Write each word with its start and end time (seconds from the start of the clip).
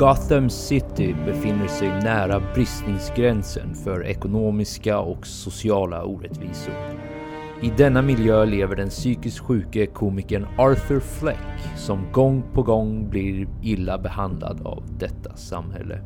Gotham 0.00 0.50
City 0.50 1.14
befinner 1.26 1.66
sig 1.66 1.88
nära 1.88 2.42
bristningsgränsen 2.54 3.74
för 3.74 4.06
ekonomiska 4.06 4.98
och 4.98 5.26
sociala 5.26 6.04
orättvisor. 6.04 6.74
I 7.62 7.70
denna 7.76 8.02
miljö 8.02 8.44
lever 8.44 8.76
den 8.76 8.88
psykiskt 8.88 9.38
sjuke 9.38 9.86
komikern 9.86 10.46
Arthur 10.58 11.00
Fleck 11.00 11.76
som 11.76 12.12
gång 12.12 12.42
på 12.54 12.62
gång 12.62 13.10
blir 13.10 13.48
illa 13.62 13.98
behandlad 13.98 14.66
av 14.66 14.82
detta 14.98 15.36
samhälle. 15.36 16.00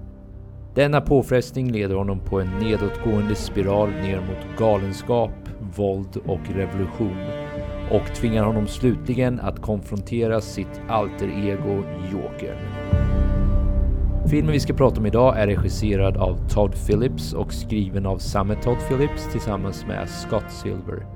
Denna 0.75 1.01
påfrestning 1.01 1.73
leder 1.73 1.95
honom 1.95 2.21
på 2.21 2.41
en 2.41 2.59
nedåtgående 2.59 3.35
spiral 3.35 3.91
ner 3.91 4.21
mot 4.21 4.59
galenskap, 4.59 5.49
våld 5.77 6.17
och 6.27 6.49
revolution 6.55 7.17
och 7.91 8.15
tvingar 8.15 8.45
honom 8.45 8.67
slutligen 8.67 9.41
att 9.41 9.63
konfrontera 9.63 10.41
sitt 10.41 10.81
alter 10.89 11.29
ego 11.29 11.83
Jokern. 12.13 13.24
Filmen 14.31 14.53
vi 14.53 14.61
ska 14.61 14.75
prata 14.75 15.01
om 15.01 15.07
idag 15.07 15.39
är 15.39 15.47
regisserad 15.47 16.17
av 16.17 16.49
Todd 16.49 16.75
Phillips 16.87 17.33
och 17.33 17.53
skriven 17.53 18.07
av 18.07 18.19
samme 18.19 18.55
Todd 18.63 18.79
Phillips 18.89 19.33
tillsammans 19.33 19.87
med 19.87 20.09
Scott 20.09 20.51
Silver. 20.51 21.07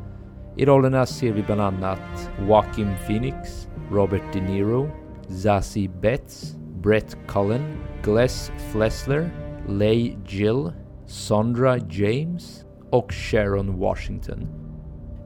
I 0.57 0.67
rollerna 0.67 1.07
ser 1.07 1.33
vi 1.33 1.43
bland 1.43 1.61
annat 1.61 2.31
Joaquin 2.49 2.89
Phoenix, 3.07 3.69
Robert 3.91 4.23
De 4.33 4.41
Niro, 4.41 4.91
Zazie 5.29 5.91
Betts, 6.01 6.57
Brett 6.83 7.17
Cullen, 7.29 7.63
Gless 8.03 8.53
Flessler, 8.73 9.31
Leigh 9.69 10.17
Jill, 10.27 10.73
Sondra 11.07 11.79
James 11.91 12.65
och 12.91 13.13
Sharon 13.13 13.79
Washington. 13.79 14.47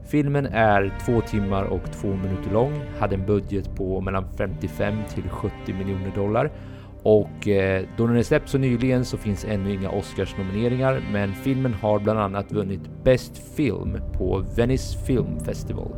Filmen 0.05 0.45
är 0.45 0.97
två 1.05 1.21
timmar 1.21 1.63
och 1.63 1.91
två 1.91 2.07
minuter 2.07 2.51
lång, 2.53 2.81
hade 2.99 3.15
en 3.15 3.25
budget 3.25 3.75
på 3.75 4.01
mellan 4.01 4.25
55 4.37 4.97
till 5.13 5.29
70 5.29 5.53
miljoner 5.73 6.11
dollar 6.15 6.51
och 7.03 7.47
eh, 7.47 7.85
då 7.97 8.07
den 8.07 8.17
är 8.17 8.23
släppt 8.23 8.49
så 8.49 8.57
nyligen 8.57 9.05
så 9.05 9.17
finns 9.17 9.45
ännu 9.45 9.73
inga 9.73 9.89
Oscars-nomineringar, 9.89 11.01
men 11.11 11.33
filmen 11.33 11.73
har 11.73 11.99
bland 11.99 12.19
annat 12.19 12.51
vunnit 12.51 12.81
Best 13.03 13.37
Film 13.55 13.97
på 14.13 14.45
Venice 14.55 14.97
Film 15.05 15.39
Festival. 15.39 15.95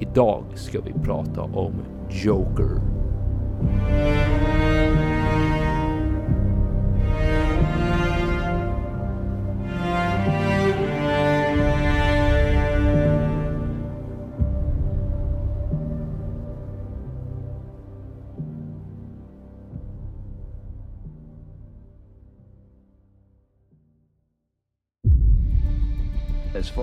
Idag 0.00 0.44
ska 0.54 0.80
vi 0.80 0.92
prata 0.92 1.42
om 1.42 1.74
Joker. 2.10 2.80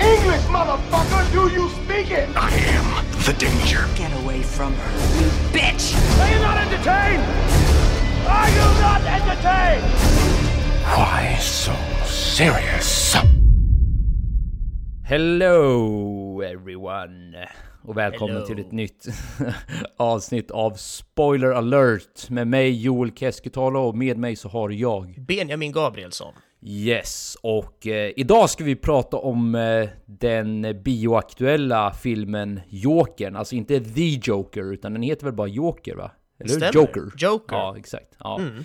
English, 0.00 0.44
motherfucker! 0.48 1.32
Do 1.32 1.48
you 1.48 1.68
speak 1.68 2.10
it? 2.10 2.28
I 2.36 2.50
am 2.76 3.04
the 3.26 3.32
danger. 3.32 3.86
Get 3.96 4.12
away 4.22 4.42
from 4.42 4.72
her, 4.74 4.92
you 5.20 5.28
bitch! 5.52 5.94
Are 6.20 6.30
you 6.34 6.40
not 6.40 6.56
entertained? 6.58 7.22
Are 8.28 8.50
you 8.50 8.66
not 8.80 9.00
entertained? 9.02 9.84
Why 10.96 11.36
so 11.40 11.72
serious? 12.06 13.14
Hello 15.04 16.42
everyone! 16.42 17.46
Och 17.82 17.96
välkomna 17.96 18.34
Hello. 18.34 18.46
till 18.46 18.58
ett 18.58 18.72
nytt 18.72 19.06
avsnitt 19.96 20.50
av 20.50 20.70
Spoiler 20.74 21.50
alert 21.50 22.30
med 22.30 22.46
mig 22.46 22.82
Joel 22.82 23.12
Keskitalo 23.14 23.80
och 23.80 23.96
med 23.96 24.18
mig 24.18 24.36
så 24.36 24.48
har 24.48 24.70
jag 24.70 25.14
Benjamin 25.28 25.72
Gabrielsson. 25.72 26.32
Yes, 26.62 27.36
och 27.42 27.86
eh, 27.86 28.12
idag 28.16 28.50
ska 28.50 28.64
vi 28.64 28.76
prata 28.76 29.16
om 29.16 29.54
eh, 29.54 29.88
den 30.06 30.82
bioaktuella 30.82 31.92
filmen 31.92 32.60
Jokern, 32.68 33.36
alltså 33.36 33.54
inte 33.54 33.80
The 33.80 34.20
Joker 34.22 34.72
utan 34.72 34.92
den 34.92 35.02
heter 35.02 35.24
väl 35.24 35.34
bara 35.34 35.48
Joker 35.48 35.94
va? 35.94 36.10
Eller? 36.40 36.50
Stämmer. 36.50 36.74
Joker. 36.74 37.02
Joker. 37.16 37.56
Ja, 37.56 37.76
exakt. 37.78 38.16
Ja. 38.18 38.38
Mm. 38.40 38.64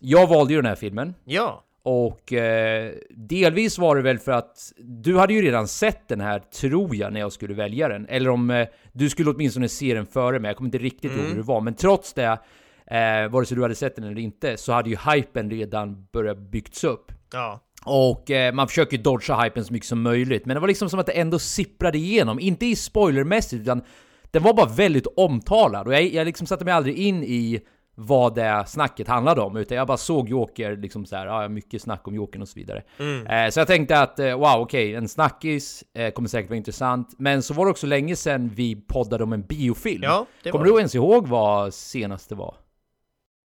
Jag 0.00 0.26
valde 0.26 0.52
ju 0.52 0.58
den 0.58 0.68
här 0.68 0.74
filmen 0.74 1.14
Ja, 1.24 1.64
och 1.82 2.32
eh, 2.32 2.92
delvis 3.10 3.78
var 3.78 3.96
det 3.96 4.02
väl 4.02 4.18
för 4.18 4.32
att 4.32 4.72
du 4.78 5.18
hade 5.18 5.34
ju 5.34 5.42
redan 5.42 5.68
sett 5.68 6.08
den 6.08 6.20
här, 6.20 6.38
tror 6.38 6.96
jag, 6.96 7.12
när 7.12 7.20
jag 7.20 7.32
skulle 7.32 7.54
välja 7.54 7.88
den. 7.88 8.06
Eller 8.08 8.30
om 8.30 8.50
eh, 8.50 8.68
du 8.92 9.10
skulle 9.10 9.30
åtminstone 9.30 9.68
se 9.68 9.94
den 9.94 10.06
före 10.06 10.38
mig, 10.38 10.48
jag 10.48 10.56
kommer 10.56 10.68
inte 10.68 10.78
riktigt 10.78 11.12
ihåg 11.12 11.24
hur 11.24 11.36
det 11.36 11.42
var. 11.42 11.60
Men 11.60 11.74
trots 11.74 12.12
det, 12.12 12.38
eh, 12.86 13.28
vare 13.30 13.44
sig 13.44 13.56
du 13.56 13.62
hade 13.62 13.74
sett 13.74 13.96
den 13.96 14.04
eller 14.04 14.18
inte, 14.18 14.56
så 14.56 14.72
hade 14.72 14.90
ju 14.90 14.96
hypen 15.12 15.50
redan 15.50 16.06
börjat 16.12 16.38
byggts 16.38 16.84
upp. 16.84 17.12
Ja. 17.32 17.60
Och 17.84 18.30
eh, 18.30 18.54
man 18.54 18.68
försöker 18.68 18.96
ju 18.96 19.02
dodga 19.02 19.36
hypen 19.36 19.64
så 19.64 19.72
mycket 19.72 19.88
som 19.88 20.02
möjligt, 20.02 20.46
men 20.46 20.54
det 20.54 20.60
var 20.60 20.68
liksom 20.68 20.90
som 20.90 21.00
att 21.00 21.06
det 21.06 21.12
ändå 21.12 21.38
sipprade 21.38 21.98
igenom. 21.98 22.40
Inte 22.40 22.66
i 22.66 22.76
spoilermässigt, 22.76 23.62
utan 23.62 23.82
den 24.30 24.42
var 24.42 24.54
bara 24.54 24.66
väldigt 24.68 25.06
omtalad. 25.16 25.86
Och 25.86 25.94
jag, 25.94 26.02
jag 26.02 26.24
liksom 26.24 26.46
satte 26.46 26.64
mig 26.64 26.74
aldrig 26.74 26.96
in 26.98 27.24
i 27.24 27.60
vad 28.00 28.34
det 28.34 28.64
snacket 28.66 29.08
handlade 29.08 29.40
om, 29.40 29.56
utan 29.56 29.76
jag 29.76 29.86
bara 29.86 29.96
såg 29.96 30.28
Joker, 30.28 30.76
liksom 30.76 31.06
så 31.06 31.16
här, 31.16 31.26
ja, 31.26 31.48
mycket 31.48 31.82
snack 31.82 32.08
om 32.08 32.14
Jokern 32.14 32.42
och 32.42 32.48
så 32.48 32.58
vidare. 32.58 32.82
Eh, 33.24 33.50
så 33.50 33.60
jag 33.60 33.66
tänkte 33.66 34.00
att, 34.00 34.18
eh, 34.18 34.38
wow, 34.38 34.60
okej, 34.60 34.94
en 34.94 35.08
snackis, 35.08 35.84
eh, 35.94 36.10
kommer 36.10 36.28
säkert 36.28 36.50
vara 36.50 36.56
intressant. 36.56 37.14
Men 37.18 37.42
så 37.42 37.54
var 37.54 37.64
det 37.64 37.70
också 37.70 37.86
länge 37.86 38.16
sedan 38.16 38.48
vi 38.54 38.76
poddade 38.76 39.24
om 39.24 39.32
en 39.32 39.42
biofilm. 39.42 40.02
Ja, 40.02 40.26
kommer 40.50 40.64
du 40.64 40.76
ens 40.76 40.94
ihåg 40.94 41.26
vad 41.26 41.74
senaste 41.74 42.34
var? 42.34 42.54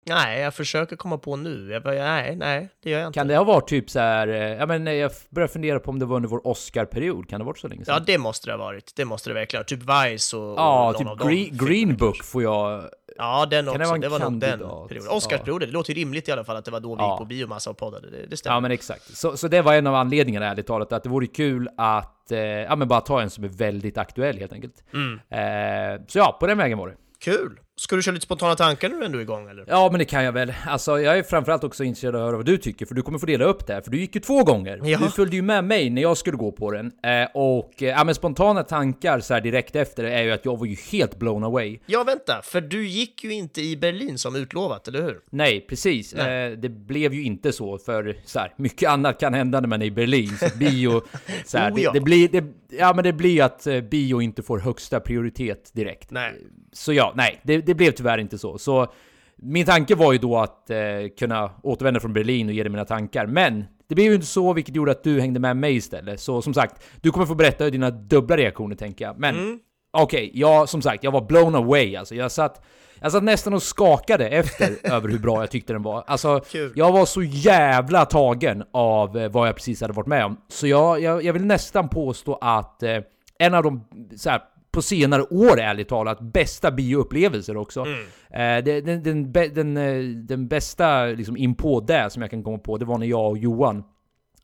Nej, 0.05 0.39
jag 0.41 0.53
försöker 0.53 0.95
komma 0.95 1.17
på 1.17 1.35
nu. 1.35 1.69
Jag 1.71 1.83
bara, 1.83 1.93
nej, 1.95 2.35
nej, 2.35 2.69
det 2.83 2.89
gör 2.89 2.99
jag 2.99 3.07
inte. 3.09 3.19
Kan 3.19 3.27
det 3.27 3.37
ha 3.37 3.43
varit 3.43 3.67
typ 3.67 3.89
så 3.89 3.99
här, 3.99 4.27
eh, 4.27 4.35
ja 4.35 4.65
men 4.65 4.87
eh, 4.87 4.93
jag 4.93 5.11
börjar 5.29 5.47
fundera 5.47 5.79
på 5.79 5.91
om 5.91 5.99
det 5.99 6.05
var 6.05 6.15
under 6.15 6.29
vår 6.29 6.47
Oscar-period, 6.47 7.29
kan 7.29 7.39
det 7.39 7.43
ha 7.43 7.47
varit 7.47 7.59
så 7.59 7.67
länge 7.67 7.85
sedan? 7.85 7.93
Ja, 7.97 8.03
det 8.05 8.17
måste 8.17 8.47
det 8.47 8.53
ha 8.53 8.57
varit. 8.57 8.93
Det 8.95 9.05
måste 9.05 9.29
det 9.29 9.33
verkligen 9.33 9.59
ha 9.61 9.65
Typ 9.65 9.79
Vice 9.79 10.37
och, 10.37 10.59
Ja, 10.59 10.89
och 10.89 10.97
typ 10.97 11.27
Green, 11.27 11.57
Green 11.57 11.97
Book 11.97 12.15
kanske. 12.15 12.23
får 12.31 12.43
jag... 12.43 12.83
Ja, 13.17 13.45
den 13.45 13.65
Kan 13.65 13.79
det 13.79 13.85
också. 13.85 13.87
vara 13.89 13.95
en 13.95 14.01
Det, 14.01 14.09
var 14.09 14.19
nog 14.19 14.31
den 14.31 14.39
perioden. 14.39 15.05
Ja. 15.09 15.15
Oscarsperioden. 15.15 15.67
Det 15.69 15.73
låter 15.73 15.93
ju 15.93 15.99
rimligt 16.01 16.27
i 16.27 16.31
alla 16.31 16.43
fall 16.43 16.55
att 16.55 16.65
det 16.65 16.71
var 16.71 16.79
då 16.79 16.95
vi 16.95 17.01
Ja. 17.01 17.11
gick 17.11 17.17
på 17.19 17.25
biomassa 17.25 17.69
och 17.69 17.77
poddade. 17.77 18.09
Det, 18.11 18.25
det 18.27 18.37
stämmer. 18.37 18.55
Ja 18.55 18.59
men 18.59 18.71
exakt. 18.71 19.17
Så, 19.17 19.37
så 19.37 19.47
det 19.47 19.61
var 19.61 19.73
en 19.73 19.87
av 19.87 19.95
anledningarna 19.95 20.45
ärligt 20.45 20.67
talat, 20.67 20.93
att 20.93 21.03
det 21.03 21.09
vore 21.09 21.27
kul 21.27 21.69
att, 21.77 22.31
eh, 22.31 22.39
ja 22.39 22.75
men 22.75 22.87
bara 22.87 23.01
ta 23.01 23.21
en 23.21 23.29
som 23.29 23.43
är 23.43 23.47
väldigt 23.47 23.97
aktuell 23.97 24.37
helt 24.39 24.53
enkelt. 24.53 24.83
Mm. 24.93 25.19
Eh, 25.29 26.01
så 26.07 26.17
ja, 26.19 26.37
på 26.39 26.47
den 26.47 26.57
vägen 26.57 26.77
var 26.77 26.87
det. 26.87 26.95
Kul! 27.19 27.59
Ska 27.75 27.95
du 27.95 28.01
köra 28.01 28.13
lite 28.13 28.23
spontana 28.25 28.55
tankar 28.55 28.89
nu 28.89 28.95
när 28.99 29.09
du 29.09 29.17
är 29.17 29.21
igång 29.21 29.49
eller? 29.49 29.65
Ja 29.67 29.89
men 29.91 29.99
det 29.99 30.05
kan 30.05 30.23
jag 30.23 30.31
väl. 30.31 30.53
Alltså 30.67 30.99
jag 30.99 31.17
är 31.17 31.23
framförallt 31.23 31.63
också 31.63 31.83
intresserad 31.83 32.15
av 32.15 32.21
att 32.21 32.27
höra 32.27 32.37
vad 32.37 32.45
du 32.45 32.57
tycker, 32.57 32.85
för 32.85 32.95
du 32.95 33.01
kommer 33.01 33.19
få 33.19 33.25
dela 33.25 33.45
upp 33.45 33.67
det 33.67 33.73
här, 33.73 33.81
för 33.81 33.91
du 33.91 33.99
gick 33.99 34.15
ju 34.15 34.21
två 34.21 34.43
gånger. 34.43 34.81
Ja. 34.83 34.97
Du 34.97 35.09
följde 35.09 35.35
ju 35.35 35.41
med 35.41 35.63
mig 35.63 35.89
när 35.89 36.01
jag 36.01 36.17
skulle 36.17 36.37
gå 36.37 36.51
på 36.51 36.71
den. 36.71 36.85
Eh, 36.85 37.27
och, 37.33 37.83
eh, 37.83 37.87
ja 37.89 38.03
men 38.03 38.15
spontana 38.15 38.63
tankar 38.63 39.19
så 39.19 39.39
direkt 39.39 39.75
efter 39.75 40.03
är 40.03 40.23
ju 40.23 40.31
att 40.31 40.45
jag 40.45 40.59
var 40.59 40.65
ju 40.65 40.75
helt 40.91 41.19
blown 41.19 41.43
away. 41.43 41.79
Ja, 41.85 42.03
vänta, 42.03 42.41
för 42.43 42.61
du 42.61 42.87
gick 42.87 43.23
ju 43.23 43.33
inte 43.33 43.61
i 43.61 43.77
Berlin 43.77 44.17
som 44.17 44.35
utlovat, 44.35 44.87
eller 44.87 45.01
hur? 45.01 45.19
Nej, 45.29 45.65
precis. 45.69 46.13
Nej. 46.15 46.51
Eh, 46.51 46.57
det 46.57 46.69
blev 46.69 47.13
ju 47.13 47.23
inte 47.23 47.51
så, 47.51 47.77
för 47.77 48.17
så 48.25 48.39
här, 48.39 48.53
mycket 48.57 48.89
annat 48.89 49.19
kan 49.19 49.33
hända 49.33 49.59
när 49.59 49.67
man 49.67 49.81
är 49.81 49.85
i 49.85 49.91
Berlin. 49.91 50.37
Så 50.39 50.57
bio, 50.57 51.01
så 51.45 51.57
här, 51.57 51.71
Oh, 51.71 51.81
ja. 51.81 51.91
det, 51.91 51.99
det, 51.99 52.03
blir, 52.03 52.29
det, 52.29 52.43
ja, 52.79 52.93
men 52.95 53.03
det 53.03 53.13
blir 53.13 53.31
ju 53.31 53.41
att 53.41 53.67
eh, 53.67 53.81
bio 53.81 54.21
inte 54.21 54.43
får 54.43 54.59
högsta 54.59 54.99
prioritet 54.99 55.71
direkt. 55.73 56.11
Nej. 56.11 56.33
Så 56.71 56.93
ja, 56.93 57.13
nej, 57.15 57.39
det, 57.43 57.57
det 57.57 57.73
blev 57.75 57.91
tyvärr 57.91 58.17
inte 58.17 58.37
så. 58.37 58.57
Så 58.57 58.87
min 59.35 59.65
tanke 59.65 59.95
var 59.95 60.13
ju 60.13 60.19
då 60.19 60.37
att 60.37 60.69
eh, 60.69 60.77
kunna 61.19 61.51
återvända 61.63 61.99
från 61.99 62.13
Berlin 62.13 62.47
och 62.47 62.53
ge 62.53 62.63
dig 62.63 62.69
mina 62.69 62.85
tankar, 62.85 63.25
men 63.25 63.63
det 63.87 63.95
blev 63.95 64.07
ju 64.07 64.15
inte 64.15 64.27
så, 64.27 64.53
vilket 64.53 64.75
gjorde 64.75 64.91
att 64.91 65.03
du 65.03 65.19
hängde 65.19 65.39
med 65.39 65.57
mig 65.57 65.75
istället. 65.75 66.19
Så 66.19 66.41
som 66.41 66.53
sagt, 66.53 66.83
du 67.01 67.11
kommer 67.11 67.25
få 67.25 67.35
berätta 67.35 67.69
dina 67.69 67.91
dubbla 67.91 68.37
reaktioner 68.37 68.75
tänker 68.75 69.05
jag. 69.05 69.19
Men 69.19 69.35
Mm. 69.35 69.59
Okej, 69.93 70.31
jag 70.33 70.69
som 70.69 70.81
sagt, 70.81 71.03
jag 71.03 71.11
var 71.11 71.21
blown 71.21 71.55
away 71.55 71.95
alltså. 71.95 72.15
Jag 72.15 72.31
satt, 72.31 72.65
jag 72.99 73.11
satt 73.11 73.23
nästan 73.23 73.53
och 73.53 73.63
skakade 73.63 74.27
efter 74.27 74.77
över 74.93 75.09
hur 75.09 75.19
bra 75.19 75.41
jag 75.41 75.51
tyckte 75.51 75.73
den 75.73 75.83
var. 75.83 76.03
Alltså, 76.07 76.39
Kul. 76.39 76.71
jag 76.75 76.91
var 76.91 77.05
så 77.05 77.23
jävla 77.23 78.05
tagen 78.05 78.63
av 78.71 79.17
eh, 79.17 79.31
vad 79.31 79.47
jag 79.47 79.55
precis 79.55 79.81
hade 79.81 79.93
varit 79.93 80.07
med 80.07 80.25
om. 80.25 80.37
Så 80.47 80.67
jag, 80.67 81.01
jag, 81.01 81.23
jag 81.23 81.33
vill 81.33 81.45
nästan 81.45 81.89
påstå 81.89 82.37
att 82.41 82.83
eh, 82.83 82.97
en 83.37 83.53
av 83.53 83.63
de 83.63 83.85
så 84.17 84.29
här, 84.29 84.41
på 84.71 84.81
senare 84.81 85.21
år 85.21 85.59
ärligt 85.59 85.89
talat, 85.89 86.19
bästa 86.21 86.71
bioupplevelser 86.71 87.57
också. 87.57 87.85
Mm. 87.85 87.99
Eh, 88.29 88.83
den, 88.83 89.03
den, 89.03 89.31
den, 89.53 89.77
eh, 89.77 90.15
den 90.15 90.47
bästa 90.47 91.05
liksom 91.05 91.37
in 91.37 91.55
på 91.55 91.79
det 91.79 92.09
som 92.09 92.21
jag 92.21 92.31
kan 92.31 92.43
komma 92.43 92.57
på, 92.57 92.77
det 92.77 92.85
var 92.85 92.97
när 92.97 93.07
jag 93.07 93.29
och 93.29 93.37
Johan 93.37 93.83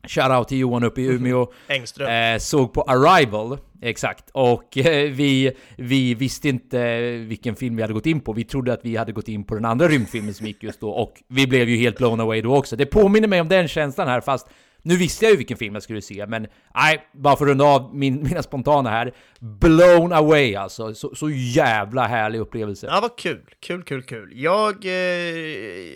Shoutout 0.08 0.48
till 0.48 0.58
Johan 0.58 0.84
uppe 0.84 1.00
i 1.00 1.04
Umeå. 1.04 1.46
Engström. 1.68 2.08
Eh, 2.08 2.38
såg 2.38 2.72
på 2.72 2.82
Arrival, 2.82 3.58
exakt. 3.82 4.30
Och 4.32 4.78
eh, 4.78 5.10
vi, 5.10 5.52
vi 5.76 6.14
visste 6.14 6.48
inte 6.48 7.00
vilken 7.10 7.56
film 7.56 7.76
vi 7.76 7.82
hade 7.82 7.94
gått 7.94 8.06
in 8.06 8.20
på. 8.20 8.32
Vi 8.32 8.44
trodde 8.44 8.72
att 8.72 8.84
vi 8.84 8.96
hade 8.96 9.12
gått 9.12 9.28
in 9.28 9.44
på 9.44 9.54
den 9.54 9.64
andra 9.64 9.88
rymdfilmen 9.88 10.34
som 10.34 10.46
gick 10.46 10.62
just 10.62 10.80
då. 10.80 10.90
Och 10.90 11.22
vi 11.28 11.46
blev 11.46 11.68
ju 11.68 11.76
helt 11.76 11.96
blown 11.96 12.20
away 12.20 12.42
då 12.42 12.56
också. 12.56 12.76
Det 12.76 12.86
påminner 12.86 13.28
mig 13.28 13.40
om 13.40 13.48
den 13.48 13.68
känslan 13.68 14.08
här, 14.08 14.20
fast 14.20 14.48
nu 14.82 14.96
visste 14.96 15.24
jag 15.24 15.30
ju 15.30 15.36
vilken 15.36 15.56
film 15.56 15.74
jag 15.74 15.82
skulle 15.82 16.02
se, 16.02 16.26
men 16.26 16.46
nej, 16.74 17.08
bara 17.12 17.36
för 17.36 17.44
att 17.44 17.48
runda 17.48 17.64
av 17.64 17.94
min, 17.94 18.22
mina 18.28 18.42
spontana 18.42 18.90
här. 18.90 19.14
Blown 19.38 20.12
away 20.12 20.54
alltså. 20.54 20.94
Så, 20.94 21.14
så 21.14 21.30
jävla 21.30 22.06
härlig 22.06 22.38
upplevelse. 22.38 22.86
Ja, 22.86 23.00
vad 23.00 23.16
kul. 23.16 23.40
Kul, 23.60 23.82
kul, 23.82 24.02
kul. 24.02 24.32
Jag, 24.34 24.84
eh, 24.84 24.92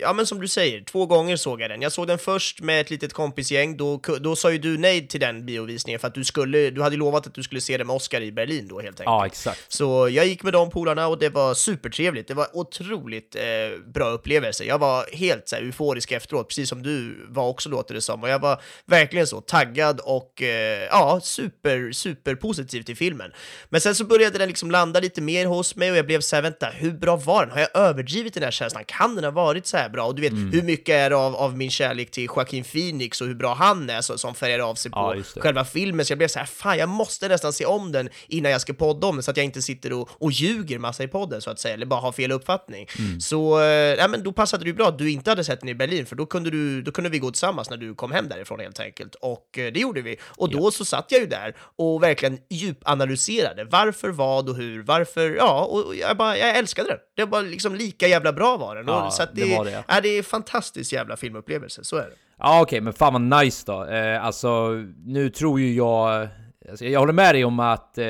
ja 0.01 0.13
men 0.13 0.25
som 0.25 0.41
du 0.41 0.47
säger, 0.47 0.81
två 0.83 1.05
gånger 1.05 1.35
såg 1.35 1.61
jag 1.61 1.69
den. 1.69 1.81
Jag 1.81 1.91
såg 1.91 2.07
den 2.07 2.17
först 2.17 2.61
med 2.61 2.81
ett 2.81 2.89
litet 2.89 3.13
kompisgäng, 3.13 3.77
då, 3.77 4.01
då 4.21 4.35
sa 4.35 4.51
ju 4.51 4.57
du 4.57 4.77
nej 4.77 5.07
till 5.07 5.19
den 5.19 5.45
biovisningen 5.45 5.99
för 5.99 6.07
att 6.07 6.15
du 6.15 6.23
skulle, 6.23 6.69
du 6.69 6.81
hade 6.81 6.95
lovat 6.95 7.27
att 7.27 7.33
du 7.33 7.43
skulle 7.43 7.61
se 7.61 7.77
den 7.77 7.87
med 7.87 7.95
Oscar 7.95 8.21
i 8.21 8.31
Berlin 8.31 8.67
då 8.67 8.75
helt 8.75 8.99
enkelt. 8.99 9.05
Ja, 9.05 9.25
exakt. 9.25 9.65
Så 9.67 10.09
jag 10.09 10.27
gick 10.27 10.43
med 10.43 10.53
de 10.53 10.69
polarna 10.69 11.07
och 11.07 11.19
det 11.19 11.29
var 11.29 11.53
supertrevligt. 11.53 12.27
Det 12.27 12.33
var 12.33 12.47
otroligt 12.53 13.35
eh, 13.35 13.79
bra 13.93 14.09
upplevelse. 14.09 14.63
Jag 14.63 14.79
var 14.79 15.05
helt 15.15 15.47
så 15.47 15.55
här, 15.55 15.63
euforisk 15.63 16.11
efteråt, 16.11 16.47
precis 16.47 16.69
som 16.69 16.83
du 16.83 17.25
var 17.29 17.47
också 17.47 17.69
låter 17.69 17.93
det 17.93 18.01
som. 18.01 18.23
Och 18.23 18.29
jag 18.29 18.39
var 18.39 18.61
verkligen 18.85 19.27
så 19.27 19.41
taggad 19.41 19.99
och 20.03 20.41
eh, 20.41 20.83
ja, 20.91 21.19
super, 21.23 21.91
super 21.91 22.35
positiv 22.35 22.81
till 22.81 22.97
filmen. 22.97 23.31
Men 23.69 23.81
sen 23.81 23.95
så 23.95 24.05
började 24.05 24.37
den 24.37 24.47
liksom 24.47 24.71
landa 24.71 24.99
lite 24.99 25.21
mer 25.21 25.45
hos 25.45 25.75
mig 25.75 25.91
och 25.91 25.97
jag 25.97 26.05
blev 26.05 26.21
så 26.21 26.35
här, 26.35 26.43
vänta, 26.43 26.67
hur 26.73 26.91
bra 26.91 27.15
var 27.15 27.45
den? 27.45 27.51
Har 27.53 27.59
jag 27.59 27.69
överdrivit 27.73 28.33
den 28.33 28.43
här 28.43 28.51
känslan? 28.51 28.83
Kan 28.87 29.15
den 29.15 29.23
ha 29.23 29.31
varit 29.31 29.67
så 29.67 29.77
här 29.77 29.89
bra? 29.89 30.05
Och 30.05 30.15
du 30.15 30.21
vet, 30.21 30.31
Mm. 30.35 30.51
hur 30.51 30.61
mycket 30.61 30.89
är 30.95 31.09
det 31.09 31.15
av, 31.15 31.35
av 31.35 31.57
min 31.57 31.69
kärlek 31.71 32.11
till 32.11 32.23
Joaquin 32.23 32.63
Phoenix 32.63 33.21
och 33.21 33.27
hur 33.27 33.35
bra 33.35 33.53
han 33.53 33.89
är 33.89 34.01
så, 34.01 34.17
som 34.17 34.35
färgar 34.35 34.59
av 34.59 34.75
sig 34.75 34.91
Ja, 34.95 35.07
på 35.09 35.13
det. 35.35 35.41
själva 35.41 35.65
filmen, 35.65 36.05
så 36.05 36.11
jag 36.11 36.17
blev 36.17 36.27
så 36.27 36.39
här, 36.39 36.45
fan 36.45 36.77
jag 36.77 36.89
måste 36.89 37.27
nästan 37.27 37.53
se 37.53 37.65
om 37.65 37.91
den 37.91 38.09
innan 38.27 38.51
jag 38.51 38.61
ska 38.61 38.73
podda 38.73 39.07
om 39.07 39.15
den, 39.15 39.23
så 39.23 39.31
att 39.31 39.37
jag 39.37 39.43
inte 39.45 39.61
sitter 39.61 39.93
och, 39.93 40.09
och 40.11 40.31
ljuger 40.31 40.79
massa 40.79 41.03
i 41.03 41.07
podden 41.07 41.41
så 41.41 41.49
att 41.49 41.59
säga, 41.59 41.73
eller 41.73 41.85
bara 41.85 41.99
har 41.99 42.11
fel 42.11 42.31
uppfattning. 42.31 42.87
Mm. 42.99 43.19
Så, 43.19 43.59
eh, 43.61 43.65
ja, 43.65 44.07
men 44.07 44.23
då 44.23 44.31
passade 44.31 44.63
det 44.63 44.67
ju 44.67 44.73
bra 44.73 44.87
att 44.87 44.97
du 44.97 45.11
inte 45.11 45.31
hade 45.31 45.43
sett 45.43 45.59
den 45.59 45.69
i 45.69 45.75
Berlin, 45.75 46.05
för 46.05 46.15
då 46.15 46.25
kunde, 46.25 46.49
du, 46.49 46.81
då 46.81 46.91
kunde 46.91 47.09
vi 47.09 47.19
gå 47.19 47.31
tillsammans 47.31 47.69
när 47.69 47.77
du 47.77 47.95
kom 47.95 48.11
hem 48.11 48.29
därifrån 48.29 48.59
helt 48.65 48.79
enkelt. 48.79 49.15
Och 49.15 49.59
eh, 49.59 49.73
det 49.73 49.79
gjorde 49.79 50.01
vi. 50.01 50.17
Och 50.37 50.49
då 50.49 50.71
så 50.71 50.85
satt 50.85 51.11
jag 51.11 51.21
ju 51.21 51.27
där 51.27 51.55
och 51.75 52.03
verkligen 52.03 52.37
djupanalyserade. 52.49 53.63
Varför, 53.63 54.09
vad 54.09 54.49
och 54.49 54.55
hur, 54.55 54.83
varför, 54.83 55.35
ja, 55.35 55.65
och 55.65 55.95
jag 55.95 56.17
bara, 56.17 56.37
jag 56.37 56.57
älskade 56.57 56.89
den. 56.89 56.97
Det 57.15 57.25
var 57.25 57.41
liksom 57.41 57.75
lika 57.75 58.07
jävla 58.07 58.33
bra 58.33 58.57
var 58.57 58.75
den. 58.75 58.85
Ja, 58.87 59.05
och, 59.05 59.13
så 59.13 59.23
att 59.23 59.35
det 59.35 59.45
det, 59.45 59.57
var 59.57 59.65
det, 59.65 59.71
ja. 59.71 59.83
Ja, 59.87 60.01
det 60.01 60.09
är 60.09 60.23
fantastiskt 60.23 60.93
jävla 60.93 61.17
filmupplevelse, 61.17 61.83
så 61.83 61.97
är 61.97 62.03
det. 62.03 62.15
Ja 62.37 62.61
okej, 62.61 62.81
men 62.81 62.93
fan 62.93 63.13
vad 63.13 63.43
nice 63.43 63.63
då. 63.65 63.85
Eh, 63.85 64.25
alltså, 64.25 64.69
nu 65.05 65.29
tror 65.29 65.59
ju 65.59 65.73
jag... 65.73 66.27
Alltså, 66.69 66.85
jag 66.85 66.99
håller 66.99 67.13
med 67.13 67.35
dig 67.35 67.45
om 67.45 67.59
att 67.59 67.97
eh, 67.97 68.05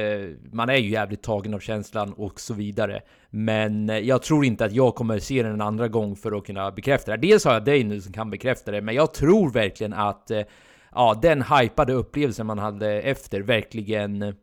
man 0.51 0.69
är 0.69 0.75
ju 0.75 0.89
jävligt 0.89 1.23
tagen 1.23 1.53
av 1.53 1.59
känslan 1.59 2.13
och 2.13 2.39
så 2.39 2.53
vidare. 2.53 3.01
Men 3.35 3.89
eh, 3.89 3.97
jag 3.97 4.21
tror 4.21 4.45
inte 4.45 4.65
att 4.65 4.71
jag 4.71 4.95
kommer 4.95 5.19
se 5.19 5.43
den 5.43 5.53
en 5.53 5.61
andra 5.61 5.87
gång 5.87 6.15
för 6.15 6.37
att 6.37 6.45
kunna 6.45 6.71
bekräfta 6.71 7.11
det. 7.11 7.27
Dels 7.27 7.45
har 7.45 7.53
jag 7.53 7.65
dig 7.65 7.83
nu 7.83 8.01
som 8.01 8.13
kan 8.13 8.29
bekräfta 8.29 8.71
det, 8.71 8.81
men 8.81 8.95
jag 8.95 9.13
tror 9.13 9.51
verkligen 9.51 9.93
att 9.93 10.31
eh, 10.31 10.41
ja, 10.91 11.19
den 11.21 11.41
hypade 11.41 11.93
upplevelsen 11.93 12.47
man 12.47 12.59
hade 12.59 13.01
efter 13.01 13.41
verkligen 13.41 14.35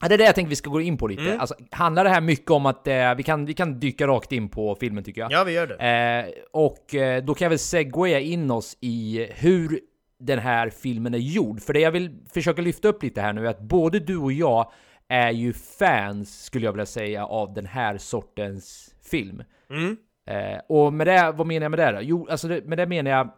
Ja, 0.00 0.08
det 0.08 0.14
är 0.14 0.18
det 0.18 0.24
jag 0.24 0.34
tänkte 0.34 0.48
vi 0.48 0.56
ska 0.56 0.70
gå 0.70 0.80
in 0.80 0.98
på 0.98 1.06
lite. 1.06 1.22
Mm. 1.22 1.40
Alltså, 1.40 1.54
handlar 1.70 2.04
det 2.04 2.10
här 2.10 2.20
mycket 2.20 2.50
om 2.50 2.66
att 2.66 2.88
eh, 2.88 3.14
vi, 3.14 3.22
kan, 3.22 3.46
vi 3.46 3.54
kan 3.54 3.80
dyka 3.80 4.06
rakt 4.06 4.32
in 4.32 4.48
på 4.48 4.76
filmen 4.80 5.04
tycker 5.04 5.20
jag? 5.20 5.32
Ja, 5.32 5.44
vi 5.44 5.52
gör 5.52 5.66
det. 5.66 5.74
Eh, 5.74 6.42
och 6.52 6.94
eh, 6.94 7.24
då 7.24 7.34
kan 7.34 7.44
jag 7.44 7.50
väl 7.50 7.58
segwaya 7.58 8.20
in 8.20 8.50
oss 8.50 8.76
i 8.80 9.28
hur 9.34 9.80
den 10.18 10.38
här 10.38 10.70
filmen 10.70 11.14
är 11.14 11.18
gjord. 11.18 11.60
För 11.60 11.72
det 11.72 11.80
jag 11.80 11.90
vill 11.90 12.18
försöka 12.32 12.62
lyfta 12.62 12.88
upp 12.88 13.02
lite 13.02 13.20
här 13.20 13.32
nu 13.32 13.46
är 13.46 13.50
att 13.50 13.60
både 13.60 13.98
du 13.98 14.16
och 14.16 14.32
jag 14.32 14.72
är 15.12 15.30
ju 15.30 15.52
fans, 15.52 16.44
skulle 16.44 16.64
jag 16.64 16.72
vilja 16.72 16.86
säga, 16.86 17.26
av 17.26 17.54
den 17.54 17.66
här 17.66 17.98
sortens 17.98 18.94
film. 19.10 19.42
Mm. 19.70 19.96
Eh, 20.26 20.60
och 20.68 20.92
med 20.92 21.06
det, 21.06 21.32
vad 21.36 21.46
menar 21.46 21.64
jag 21.64 21.70
med 21.70 21.78
det 21.78 21.92
då? 21.92 21.98
Jo, 22.02 22.26
alltså 22.30 22.48
det, 22.48 22.64
med 22.64 22.78
det 22.78 22.86
menar 22.86 23.10
jag 23.10 23.30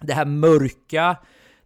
det 0.00 0.12
här 0.12 0.24
mörka, 0.24 1.16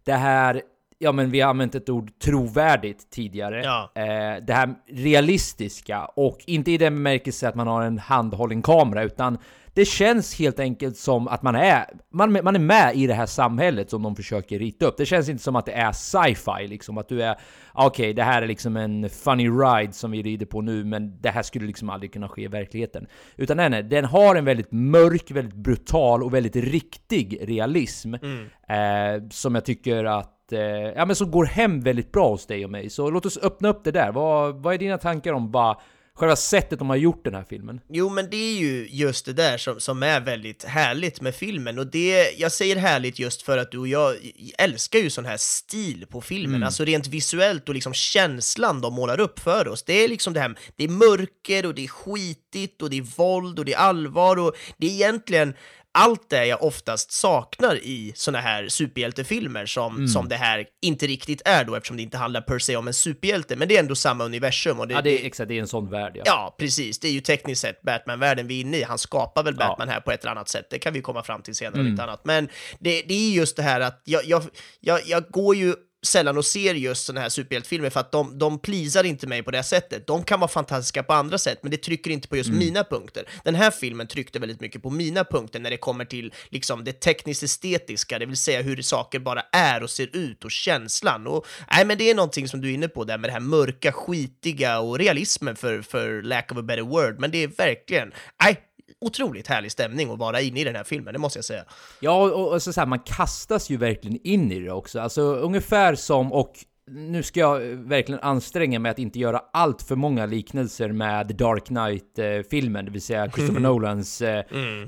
det 0.03 0.13
här, 0.13 0.61
ja 0.97 1.11
men 1.11 1.31
vi 1.31 1.41
har 1.41 1.49
använt 1.49 1.75
ett 1.75 1.89
ord 1.89 2.19
trovärdigt 2.19 3.09
tidigare. 3.09 3.63
Ja. 3.63 3.91
Eh, 3.95 4.43
det 4.43 4.53
här 4.53 4.75
realistiska 4.87 6.05
och 6.05 6.37
inte 6.47 6.71
i 6.71 6.77
den 6.77 6.95
bemärkelse 6.95 7.49
att 7.49 7.55
man 7.55 7.67
har 7.67 7.81
en 7.81 7.97
handhållen 7.97 8.61
kamera 8.61 9.03
utan 9.03 9.37
det 9.75 9.85
känns 9.85 10.39
helt 10.39 10.59
enkelt 10.59 10.97
som 10.97 11.27
att 11.27 11.41
man 11.41 11.55
är, 11.55 11.85
man, 12.13 12.31
man 12.31 12.55
är 12.55 12.59
med 12.59 12.95
i 12.95 13.07
det 13.07 13.13
här 13.13 13.25
samhället 13.25 13.89
som 13.89 14.03
de 14.03 14.15
försöker 14.15 14.59
rita 14.59 14.85
upp. 14.85 14.97
Det 14.97 15.05
känns 15.05 15.29
inte 15.29 15.43
som 15.43 15.55
att 15.55 15.65
det 15.65 15.71
är 15.71 15.91
sci-fi 15.91 16.67
liksom, 16.67 16.97
att 16.97 17.09
du 17.09 17.23
är 17.23 17.35
okej, 17.73 18.13
det 18.13 18.23
här 18.23 18.41
är 18.41 18.47
liksom 18.47 18.77
en 18.77 19.09
funny 19.09 19.49
ride 19.49 19.93
som 19.93 20.11
vi 20.11 20.21
rider 20.21 20.45
på 20.45 20.61
nu, 20.61 20.83
men 20.83 21.21
det 21.21 21.29
här 21.29 21.43
skulle 21.43 21.65
liksom 21.65 21.89
aldrig 21.89 22.13
kunna 22.13 22.29
ske 22.29 22.41
i 22.41 22.47
verkligheten. 22.47 23.07
Utan 23.35 23.57
nej, 23.57 23.69
nej, 23.69 23.83
den 23.83 24.05
har 24.05 24.35
en 24.35 24.45
väldigt 24.45 24.71
mörk, 24.71 25.31
väldigt 25.31 25.55
brutal 25.55 26.23
och 26.23 26.33
väldigt 26.33 26.55
riktig 26.55 27.39
realism 27.41 28.13
eh, 28.13 29.29
som 29.29 29.55
jag 29.55 29.65
tycker 29.65 30.05
att 30.05 30.51
eh, 30.51 30.59
ja, 30.95 31.05
men 31.05 31.15
som 31.15 31.31
går 31.31 31.45
hem 31.45 31.81
väldigt 31.81 32.11
bra 32.11 32.29
hos 32.29 32.47
dig 32.47 32.65
och 32.65 32.71
mig. 32.71 32.89
Så 32.89 33.09
låt 33.09 33.25
oss 33.25 33.37
öppna 33.37 33.69
upp 33.69 33.83
det 33.83 33.91
där. 33.91 34.11
Vad, 34.11 34.55
vad 34.63 34.73
är 34.73 34.77
dina 34.77 34.97
tankar 34.97 35.33
om 35.33 35.51
bara 35.51 35.77
själva 36.15 36.35
sättet 36.35 36.79
de 36.79 36.89
har 36.89 36.95
gjort 36.95 37.23
den 37.23 37.35
här 37.35 37.45
filmen? 37.49 37.81
Jo, 37.89 38.09
men 38.09 38.29
det 38.29 38.37
är 38.37 38.57
ju 38.57 38.87
just 38.89 39.25
det 39.25 39.33
där 39.33 39.57
som, 39.57 39.79
som 39.79 40.03
är 40.03 40.21
väldigt 40.21 40.63
härligt 40.63 41.21
med 41.21 41.35
filmen. 41.35 41.79
Och 41.79 41.87
det, 41.87 42.39
jag 42.39 42.51
säger 42.51 42.75
härligt 42.75 43.19
just 43.19 43.41
för 43.41 43.57
att 43.57 43.71
du 43.71 43.77
och 43.77 43.87
jag 43.87 44.15
älskar 44.57 44.99
ju 44.99 45.09
sån 45.09 45.25
här 45.25 45.37
stil 45.37 46.05
på 46.09 46.21
filmen. 46.21 46.63
Alltså 46.63 46.85
rent 46.85 47.07
visuellt 47.07 47.69
och 47.69 47.75
liksom 47.75 47.93
känslan 47.93 48.81
de 48.81 48.93
målar 48.93 49.19
upp 49.19 49.39
för 49.39 49.67
oss. 49.67 49.83
Det 49.83 49.93
är 49.93 50.07
liksom 50.07 50.33
det 50.33 50.39
här, 50.39 50.55
det 50.75 50.83
är 50.83 50.89
mörker 50.89 51.65
och 51.65 51.75
det 51.75 51.83
är 51.83 51.87
skitigt 51.87 52.81
och 52.81 52.89
det 52.89 52.97
är 52.97 53.17
våld 53.17 53.59
och 53.59 53.65
det 53.65 53.73
är 53.73 53.77
allvar 53.77 54.39
och 54.39 54.55
det 54.77 54.87
är 54.87 54.91
egentligen 54.91 55.53
allt 55.97 56.29
det 56.29 56.45
jag 56.45 56.63
oftast 56.63 57.11
saknar 57.11 57.75
i 57.75 58.13
såna 58.15 58.39
här 58.39 58.67
superhjältefilmer 58.67 59.65
som, 59.65 60.07
som 60.07 60.29
det 60.29 60.35
här 60.35 60.65
inte 60.81 61.07
riktigt 61.07 61.41
är 61.45 61.63
då 61.63 61.75
eftersom 61.75 61.97
det 61.97 62.03
inte 62.03 62.17
handlar 62.17 62.41
per 62.41 62.59
se 62.59 62.75
om 62.75 62.87
en 62.87 62.93
superhjälte, 62.93 63.55
men 63.55 63.67
det 63.67 63.75
är 63.75 63.79
ändå 63.79 63.95
samma 63.95 64.23
universum. 64.23 64.79
Och 64.79 64.87
det, 64.87 64.93
Ja, 64.93 65.01
det 65.01 65.21
är 65.21 65.25
exakt, 65.25 65.47
det 65.47 65.57
är 65.57 65.61
en 65.61 65.67
sån 65.67 65.89
värld 65.89 66.11
ja. 66.15 66.23
Ja, 66.25 66.55
precis. 66.59 66.99
Det 66.99 67.07
är 67.07 67.11
ju 67.11 67.21
tekniskt 67.21 67.61
sett 67.61 67.81
Batman-världen 67.81 68.47
vi 68.47 68.57
är 68.57 68.61
inne 68.61 68.77
i. 68.77 68.83
Han 68.83 68.97
skapar 68.97 69.43
väl 69.43 69.55
Batman 69.55 69.89
här 69.89 69.99
på 69.99 70.11
ett 70.11 70.21
eller 70.21 70.31
annat 70.31 70.49
sätt. 70.49 70.67
Det 70.69 70.79
kan 70.79 70.93
vi 70.93 71.01
komma 71.01 71.23
fram 71.23 71.41
till 71.41 71.55
senare, 71.55 71.79
mm. 71.79 71.91
inte 71.91 72.03
annat. 72.03 72.25
Men 72.25 72.49
det, 72.79 73.01
det 73.01 73.13
är 73.13 73.31
just 73.31 73.55
det 73.55 73.63
här 73.63 73.81
att 73.81 74.01
jag, 74.05 74.25
jag, 74.25 74.43
jag, 74.79 75.01
jag 75.05 75.23
går 75.29 75.55
ju 75.55 75.75
sällan 76.05 76.37
och 76.37 76.45
ser 76.45 76.73
just 76.73 77.05
sådana 77.05 77.21
här 77.21 77.29
superhjältefilmer 77.29 77.89
för 77.89 77.99
att 77.99 78.11
de, 78.11 78.37
de 78.37 78.59
plisar 78.59 79.03
inte 79.03 79.27
mig 79.27 79.43
på 79.43 79.51
det 79.51 79.63
sättet. 79.63 80.07
De 80.07 80.23
kan 80.23 80.39
vara 80.39 80.47
fantastiska 80.47 81.03
på 81.03 81.13
andra 81.13 81.37
sätt, 81.37 81.59
men 81.61 81.71
det 81.71 81.77
trycker 81.77 82.11
inte 82.11 82.27
på 82.27 82.37
just 82.37 82.49
mina 82.49 82.83
punkter. 82.83 83.29
Den 83.43 83.55
här 83.55 83.71
filmen 83.71 84.07
tryckte 84.07 84.39
väldigt 84.39 84.61
mycket 84.61 84.83
på 84.83 84.89
mina 84.89 85.23
punkter 85.23 85.59
när 85.59 85.69
det 85.69 85.77
kommer 85.77 86.05
till 86.05 86.33
liksom 86.49 86.83
det 86.83 86.93
tekniskt 86.93 87.43
estetiska, 87.43 88.19
det 88.19 88.25
vill 88.25 88.37
säga 88.37 88.61
hur 88.61 88.81
saker 88.81 89.19
bara 89.19 89.41
är 89.51 89.83
och 89.83 89.89
ser 89.89 90.15
ut 90.15 90.45
och 90.45 90.51
känslan. 90.51 91.27
Och, 91.27 91.45
nej, 91.71 91.85
men 91.85 91.97
det 91.97 92.09
är 92.09 92.15
någonting 92.15 92.47
som 92.47 92.61
du 92.61 92.69
är 92.69 92.73
inne 92.73 92.87
på 92.87 93.03
där 93.03 93.17
med 93.17 93.29
det 93.29 93.33
här 93.33 93.39
mörka, 93.39 93.91
skitiga 93.91 94.79
och 94.79 94.97
realismen 94.97 95.55
för, 95.55 95.81
för 95.81 96.21
lack 96.21 96.51
of 96.51 96.57
a 96.57 96.61
better 96.61 96.81
word. 96.81 97.19
Men 97.19 97.31
det 97.31 97.43
är 97.43 97.47
verkligen, 97.47 98.13
nej, 98.43 98.57
otroligt 99.05 99.47
härlig 99.47 99.71
stämning 99.71 100.11
att 100.11 100.19
vara 100.19 100.41
inne 100.41 100.59
i 100.59 100.63
den 100.63 100.75
här 100.75 100.83
filmen, 100.83 101.13
det 101.13 101.19
måste 101.19 101.37
jag 101.37 101.45
säga. 101.45 101.63
Ja, 101.99 102.23
och, 102.23 102.53
och 102.53 102.61
så, 102.61 102.73
så 102.73 102.81
här, 102.81 102.87
man 102.87 102.99
kastas 102.99 103.69
ju 103.69 103.77
verkligen 103.77 104.19
in 104.23 104.51
i 104.51 104.59
det 104.59 104.71
också. 104.71 104.99
Alltså 104.99 105.21
ungefär 105.21 105.95
som, 105.95 106.33
och 106.33 106.53
nu 106.91 107.23
ska 107.23 107.39
jag 107.39 107.59
verkligen 107.59 108.21
anstränga 108.21 108.79
mig 108.79 108.89
att 108.91 108.99
inte 108.99 109.19
göra 109.19 109.41
allt 109.53 109.81
för 109.81 109.95
många 109.95 110.25
liknelser 110.25 110.91
med 110.91 111.27
The 111.27 111.33
Dark 111.33 111.65
Knight-filmen, 111.65 112.85
det 112.85 112.91
vill 112.91 113.01
säga 113.01 113.31
Christopher 113.31 113.59
Nolans 113.61 114.21
eh, 114.21 114.39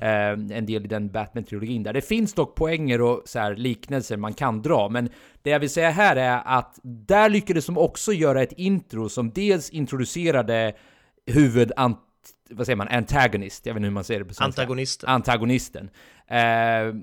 eh, 0.02 0.32
en 0.32 0.66
del 0.66 0.86
i 0.86 0.88
den 0.88 1.10
Batman-trilogin 1.10 1.84
där. 1.84 1.94
Det 1.94 2.02
finns 2.02 2.34
dock 2.34 2.56
poänger 2.56 3.02
och 3.02 3.22
så 3.26 3.40
här, 3.40 3.56
liknelser 3.56 4.18
man 4.18 4.34
kan 4.34 4.62
dra, 4.62 4.90
men 4.90 5.10
det 5.42 5.50
jag 5.50 5.60
vill 5.60 5.70
säga 5.70 5.90
här 5.90 6.16
är 6.16 6.42
att 6.46 6.80
där 6.84 7.30
lyckades 7.30 7.66
de 7.66 7.78
också 7.78 8.14
göra 8.14 8.42
ett 8.42 8.54
intro 8.58 9.10
som 9.10 9.32
dels 9.32 9.70
introducerade 9.70 10.74
huvudant 11.26 12.00
vad 12.50 12.66
säger 12.66 12.78
man, 12.78 12.88
antagonist, 12.88 13.66
jag 13.66 13.74
vet 13.74 13.80
inte 13.80 13.86
hur 13.86 13.94
man 13.94 14.04
säger 14.04 14.20
det 14.20 14.26
på 14.26 14.34
svenska. 14.34 14.62
Antagonisten. 14.62 15.10
Antagonisten. 15.10 15.90
Eh, 16.28 16.96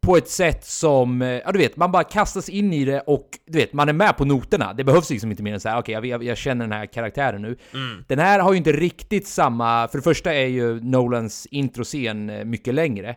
på 0.00 0.16
ett 0.16 0.28
sätt 0.28 0.64
som, 0.64 1.20
ja 1.20 1.52
du 1.52 1.58
vet, 1.58 1.76
man 1.76 1.92
bara 1.92 2.04
kastas 2.04 2.48
in 2.48 2.72
i 2.72 2.84
det 2.84 3.00
och 3.00 3.28
du 3.46 3.58
vet, 3.58 3.72
man 3.72 3.88
är 3.88 3.92
med 3.92 4.16
på 4.16 4.24
noterna. 4.24 4.72
Det 4.72 4.84
behövs 4.84 5.10
liksom 5.10 5.30
inte 5.30 5.42
mer 5.42 5.54
än 5.54 5.60
såhär, 5.60 5.78
okej 5.78 5.98
okay, 5.98 6.10
jag, 6.10 6.24
jag, 6.24 6.36
känner 6.36 6.64
den 6.64 6.72
här 6.72 6.86
karaktären 6.86 7.42
nu. 7.42 7.56
Mm. 7.74 8.04
Den 8.08 8.18
här 8.18 8.40
har 8.40 8.52
ju 8.52 8.58
inte 8.58 8.72
riktigt 8.72 9.26
samma, 9.26 9.88
för 9.88 9.98
det 9.98 10.02
första 10.02 10.34
är 10.34 10.46
ju 10.46 10.80
Nolans 10.80 11.46
introscen 11.46 12.50
mycket 12.50 12.74
längre. 12.74 13.16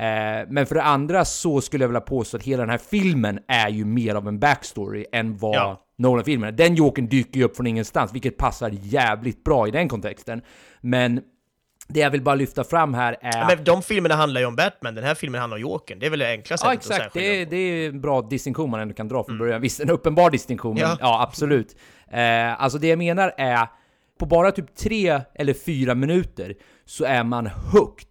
Eh, 0.00 0.46
men 0.48 0.66
för 0.66 0.74
det 0.74 0.82
andra 0.82 1.24
så 1.24 1.60
skulle 1.60 1.84
jag 1.84 1.88
vilja 1.88 2.00
påstå 2.00 2.36
att 2.36 2.42
hela 2.42 2.62
den 2.62 2.70
här 2.70 2.80
filmen 2.90 3.38
är 3.48 3.68
ju 3.68 3.84
mer 3.84 4.14
av 4.14 4.28
en 4.28 4.38
backstory 4.38 5.06
än 5.12 5.36
vad 5.36 5.54
Ja. 5.54 5.86
Nolan-filmerna. 6.00 6.52
Den 6.52 6.74
Jokern 6.74 7.06
dyker 7.08 7.40
ju 7.40 7.44
upp 7.44 7.56
från 7.56 7.66
ingenstans, 7.66 8.14
vilket 8.14 8.36
passar 8.36 8.70
jävligt 8.82 9.44
bra 9.44 9.68
i 9.68 9.70
den 9.70 9.88
kontexten. 9.88 10.42
Men 10.80 11.20
det 11.88 12.00
jag 12.00 12.10
vill 12.10 12.22
bara 12.22 12.34
lyfta 12.34 12.64
fram 12.64 12.94
här 12.94 13.16
är... 13.20 13.38
Ja, 13.38 13.46
men 13.56 13.64
de 13.64 13.82
filmerna 13.82 14.14
handlar 14.14 14.40
ju 14.40 14.46
om 14.46 14.56
Batman, 14.56 14.94
den 14.94 15.04
här 15.04 15.14
filmen 15.14 15.40
handlar 15.40 15.56
om 15.56 15.60
Jokern. 15.60 15.98
Det 15.98 16.06
är 16.06 16.10
väl 16.10 16.18
det 16.18 16.30
enkla 16.30 16.56
sättet 16.56 16.66
Ja, 16.66 16.72
att 16.72 16.78
exakt. 16.78 17.14
Det 17.14 17.44
på. 17.44 17.50
det 17.50 17.56
är 17.56 17.88
en 17.88 18.00
bra 18.00 18.22
distinktion 18.22 18.70
man 18.70 18.80
ändå 18.80 18.94
kan 18.94 19.08
dra 19.08 19.24
från 19.24 19.38
början. 19.38 19.60
Visst, 19.60 19.80
en 19.80 19.90
uppenbar 19.90 20.30
distinktion, 20.30 20.74
men 20.74 20.82
Ja. 20.82 20.96
ja, 21.00 21.22
absolut. 21.22 21.76
Eh, 22.10 22.62
alltså 22.62 22.78
det 22.78 22.86
jag 22.88 22.98
menar 22.98 23.34
är, 23.36 23.68
på 24.18 24.26
bara 24.26 24.52
typ 24.52 24.74
tre 24.76 25.20
eller 25.34 25.54
fyra 25.54 25.94
minuter 25.94 26.54
så 26.84 27.04
är 27.04 27.24
man 27.24 27.46
hooked. 27.46 28.08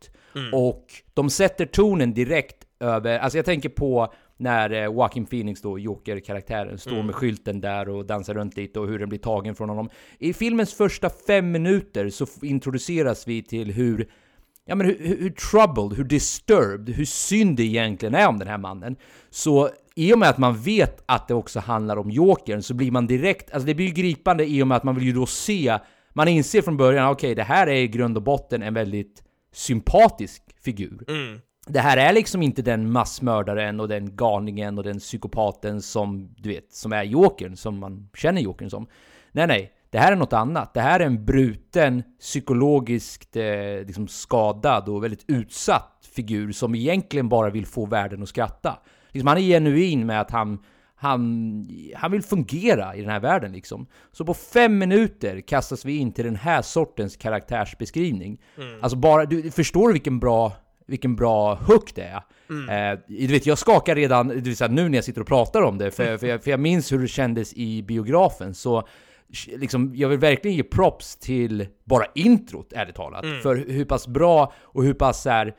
Och 0.53 0.85
de 1.13 1.29
sätter 1.29 1.65
tonen 1.65 2.13
direkt 2.13 2.57
över, 2.79 3.19
alltså 3.19 3.37
jag 3.37 3.45
tänker 3.45 3.69
på 3.69 4.13
när 4.39 4.69
eh, 4.69 4.83
Joaquin 4.83 5.25
Phoenix 5.25 5.61
då, 5.61 5.79
Joker-karaktären, 5.79 6.77
står 6.77 7.03
med 7.03 7.15
skylten 7.15 7.61
där 7.61 7.89
och 7.89 8.05
dansar 8.05 8.33
runt 8.33 8.57
lite 8.57 8.79
och 8.79 8.87
hur 8.87 8.99
den 8.99 9.09
blir 9.09 9.19
tagen 9.19 9.55
från 9.55 9.69
honom. 9.69 9.89
I 10.19 10.33
filmens 10.33 10.73
första 10.73 11.09
fem 11.09 11.51
minuter 11.51 12.09
så 12.09 12.25
introduceras 12.41 13.27
vi 13.27 13.43
till 13.43 13.71
hur 13.71 14.09
ja, 14.65 14.75
men 14.75 14.87
hur, 14.87 15.17
hur, 15.19 15.29
troubled, 15.29 15.97
hur 15.97 16.03
disturbed, 16.03 16.95
hur 16.95 17.05
synd 17.05 17.57
det 17.57 17.63
egentligen 17.63 18.15
är 18.15 18.27
om 18.27 18.39
den 18.39 18.47
här 18.47 18.57
mannen. 18.57 18.95
Så 19.29 19.69
i 19.95 20.13
och 20.13 20.19
med 20.19 20.29
att 20.29 20.37
man 20.37 20.61
vet 20.61 21.03
att 21.05 21.27
det 21.27 21.33
också 21.33 21.59
handlar 21.59 21.97
om 21.97 22.11
Jokern 22.11 22.61
så 22.61 22.73
blir 22.73 22.91
man 22.91 23.07
direkt, 23.07 23.51
alltså 23.51 23.67
det 23.67 23.75
blir 23.75 23.85
ju 23.85 23.93
gripande 23.93 24.45
i 24.45 24.63
och 24.63 24.67
med 24.67 24.77
att 24.77 24.83
man 24.83 24.95
vill 24.95 25.03
ju 25.03 25.13
då 25.13 25.25
se, 25.25 25.77
man 26.13 26.27
inser 26.27 26.61
från 26.61 26.77
början, 26.77 27.11
okej 27.11 27.35
det 27.35 27.43
här 27.43 27.67
är 27.67 27.75
i 27.75 27.87
grund 27.87 28.17
och 28.17 28.23
botten 28.23 28.63
en 28.63 28.73
väldigt 28.73 29.23
sympatisk 29.53 30.43
figur. 30.63 31.03
Det 31.71 31.79
här 31.79 31.97
är 31.97 32.13
liksom 32.13 32.41
inte 32.41 32.61
den 32.61 32.91
massmördaren 32.91 33.79
och 33.79 33.87
den 33.87 34.15
galningen 34.15 34.77
och 34.77 34.83
den 34.83 34.99
psykopaten 34.99 35.81
som, 35.81 36.35
du 36.37 36.49
vet, 36.49 36.73
som 36.73 36.93
är 36.93 37.03
Jokern, 37.03 37.55
som 37.55 37.79
man 37.79 38.09
känner 38.13 38.41
Jokern 38.41 38.69
som. 38.69 38.87
Nej, 39.31 39.47
nej. 39.47 39.73
Det 39.89 39.97
här 39.97 40.11
är 40.11 40.15
något 40.15 40.33
annat. 40.33 40.73
Det 40.73 40.81
här 40.81 40.99
är 40.99 41.05
en 41.05 41.25
bruten, 41.25 42.03
psykologiskt 42.19 43.35
eh, 43.35 43.85
liksom 43.87 44.07
skadad 44.07 44.89
och 44.89 45.03
väldigt 45.03 45.25
utsatt 45.27 46.09
figur 46.15 46.51
som 46.51 46.75
egentligen 46.75 47.29
bara 47.29 47.49
vill 47.49 47.65
få 47.65 47.85
världen 47.85 48.23
att 48.23 48.29
skratta. 48.29 48.79
Liksom, 49.09 49.27
han 49.27 49.37
är 49.37 49.41
genuin 49.41 50.05
med 50.05 50.21
att 50.21 50.31
han, 50.31 50.59
han, 50.95 51.69
han 51.95 52.11
vill 52.11 52.23
fungera 52.23 52.95
i 52.95 53.01
den 53.01 53.09
här 53.09 53.19
världen 53.19 53.51
liksom. 53.51 53.87
Så 54.11 54.25
på 54.25 54.33
fem 54.33 54.77
minuter 54.77 55.41
kastas 55.41 55.85
vi 55.85 55.97
in 55.97 56.11
till 56.11 56.25
den 56.25 56.35
här 56.35 56.61
sortens 56.61 57.17
karaktärsbeskrivning. 57.17 58.41
Alltså 58.81 58.97
bara, 58.97 59.25
du 59.25 59.51
förstår 59.51 59.87
du 59.87 59.93
vilken 59.93 60.19
bra 60.19 60.53
vilken 60.89 61.15
bra 61.15 61.55
hook 61.55 61.95
det 61.95 62.01
är. 62.01 62.21
Eh, 62.93 62.99
du 63.07 63.27
vet, 63.27 63.45
jag 63.45 63.57
skakar 63.57 63.95
redan 63.95 64.27
du 64.27 64.53
vet, 64.53 64.71
nu 64.71 64.89
när 64.89 64.97
jag 64.97 65.05
sitter 65.05 65.21
och 65.21 65.27
pratar 65.27 65.61
om 65.61 65.77
det, 65.77 65.91
för, 65.91 66.17
för, 66.17 66.27
jag, 66.27 66.43
för 66.43 66.51
jag 66.51 66.59
minns 66.59 66.91
hur 66.91 66.99
det 66.99 67.07
kändes 67.07 67.53
i 67.53 67.83
biografen. 67.83 68.53
Så 68.55 68.87
liksom, 69.47 69.91
jag 69.95 70.09
vill 70.09 70.19
verkligen 70.19 70.57
ge 70.57 70.63
props 70.63 71.15
till 71.15 71.67
bara 71.83 72.05
introt, 72.15 72.73
ärligt 72.73 72.95
talat. 72.95 73.25
För 73.43 73.55
hur 73.55 73.85
pass 73.85 74.07
bra 74.07 74.53
och 74.57 74.83
hur 74.83 74.93
pass 74.93 75.21
så 75.21 75.29
här, 75.29 75.55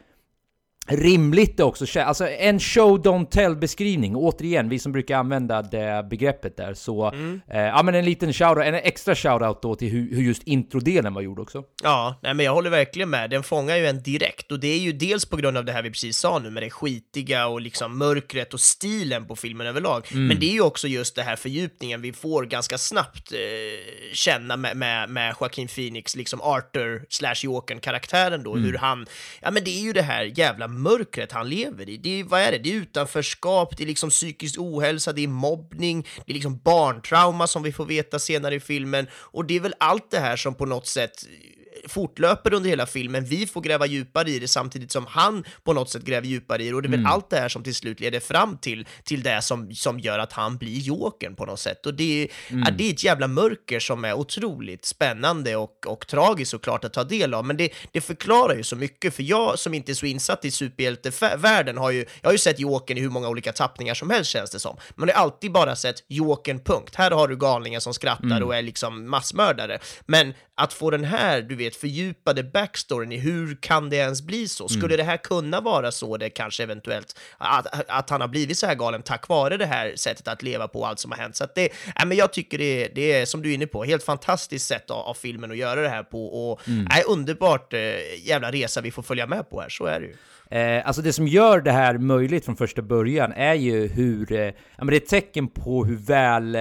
rimligt 0.91 1.57
det 1.57 1.65
också. 1.65 2.01
Alltså 2.01 2.29
en 2.29 2.61
show 2.61 3.03
don't 3.03 3.27
tell 3.27 3.57
beskrivning. 3.57 4.17
Återigen, 4.17 4.69
vi 4.69 4.79
som 4.79 4.93
brukar 4.93 5.19
använda 5.19 5.63
det 5.63 6.07
begreppet 6.11 6.57
där. 6.57 6.75
Så, 6.75 7.13
eh, 7.49 7.61
ja 7.61 7.83
men 7.83 7.95
en 7.95 8.05
liten 8.05 8.33
shoutout, 8.33 8.65
en 8.65 8.75
extra 8.75 9.15
shoutout 9.15 9.63
då 9.63 9.75
till 9.75 9.89
hur, 9.89 10.15
hur 10.15 10.23
just 10.23 10.43
introdelen 10.43 11.15
var 11.15 11.23
gjord 11.23 11.39
också. 11.41 11.65
Ja, 11.83 12.19
nej, 12.23 12.35
men 12.35 12.47
jag 12.47 12.55
håller 12.55 12.71
verkligen 12.71 13.11
med. 13.11 13.31
Den 13.31 13.43
fångar 13.43 13.77
ju 13.77 13.87
en 13.87 14.03
direkt 14.03 14.53
och 14.53 14.61
det 14.61 14.69
är 14.69 14.79
ju 14.79 14.93
dels 14.93 15.27
på 15.27 15.37
grund 15.37 15.57
av 15.57 15.65
det 15.65 15.73
här 15.73 15.83
vi 15.83 15.91
precis 15.91 16.17
sa 16.19 16.39
nu 16.39 16.51
med 16.51 16.63
det 16.63 16.71
skitiga 16.71 17.47
och 17.47 17.61
liksom 17.61 17.99
mörkret 17.99 18.55
och 18.55 18.61
stilen 18.61 19.27
på 19.27 19.37
filmen 19.37 19.67
överlag. 19.67 20.07
Men 20.29 20.41
det 20.41 20.47
är 20.47 20.53
ju 20.53 20.61
också 20.61 20.89
just 20.89 21.17
det 21.17 21.23
här 21.23 21.37
fördjupningen 21.37 22.03
vi 22.03 22.13
får 22.13 22.45
ganska 22.45 22.79
snabbt 22.79 23.33
eh, 23.33 23.39
känna 24.13 24.57
med, 24.57 24.77
med, 24.77 25.11
med 25.11 25.35
Joaquin 25.41 25.69
Phoenix, 25.69 26.17
liksom 26.17 26.41
Arthur 26.41 27.07
slash 27.09 27.35
Jokern-karaktären 27.35 28.43
då, 28.43 28.57
hur 28.57 28.79
han, 28.79 29.07
ja 29.41 29.51
men 29.51 29.65
det 29.65 29.71
är 29.71 29.83
ju 29.83 29.93
det 29.93 30.03
här 30.03 30.33
jävla 30.35 30.69
mörkret 30.83 31.33
han 31.33 31.49
lever 31.49 31.89
i. 31.89 31.97
Det 31.97 32.21
är, 32.21 32.25
vad 32.25 32.41
är 32.41 32.53
det? 32.53 32.59
Det 32.59 32.73
är 32.73 32.75
utanförskap, 32.75 33.77
det 33.77 33.83
är 33.83 33.87
liksom 33.87 34.11
psykisk 34.11 34.55
ohälsa, 34.59 35.13
det 35.13 35.25
är 35.25 35.29
mobbning, 35.29 36.07
det 36.27 36.33
är 36.33 36.35
liksom 36.35 36.59
barntrauma 36.59 37.47
som 37.47 37.63
vi 37.63 37.73
får 37.73 37.85
veta 37.85 38.19
senare 38.19 38.55
i 38.55 38.61
filmen 38.61 39.07
och 39.13 39.45
det 39.45 39.57
är 39.57 39.61
väl 39.61 39.75
allt 39.79 40.11
det 40.11 40.19
här 40.19 40.37
som 40.37 40.55
på 40.55 40.67
något 40.67 40.87
sätt 40.87 41.27
fortlöper 41.89 42.55
under 42.55 42.71
hela 42.71 42.87
filmen. 42.87 43.25
Vi 43.25 43.47
får 43.47 43.61
gräva 43.61 43.87
djupare 43.87 44.31
i 44.31 44.39
det 44.39 44.49
samtidigt 44.49 44.93
som 44.93 45.07
han 45.07 45.45
på 45.65 45.73
något 45.73 45.91
sätt 45.91 46.05
gräver 46.05 46.27
djupare 46.27 46.63
i 46.63 46.69
det 46.69 46.75
och 46.75 46.83
det 46.83 46.89
är 46.89 46.91
väl 46.91 47.07
allt 47.07 47.31
det 47.31 47.37
här 47.37 47.49
som 47.49 47.63
till 47.63 47.75
slut 47.75 48.01
leder 48.01 48.21
fram 48.21 48.59
till, 48.59 48.87
till 49.05 49.23
det 49.23 49.43
som, 49.43 49.75
som 49.75 50.01
gör 50.01 50.19
att 50.19 50.33
han 50.33 50.57
blir 50.57 50.79
Jokern 50.79 51.37
på 51.37 51.47
något 51.47 51.61
sätt. 51.61 51.87
Och 51.87 51.95
det 51.95 52.23
är, 52.23 52.29
ja, 52.49 52.71
det 52.71 52.85
är 52.89 52.93
ett 52.93 53.05
jävla 53.05 53.29
mörker 53.29 53.81
som 53.81 54.05
är 54.05 54.15
otroligt 54.15 54.85
spännande 54.85 55.57
och, 55.57 55.87
och 55.87 56.07
tragiskt 56.07 56.51
såklart 56.51 56.85
att 56.85 56.93
ta 56.93 57.05
del 57.05 57.35
av. 57.35 57.47
Men 57.47 57.57
det, 57.57 57.73
det 57.93 58.01
förklarar 58.01 58.57
ju 58.57 58.63
så 58.63 58.77
mycket, 58.77 59.15
för 59.15 59.23
jag 59.23 59.59
som 59.59 59.75
inte 59.75 59.93
är 59.93 59.95
så 59.95 60.07
insatt 60.07 60.45
i 60.45 60.51
superhjältevärlden 60.51 61.79
har 61.79 61.91
ju, 61.91 62.05
jag 62.21 62.29
har 62.29 62.33
ju 62.33 62.39
sett 62.39 62.61
Jokern 62.61 62.99
i 62.99 63.01
hur 63.01 63.11
många 63.11 63.29
olika 63.29 63.53
tappningar 63.53 63.95
som 63.95 64.11
helst 64.11 64.31
känns 64.31 64.51
det 64.51 64.59
som. 64.59 64.77
Men 64.95 65.09
jag 65.09 65.17
har 65.17 65.23
alltid 65.23 65.53
bara 65.53 65.77
sett 65.77 66.05
Jokern, 66.09 66.61
punkt. 66.65 66.95
Här 66.95 67.11
har 67.11 67.29
du 67.29 67.37
galningar 67.37 67.81
som 67.81 67.95
skrattar 67.95 68.41
och 68.43 68.57
är 68.57 68.63
liksom 68.63 69.11
massmördare. 69.11 69.79
Men 70.07 70.35
att 70.61 70.73
få 70.73 70.91
den 70.91 71.05
här, 71.05 71.43
du 71.43 71.57
vet, 71.57 71.77
fördjupade 71.77 72.43
backstoryn 72.45 73.13
i 73.13 73.19
hur 73.19 73.59
kan 73.61 73.91
det 73.91 73.97
ens 73.97 74.23
bli 74.23 74.49
så? 74.49 74.69
Skulle 74.69 74.97
det 74.97 75.03
här 75.03 75.17
kunna 75.17 75.61
vara 75.61 75.93
så 75.93 76.17
det 76.17 76.31
kanske 76.31 76.63
eventuellt, 76.63 77.19
att, 77.39 77.91
att 77.91 78.11
han 78.11 78.21
har 78.21 78.29
blivit 78.29 78.59
så 78.59 78.67
här 78.67 78.75
galen 78.75 79.03
tack 79.03 79.29
vare 79.29 79.57
det 79.57 79.67
här 79.67 79.93
sättet 79.97 80.29
att 80.29 80.43
leva 80.43 80.69
på 80.69 80.81
och 80.81 80.89
allt 80.89 80.99
som 80.99 81.11
har 81.11 81.19
hänt. 81.19 81.37
Så 81.37 81.45
att 81.45 81.55
det, 81.55 81.73
nej, 81.97 82.07
men 82.07 82.17
jag 82.17 82.33
tycker 82.33 82.59
det, 82.59 82.89
det 82.95 83.13
är, 83.13 83.27
som 83.27 83.43
du 83.43 83.51
är 83.51 83.55
inne 83.55 83.67
på, 83.67 83.85
helt 83.85 84.03
fantastiskt 84.03 84.67
sätt 84.67 84.91
av, 84.91 84.99
av 84.99 85.15
filmen 85.15 85.51
att 85.51 85.57
göra 85.57 85.81
det 85.81 85.89
här 85.89 86.03
på 86.03 86.51
och 86.51 86.61
nej, 86.67 87.03
underbart 87.07 87.73
eh, 87.73 87.81
jävla 88.27 88.53
resa 88.53 88.81
vi 88.81 88.91
får 88.91 89.03
följa 89.03 89.27
med 89.27 89.51
på 89.51 89.61
här, 89.61 89.69
så 89.69 89.85
är 89.85 90.01
det 90.01 90.07
ju. 90.07 90.17
Eh, 90.51 90.87
alltså 90.87 91.03
det 91.03 91.13
som 91.13 91.27
gör 91.29 91.61
det 91.61 91.71
här 91.71 91.99
möjligt 91.99 92.45
från 92.45 92.57
första 92.57 92.83
början 92.83 93.33
är 93.33 93.55
ju 93.55 93.87
hur, 93.87 94.33
eh, 94.33 94.41
ja 94.41 94.53
men 94.79 94.87
det 94.87 94.97
är 94.97 95.01
ett 95.01 95.09
tecken 95.09 95.49
på 95.49 95.85
hur 95.85 95.97
väl, 95.97 96.55
eh, 96.55 96.61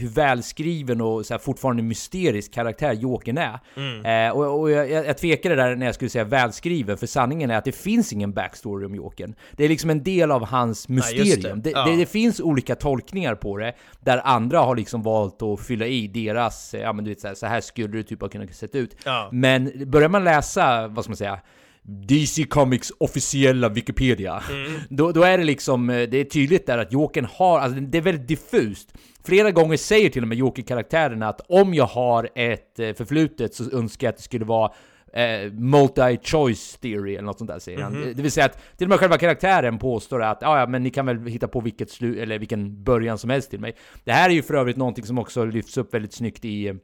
hur 0.00 0.08
välskriven 0.14 1.00
och 1.00 1.26
så 1.26 1.34
här, 1.34 1.38
fortfarande 1.38 1.82
mysterisk 1.82 2.52
karaktär 2.54 2.92
Jokern 2.92 3.38
är. 3.38 3.58
Eh, 4.04 4.32
och 4.32 4.60
och 4.60 4.70
jag, 4.70 4.90
jag 4.90 5.18
tvekade 5.18 5.54
där 5.54 5.76
när 5.76 5.86
jag 5.86 5.94
skulle 5.94 6.10
säga 6.10 6.24
välskriven, 6.24 6.98
för 6.98 7.06
sanningen 7.06 7.50
är 7.50 7.56
att 7.58 7.64
det 7.64 7.72
finns 7.72 8.12
ingen 8.12 8.32
backstory 8.32 8.86
om 8.86 8.94
Jokern. 8.94 9.34
Det 9.52 9.64
är 9.64 9.68
liksom 9.68 9.90
en 9.90 10.02
del 10.02 10.30
av 10.30 10.46
hans 10.46 10.86
det. 10.86 10.92
mysterium. 10.92 11.62
det. 11.62 11.70
Ja. 11.70 11.84
Det, 11.84 11.96
det 11.96 12.06
finns 12.06 12.40
olika 12.40 12.74
tolkningar 12.74 13.34
på 13.34 13.56
det, 13.56 13.72
där 14.00 14.20
andra 14.24 14.58
har 14.58 14.76
liksom 14.76 15.02
valt 15.02 15.42
att 15.42 15.60
fylla 15.60 15.86
i 15.86 16.08
deras, 16.08 16.74
eh, 16.74 16.80
ja 16.80 16.92
men 16.92 17.04
du 17.04 17.10
vet 17.10 17.20
så 17.20 17.28
här, 17.28 17.34
så 17.34 17.46
här 17.46 17.60
skulle 17.60 17.96
det 17.96 18.02
typ 18.02 18.20
ha 18.20 18.28
kunnat 18.28 18.54
se 18.54 18.78
ut. 18.78 18.96
Ja. 19.04 19.28
Men 19.32 19.72
börjar 19.86 20.08
man 20.08 20.24
läsa, 20.24 20.88
vad 20.88 21.04
ska 21.04 21.10
man 21.10 21.16
säga, 21.16 21.40
DC 21.82 22.44
Comics 22.44 22.92
officiella 23.00 23.68
Wikipedia. 23.68 24.42
Då, 24.88 25.12
då 25.12 25.22
är 25.22 25.38
det 25.38 25.44
liksom, 25.44 25.90
eh, 25.90 26.08
det 26.08 26.16
är 26.18 26.24
tydligt 26.24 26.66
där 26.66 26.78
att 26.78 26.92
Jokern 26.92 27.26
har, 27.32 27.58
alltså 27.58 27.80
det 27.80 27.98
är 27.98 28.02
väldigt 28.02 28.28
diffust. 28.28 28.94
Flera 29.24 29.50
gånger 29.50 29.76
säger 29.76 30.08
till 30.10 30.22
och 30.22 30.28
med 30.28 30.38
Joker-karaktären 30.38 31.22
att 31.22 31.40
om 31.48 31.74
jag 31.74 31.84
har 31.86 32.28
ett 32.34 32.78
eh, 32.78 32.92
förflutet 32.94 33.54
så 33.54 33.70
önskar 33.72 34.06
jag 34.06 34.12
att 34.12 34.16
det 34.16 34.22
skulle 34.22 34.44
vara 34.44 34.72
eh, 35.14 35.50
multi-choice 35.50 36.78
theory 36.80 37.12
eller 37.14 37.22
något 37.26 37.38
sånt 37.38 37.50
där 37.50 37.58
säger 37.58 37.82
han. 37.82 37.92
Det- 37.94 38.14
Det 38.14 38.22
vill 38.22 38.30
säga 38.32 38.46
att 38.46 38.76
till 38.78 38.84
och 38.86 38.88
med 38.88 38.98
själva 39.00 39.18
karaktären 39.18 39.78
påstår 39.78 40.22
att 40.22 40.38
"Ja, 40.40 40.60
ja 40.60 40.66
men 40.66 40.82
ni 40.82 40.90
kan 40.90 41.06
väl 41.06 41.26
hitta 41.26 41.48
på 41.48 41.60
vilket 41.60 41.90
slu 41.90 42.20
eller 42.22 42.38
vilken 42.38 42.84
början 42.84 43.18
som 43.18 43.30
helst 43.30 43.50
till 43.50 43.60
mig. 43.60 43.76
Det 44.04 44.12
här 44.12 44.30
är 44.30 44.34
ju 44.34 44.42
för 44.42 44.54
övrigt 44.54 44.76
någonting 44.76 45.04
som 45.04 45.18
också 45.18 45.44
lyfts 45.44 45.76
upp 45.78 45.94
väldigt 45.94 46.12
snyggt 46.12 46.44
i 46.44 46.68
eh, 46.68 46.74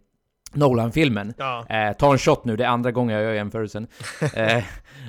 Nolan-filmen. 0.53 1.35
Ja. 1.39 1.67
Eh, 1.69 1.93
ta 1.97 2.13
en 2.13 2.19
shot 2.19 2.45
nu, 2.45 2.57
det 2.57 2.65
är 2.65 2.69
andra 2.69 2.93
gången 2.93 3.17
jag 3.17 3.25
gör 3.25 3.33
jämförelsen. 3.33 3.87
eh, 4.35 4.65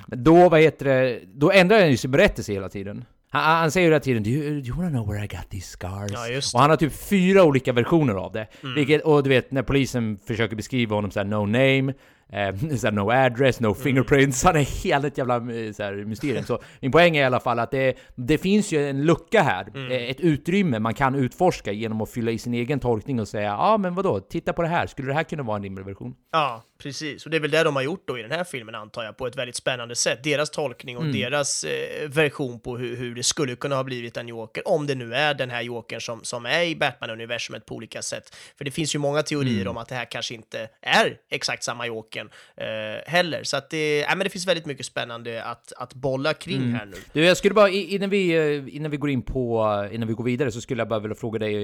då, 0.07 0.49
vad 0.49 0.61
heter 0.61 0.85
det, 0.85 1.19
då 1.25 1.51
ändrar 1.51 1.79
han 1.79 1.89
ju 1.89 1.97
sin 1.97 2.11
berättelse 2.11 2.53
hela 2.53 2.69
tiden. 2.69 3.05
Han, 3.31 3.43
han 3.43 3.71
säger 3.71 3.87
hela 3.87 3.99
tiden 3.99 4.23
do 4.23 4.29
you, 4.29 4.61
do 4.61 4.67
you 4.67 4.77
wanna 4.77 4.89
know 4.89 5.07
where 5.07 5.23
I 5.23 5.27
got 5.27 5.49
these 5.49 5.67
scars? 5.71 6.11
Ja, 6.13 6.27
och 6.53 6.59
han 6.61 6.69
har 6.69 6.77
typ 6.77 6.93
fyra 7.09 7.43
olika 7.43 7.73
versioner 7.73 8.13
av 8.13 8.31
det. 8.31 8.47
Mm. 8.63 8.75
Vilket, 8.75 9.01
och 9.01 9.23
du 9.23 9.29
vet, 9.29 9.51
när 9.51 9.63
polisen 9.63 10.19
försöker 10.27 10.55
beskriva 10.55 10.95
honom 10.95 11.11
såhär 11.11 11.25
no 11.25 11.45
name, 11.45 11.93
eh, 12.33 12.55
såhär, 12.77 12.91
no 12.91 13.11
address, 13.11 13.59
Mm. 13.59 13.69
no 13.69 13.73
fingerprints. 13.75 14.43
Han 14.43 14.55
är 14.55 14.83
helt 14.83 15.05
ett 15.05 15.17
jävla 15.17 15.35
eh, 15.35 15.71
såhär, 15.71 16.05
mysterium. 16.05 16.43
Så 16.43 16.59
min 16.81 16.91
poäng 16.91 17.17
är 17.17 17.21
i 17.21 17.25
alla 17.25 17.39
fall 17.39 17.59
att 17.59 17.71
det, 17.71 17.93
det 18.15 18.37
finns 18.37 18.71
ju 18.71 18.89
en 18.89 19.05
lucka 19.05 19.41
här. 19.41 19.67
Mm. 19.75 19.91
eh, 19.91 20.09
Ett 20.09 20.19
utrymme 20.19 20.79
man 20.79 20.93
kan 20.93 21.15
utforska 21.15 21.71
genom 21.71 22.01
att 22.01 22.09
fylla 22.09 22.31
i 22.31 22.37
sin 22.37 22.53
egen 22.53 22.79
tolkning 22.79 23.19
och 23.19 23.27
säga 23.27 23.43
ja 23.49 23.57
ah, 23.59 23.77
men 23.77 23.95
vadå, 23.95 24.19
titta 24.19 24.53
på 24.53 24.61
det 24.61 24.67
här. 24.67 24.87
Skulle 24.87 25.07
det 25.07 25.13
här 25.13 25.23
kunna 25.23 25.43
vara 25.43 25.57
en 25.57 25.63
rimlig 25.63 25.85
version? 25.85 26.15
Ja, 26.31 26.63
precis. 26.83 27.25
Och 27.25 27.31
det 27.31 27.37
är 27.37 27.41
väl 27.41 27.51
det 27.51 27.63
de 27.63 27.75
har 27.75 27.83
gjort 27.83 28.07
då 28.07 28.19
i 28.19 28.21
den 28.21 28.31
här 28.31 28.43
filmen 28.43 28.75
antar 28.75 29.03
jag, 29.03 29.17
på 29.17 29.27
ett 29.27 29.35
väldigt 29.35 29.55
spännande 29.55 29.95
sätt. 29.95 30.23
Deras 30.23 30.49
tolkning 30.49 30.97
och 30.97 31.05
deras 31.05 31.63
eh, 31.63 32.09
version 32.09 32.59
på 32.59 32.77
hur, 32.77 32.95
hur 32.95 33.15
det 33.15 33.23
skulle 33.23 33.55
kunna 33.55 33.75
ha 33.75 33.83
blivit 33.83 34.17
en 34.17 34.27
Joker, 34.27 34.67
om 34.67 34.87
det 34.87 34.95
nu 34.95 35.15
är 35.15 35.33
den 35.33 35.49
här 35.49 35.61
Jokern 35.61 36.01
som, 36.01 36.23
som 36.23 36.45
är 36.45 36.63
i 36.63 36.75
Batman-universumet 36.75 37.65
på 37.65 37.75
olika 37.75 38.01
sätt. 38.01 38.35
För 38.57 38.65
det 38.65 38.71
finns 38.71 38.95
ju 38.95 38.99
många 38.99 39.23
teorier 39.23 39.67
om 39.67 39.77
att 39.77 39.87
det 39.87 39.95
här 39.95 40.05
kanske 40.05 40.33
inte 40.33 40.69
är 40.81 41.17
exakt 41.29 41.63
samma 41.63 41.87
Joker 41.87 41.99
boken 41.99 42.29
eh, 42.57 43.11
heller. 43.11 43.43
Så 43.43 43.57
att 43.57 43.69
det, 43.69 44.03
äh, 44.03 44.09
men 44.09 44.19
det 44.19 44.29
finns 44.29 44.47
väldigt 44.47 44.65
mycket 44.65 44.85
spännande 44.85 45.43
att, 45.43 45.73
att 45.77 45.93
bolla 45.93 46.33
kring 46.33 46.59
Mm. 46.59 46.73
här 46.73 46.85
nu. 46.85 46.97
Du, 47.13 47.25
jag 47.25 47.37
skulle 47.37 47.53
bara, 47.53 47.69
innan 47.69 48.09
vi, 48.09 48.29
eh, 48.31 48.75
innan 48.75 48.91
vi 48.91 48.97
går 48.97 49.09
in 49.09 49.21
på, 49.21 49.63
eh, 49.85 49.95
innan 49.95 50.07
vi 50.07 50.13
går 50.13 50.23
vidare 50.23 50.51
så 50.51 50.61
skulle 50.61 50.81
jag 50.81 50.87
bara 50.87 50.99
vilja 50.99 51.15
fråga 51.15 51.39
dig, 51.39 51.55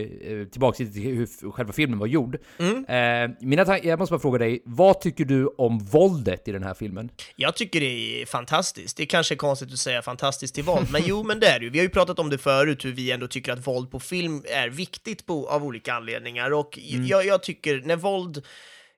eh, 0.41 0.47
tillbaka 0.47 0.77
till 0.77 0.87
hur 0.87 1.51
själva 1.51 1.73
filmen 1.73 1.99
var 1.99 2.07
gjord. 2.07 2.37
Mm. 2.59 2.85
Eh, 2.85 3.37
mina 3.41 3.77
jag 3.83 3.99
måste 3.99 4.13
bara 4.13 4.19
fråga 4.19 4.39
dig, 4.39 4.61
vad 4.65 5.01
tycker 5.05 5.25
du 5.25 5.47
om 5.47 5.79
våldet 5.79 6.47
i 6.47 6.51
den 6.51 6.63
här 6.63 6.73
filmen? 6.73 7.09
Jag 7.35 7.55
tycker 7.55 7.79
det 7.79 8.21
är 8.21 8.25
fantastiskt. 8.25 8.97
Det 8.97 9.03
är 9.03 9.07
kanske 9.07 9.35
konstigt 9.35 9.73
att 9.73 9.79
säga 9.79 10.01
fantastiskt 10.01 10.55
till 10.55 10.63
våld, 10.63 10.87
men 10.91 11.01
jo, 11.05 11.23
men 11.23 11.39
det 11.39 11.47
är 11.47 11.59
det 11.59 11.65
ju. 11.65 11.71
Vi 11.71 11.79
har 11.79 11.83
ju 11.83 11.89
pratat 11.89 12.19
om 12.19 12.29
det 12.29 12.37
förut, 12.37 12.85
hur 12.85 12.91
vi 12.91 13.11
ändå 13.11 13.27
tycker 13.27 13.53
att 13.53 13.67
våld 13.67 13.91
på 13.91 13.99
film 13.99 14.43
är 14.45 14.69
viktigt 14.69 15.25
på, 15.25 15.49
av 15.49 15.63
olika 15.63 15.93
anledningar. 15.93 16.53
Och 16.53 16.79
jag, 16.81 17.25
jag 17.25 17.43
tycker, 17.43 17.81
när 17.85 17.95
våld 17.95 18.45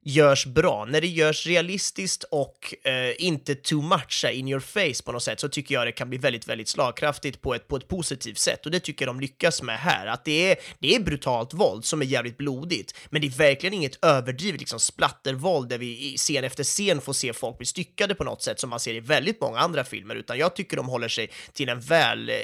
görs 0.08 0.46
bra, 0.46 0.86
när 0.86 1.02
det 1.02 1.08
görs 1.08 1.48
realistiskt 1.48 2.24
och 2.24 2.76
eh, 2.84 3.26
inte 3.26 3.56
too 3.56 3.82
much 3.82 4.26
in 4.32 4.48
your 4.48 4.60
face 4.60 5.04
på 5.06 5.12
något 5.12 5.24
sätt, 5.24 5.40
så 5.40 5.50
tycker 5.50 5.76
jag 5.76 5.88
det 5.88 5.92
kan 5.92 6.10
bli 6.10 6.18
väldigt, 6.18 6.48
väldigt 6.48 6.68
slagkraftigt 6.68 7.42
på 7.42 7.56
ett, 7.56 7.68
på 7.68 7.76
ett 7.76 7.88
positivt 7.88 8.38
sätt. 8.38 8.66
Och 8.66 8.72
det 8.72 8.80
tycker 8.80 9.06
jag 9.06 9.16
de 9.16 9.20
lyckas 9.20 9.62
med 9.62 9.80
här. 9.80 10.08
Att 10.08 10.26
det 10.26 10.52
är, 10.52 10.58
det 10.80 10.96
är 10.96 11.00
brutalt 11.00 11.54
våld 11.54 11.86
som 11.86 12.02
är 12.02 12.06
jävligt 12.06 12.38
blodigt, 12.38 12.96
men 13.10 13.22
det 13.22 13.28
är 13.28 13.32
verkligen 13.32 13.74
inget 13.74 14.06
överdrivet 14.06 14.60
liksom 14.60 14.80
splattervåld 14.80 15.70
där 15.70 15.78
vi 15.78 16.14
i 16.14 16.18
scen 16.18 16.44
efter 16.44 16.64
scen 16.64 17.02
får 17.02 17.14
se 17.14 17.34
folk 17.34 17.58
bli 17.58 17.66
styckade 17.66 18.16
på 18.16 18.24
något 18.24 18.42
sätt 18.42 18.60
som 18.60 18.70
man 18.70 18.80
ser 18.80 18.94
i 18.94 19.00
väldigt 19.00 19.42
många 19.42 19.60
andra 19.60 19.84
filmer, 19.84 20.16
utan 20.16 20.38
jag 20.38 20.56
tycker 20.56 20.78
de 20.78 20.90
håller 20.90 21.08
sig 21.08 21.32
till 21.54 21.70
en 21.70 21.80
väl, 21.80 22.30
eh, 22.30 22.36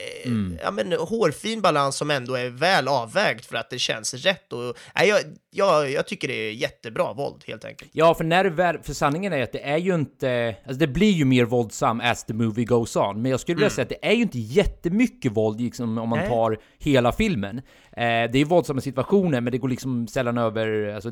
ja 0.64 0.72
men 0.72 0.94
hårfin 0.94 1.62
balans 1.62 1.96
som 1.96 2.12
ändå 2.12 2.36
är 2.36 2.50
väl 2.50 2.88
avvägd 2.88 3.46
för 3.46 3.56
att 3.56 3.70
det 3.70 3.80
känns 3.80 4.14
rätt. 4.14 4.54
Och, 4.54 4.78
nej, 4.96 5.08
jag, 5.08 5.22
jag, 5.50 5.92
jag 5.92 6.08
tycker 6.08 6.28
det 6.28 6.34
är 6.34 6.52
jättebra 6.52 7.14
våld 7.14 7.44
helt 7.54 7.66
enkelt. 7.66 7.92
Ja, 7.94 8.14
för 8.14 8.24
när 8.24 8.46
väl, 8.46 8.78
för 8.84 8.94
sanningen 8.94 9.34
är 9.34 9.44
att 9.44 9.52
det 9.52 9.64
är 9.64 9.78
ju 9.78 9.96
inte, 9.96 10.56
alltså 10.66 10.80
det 10.80 10.88
blir 10.88 11.12
ju 11.12 11.26
mer 11.26 11.46
våldsam 11.46 12.02
as 12.02 12.24
the 12.24 12.34
movie 12.34 12.66
goes 12.66 12.96
on, 12.96 13.22
men 13.22 13.32
jag 13.32 13.40
skulle 13.40 13.56
vilja 13.56 13.70
säga 13.70 13.84
att 13.84 13.90
det 13.90 14.08
är 14.08 14.14
ju 14.14 14.22
inte 14.22 14.40
jättemycket 14.40 15.32
våld 15.32 15.62
liksom, 15.62 15.98
om 15.98 16.10
man 16.10 16.20
Nej. 16.20 16.30
tar 16.30 16.58
hela 16.80 17.12
filmen. 17.12 17.62
Eh, 17.98 18.32
det 18.32 18.40
är 18.40 18.46
våldsamma 18.46 18.82
situationer, 18.82 19.42
men 19.42 19.52
det 19.52 19.58
går 19.58 19.70
liksom 19.70 20.08
sällan 20.08 20.38
över, 20.38 20.94
alltså, 20.96 21.10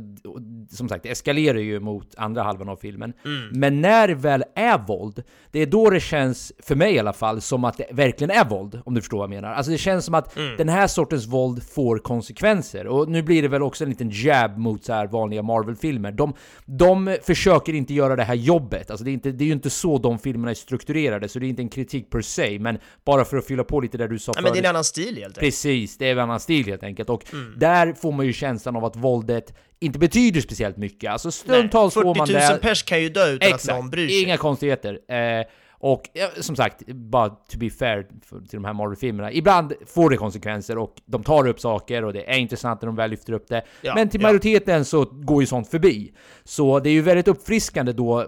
som 0.69 0.89
sagt, 0.89 1.03
det 1.03 1.09
eskalerar 1.09 1.57
ju 1.59 1.79
mot 1.79 2.15
andra 2.17 2.43
halvan 2.43 2.69
av 2.69 2.75
filmen. 2.75 3.13
Men 3.51 3.81
när 3.81 4.07
det 4.07 4.15
väl 4.15 4.43
är 4.55 4.77
våld, 4.77 5.23
det 5.51 5.59
är 5.59 5.65
då 5.65 5.89
det 5.89 5.99
känns, 5.99 6.53
för 6.63 6.75
mig 6.75 6.93
i 6.93 6.99
alla 6.99 7.13
fall, 7.13 7.41
som 7.41 7.63
att 7.63 7.77
det 7.77 7.85
verkligen 7.91 8.31
är 8.31 8.45
våld, 8.45 8.81
om 8.85 8.93
du 8.93 9.01
förstår 9.01 9.17
vad 9.17 9.23
jag 9.23 9.29
menar. 9.29 9.53
Alltså 9.53 9.71
det 9.71 9.77
känns 9.77 10.05
som 10.05 10.15
att 10.15 10.37
den 10.57 10.69
här 10.69 10.87
sortens 10.87 11.27
våld 11.27 11.63
får 11.63 11.97
konsekvenser. 11.97 12.87
Och 12.87 13.09
nu 13.09 13.21
blir 13.21 13.41
det 13.41 13.47
väl 13.47 13.61
också 13.63 13.83
en 13.83 13.89
liten 13.89 14.09
jab 14.13 14.57
mot 14.57 14.85
så 14.85 14.93
här 14.93 15.07
vanliga 15.07 15.41
Marvel-filmer. 15.41 16.11
De, 16.11 16.33
de 16.65 17.17
försöker 17.23 17.73
inte 17.73 17.93
göra 17.93 18.15
det 18.15 18.23
här 18.23 18.35
jobbet. 18.35 18.91
Alltså 18.91 19.03
det, 19.03 19.11
är 19.11 19.13
inte, 19.13 19.31
det 19.31 19.43
är 19.43 19.45
ju 19.45 19.53
inte 19.53 19.69
så 19.69 19.97
de 19.97 20.19
filmerna 20.19 20.51
är 20.51 20.55
strukturerade, 20.55 21.29
så 21.29 21.39
det 21.39 21.45
är 21.45 21.49
inte 21.49 21.61
en 21.61 21.69
kritik 21.69 22.09
per 22.09 22.21
se, 22.21 22.59
men 22.59 22.77
bara 23.05 23.25
för 23.25 23.37
att 23.37 23.45
fylla 23.45 23.63
på 23.63 23.79
lite 23.79 23.97
där 23.97 24.07
du 24.07 24.19
sa 24.19 24.31
Ja, 24.35 24.41
men 24.41 24.43
det 24.43 24.49
är 24.49 24.53
förut. 24.53 24.65
en 24.65 24.69
annan 24.69 24.83
stil 24.83 25.05
helt 25.05 25.17
enkelt. 25.17 25.39
Precis, 25.39 25.97
det 25.97 26.07
är 26.07 26.11
en 26.11 26.19
annan 26.19 26.39
stil 26.39 26.65
helt 26.71 26.83
enkelt. 26.83 27.09
Och 27.09 27.33
Mm. 27.33 27.53
där 27.57 27.93
får 27.93 28.11
man 28.11 28.25
ju 28.25 28.33
känslan 28.33 28.75
av 28.75 28.85
att 28.85 28.95
våldet 28.95 29.53
inte 29.79 29.99
betyder 29.99 30.41
speciellt 30.41 30.77
mycket. 30.77 31.11
Alltså 31.11 31.31
stundtals 31.31 31.95
Nej, 31.95 32.03
får 32.03 32.15
40 32.15 32.17
man 32.17 32.29
000 32.29 32.39
där... 32.41 32.57
pers 32.57 32.83
kan 32.83 33.01
ju 33.01 33.09
dö 33.09 33.27
utan 33.29 33.53
att 33.53 33.67
någon 33.67 33.89
bryr 33.89 34.07
sig. 34.07 34.23
Inga 34.23 34.37
konstigheter. 34.37 34.99
Eh, 35.07 35.45
och 35.83 36.09
ja, 36.13 36.27
som 36.41 36.55
sagt, 36.55 36.87
bara 36.87 37.29
to 37.29 37.57
be 37.57 37.69
fair 37.69 38.03
till 38.29 38.47
de 38.51 38.65
här 38.65 38.73
Marvel-filmerna. 38.73 39.31
Ibland 39.31 39.73
får 39.87 40.09
det 40.09 40.17
konsekvenser 40.17 40.77
och 40.77 40.95
de 41.05 41.23
tar 41.23 41.47
upp 41.47 41.59
saker 41.59 42.05
och 42.05 42.13
det 42.13 42.29
är 42.29 42.37
intressant 42.37 42.81
när 42.81 42.85
de 42.87 42.95
väl 42.95 43.09
lyfter 43.09 43.33
upp 43.33 43.47
det. 43.47 43.63
Ja, 43.81 43.95
Men 43.95 44.09
till 44.09 44.21
ja. 44.21 44.27
majoriteten 44.27 44.85
så 44.85 45.05
går 45.05 45.41
ju 45.41 45.47
sånt 45.47 45.67
förbi. 45.67 46.13
Så 46.43 46.79
det 46.79 46.89
är 46.89 46.93
ju 46.93 47.01
väldigt 47.01 47.27
uppfriskande 47.27 47.93
då, 47.93 48.25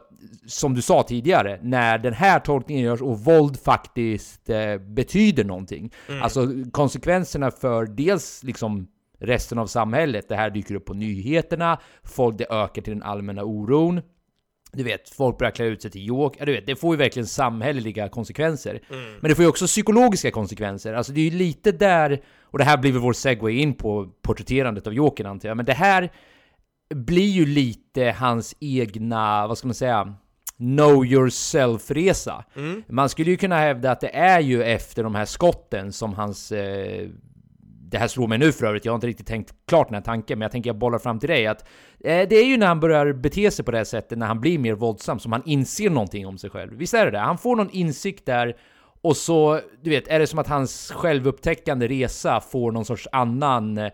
som 0.48 0.76
du 0.76 0.82
sa 0.82 1.04
tidigare, 1.04 1.60
när 1.62 1.98
den 1.98 2.14
här 2.14 2.40
tolkningen 2.40 2.84
görs 2.84 3.02
och 3.02 3.20
våld 3.20 3.60
faktiskt 3.60 4.50
eh, 4.50 4.78
betyder 4.78 5.44
någonting. 5.44 5.94
Mm. 6.10 6.24
Alltså 6.24 6.48
konsekvenserna 6.72 7.52
för 7.52 7.86
dels 7.86 8.44
liksom 8.44 8.88
resten 9.20 9.58
av 9.58 9.68
samhället, 9.68 10.30
det 10.30 10.36
här 10.36 10.50
dyker 10.50 10.76
upp 10.76 10.86
på 10.86 10.94
nyheterna, 10.94 11.80
folk, 12.04 12.38
det 12.38 12.46
ökar 12.50 12.82
till 12.82 12.94
den 12.94 13.04
allmänna 13.04 13.44
oron. 13.44 14.02
Du 14.74 14.84
vet, 14.84 15.10
folk 15.10 15.38
börjar 15.38 15.52
klä 15.52 15.66
ut 15.66 15.82
sig 15.82 15.92
till 15.92 16.08
Joker. 16.08 16.40
Ja, 16.40 16.46
Du 16.46 16.52
vet, 16.52 16.66
det 16.66 16.76
får 16.76 16.96
ju 16.96 16.98
verkligen 16.98 17.28
samhälleliga 17.28 18.10
konsekvenser. 18.10 18.80
Men 19.22 19.30
det 19.30 19.36
får 19.36 19.44
ju 19.44 19.50
också 19.50 19.66
psykologiska 19.66 20.32
konsekvenser. 20.32 20.94
Alltså 20.94 21.14
det 21.14 21.22
är 21.22 21.30
ju 21.30 21.38
lite 21.38 21.72
där, 21.72 22.22
och 22.42 22.58
det 22.58 22.64
här 22.64 22.78
blir 22.78 22.92
väl 22.92 23.02
vår 23.02 23.14
segway 23.14 23.54
in 23.54 23.74
på 23.74 24.10
porträtterandet 24.22 24.88
av 24.88 24.94
Jokern 24.94 25.28
antar 25.28 25.50
jag, 25.50 25.58
men 25.58 25.66
det 25.66 25.74
här 25.74 26.12
blir 26.96 27.30
ju 27.30 27.46
lite 27.46 28.16
hans 28.20 28.56
egna, 28.60 29.48
vad 29.48 29.58
ska 29.58 29.68
man 29.68 29.74
säga, 29.76 30.14
know 30.58 31.06
yourself-resa. 31.06 32.44
Man 32.88 33.10
skulle 33.10 33.32
ju 33.32 33.38
kunna 33.38 33.58
hävda 33.58 33.92
att 33.92 34.02
det 34.02 34.16
är 34.16 34.40
ju 34.40 34.64
efter 34.64 35.04
de 35.04 35.16
här 35.16 35.26
skotten 35.26 35.92
som 35.94 36.14
hans 36.14 36.52
eh, 36.52 37.10
det 37.94 38.00
här 38.00 38.08
slår 38.08 38.28
mig 38.28 38.38
nu 38.38 38.52
för 38.52 38.66
övrigt, 38.66 38.86
jag 38.86 38.92
har 38.92 38.96
inte 38.96 39.08
riktigt 39.08 39.28
tänkt 39.28 39.54
klart 39.68 39.88
den 39.88 39.96
här 39.96 40.02
tanken, 40.02 40.40
men 40.40 40.46
jag 40.46 40.52
tänker 40.52 40.70
jag 40.70 40.78
bollar 40.78 41.00
fram 41.00 41.20
till 41.20 41.30
dig 41.30 41.48
att 41.48 41.62
eh, 42.04 42.28
det 42.30 42.36
är 42.36 42.46
ju 42.46 42.58
när 42.58 42.68
han 42.68 42.80
börjar 42.80 43.14
bete 43.14 43.52
sig 43.52 43.66
på 43.66 43.72
det 43.72 43.78
här 43.78 43.86
sättet, 43.86 44.18
när 44.18 44.28
han 44.28 44.42
blir 44.42 44.60
mer 44.60 44.74
våldsam, 44.74 45.20
som 45.20 45.32
han 45.32 45.42
inser 45.46 45.90
någonting 45.90 46.28
om 46.28 46.38
sig 46.38 46.50
själv. 46.50 46.74
Visst 46.74 46.94
är 46.94 47.06
det 47.06 47.12
det? 47.12 47.20
Han 47.20 47.38
får 47.38 47.56
någon 47.56 47.70
insikt 47.70 48.26
där, 48.26 48.56
och 49.02 49.18
så, 49.18 49.60
du 49.82 49.90
vet, 49.90 50.08
är 50.08 50.20
det 50.20 50.28
som 50.28 50.40
att 50.40 50.48
hans 50.48 50.92
självupptäckande 50.92 51.88
resa 51.88 52.42
får 52.42 52.72
någon 52.72 52.86
sorts 52.86 53.08
annan... 53.12 53.78
Eh, 53.78 53.92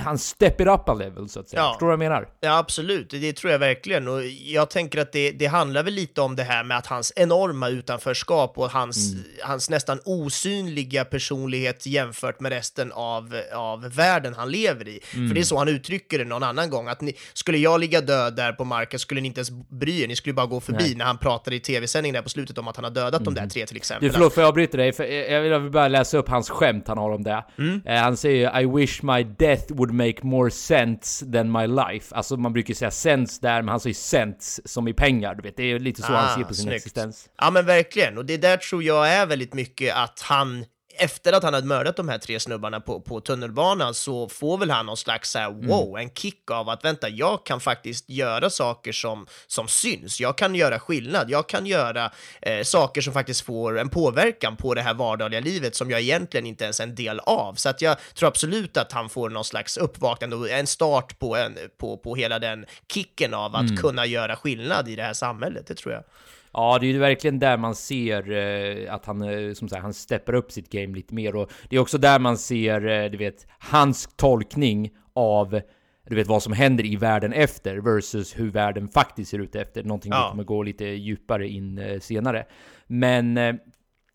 han 0.00 0.18
stepper 0.18 0.68
up 0.68 0.88
a 0.88 0.94
level, 0.94 1.28
så 1.28 1.40
att 1.40 1.48
säga. 1.48 1.62
Ja. 1.62 1.72
Förstår 1.72 1.86
du 1.86 1.96
vad 1.96 2.04
jag 2.04 2.10
menar? 2.10 2.28
Ja, 2.40 2.58
absolut. 2.58 3.10
Det 3.10 3.32
tror 3.32 3.52
jag 3.52 3.58
verkligen. 3.58 4.08
Och 4.08 4.24
jag 4.44 4.70
tänker 4.70 5.00
att 5.00 5.12
det, 5.12 5.30
det 5.30 5.46
handlar 5.46 5.82
väl 5.82 5.94
lite 5.94 6.20
om 6.20 6.36
det 6.36 6.42
här 6.42 6.64
med 6.64 6.76
att 6.78 6.86
hans 6.86 7.12
enorma 7.16 7.68
utanförskap 7.68 8.58
och 8.58 8.70
hans, 8.70 9.14
hans 9.42 9.70
nästan 9.70 10.00
osynliga 10.04 11.04
personlighet 11.04 11.86
jämfört 11.86 12.40
med 12.40 12.52
resten 12.52 12.92
av, 12.92 13.40
av 13.54 13.90
världen 13.94 14.34
han 14.34 14.50
lever 14.50 14.88
i. 14.88 15.00
För 15.02 15.34
det 15.34 15.40
är 15.40 15.44
så 15.44 15.58
han 15.58 15.68
uttrycker 15.68 16.18
det 16.18 16.24
någon 16.24 16.42
annan 16.42 16.70
gång, 16.70 16.88
att 16.88 17.00
ni, 17.00 17.14
skulle 17.32 17.58
jag 17.58 17.80
ligga 17.80 18.00
död 18.00 18.36
där 18.36 18.52
på 18.52 18.64
marken 18.64 18.98
skulle 18.98 19.20
ni 19.20 19.28
inte 19.28 19.38
ens 19.40 19.50
bry 19.50 20.02
er, 20.02 20.08
ni 20.08 20.16
skulle 20.16 20.32
bara 20.34 20.46
gå 20.46 20.60
förbi 20.60 20.84
Nej. 20.84 20.94
när 20.94 21.04
han 21.04 21.18
pratade 21.18 21.56
i 21.56 21.60
tv-sändningen 21.60 22.14
där 22.14 22.22
på 22.22 22.28
slutet 22.28 22.58
om 22.58 22.68
att 22.68 22.76
han 22.76 22.84
har 22.84 22.90
dödat 22.90 23.24
de 23.24 23.34
där 23.34 23.46
tre 23.46 23.66
till 23.66 23.76
exempel. 23.76 24.08
Du, 24.08 24.12
förlåt, 24.12 24.34
får 24.34 24.42
jag 24.42 24.48
avbryta 24.48 24.76
dig? 24.76 24.92
För 24.92 25.04
jag 25.04 25.40
vill- 25.40 25.70
bara 25.70 25.88
läsa 25.88 26.18
upp 26.18 26.28
hans 26.28 26.50
skämt 26.50 26.88
han 26.88 26.98
har 26.98 27.10
om 27.10 27.22
det. 27.22 27.44
Eh, 27.86 27.96
han 27.96 28.16
säger 28.16 28.60
I 28.60 28.66
wish 28.66 29.02
my 29.02 29.24
death 29.52 29.70
would 29.72 29.90
make 29.94 30.22
more 30.22 30.50
sense 30.50 31.32
than 31.32 31.52
my 31.52 31.66
life. 31.66 32.14
Alltså 32.14 32.36
man 32.36 32.52
brukar 32.52 32.74
säga 32.74 32.90
sense 32.90 33.38
där, 33.42 33.62
men 33.62 33.68
han 33.68 33.80
säger 33.80 33.94
cents 33.94 34.60
som 34.64 34.88
i 34.88 34.92
pengar. 34.92 35.34
Du 35.34 35.42
vet, 35.42 35.56
det 35.56 35.62
är 35.62 35.78
lite 35.78 36.02
så 36.02 36.12
han 36.12 36.38
ser 36.38 36.44
på 36.44 36.54
sin 36.54 36.68
Ah, 36.68 36.70
snyggt. 36.70 36.76
existens. 36.86 37.28
Ja, 37.38 37.50
men 37.50 37.66
verkligen. 37.66 38.18
Och 38.18 38.26
det 38.26 38.36
där 38.36 38.56
tror 38.56 38.82
jag 38.82 39.08
är 39.08 39.26
väldigt 39.26 39.54
mycket 39.54 39.94
att 39.96 40.20
han 40.20 40.64
efter 40.94 41.32
att 41.32 41.42
han 41.42 41.54
hade 41.54 41.66
mördat 41.66 41.96
de 41.96 42.08
här 42.08 42.18
tre 42.18 42.40
snubbarna 42.40 42.80
på, 42.80 43.00
på 43.00 43.20
tunnelbanan 43.20 43.94
så 43.94 44.28
får 44.28 44.58
väl 44.58 44.70
han 44.70 44.86
någon 44.86 44.96
slags 44.96 45.30
så 45.30 45.38
här, 45.38 45.50
wow, 45.50 45.98
en 45.98 46.10
kick 46.10 46.50
av 46.50 46.68
att 46.68 46.84
vänta, 46.84 47.08
jag 47.08 47.46
kan 47.46 47.60
faktiskt 47.60 48.10
göra 48.10 48.50
saker 48.50 48.92
som, 48.92 49.26
som 49.46 49.68
syns. 49.68 50.20
Jag 50.20 50.38
kan 50.38 50.54
göra 50.54 50.78
skillnad. 50.78 51.30
Jag 51.30 51.48
kan 51.48 51.66
göra 51.66 52.12
eh, 52.42 52.62
saker 52.62 53.00
som 53.00 53.12
faktiskt 53.12 53.40
får 53.40 53.78
en 53.78 53.88
påverkan 53.88 54.56
på 54.56 54.74
det 54.74 54.82
här 54.82 54.94
vardagliga 54.94 55.40
livet 55.40 55.74
som 55.74 55.90
jag 55.90 56.00
egentligen 56.00 56.46
inte 56.46 56.64
ens 56.64 56.80
är 56.80 56.84
en 56.84 56.94
del 56.94 57.20
av. 57.20 57.54
Så 57.54 57.68
att 57.68 57.82
jag 57.82 57.96
tror 58.14 58.28
absolut 58.28 58.76
att 58.76 58.92
han 58.92 59.08
får 59.08 59.30
någon 59.30 59.44
slags 59.44 59.76
uppvaknande 59.76 60.36
och 60.36 60.50
en 60.50 60.66
start 60.66 61.18
på, 61.18 61.36
en, 61.36 61.58
på, 61.78 61.96
på 61.96 62.14
hela 62.14 62.38
den 62.38 62.66
kicken 62.92 63.34
av 63.34 63.56
att 63.56 63.80
kunna 63.80 64.06
göra 64.06 64.36
skillnad 64.36 64.88
i 64.88 64.96
det 64.96 65.02
här 65.02 65.14
samhället. 65.14 65.66
Det 65.66 65.74
tror 65.74 65.94
jag. 65.94 66.04
Ja, 66.52 66.78
det 66.80 66.86
är 66.86 66.92
ju 66.92 66.98
verkligen 66.98 67.38
där 67.38 67.56
man 67.56 67.74
ser 67.74 68.30
eh, 68.32 68.94
att 68.94 69.06
han, 69.06 69.22
eh, 69.22 69.52
som 69.52 69.68
sagt, 69.68 69.82
han 69.82 69.94
steppar 69.94 70.34
upp 70.34 70.52
sitt 70.52 70.70
game 70.70 70.96
lite 70.96 71.14
mer 71.14 71.36
och 71.36 71.50
det 71.68 71.76
är 71.76 71.80
också 71.80 71.98
där 71.98 72.18
man 72.18 72.38
ser, 72.38 72.86
eh, 72.86 73.10
du 73.10 73.16
vet, 73.18 73.46
hans 73.58 74.08
tolkning 74.16 74.90
av 75.14 75.60
du 76.06 76.14
vet 76.16 76.26
vad 76.26 76.42
som 76.42 76.52
händer 76.52 76.86
i 76.86 76.96
världen 76.96 77.32
efter 77.32 77.76
versus 77.76 78.38
hur 78.38 78.50
världen 78.50 78.88
faktiskt 78.88 79.30
ser 79.30 79.38
ut 79.38 79.54
efter. 79.56 79.82
Någonting 79.84 80.10
vi 80.12 80.16
Ja. 80.16 80.30
kommer 80.30 80.44
gå 80.44 80.62
lite 80.62 80.84
djupare 80.84 81.48
in 81.48 81.98
senare. 82.00 82.46
Men 82.86 83.36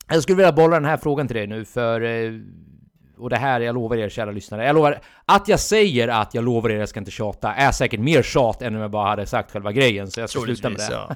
jag 0.10 0.24
skulle 0.24 0.36
vilja 0.36 0.52
bolla 0.52 0.76
den 0.76 0.86
här 0.86 0.98
frågan 0.98 1.28
till 1.28 1.36
dig 1.38 1.48
nu 1.48 1.66
för 1.66 2.02
och 3.20 3.30
det 3.30 3.38
här, 3.38 3.60
jag 3.60 3.76
lovar 3.76 3.98
er 3.98 4.10
kära 4.10 4.32
lyssnare, 4.32 4.66
jag 4.66 4.74
lovar 4.76 5.00
att 5.26 5.48
jag 5.48 5.60
säger 5.60 6.08
att 6.08 6.34
jag 6.34 6.44
lovar 6.44 6.70
er, 6.70 6.80
jag 6.80 6.90
ska 6.90 7.00
inte 7.00 7.12
tjata, 7.12 7.54
är 7.54 7.72
säkert 7.72 8.00
mer 8.00 8.22
tjat 8.22 8.62
än 8.62 8.76
om 8.76 8.82
jag 8.82 8.92
bara 8.92 9.10
hade 9.10 9.26
sagt 9.26 9.52
själva 9.52 9.72
grejen, 9.72 10.12
så 10.12 10.20
jag 10.20 10.30
ska 10.30 10.40
sluta 10.40 10.70
med 10.70 10.78
det. 10.80 10.88
Ja. 10.92 11.16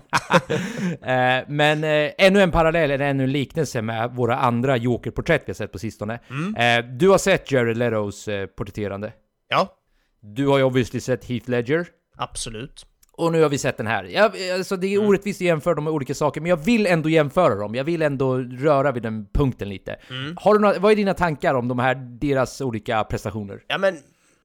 Eh, 1.12 1.44
men 1.48 1.84
eh, 1.84 2.12
ännu 2.18 2.42
en 2.42 2.52
parallell, 2.52 2.92
eller 2.92 3.06
ännu 3.06 3.24
en 3.24 3.32
liknelse 3.32 3.82
med 3.82 4.12
våra 4.12 4.36
andra 4.38 4.78
Joker-porträtt 4.78 5.42
vi 5.46 5.50
har 5.50 5.54
sett 5.56 5.72
på 5.72 5.80
sistone. 5.80 6.14
Eh, 6.58 6.86
du 6.86 7.10
har 7.10 7.18
sett 7.18 7.52
Jared 7.52 7.78
Letos 7.78 8.28
eh, 8.28 8.46
porträtterande. 8.46 9.14
ja, 9.48 9.68
Du 10.22 10.48
har 10.48 10.58
ju 10.58 10.64
obviously 10.64 11.00
sett 11.00 11.26
Heath 11.26 11.50
Ledger. 11.50 11.86
absolut. 12.18 12.86
Och 13.22 13.32
nu 13.32 13.42
har 13.42 13.50
vi 13.50 13.58
sett 13.58 13.78
den 13.78 13.88
här. 13.88 14.04
Jag, 14.04 14.32
alltså 14.54 14.78
det 14.78 14.94
är 14.94 15.08
orättvist 15.08 15.42
att 15.42 15.46
jämföra 15.46 15.76
dem 15.76 15.84
med 15.84 15.94
olika 15.94 16.14
saker, 16.14 16.42
men 16.42 16.50
jag 16.50 16.58
vill 16.58 16.88
ändå 16.88 17.10
jämföra 17.10 17.56
dem. 17.56 17.76
Jag 17.76 17.84
vill 17.84 18.02
ändå 18.02 18.38
röra 18.38 18.92
vid 18.92 19.04
den 19.04 19.26
punkten 19.34 19.70
lite. 19.70 19.96
Har 20.36 20.54
du 20.54 20.60
några, 20.60 20.80
vad 20.80 20.92
är 20.92 20.96
dina 20.96 21.14
tankar 21.14 21.54
om 21.54 21.68
de 21.68 21.80
här, 21.80 21.96
deras 21.96 22.62
olika 22.62 23.04
prestationer? 23.04 23.64
Ja, 23.68 23.78
men 23.78 23.98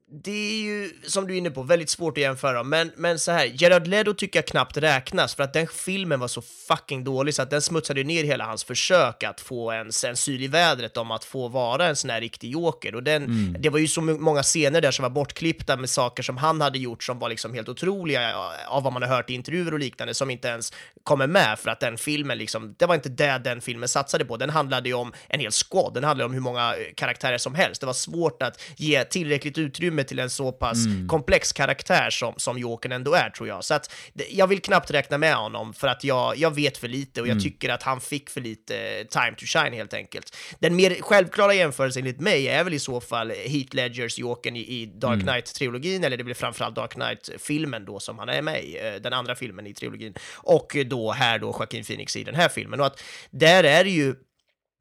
det 0.08 0.30
är 0.30 0.62
ju, 0.62 0.90
som 1.06 1.26
du 1.26 1.34
är 1.34 1.38
inne 1.38 1.50
på, 1.50 1.62
väldigt 1.62 1.90
svårt 1.90 2.18
att 2.18 2.22
jämföra. 2.22 2.62
Men, 2.62 2.92
men 2.96 3.18
så 3.18 3.32
här, 3.32 3.44
Gerard 3.46 3.86
Ledo 3.86 4.14
tycker 4.14 4.38
jag 4.38 4.46
knappt 4.46 4.76
räknas, 4.76 5.34
för 5.34 5.42
att 5.42 5.52
den 5.52 5.66
filmen 5.66 6.20
var 6.20 6.28
så 6.28 6.42
fucking 6.68 7.04
dålig 7.04 7.34
så 7.34 7.42
att 7.42 7.50
den 7.50 7.62
smutsade 7.62 8.04
ner 8.04 8.24
hela 8.24 8.44
hans 8.44 8.64
försök 8.64 9.22
att 9.22 9.40
få 9.40 9.70
en, 9.70 9.90
en 10.06 10.16
syl 10.16 10.42
i 10.42 10.48
vädret 10.48 10.96
om 10.96 11.10
att 11.10 11.24
få 11.24 11.48
vara 11.48 11.86
en 11.86 11.96
sån 11.96 12.10
här 12.10 12.20
riktig 12.20 12.50
joker. 12.50 12.94
Och 12.94 13.02
den, 13.02 13.24
Mm. 13.24 13.56
det 13.58 13.68
var 13.70 13.78
ju 13.78 13.88
så 13.88 14.00
många 14.00 14.42
scener 14.42 14.80
där 14.80 14.90
som 14.90 15.02
var 15.02 15.10
bortklippta 15.10 15.76
med 15.76 15.90
saker 15.90 16.22
som 16.22 16.36
han 16.36 16.60
hade 16.60 16.78
gjort 16.78 17.02
som 17.04 17.18
var 17.18 17.28
liksom 17.28 17.54
helt 17.54 17.68
otroliga 17.68 18.36
av 18.68 18.82
vad 18.82 18.92
man 18.92 19.02
har 19.02 19.08
hört 19.08 19.30
i 19.30 19.34
intervjuer 19.34 19.72
och 19.72 19.78
liknande, 19.78 20.14
som 20.14 20.30
inte 20.30 20.48
ens 20.48 20.72
kommer 21.02 21.26
med 21.26 21.58
för 21.58 21.70
att 21.70 21.80
den 21.80 21.98
filmen 21.98 22.38
liksom, 22.38 22.74
det 22.78 22.86
var 22.86 22.94
inte 22.94 23.08
det 23.08 23.40
den 23.44 23.60
filmen 23.60 23.88
satsade 23.88 24.24
på. 24.24 24.36
Den 24.36 24.50
handlade 24.50 24.88
ju 24.88 24.94
om 24.94 25.12
en 25.28 25.40
hel 25.40 25.52
squad, 25.52 25.94
den 25.94 26.04
handlade 26.04 26.26
om 26.26 26.32
hur 26.32 26.40
många 26.40 26.74
karaktärer 26.96 27.38
som 27.38 27.54
helst. 27.54 27.80
Det 27.80 27.86
var 27.86 27.92
svårt 27.92 28.42
att 28.42 28.60
ge 28.76 29.04
tillräckligt 29.04 29.58
utrymme 29.58 29.95
till 30.04 30.18
en 30.18 30.30
så 30.30 30.52
pass 30.52 30.78
komplex 31.08 31.52
karaktär 31.52 32.10
som, 32.10 32.34
som 32.36 32.58
Jokern 32.58 32.92
ändå 32.92 33.14
är, 33.14 33.30
tror 33.30 33.48
jag. 33.48 33.64
Så 33.64 33.74
att 33.74 33.94
jag 34.30 34.46
vill 34.46 34.62
knappt 34.62 34.90
räkna 34.90 35.18
med 35.18 35.34
honom 35.34 35.74
för 35.74 35.88
att 35.88 36.04
jag, 36.04 36.36
jag 36.36 36.54
vet 36.54 36.78
för 36.78 36.88
lite 36.88 37.20
och 37.20 37.28
jag 37.28 37.42
tycker 37.42 37.68
att 37.68 37.82
han 37.82 38.00
fick 38.00 38.30
för 38.30 38.40
lite 38.40 38.78
eh, 38.78 39.06
time 39.06 39.36
to 39.36 39.44
shine 39.46 39.72
helt 39.72 39.94
enkelt. 39.94 40.36
Den 40.58 40.76
mer 40.76 41.02
självklara 41.02 41.54
jämförelsen 41.54 42.02
enligt 42.02 42.20
mig 42.20 42.48
är 42.48 42.64
väl 42.64 42.74
i 42.74 42.78
så 42.78 43.00
fall 43.00 43.30
Heath 43.30 43.74
Ledgers 43.74 44.18
Jokern 44.18 44.56
i, 44.56 44.60
i 44.60 44.86
Dark 44.86 45.20
Knight-trilogin, 45.20 46.04
eller 46.04 46.16
det 46.16 46.24
blir 46.24 46.34
framförallt 46.34 46.76
Dark 46.76 46.92
Knight-filmen 46.92 47.84
då 47.84 48.00
som 48.00 48.18
han 48.18 48.28
är 48.28 48.42
med 48.42 48.64
i, 48.64 48.78
eh, 48.78 48.94
den 48.94 49.12
andra 49.12 49.34
filmen 49.34 49.66
i 49.66 49.74
trilogin, 49.74 50.14
och 50.34 50.76
då 50.86 51.12
här 51.12 51.38
då 51.38 51.46
Joaquin 51.46 51.84
Phoenix 51.84 52.16
i 52.16 52.24
den 52.24 52.34
här 52.34 52.48
filmen. 52.48 52.80
Och 52.80 52.86
att 52.86 53.02
där 53.30 53.64
är 53.64 53.84
det 53.84 53.90
ju 53.90 54.14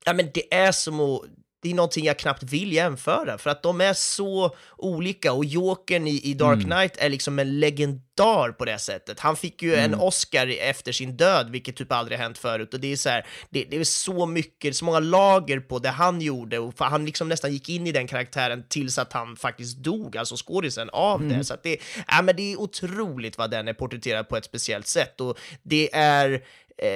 Ja, 0.05 0.13
men 0.13 0.29
det 0.33 0.53
är 0.53 0.71
som 0.71 0.99
att 0.99 1.21
det 1.65 1.71
är 1.71 1.75
någonting 1.75 2.05
jag 2.05 2.19
knappt 2.19 2.43
vill 2.43 2.73
jämföra, 2.73 3.37
för 3.37 3.49
att 3.49 3.63
de 3.63 3.81
är 3.81 3.93
så 3.93 4.55
olika. 4.77 5.33
Och 5.33 5.45
Jokern 5.45 6.07
i, 6.07 6.21
i 6.23 6.33
Dark 6.33 6.63
Knight 6.63 6.97
är 6.97 7.09
liksom 7.09 7.39
en 7.39 7.59
legendar 7.59 8.51
på 8.51 8.65
det 8.65 8.77
sättet. 8.77 9.19
Han 9.19 9.35
fick 9.35 9.61
ju 9.61 9.75
en 9.75 9.95
Oscar 9.95 10.47
efter 10.59 10.91
sin 10.91 11.17
död, 11.17 11.49
vilket 11.49 11.75
typ 11.75 11.91
aldrig 11.91 12.19
hänt 12.19 12.37
förut. 12.37 12.73
Och 12.73 12.79
det 12.79 12.91
är 12.91 12.95
så 12.95 13.09
här, 13.09 13.25
det, 13.49 13.63
det 13.63 13.77
är 13.77 13.83
så 13.83 14.25
mycket, 14.25 14.75
så 14.75 14.85
många 14.85 14.99
lager 14.99 15.59
på 15.59 15.79
det 15.79 15.89
han 15.89 16.21
gjorde. 16.21 16.59
Och 16.59 16.73
han 16.77 17.05
liksom 17.05 17.29
nästan 17.29 17.53
gick 17.53 17.69
in 17.69 17.87
i 17.87 17.91
den 17.91 18.07
karaktären 18.07 18.63
tills 18.69 18.97
att 18.97 19.13
han 19.13 19.35
faktiskt 19.35 19.77
dog, 19.77 20.17
alltså 20.17 20.35
skådisen, 20.35 20.89
av 20.89 21.27
det. 21.27 21.43
Så 21.43 21.53
att 21.53 21.63
det, 21.63 21.77
ja, 22.07 22.21
men 22.21 22.35
det 22.35 22.53
är 22.53 22.59
otroligt 22.59 23.37
vad 23.37 23.51
den 23.51 23.67
är 23.67 23.73
porträtterad 23.73 24.29
på 24.29 24.37
ett 24.37 24.45
speciellt 24.45 24.87
sätt. 24.87 25.21
Och 25.21 25.37
det 25.63 25.95
är 25.95 26.43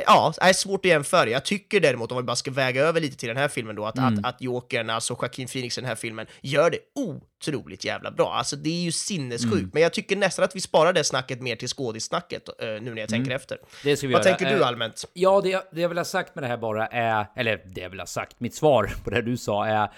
ja, 0.06 0.34
det 0.38 0.44
är 0.46 0.54
svårt 0.54 0.86
att 0.86 0.90
jämföra. 0.90 1.30
Jag 1.30 1.46
tycker 1.46 1.80
däremot, 1.80 2.12
om 2.12 2.18
vi 2.18 2.24
bara 2.24 2.36
ska 2.36 2.52
väga 2.52 2.82
över 2.84 3.02
lite 3.02 3.18
till 3.18 3.28
den 3.28 3.38
här 3.38 3.48
filmen 3.48 3.76
då, 3.76 3.86
att, 3.86 4.00
att, 4.00 4.26
att 4.26 4.42
Jokern, 4.42 4.90
alltså 4.90 5.14
Joaquin 5.14 5.48
Phoenix 5.48 5.78
i 5.78 5.82
den 5.82 5.88
här 5.88 5.96
filmen, 5.96 6.26
gör 6.42 6.70
det 6.70 6.78
otroligt 6.96 7.86
jävla 7.86 8.12
bra. 8.12 8.34
Alltså 8.34 8.56
det 8.56 8.70
är 8.70 8.82
ju 8.82 8.92
sinnessjukt, 8.92 9.74
men 9.74 9.84
jag 9.84 9.94
tycker 9.94 10.16
nästan 10.16 10.46
att 10.46 10.56
vi 10.56 10.62
sparar 10.62 10.94
det 10.94 11.04
snacket 11.04 11.42
mer 11.42 11.56
till 11.56 11.68
skådissnacket 11.68 12.50
eh, 12.62 12.68
nu 12.68 12.94
när 12.94 13.02
jag 13.02 13.10
tänker 13.10 13.32
efter. 13.32 13.58
Det 13.84 13.98
ska 13.98 14.08
vi 14.08 14.14
Vad 14.14 14.26
göra. 14.26 14.36
tänker 14.38 14.56
du 14.56 14.62
Eh, 14.62 14.68
allmänt? 14.68 15.06
Ja, 15.14 15.42
det, 15.42 15.70
det 15.72 15.82
jag 15.82 15.90
vill 15.90 15.98
ha 15.98 16.06
sagt 16.06 16.36
med 16.36 16.44
det 16.44 16.48
här 16.48 16.58
bara 16.58 16.88
är, 16.88 17.26
eller 17.36 17.62
det 17.66 17.82
jag 17.82 17.90
vill 17.90 18.00
ha 18.00 18.08
sagt, 18.08 18.40
mitt 18.40 18.56
svar 18.56 18.92
på 19.04 19.10
det 19.10 19.22
du 19.22 19.38
sa 19.38 19.66
är 19.66 19.90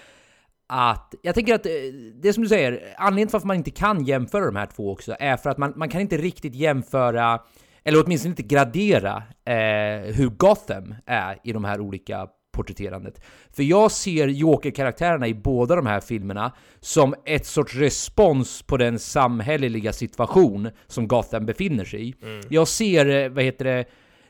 att 0.68 1.14
jag 1.22 1.34
tänker 1.34 1.54
att 1.54 1.66
eh, 1.66 1.72
det 2.22 2.32
som 2.32 2.42
du 2.42 2.48
säger, 2.48 2.94
anledningen 2.96 3.28
till 3.28 3.32
varför 3.32 3.46
man 3.46 3.56
inte 3.56 3.70
kan 3.70 4.04
jämföra 4.04 4.44
de 4.44 4.56
här 4.56 4.66
två 4.76 4.92
också 4.92 5.16
är 5.18 5.36
för 5.36 5.50
att 5.50 5.58
man, 5.58 5.72
man 5.76 5.88
kan 5.88 6.00
inte 6.00 6.16
riktigt 6.16 6.54
jämföra, 6.54 7.40
eller 7.84 8.04
åtminstone 8.04 8.30
inte 8.30 8.42
gradera 8.42 9.22
eh, 9.44 10.14
hur 10.14 10.28
Gotham 10.28 10.94
är 11.06 11.38
i 11.44 11.52
de 11.52 11.64
här 11.64 11.80
olika 11.80 12.28
porträtterandet. 12.52 13.20
För 13.52 13.62
jag 13.62 13.92
ser 13.92 14.28
Joker-karaktärerna 14.28 15.28
i 15.28 15.34
båda 15.34 15.76
de 15.76 15.86
här 15.86 16.00
filmerna 16.00 16.52
som 16.80 17.14
ett 17.24 17.46
sorts 17.46 17.74
respons 17.74 18.62
på 18.62 18.76
den 18.76 18.98
samhälleliga 18.98 19.92
situation 19.92 20.70
som 20.86 21.08
Gotham 21.08 21.46
befinner 21.46 21.84
sig 21.84 22.08
i. 22.08 22.14
Jag 22.48 22.68
ser, 22.68 23.06
eh, 23.06 23.28
vad 23.28 23.44
heter 23.44 23.64
det, 23.64 23.84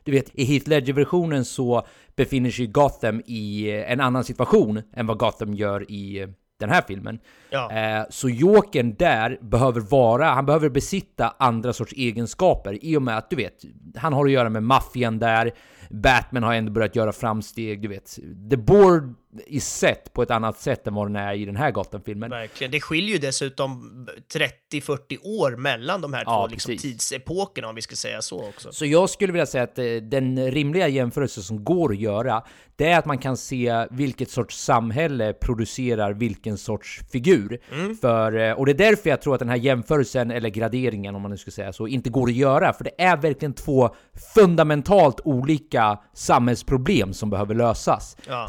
du 0.04 0.12
vet, 0.12 0.30
i 0.34 0.44
Heath 0.44 0.68
Ledger-versionen 0.68 1.44
så 1.44 1.86
befinner 2.16 2.50
sig 2.50 2.66
Gotham 2.66 3.22
i 3.26 3.70
eh, 3.70 3.92
en 3.92 4.00
annan 4.00 4.24
situation 4.24 4.82
än 4.96 5.06
vad 5.06 5.18
Gotham 5.18 5.54
gör 5.54 5.90
i 5.90 6.20
eh, 6.20 6.28
den 6.66 6.75
här 6.75 6.83
filmen. 6.88 7.18
Ja. 7.51 7.72
Eh, 7.72 8.05
så 8.11 8.29
Jokern 8.29 8.94
där 8.94 9.38
behöver 9.40 9.81
vara, 9.81 10.27
han 10.27 10.46
behöver 10.46 10.68
besitta 10.68 11.35
andra 11.38 11.72
sorts 11.72 11.92
egenskaper 11.92 12.85
i 12.85 12.96
och 12.96 13.03
med 13.03 13.18
att 13.18 13.31
du 13.31 13.37
vet, 13.37 13.64
han 13.96 14.12
har 14.12 14.25
att 14.25 14.33
göra 14.33 14.51
med 14.51 14.62
maffian 14.62 15.18
där, 15.18 15.53
Batman 15.90 16.42
har 16.42 16.55
ändå 16.55 16.72
börjat 16.72 16.96
göra 16.96 17.12
framsteg, 17.12 17.83
du 17.83 17.88
vet. 17.88 18.18
The 18.51 18.57
Board 18.57 19.14
är 19.46 19.60
sett 19.60 20.12
på 20.12 20.22
ett 20.22 20.30
annat 20.30 20.58
sätt 20.58 20.86
än 20.86 20.94
vad 20.94 21.06
den 21.06 21.16
är 21.16 21.34
i 21.34 21.44
den 21.44 21.56
här 21.56 21.70
Gotham-filmen. 21.70 22.30
Verkligen. 22.30 22.70
Det 22.70 22.80
skiljer 22.80 23.12
ju 23.12 23.18
dessutom 23.18 24.06
30-40 24.34 25.18
år 25.22 25.56
mellan 25.56 26.00
de 26.00 26.12
här 26.12 26.22
Ja, 26.26 26.46
två 26.46 26.52
liksom, 26.52 26.76
tidsepokerna, 26.76 27.68
om 27.68 27.74
vi 27.74 27.82
ska 27.82 27.96
säga 27.96 28.22
så 28.22 28.48
också. 28.48 28.72
Så 28.72 28.86
jag 28.86 29.10
skulle 29.10 29.32
vilja 29.32 29.46
säga 29.46 29.64
att 29.64 29.78
eh, 29.78 29.84
den 29.84 30.50
rimliga 30.50 30.88
jämförelse 30.88 31.42
som 31.42 31.64
går 31.64 31.92
att 31.92 31.98
göra, 31.98 32.42
det 32.76 32.88
är 32.88 32.98
att 32.98 33.06
man 33.06 33.18
kan 33.18 33.36
se 33.36 33.86
vilket 33.90 34.30
sorts 34.30 34.56
samhälle 34.56 35.32
producerar 35.32 36.12
vilken 36.12 36.58
sorts 36.58 37.00
figur. 37.12 37.58
För, 38.00 38.36
eh, 38.36 38.52
och 38.52 38.66
det 38.66 38.72
är 38.72 38.90
därför 38.90 39.10
jag 39.10 39.22
tror 39.22 39.34
att 39.34 39.38
den 39.38 39.48
här 39.48 39.56
jämförelsen, 39.56 40.30
eller 40.30 40.48
graderingen 40.48 41.14
om 41.14 41.22
man 41.22 41.30
nu 41.30 41.36
ska 41.36 41.50
säga 41.50 41.72
så, 41.72 41.86
inte 41.86 42.10
går 42.10 42.28
att 42.28 42.34
göra. 42.34 42.72
För 42.72 42.84
det 42.84 43.02
är 43.02 43.16
verkligen 43.16 43.54
två 43.54 43.94
fundamentalt 44.34 45.20
olika 45.24 45.98
samhällsproblem 46.14 47.12
som 47.12 47.30
behöver 47.30 47.54
lösas. 47.54 48.16
Ja. 48.28 48.46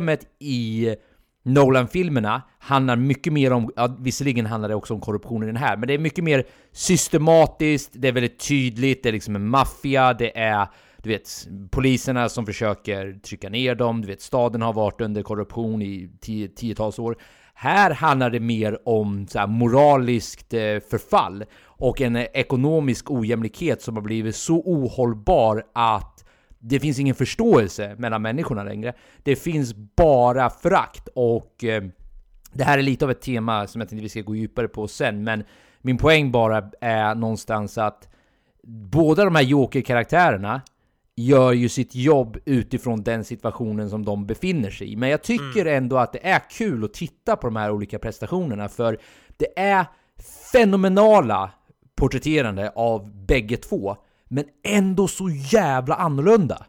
Problemet 0.00 0.26
i 0.38 0.94
Nolan-filmerna 1.42 2.42
handlar 2.58 2.96
mycket 2.96 3.32
mer 3.32 3.52
om, 3.52 3.70
ja, 3.76 3.96
visserligen 3.98 4.46
handlar 4.46 4.68
det 4.68 4.74
också 4.74 4.94
om 4.94 5.00
korruption 5.00 5.42
i 5.42 5.46
den 5.46 5.56
här, 5.56 5.76
men 5.76 5.88
det 5.88 5.94
är 5.94 5.98
mycket 5.98 6.24
mer 6.24 6.44
systematiskt, 6.72 7.90
det 7.92 8.08
är 8.08 8.12
väldigt 8.12 8.48
tydligt, 8.48 9.02
det 9.02 9.08
är 9.08 9.12
liksom 9.12 9.36
en 9.36 9.48
maffia, 9.48 10.12
det 10.12 10.38
är 10.38 10.66
du 11.02 11.10
vet, 11.10 11.48
poliserna 11.70 12.28
som 12.28 12.46
försöker 12.46 13.12
trycka 13.12 13.48
ner 13.48 13.74
dem, 13.74 14.00
du 14.02 14.08
vet, 14.08 14.20
staden 14.20 14.62
har 14.62 14.72
varit 14.72 15.00
under 15.00 15.22
korruption 15.22 15.82
i 15.82 16.10
tio, 16.20 16.48
tiotals 16.48 16.98
år. 16.98 17.16
Här 17.54 17.90
handlar 17.90 18.30
det 18.30 18.40
mer 18.40 18.78
om 18.88 19.26
så 19.26 19.38
här, 19.38 19.46
moraliskt 19.46 20.54
eh, 20.54 20.60
förfall 20.90 21.44
och 21.64 22.00
en 22.00 22.16
ekonomisk 22.16 23.10
ojämlikhet 23.10 23.82
som 23.82 23.96
har 23.96 24.02
blivit 24.02 24.36
så 24.36 24.56
ohållbar 24.56 25.64
att 25.74 26.24
det 26.60 26.80
finns 26.80 26.98
ingen 26.98 27.14
förståelse 27.14 27.94
mellan 27.98 28.22
människorna 28.22 28.64
längre. 28.64 28.92
Det 29.22 29.36
finns 29.36 29.74
bara 29.96 30.50
förakt 30.50 31.08
och 31.14 31.64
eh, 31.64 31.84
det 32.52 32.64
här 32.64 32.78
är 32.78 32.82
lite 32.82 33.04
av 33.04 33.10
ett 33.10 33.22
tema 33.22 33.66
som 33.66 33.80
jag 33.80 33.88
tänkte 33.88 34.02
vi 34.02 34.08
ska 34.08 34.20
gå 34.20 34.36
djupare 34.36 34.68
på 34.68 34.88
sen, 34.88 35.24
men 35.24 35.44
min 35.82 35.98
poäng 35.98 36.32
bara 36.32 36.70
är 36.80 37.14
någonstans 37.14 37.78
att 37.78 38.08
båda 38.92 39.24
de 39.24 39.34
här 39.34 39.42
Joker-karaktärerna 39.42 40.60
gör 41.16 41.52
ju 41.52 41.68
sitt 41.68 41.94
jobb 41.94 42.38
utifrån 42.44 43.02
den 43.02 43.24
situationen 43.24 43.90
som 43.90 44.04
de 44.04 44.26
befinner 44.26 44.70
sig 44.70 44.92
i. 44.92 44.96
Men 44.96 45.08
jag 45.08 45.22
tycker 45.22 45.66
ändå 45.66 45.98
att 45.98 46.12
det 46.12 46.26
är 46.26 46.40
kul 46.50 46.84
att 46.84 46.94
titta 46.94 47.36
på 47.36 47.46
de 47.46 47.56
här 47.56 47.70
olika 47.70 47.98
prestationerna, 47.98 48.68
för 48.68 48.98
det 49.36 49.58
är 49.58 49.86
fenomenala 50.52 51.50
porträtterande 51.94 52.72
av 52.74 53.26
bägge 53.26 53.56
två, 53.56 53.96
men 54.30 54.44
ändå 54.64 55.08
så 55.08 55.28
jävla 55.28 55.94
annorlunda. 55.94 56.66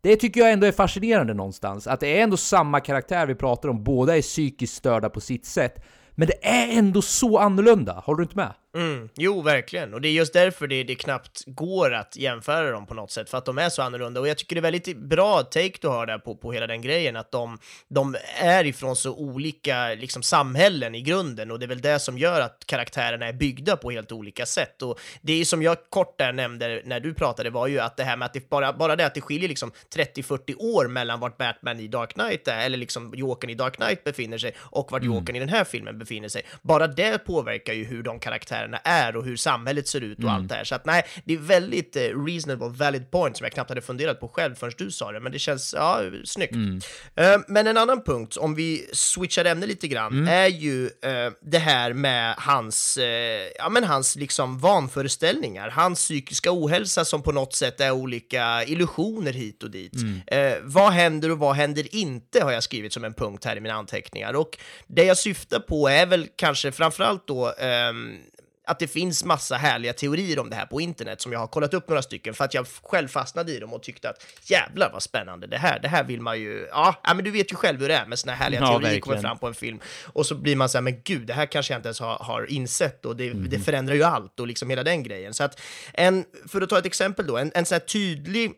Det 0.00 0.16
tycker 0.16 0.40
jag 0.40 0.52
ändå 0.52 0.66
är 0.66 0.72
fascinerande 0.72 1.34
någonstans, 1.34 1.86
att 1.86 2.00
det 2.00 2.18
är 2.18 2.22
ändå 2.22 2.36
samma 2.36 2.80
karaktär 2.80 3.26
vi 3.26 3.34
pratar 3.34 3.68
om, 3.68 3.84
båda 3.84 4.16
är 4.16 4.22
psykiskt 4.22 4.74
störda 4.74 5.10
på 5.10 5.20
sitt 5.20 5.46
sätt, 5.46 5.84
men 6.10 6.28
det 6.28 6.46
är 6.46 6.78
ändå 6.78 7.02
så 7.02 7.38
annorlunda, 7.38 8.02
håller 8.04 8.16
du 8.16 8.22
inte 8.22 8.36
med? 8.36 8.52
Mm, 8.74 9.08
jo, 9.16 9.42
verkligen. 9.42 9.94
Och 9.94 10.00
det 10.00 10.08
är 10.08 10.12
just 10.12 10.32
därför 10.32 10.66
det, 10.66 10.84
det 10.84 10.94
knappt 10.94 11.42
går 11.46 11.94
att 11.94 12.16
jämföra 12.16 12.70
dem 12.70 12.86
på 12.86 12.94
något 12.94 13.10
sätt, 13.10 13.30
för 13.30 13.38
att 13.38 13.44
de 13.44 13.58
är 13.58 13.68
så 13.68 13.82
annorlunda. 13.82 14.20
Och 14.20 14.28
jag 14.28 14.38
tycker 14.38 14.56
det 14.56 14.60
är 14.60 14.62
väldigt 14.62 14.96
bra 14.96 15.42
take 15.42 15.72
du 15.80 15.88
har 15.88 16.06
där 16.06 16.18
på, 16.18 16.36
på 16.36 16.52
hela 16.52 16.66
den 16.66 16.82
grejen, 16.82 17.16
att 17.16 17.30
de, 17.30 17.58
de 17.88 18.16
är 18.40 18.64
ifrån 18.64 18.96
så 18.96 19.14
olika 19.14 19.88
liksom, 19.88 20.22
samhällen 20.22 20.94
i 20.94 21.02
grunden, 21.02 21.50
och 21.50 21.58
det 21.58 21.64
är 21.64 21.68
väl 21.68 21.80
det 21.80 21.98
som 21.98 22.18
gör 22.18 22.40
att 22.40 22.66
karaktärerna 22.66 23.26
är 23.26 23.32
byggda 23.32 23.76
på 23.76 23.90
helt 23.90 24.12
olika 24.12 24.46
sätt. 24.46 24.82
Och 24.82 25.00
det 25.20 25.40
är 25.40 25.44
som 25.44 25.62
jag 25.62 25.76
kort 25.90 26.18
där 26.18 26.32
nämnde 26.32 26.82
när 26.84 27.00
du 27.00 27.14
pratade, 27.14 27.50
var 27.50 27.66
ju 27.66 27.80
att 27.80 27.96
det 27.96 28.04
här 28.04 28.16
med 28.16 28.26
att 28.26 28.32
det 28.32 28.50
bara, 28.50 28.72
bara 28.72 28.96
det 28.96 29.06
att 29.06 29.14
det 29.14 29.20
skiljer 29.20 29.48
liksom 29.48 29.72
30-40 29.94 30.54
år 30.58 30.88
mellan 30.88 31.20
vart 31.20 31.38
Batman 31.38 31.80
i 31.80 31.88
Dark 31.88 32.12
Knight 32.12 32.48
är, 32.48 32.66
eller 32.66 32.78
liksom 32.78 33.12
Jokern 33.16 33.50
i 33.50 33.54
Dark 33.54 33.76
Knight 33.76 34.04
befinner 34.04 34.38
sig, 34.38 34.54
och 34.58 34.92
vart 34.92 35.04
Jokern 35.04 35.36
i 35.36 35.38
den 35.38 35.48
här 35.48 35.64
filmen 35.64 35.98
befinner 35.98 36.28
sig. 36.28 36.42
Bara 36.62 36.86
det 36.86 37.18
påverkar 37.18 37.72
ju 37.72 37.84
hur 37.84 38.02
de 38.02 38.18
karaktärerna 38.18 38.61
karaktärerna 38.62 38.78
är 38.84 39.16
och 39.16 39.24
hur 39.24 39.36
samhället 39.36 39.88
ser 39.88 40.00
ut 40.00 40.18
och 40.18 40.24
Mm. 40.24 40.34
allt 40.34 40.48
det 40.48 40.54
här. 40.54 40.64
Så 40.64 40.74
att 40.74 40.86
nej, 40.86 41.02
det 41.24 41.34
är 41.34 41.38
väldigt 41.38 41.96
eh, 41.96 42.00
reasonable, 42.26 42.68
valid 42.68 43.10
point 43.10 43.36
som 43.36 43.44
jag 43.44 43.52
knappt 43.52 43.68
hade 43.70 43.80
funderat 43.82 44.20
på 44.20 44.28
själv 44.28 44.54
förrän 44.54 44.72
du 44.78 44.90
sa 44.90 45.12
det, 45.12 45.20
men 45.20 45.32
det 45.32 45.38
känns, 45.38 45.74
ja, 45.78 46.00
snyggt. 46.24 46.52
Mm. 46.54 46.80
Eh, 47.16 47.38
men 47.48 47.66
en 47.66 47.76
annan 47.76 48.02
punkt, 48.04 48.36
om 48.36 48.54
vi 48.54 48.88
switchar 48.92 49.44
ämne 49.44 49.66
lite 49.66 49.88
grann, 49.88 50.12
Mm. 50.12 50.28
är 50.28 50.46
ju 50.46 50.84
eh, 50.86 51.32
det 51.42 51.58
här 51.58 51.92
med 51.92 52.34
hans, 52.38 52.96
eh, 52.96 53.48
ja 53.58 53.68
men 53.68 53.84
hans 53.84 54.16
liksom 54.16 54.58
vanföreställningar, 54.58 55.68
hans 55.70 55.98
psykiska 55.98 56.50
ohälsa 56.52 57.04
som 57.04 57.22
på 57.22 57.32
något 57.32 57.54
sätt 57.54 57.80
är 57.80 57.90
olika 57.90 58.64
illusioner 58.64 59.32
hit 59.32 59.62
och 59.62 59.70
dit. 59.70 59.92
Mm. 59.94 60.60
Vad 60.62 60.92
händer 60.92 61.30
och 61.30 61.38
vad 61.38 61.56
händer 61.56 61.94
inte 61.94 62.44
har 62.44 62.52
jag 62.52 62.62
skrivit 62.62 62.92
som 62.92 63.04
en 63.04 63.14
punkt 63.14 63.44
här 63.44 63.56
i 63.56 63.60
mina 63.60 63.74
anteckningar. 63.74 64.34
Och 64.36 64.58
det 64.86 65.04
jag 65.04 65.18
syftar 65.18 65.58
på 65.60 65.88
är 65.88 66.06
väl 66.06 66.28
kanske 66.36 66.72
framförallt 66.72 67.26
då 67.26 67.52
ehm, 67.58 68.16
att 68.64 68.78
det 68.78 68.86
finns 68.86 69.24
massa 69.24 69.56
härliga 69.56 69.92
teorier 69.92 70.38
om 70.38 70.50
det 70.50 70.56
här 70.56 70.66
på 70.66 70.80
internet 70.80 71.20
som 71.20 71.32
jag 71.32 71.38
har 71.38 71.46
kollat 71.46 71.74
upp 71.74 71.88
några 71.88 72.02
stycken 72.02 72.34
för 72.34 72.44
att 72.44 72.54
jag 72.54 72.66
själv 72.82 73.08
fastnade 73.08 73.52
i 73.52 73.58
dem 73.58 73.72
och 73.72 73.82
tyckte 73.82 74.10
att 74.10 74.26
jävlar 74.44 74.90
vad 74.92 75.02
spännande 75.02 75.46
det 75.46 75.58
här, 75.58 75.78
det 75.78 75.88
här 75.88 76.04
vill 76.04 76.20
man 76.20 76.40
ju, 76.40 76.68
ja, 76.70 76.96
men 77.14 77.24
du 77.24 77.30
vet 77.30 77.52
ju 77.52 77.56
själv 77.56 77.80
hur 77.80 77.88
det 77.88 77.94
är 77.94 78.06
med 78.06 78.18
såna 78.18 78.32
här 78.32 78.44
härliga 78.44 78.60
Ja, 78.60 78.66
teorier 78.66 78.80
verkligen. 78.82 79.00
kommer 79.00 79.18
fram 79.20 79.38
på 79.38 79.46
en 79.46 79.54
film 79.54 79.80
och 80.06 80.26
så 80.26 80.34
blir 80.34 80.56
man 80.56 80.68
så 80.68 80.78
här, 80.78 80.82
men 80.82 81.02
gud, 81.04 81.26
det 81.26 81.32
här 81.32 81.46
kanske 81.46 81.72
jag 81.72 81.78
inte 81.78 81.88
ens 81.88 82.00
har, 82.00 82.14
har 82.14 82.50
insett 82.50 83.04
och 83.06 83.16
det, 83.16 83.32
det 83.32 83.58
förändrar 83.58 83.94
ju 83.94 84.02
allt 84.02 84.40
och 84.40 84.46
liksom 84.46 84.70
hela 84.70 84.82
den 84.82 85.02
grejen. 85.02 85.34
Så 85.34 85.44
att 85.44 85.60
en, 85.92 86.24
för 86.48 86.60
att 86.60 86.68
ta 86.68 86.78
ett 86.78 86.86
exempel 86.86 87.26
då, 87.26 87.36
en, 87.38 87.52
en 87.54 87.66
sån 87.66 87.74
här 87.74 87.80
tydlig 87.80 88.52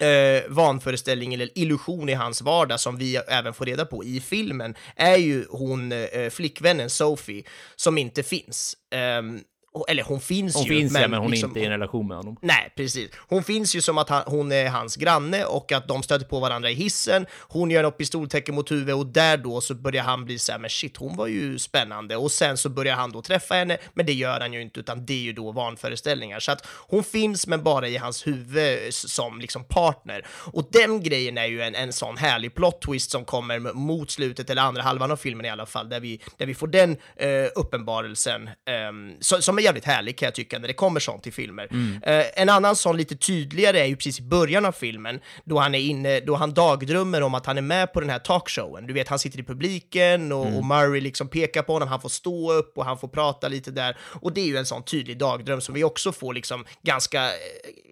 eh, 0.00 0.42
vanföreställning 0.48 1.34
eller 1.34 1.58
illusion 1.58 2.08
i 2.08 2.14
hans 2.14 2.42
vardag 2.42 2.80
som 2.80 2.96
vi 2.96 3.16
även 3.16 3.54
får 3.54 3.66
reda 3.66 3.84
på 3.84 4.04
i 4.04 4.20
filmen 4.20 4.74
är 4.96 5.16
ju 5.16 5.44
hon 5.50 5.92
eh, 5.92 6.30
flickvännen 6.30 6.90
Sophie 6.90 7.44
som 7.76 7.98
inte 7.98 8.22
finns. 8.22 8.76
Ehm, 8.94 9.40
eller 9.88 10.02
hon 10.02 10.20
finns 10.20 10.54
Hon 10.54 10.64
ju. 10.64 10.68
finns 10.78 10.94
ja, 10.94 11.08
men 11.08 11.20
hon 11.20 11.30
liksom- 11.30 11.50
är 11.50 11.50
inte 11.50 11.60
i 11.60 11.64
en 11.64 11.70
relation 11.70 12.08
med 12.08 12.16
honom. 12.16 12.36
Nej, 12.42 12.72
precis. 12.76 13.10
Hon 13.28 13.44
finns 13.44 13.76
ju 13.76 13.80
som 13.80 13.98
att 13.98 14.08
han, 14.08 14.22
hon 14.26 14.52
är 14.52 14.68
hans 14.68 14.96
granne 14.96 15.44
och 15.44 15.72
att 15.72 15.88
de 15.88 16.02
stöter 16.02 16.26
på 16.26 16.40
varandra 16.40 16.70
i 16.70 16.74
hissen. 16.74 17.26
Hon 17.40 17.70
gör 17.70 17.82
något 17.82 17.98
pistoltecken 17.98 18.54
mot 18.54 18.70
huvudet 18.70 18.94
och 18.94 19.06
där 19.06 19.36
då 19.36 19.60
så 19.60 19.74
börjar 19.74 20.02
han 20.02 20.24
bli 20.24 20.38
så 20.38 20.52
här, 20.52 20.58
men 20.58 20.70
shit, 20.70 20.96
hon 20.96 21.16
var 21.16 21.26
ju 21.26 21.58
spännande. 21.58 22.16
Och 22.16 22.32
sen 22.32 22.56
så 22.56 22.68
börjar 22.68 22.94
han 22.96 23.12
då 23.12 23.22
träffa 23.22 23.54
henne, 23.54 23.78
men 23.94 24.06
det 24.06 24.12
gör 24.12 24.40
han 24.40 24.52
ju 24.52 24.62
inte, 24.62 24.80
utan 24.80 25.06
det 25.06 25.12
är 25.14 25.18
ju 25.22 25.32
då 25.32 25.52
vanföreställningar. 25.52 26.40
Så 26.40 26.52
att 26.52 26.66
hon 26.66 27.04
finns, 27.04 27.46
men 27.46 27.62
bara 27.62 27.88
i 27.88 27.96
hans 27.96 28.26
huvud 28.26 28.94
som 28.94 29.40
liksom 29.40 29.64
partner. 29.64 30.26
Och 30.28 30.68
den 30.72 31.02
grejen 31.02 31.38
är 31.38 31.46
ju 31.46 31.62
en, 31.62 31.74
en 31.74 31.92
sån 31.92 32.16
härlig 32.16 32.54
plot 32.54 32.82
twist 32.82 33.10
som 33.10 33.24
kommer 33.24 33.58
mot 33.72 34.10
slutet, 34.10 34.50
eller 34.50 34.62
andra 34.62 34.82
halvan 34.82 35.10
av 35.10 35.16
filmen 35.16 35.46
i 35.46 35.50
alla 35.50 35.66
fall, 35.66 35.88
där 35.88 36.00
vi, 36.00 36.20
där 36.36 36.46
vi 36.46 36.54
får 36.54 36.66
den 36.66 36.96
eh, 37.16 37.28
uppenbarelsen 37.54 38.50
ehm, 38.66 39.12
så, 39.20 39.42
som 39.42 39.58
är 39.62 39.64
jävligt 39.64 39.84
härlig 39.84 40.18
kan 40.18 40.26
jag 40.26 40.34
tycka 40.34 40.58
när 40.58 40.68
det 40.68 40.74
kommer 40.74 41.00
sånt 41.00 41.26
i 41.26 41.30
filmer. 41.30 41.68
Eh, 42.02 42.42
en 42.42 42.48
annan 42.48 42.76
sån 42.76 42.96
lite 42.96 43.16
tydligare 43.16 43.80
är 43.80 43.86
ju 43.86 43.96
precis 43.96 44.20
i 44.20 44.22
början 44.22 44.64
av 44.64 44.72
filmen 44.72 45.20
då 45.44 45.58
han 45.58 45.74
är 45.74 45.78
inne, 45.78 46.20
då 46.20 46.34
han 46.34 46.54
dagdrömmer 46.54 47.22
om 47.22 47.34
att 47.34 47.46
han 47.46 47.58
är 47.58 47.62
med 47.62 47.92
på 47.92 48.00
den 48.00 48.10
här 48.10 48.18
talkshowen. 48.18 48.86
Du 48.86 48.92
vet, 48.92 49.08
han 49.08 49.18
sitter 49.18 49.40
i 49.40 49.42
publiken 49.42 50.32
och, 50.32 50.56
och 50.56 50.64
Murray 50.64 51.00
liksom 51.00 51.28
pekar 51.28 51.62
på 51.62 51.72
honom, 51.72 51.88
han 51.88 52.00
får 52.00 52.08
stå 52.08 52.52
upp 52.52 52.78
och 52.78 52.84
han 52.84 52.98
får 52.98 53.08
prata 53.08 53.48
lite 53.48 53.70
där. 53.70 53.96
Och 54.02 54.32
det 54.32 54.40
är 54.40 54.46
ju 54.46 54.56
en 54.56 54.66
sån 54.66 54.82
tydlig 54.82 55.18
dagdröm 55.18 55.60
som 55.60 55.74
vi 55.74 55.84
också 55.84 56.12
får 56.12 56.34
liksom 56.34 56.64
ganska, 56.82 57.24
eh, 57.24 57.32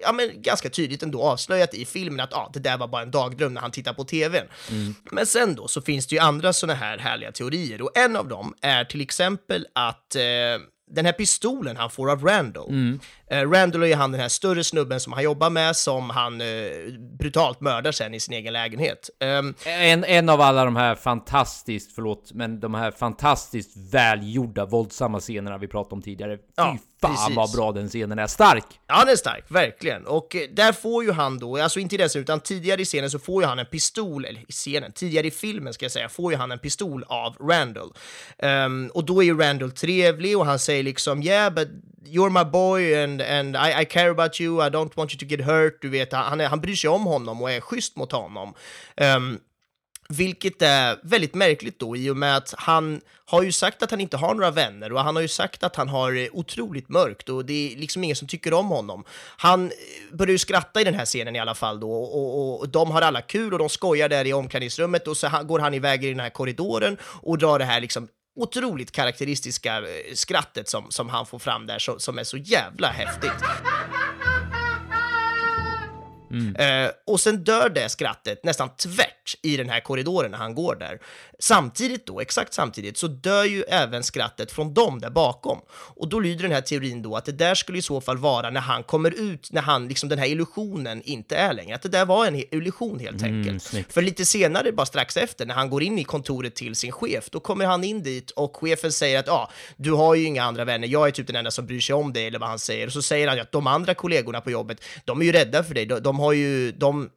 ja 0.02 0.12
men 0.12 0.42
ganska 0.42 0.70
tydligt 0.70 1.02
ändå 1.02 1.22
avslöjat 1.22 1.74
i 1.74 1.84
filmen 1.84 2.20
att 2.20 2.30
ja, 2.32 2.50
det 2.54 2.60
där 2.60 2.78
var 2.78 2.88
bara 2.88 3.02
en 3.02 3.10
dagdröm 3.10 3.54
när 3.54 3.60
han 3.60 3.70
tittar 3.70 3.92
på 3.92 4.04
tvn. 4.04 4.46
Men 5.10 5.26
sen 5.26 5.54
då 5.54 5.68
så 5.68 5.82
finns 5.82 6.06
det 6.06 6.14
ju 6.14 6.20
andra 6.20 6.52
såna 6.52 6.74
här 6.74 6.98
härliga 6.98 7.32
teorier 7.32 7.82
och 7.82 7.98
en 7.98 8.16
av 8.16 8.28
dem 8.28 8.54
är 8.60 8.84
till 8.84 9.00
exempel 9.00 9.66
att 9.72 10.16
eh, 10.16 10.22
den 10.90 11.04
här 11.06 11.12
pistolen 11.12 11.76
han 11.76 11.90
får 11.90 12.10
av 12.10 12.24
Randall. 12.24 12.98
Eh, 13.30 13.50
Randall 13.50 13.82
är 13.82 13.96
han 13.96 14.12
den 14.12 14.20
här 14.20 14.28
större 14.28 14.64
snubben 14.64 15.00
som 15.00 15.12
han 15.12 15.22
jobbar 15.22 15.50
med 15.50 15.76
som 15.76 16.10
han 16.10 16.40
eh, 16.40 16.46
brutalt 17.18 17.60
mördar 17.60 17.92
sen 17.92 18.14
i 18.14 18.20
sin 18.20 18.34
egen 18.34 18.52
lägenhet. 18.52 19.10
Ehm, 19.20 19.54
En, 19.66 20.04
en 20.04 20.28
av 20.28 20.40
alla 20.40 20.64
de 20.64 20.76
här 20.76 20.94
fantastiskt, 20.94 21.94
förlåt, 21.94 22.32
men 22.34 22.60
de 22.60 22.74
här 22.74 22.90
fantastiskt 22.90 23.76
välgjorda 23.92 24.66
våldsamma 24.66 25.20
scenerna 25.20 25.58
vi 25.58 25.68
pratade 25.68 25.94
om 25.94 26.02
tidigare. 26.02 26.36
Fy 26.36 26.42
Ja, 26.56 26.76
fan 27.00 27.16
precis. 27.16 27.36
vad 27.36 27.52
bra 27.52 27.72
den 27.72 27.88
scenen 27.88 28.18
är, 28.18 28.26
stark! 28.26 28.64
Ja, 28.86 28.98
den 28.98 29.08
är 29.08 29.16
stark, 29.16 29.44
verkligen. 29.48 30.06
Och 30.06 30.36
eh, 30.36 30.42
där 30.52 30.72
får 30.72 31.04
ju 31.04 31.12
han 31.12 31.38
då, 31.38 31.56
alltså 31.56 31.80
inte 31.80 31.94
i 31.94 31.98
den 31.98 32.08
scenen, 32.08 32.22
utan 32.22 32.40
tidigare 32.40 32.82
i 32.82 32.84
scenen 32.84 33.10
så 33.10 33.18
får 33.18 33.42
ju 33.42 33.48
han 33.48 33.58
en 33.58 33.66
pistol, 33.66 34.24
eller 34.24 34.40
i 34.40 34.52
scenen, 34.52 34.92
tidigare 34.92 35.26
i 35.26 35.30
filmen 35.30 35.74
ska 35.74 35.84
jag 35.84 35.92
säga, 35.92 36.08
får 36.08 36.32
ju 36.32 36.38
han 36.38 36.52
en 36.52 36.58
pistol 36.58 37.04
av 37.08 37.36
Randall. 37.40 37.92
Ehm, 38.38 38.90
och 38.94 39.04
då 39.04 39.22
är 39.22 39.24
ju 39.24 39.38
Randall 39.38 39.70
trevlig 39.70 40.38
och 40.38 40.46
han 40.46 40.58
säger 40.58 40.82
liksom 40.82 41.22
yeah 41.22 41.54
but 41.54 41.68
you're 42.06 42.44
my 42.44 42.50
boy 42.50 42.94
and, 42.94 43.22
and 43.22 43.56
I, 43.56 43.82
I 43.82 43.84
care 43.84 44.10
about 44.10 44.40
you, 44.40 44.66
I 44.66 44.70
don't 44.70 44.96
want 44.96 45.12
you 45.12 45.18
to 45.18 45.26
get 45.26 45.46
hurt, 45.46 45.78
du 45.82 45.88
vet, 45.88 46.12
han, 46.12 46.24
han, 46.24 46.40
är, 46.40 46.48
han 46.48 46.60
bryr 46.60 46.76
sig 46.76 46.90
om 46.90 47.04
honom 47.04 47.42
och 47.42 47.50
är 47.50 47.60
schysst 47.60 47.96
mot 47.96 48.12
honom. 48.12 48.54
Ehm, 48.96 49.38
vilket 50.10 50.62
är 50.62 50.98
väldigt 51.02 51.34
märkligt 51.34 51.78
då 51.78 51.96
i 51.96 52.10
och 52.10 52.16
med 52.16 52.36
att 52.36 52.54
han 52.58 53.00
har 53.24 53.42
ju 53.42 53.52
sagt 53.52 53.82
att 53.82 53.90
han 53.90 54.00
inte 54.00 54.16
har 54.16 54.34
några 54.34 54.50
vänner 54.50 54.92
och 54.92 55.00
han 55.00 55.16
har 55.16 55.22
ju 55.22 55.28
sagt 55.28 55.62
att 55.62 55.76
han 55.76 55.88
har 55.88 56.16
eh, 56.16 56.28
otroligt 56.32 56.88
mörkt 56.88 57.28
och 57.28 57.44
det 57.44 57.72
är 57.72 57.76
liksom 57.76 58.04
ingen 58.04 58.16
som 58.16 58.28
tycker 58.28 58.52
om 58.52 58.68
honom. 58.68 59.04
Han 59.36 59.66
eh, 59.66 59.70
börjar 60.16 60.32
ju 60.32 60.38
skratta 60.38 60.80
i 60.80 60.84
den 60.84 60.94
här 60.94 61.04
scenen 61.04 61.36
i 61.36 61.38
alla 61.38 61.54
fall 61.54 61.80
då 61.80 61.92
och, 61.92 62.38
och, 62.38 62.60
och 62.60 62.68
de 62.68 62.90
har 62.90 63.02
alla 63.02 63.22
kul 63.22 63.52
och 63.52 63.58
de 63.58 63.68
skojar 63.68 64.08
där 64.08 64.26
i 64.26 64.32
omklädningsrummet 64.32 65.08
och 65.08 65.16
så 65.16 65.28
går 65.44 65.58
han 65.58 65.74
iväg 65.74 66.04
i 66.04 66.08
den 66.08 66.20
här 66.20 66.30
korridoren 66.30 66.96
och 67.02 67.38
drar 67.38 67.58
det 67.58 67.64
här 67.64 67.80
liksom 67.80 68.08
otroligt 68.36 68.92
karaktäristiska 68.92 69.78
eh, 69.78 70.14
skrattet 70.14 70.68
som, 70.68 70.90
som 70.90 71.08
han 71.08 71.26
får 71.26 71.38
fram 71.38 71.66
där 71.66 71.78
som, 71.78 72.00
som 72.00 72.18
är 72.18 72.24
så 72.24 72.36
jävla 72.36 72.88
häftigt. 72.88 73.30
Eh, 76.58 76.90
och 77.06 77.20
sen 77.20 77.44
dör 77.44 77.68
det 77.68 77.88
skrattet 77.88 78.44
nästan 78.44 78.68
tvärt 78.76 79.19
i 79.42 79.56
den 79.56 79.68
här 79.68 79.80
korridoren 79.80 80.30
när 80.30 80.38
han 80.38 80.54
går 80.54 80.74
där. 80.74 80.98
Samtidigt 81.38 82.06
då, 82.06 82.20
exakt 82.20 82.54
samtidigt, 82.54 82.96
så 82.96 83.06
dör 83.06 83.44
ju 83.44 83.62
även 83.62 84.02
skrattet 84.02 84.52
från 84.52 84.74
dem 84.74 85.00
där 85.00 85.10
bakom. 85.10 85.60
Och 85.70 86.08
då 86.08 86.20
lyder 86.20 86.42
den 86.42 86.52
här 86.52 86.60
teorin 86.60 87.02
då 87.02 87.16
att 87.16 87.24
det 87.24 87.32
där 87.32 87.54
skulle 87.54 87.78
i 87.78 87.82
så 87.82 88.00
fall 88.00 88.18
vara 88.18 88.50
när 88.50 88.60
han 88.60 88.82
kommer 88.82 89.10
ut, 89.10 89.52
när 89.52 89.62
han, 89.62 89.88
liksom 89.88 90.08
den 90.08 90.18
här 90.18 90.26
illusionen 90.26 91.02
inte 91.02 91.36
är 91.36 91.52
längre. 91.52 91.74
Att 91.74 91.82
det 91.82 91.88
där 91.88 92.04
var 92.04 92.26
en 92.26 92.36
illusion 92.54 92.98
helt 92.98 93.22
enkelt. 93.22 93.62
snyggt. 93.62 93.92
För 93.92 94.02
lite 94.02 94.26
senare, 94.26 94.72
bara 94.72 94.86
strax 94.86 95.16
efter, 95.16 95.46
när 95.46 95.54
han 95.54 95.70
går 95.70 95.82
in 95.82 95.98
i 95.98 96.04
kontoret 96.04 96.54
till 96.54 96.74
sin 96.74 96.92
chef, 96.92 97.30
då 97.30 97.40
kommer 97.40 97.66
han 97.66 97.84
in 97.84 98.02
dit 98.02 98.30
och 98.30 98.56
chefen 98.56 98.92
säger 98.92 99.18
att 99.18 99.26
ja, 99.26 99.50
du 99.76 99.92
har 99.92 100.14
ju 100.14 100.24
inga 100.24 100.44
andra 100.44 100.64
vänner, 100.64 100.88
jag 100.88 101.06
är 101.08 101.10
typ 101.10 101.26
den 101.26 101.36
enda 101.36 101.50
som 101.50 101.66
bryr 101.66 101.80
sig 101.80 101.94
om 101.94 102.12
dig, 102.12 102.26
eller 102.26 102.38
vad 102.38 102.48
han 102.48 102.58
säger. 102.58 102.86
Och 102.86 102.92
så 102.92 103.02
säger 103.02 103.28
han 103.28 103.36
ju 103.36 103.42
att 103.42 103.52
de 103.52 103.66
andra 103.66 103.94
kollegorna 103.94 104.40
på 104.40 104.50
jobbet, 104.50 104.84
de 105.04 105.20
är 105.20 105.24
ju 105.24 105.32
rädda 105.32 105.64
för 105.64 105.74
dig, 105.74 105.86
de, 105.86 106.00
de 106.00 106.18
har 106.18 106.32
ju, 106.32 106.72
de, 106.72 107.10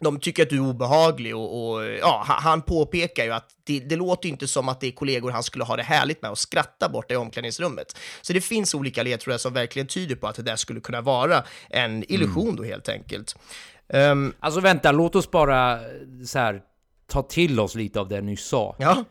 de 0.00 0.20
tycker 0.20 0.42
att 0.42 0.50
du 0.50 0.56
är 0.56 0.60
obehaglig 0.68 1.36
och, 1.36 1.70
och 1.72 1.84
ja, 1.84 2.24
ha- 2.28 2.40
han 2.40 2.62
påpekar 2.62 3.24
ju 3.24 3.30
att 3.32 3.50
det, 3.64 3.80
det 3.80 3.96
låter 3.96 4.28
inte 4.28 4.48
som 4.48 4.68
att 4.68 4.80
det 4.80 4.86
är 4.86 4.90
kollegor 4.92 5.30
han 5.30 5.42
skulle 5.42 5.64
ha 5.64 5.76
det 5.76 5.82
härligt 5.82 6.22
med 6.22 6.30
och 6.30 6.38
skratta 6.38 6.88
borta 6.88 7.14
i 7.14 7.16
omklädningsrummet. 7.16 7.96
Så 8.22 8.32
det 8.32 8.40
finns 8.40 8.74
olika 8.74 9.02
ledtrådar 9.02 9.38
som 9.38 9.52
verkligen 9.52 9.86
tyder 9.88 10.16
på 10.16 10.26
att 10.26 10.36
det 10.36 10.42
där 10.42 10.56
skulle 10.56 10.80
kunna 10.80 11.00
vara 11.00 11.44
en 11.70 12.12
illusion 12.12 12.56
då 12.56 12.64
helt 12.64 12.88
enkelt. 12.88 13.36
Ehm, 13.92 14.32
Alltså 14.40 14.60
vänta, 14.60 14.92
låt 14.92 15.14
oss 15.16 15.30
bara 15.30 15.78
så 16.26 16.38
här 16.38 16.60
ta 17.06 17.22
till 17.22 17.60
oss 17.60 17.74
lite 17.74 18.00
av 18.00 18.08
det 18.08 18.20
ni 18.20 18.36
sa. 18.36 18.76
ja, 18.78 19.04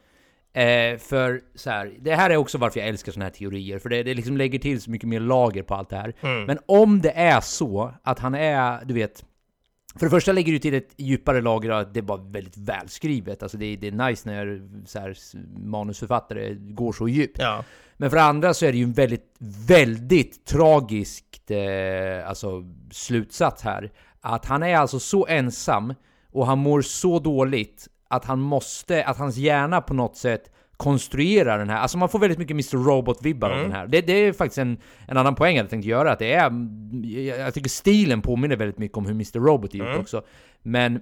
Eh, 0.53 0.97
för 0.97 1.41
så 1.55 1.69
här, 1.69 1.93
det 1.99 2.15
här 2.15 2.29
är 2.29 2.37
också 2.37 2.57
varför 2.57 2.79
jag 2.79 2.89
älskar 2.89 3.11
såna 3.11 3.25
här 3.25 3.31
teorier, 3.31 3.79
för 3.79 3.89
det, 3.89 4.03
det 4.03 4.13
liksom 4.13 4.37
lägger 4.37 4.59
till 4.59 4.81
så 4.81 4.91
mycket 4.91 5.09
mer 5.09 5.19
lager 5.19 5.63
på 5.63 5.75
allt 5.75 5.89
det 5.89 5.95
här. 5.95 6.13
Men 6.45 6.59
om 6.65 7.01
det 7.01 7.11
är 7.11 7.41
så 7.41 7.93
att 8.03 8.19
han 8.19 8.35
är, 8.35 8.85
du 8.85 8.93
vet, 8.93 9.23
för 9.95 10.05
det 10.05 10.09
första 10.09 10.31
lägger 10.31 10.51
du 10.51 10.59
till 10.59 10.73
ett 10.73 10.93
djupare 10.97 11.41
lager 11.41 11.69
att 11.69 11.93
det 11.93 12.01
var 12.01 12.17
väldigt 12.17 12.57
välskrivet. 12.57 13.43
Alltså 13.43 13.57
det, 13.57 13.75
det 13.75 13.87
är 13.87 13.91
nice 13.91 14.29
när 14.29 14.61
så 14.85 14.99
här, 14.99 15.17
manusförfattare 15.59 16.53
går 16.55 16.91
så 16.91 17.07
djupt. 17.07 17.37
ja. 17.39 17.63
Men 17.97 18.09
för 18.09 18.17
det 18.17 18.23
andra 18.23 18.53
så 18.53 18.65
är 18.65 18.71
det 18.71 18.77
ju 18.77 18.83
en 18.83 18.93
väldigt, 18.93 19.35
väldigt 19.67 20.45
tragiskt 20.45 21.51
eh, 21.51 22.29
alltså, 22.29 22.63
slutsats 22.91 23.63
här. 23.63 23.91
Att 24.21 24.45
han 24.45 24.63
är 24.63 24.75
alltså 24.75 24.99
så 24.99 25.27
ensam 25.27 25.93
och 26.31 26.47
han 26.47 26.59
mår 26.59 26.81
så 26.81 27.19
dåligt 27.19 27.87
att 28.07 28.25
han 28.25 28.39
måste, 28.39 29.03
att 29.03 29.17
hans 29.17 29.37
hjärna 29.37 29.81
på 29.81 29.93
något 29.93 30.17
sätt 30.17 30.51
konstruerar 30.79 31.59
den 31.59 31.69
här, 31.69 31.77
alltså 31.77 31.97
man 31.97 32.09
får 32.09 32.19
väldigt 32.19 32.39
mycket 32.39 32.53
Mr. 32.53 32.83
Robot-vibbar 32.83 33.49
av 33.49 33.57
den 33.57 33.71
här. 33.71 33.87
Det, 33.87 34.01
det 34.01 34.13
är 34.13 34.33
faktiskt 34.33 34.57
en, 34.57 34.77
en 35.07 35.17
annan 35.17 35.35
poäng 35.35 35.55
jag 35.57 35.69
tänkte 35.69 35.89
göra, 35.89 36.11
att 36.11 36.19
det 36.19 36.33
är, 36.33 36.51
jag, 37.39 37.53
tycker 37.53 37.69
stilen 37.69 38.21
påminner 38.21 38.55
väldigt 38.55 38.77
mycket 38.77 38.97
om 38.97 39.05
hur 39.05 39.11
Mr. 39.11 39.39
Robot 39.39 39.73
är 39.73 39.77
gjort 39.77 39.97
också. 39.99 40.23
Men 40.61 41.01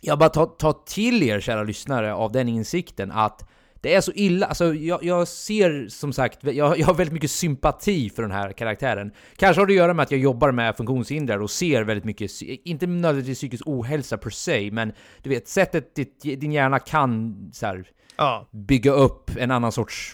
jag 0.00 0.18
bara 0.18 0.28
ta, 0.28 0.46
ta 0.46 0.72
till 0.72 1.22
er 1.22 1.40
kära 1.40 1.62
lyssnare 1.62 2.14
av 2.14 2.32
den 2.32 2.48
insikten 2.48 3.12
att 3.12 3.48
det 3.80 3.94
är 3.94 4.00
så 4.00 4.12
illa, 4.12 4.46
alltså 4.46 4.74
jag, 4.74 5.04
jag 5.04 5.28
ser 5.28 5.88
som 5.88 6.12
sagt, 6.12 6.44
jag, 6.44 6.78
jag 6.78 6.86
har 6.86 6.94
väldigt 6.94 7.12
mycket 7.12 7.30
sympati 7.30 8.10
för 8.10 8.22
den 8.22 8.30
här 8.30 8.52
karaktären. 8.52 9.12
Kanske 9.36 9.60
har 9.60 9.66
det 9.66 9.72
att 9.72 9.76
göra 9.76 9.94
med 9.94 10.02
att 10.02 10.10
jag 10.10 10.20
jobbar 10.20 10.52
med 10.52 10.76
funktionshindrade 10.76 11.42
och 11.42 11.50
ser 11.50 11.82
väldigt 11.82 12.04
mycket, 12.04 12.30
inte 12.42 12.86
nödvändigtvis 12.86 13.38
psykisk 13.38 13.62
ohälsa 13.66 14.16
per 14.16 14.30
se, 14.30 14.70
men 14.70 14.92
du 15.22 15.30
vet 15.30 15.48
sättet 15.48 15.94
ditt, 15.94 16.20
din 16.22 16.52
hjärna 16.52 16.78
kan 16.78 17.36
så 17.52 17.66
här, 17.66 17.86
Ja. 18.22 18.46
bygga 18.50 18.90
upp 18.90 19.30
en 19.36 19.50
annan 19.50 19.72
sorts 19.72 20.12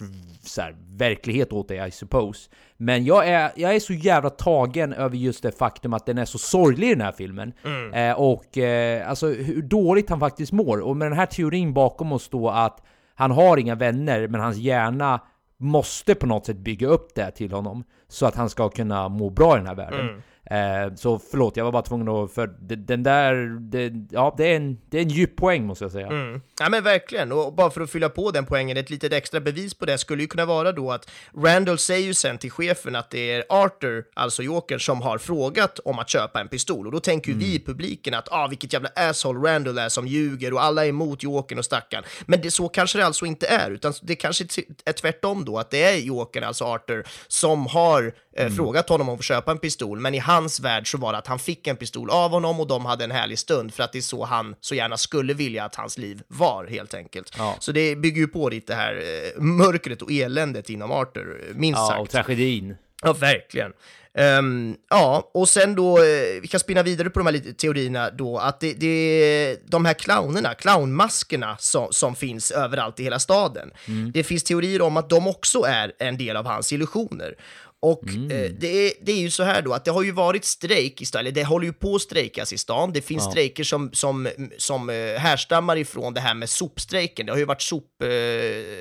här, 0.57 0.75
verklighet 0.97 1.53
åt 1.53 1.67
dig, 1.67 1.87
I 1.87 1.91
suppose. 1.91 2.49
Men 2.77 3.05
jag 3.05 3.27
är, 3.27 3.51
jag 3.55 3.75
är 3.75 3.79
så 3.79 3.93
jävla 3.93 4.29
tagen 4.29 4.93
över 4.93 5.17
just 5.17 5.43
det 5.43 5.51
faktum 5.51 5.93
att 5.93 6.05
den 6.05 6.17
är 6.17 6.25
så 6.25 6.37
sorglig 6.37 6.87
i 6.87 6.93
den 6.93 7.01
här 7.01 7.11
filmen. 7.11 7.53
Eh, 7.93 8.19
och 8.19 8.57
eh, 8.57 9.09
alltså 9.09 9.27
hur 9.27 9.61
dåligt 9.61 10.09
han 10.09 10.19
faktiskt 10.19 10.51
mår. 10.51 10.79
Och 10.79 10.97
med 10.97 11.11
den 11.11 11.17
här 11.17 11.25
teorin 11.25 11.73
bakom 11.73 12.11
oss 12.11 12.29
då 12.29 12.49
att 12.49 12.81
han 13.15 13.31
har 13.31 13.57
inga 13.57 13.75
vänner, 13.75 14.27
men 14.27 14.41
hans 14.41 14.57
hjärna 14.57 15.19
måste 15.57 16.15
på 16.15 16.25
något 16.25 16.45
sätt 16.45 16.57
bygga 16.57 16.87
upp 16.87 17.15
det 17.15 17.31
till 17.31 17.51
honom. 17.51 17.83
Så 18.07 18.25
att 18.25 18.35
han 18.35 18.49
ska 18.49 18.69
kunna 18.69 19.09
må 19.09 19.29
bra 19.29 19.55
i 19.55 19.57
den 19.57 19.67
här 19.67 19.75
världen. 19.75 20.23
Eh, 20.45 20.95
så 20.95 21.19
förlåt, 21.31 21.57
jag 21.57 21.65
var 21.65 21.71
bara 21.71 21.81
tvungen 21.81 22.07
att... 22.09 22.33
För 22.33 22.47
de- 22.47 22.75
den 22.75 23.03
där... 23.03 23.59
Det, 23.59 23.93
ja, 24.11 24.35
det 24.37 24.51
är, 24.51 24.55
en, 24.55 24.77
det 24.89 24.97
är 24.97 25.01
en 25.01 25.09
djup 25.09 25.35
poäng 25.35 25.65
måste 25.65 25.83
jag 25.83 25.91
säga. 25.91 26.07
Mm. 26.07 26.41
Ja 26.59 26.69
men 26.69 26.83
verkligen, 26.83 27.31
och 27.31 27.53
bara 27.53 27.69
för 27.69 27.81
att 27.81 27.91
fylla 27.91 28.09
på 28.09 28.31
den 28.31 28.45
poängen, 28.45 28.77
ett 28.77 28.89
litet 28.89 29.13
extra 29.13 29.39
bevis 29.39 29.73
på 29.73 29.85
det 29.85 29.97
skulle 29.97 30.21
ju 30.21 30.27
kunna 30.27 30.45
vara 30.45 30.71
då 30.71 30.91
att 30.91 31.09
Randall 31.37 31.77
säger 31.77 32.07
ju 32.07 32.13
sen 32.13 32.37
till 32.37 32.51
chefen 32.51 32.95
att 32.95 33.09
det 33.09 33.31
är 33.31 33.43
Arthur, 33.49 34.05
alltså 34.13 34.43
Jokern, 34.43 34.79
som 34.79 35.01
har 35.01 35.17
frågat 35.17 35.79
om 35.79 35.99
att 35.99 36.09
köpa 36.09 36.41
en 36.41 36.47
pistol. 36.47 36.85
Och 36.85 36.91
då 36.91 36.99
tänker 36.99 37.31
ju 37.31 37.37
vi 37.37 37.55
i 37.55 37.59
publiken 37.59 38.13
att 38.13 38.31
ah, 38.31 38.47
vilket 38.47 38.73
jävla 38.73 38.89
asshole 38.95 39.49
Randall 39.49 39.77
är 39.77 39.89
som 39.89 40.07
ljuger 40.07 40.53
och 40.53 40.63
alla 40.63 40.85
är 40.85 40.89
emot 40.89 41.23
Jokern 41.23 41.59
och 41.59 41.65
stackaren. 41.65 42.03
Men 42.25 42.41
det, 42.41 42.51
så 42.51 42.69
kanske 42.69 42.97
det 42.97 43.05
alltså 43.05 43.25
inte 43.25 43.47
är, 43.47 43.71
utan 43.71 43.93
det 44.01 44.15
kanske 44.15 44.43
är 44.85 44.93
tvärtom 44.93 45.45
då, 45.45 45.57
att 45.57 45.69
det 45.69 45.83
är 45.83 45.97
Jokern, 45.97 46.43
alltså 46.43 46.65
Arthur, 46.65 47.07
som 47.27 47.67
har 47.67 48.13
eh, 48.39 48.49
frågat 48.49 48.89
honom 48.89 49.09
om 49.09 49.15
att 49.15 49.23
köpa 49.23 49.51
en 49.51 49.57
pistol, 49.57 49.99
men 49.99 50.15
i 50.15 50.19
hans 50.19 50.59
värld 50.59 50.91
så 50.91 50.97
var 50.97 51.11
det 51.11 51.17
att 51.17 51.27
han 51.27 51.39
fick 51.39 51.67
en 51.67 51.75
pistol 51.75 52.09
av 52.09 52.31
honom 52.31 52.59
och 52.59 52.67
de 52.67 52.85
hade 52.85 53.03
en 53.03 53.11
härlig 53.11 53.39
stund 53.39 53.73
för 53.73 53.83
att 53.83 53.91
det 53.91 53.97
är 53.99 54.01
så 54.01 54.25
han 54.25 54.55
så 54.61 54.75
gärna 54.75 54.97
skulle 54.97 55.33
vilja 55.33 55.63
att 55.63 55.75
hans 55.75 55.97
liv 55.97 56.21
var 56.27 56.67
helt 56.67 56.93
enkelt. 56.93 57.35
Ja. 57.37 57.55
Så 57.59 57.71
det 57.71 57.95
bygger 57.95 58.21
ju 58.21 58.27
på 58.27 58.49
lite 58.49 58.73
det 58.73 58.77
här 58.77 58.93
eh, 58.95 59.41
mörkret 59.41 60.01
och 60.01 60.11
eländet 60.11 60.69
inom 60.69 60.91
Arthur, 60.91 61.41
eh, 61.49 61.55
minst 61.55 61.77
Ja, 61.79 61.87
sagt. 61.87 62.01
och 62.01 62.09
tragedin. 62.09 62.75
Ja, 63.03 63.13
verkligen. 63.13 63.71
Ehm, 64.13 64.75
ja, 64.89 65.29
och 65.33 65.49
sen 65.49 65.75
då, 65.75 65.99
vi 66.41 66.47
kan 66.51 66.59
spinna 66.59 66.83
vidare 66.83 67.09
på 67.09 67.19
de 67.19 67.25
här 67.25 67.33
lite 67.33 67.53
teorierna 67.53 68.09
då, 68.09 68.37
att 68.37 68.59
det, 68.59 68.73
det 68.73 69.57
de 69.67 69.85
här 69.85 69.93
clownerna, 69.93 70.53
clownmaskerna 70.53 71.57
som, 71.59 71.87
som 71.91 72.15
finns 72.15 72.51
överallt 72.51 72.99
i 72.99 73.03
hela 73.03 73.19
staden. 73.19 73.71
Det 74.13 74.23
finns 74.23 74.43
teorier 74.43 74.81
om 74.81 74.97
att 74.97 75.09
de 75.09 75.27
också 75.27 75.61
är 75.61 75.91
en 75.99 76.17
del 76.17 76.37
av 76.37 76.45
hans 76.45 76.73
illusioner. 76.73 77.35
Och 77.81 78.07
eh, 78.07 78.51
det, 78.59 78.87
är, 78.87 78.93
det 79.01 79.11
är 79.11 79.19
ju 79.19 79.29
så 79.29 79.43
här 79.43 79.61
då 79.61 79.73
att 79.73 79.85
det 79.85 79.91
har 79.91 80.03
ju 80.03 80.11
varit 80.11 80.45
strejk 80.45 81.01
i 81.01 81.05
stan, 81.05 81.19
eller 81.19 81.31
det 81.31 81.43
håller 81.43 81.65
ju 81.65 81.73
på 81.73 81.95
att 81.95 82.01
strejkas 82.01 82.53
i 82.53 82.57
stan. 82.57 82.93
Det 82.93 83.01
finns 83.01 83.23
strejker 83.23 83.63
som, 83.63 83.89
som, 83.93 84.29
som 84.57 84.89
eh, 84.89 84.95
härstammar 84.95 85.77
ifrån 85.77 86.13
det 86.13 86.21
här 86.21 86.33
med 86.33 86.49
sopstrejken. 86.49 87.25
Det 87.25 87.31
har 87.31 87.39
ju 87.39 87.45
varit 87.45 87.61
sop, 87.61 88.01
eh, 88.03 88.09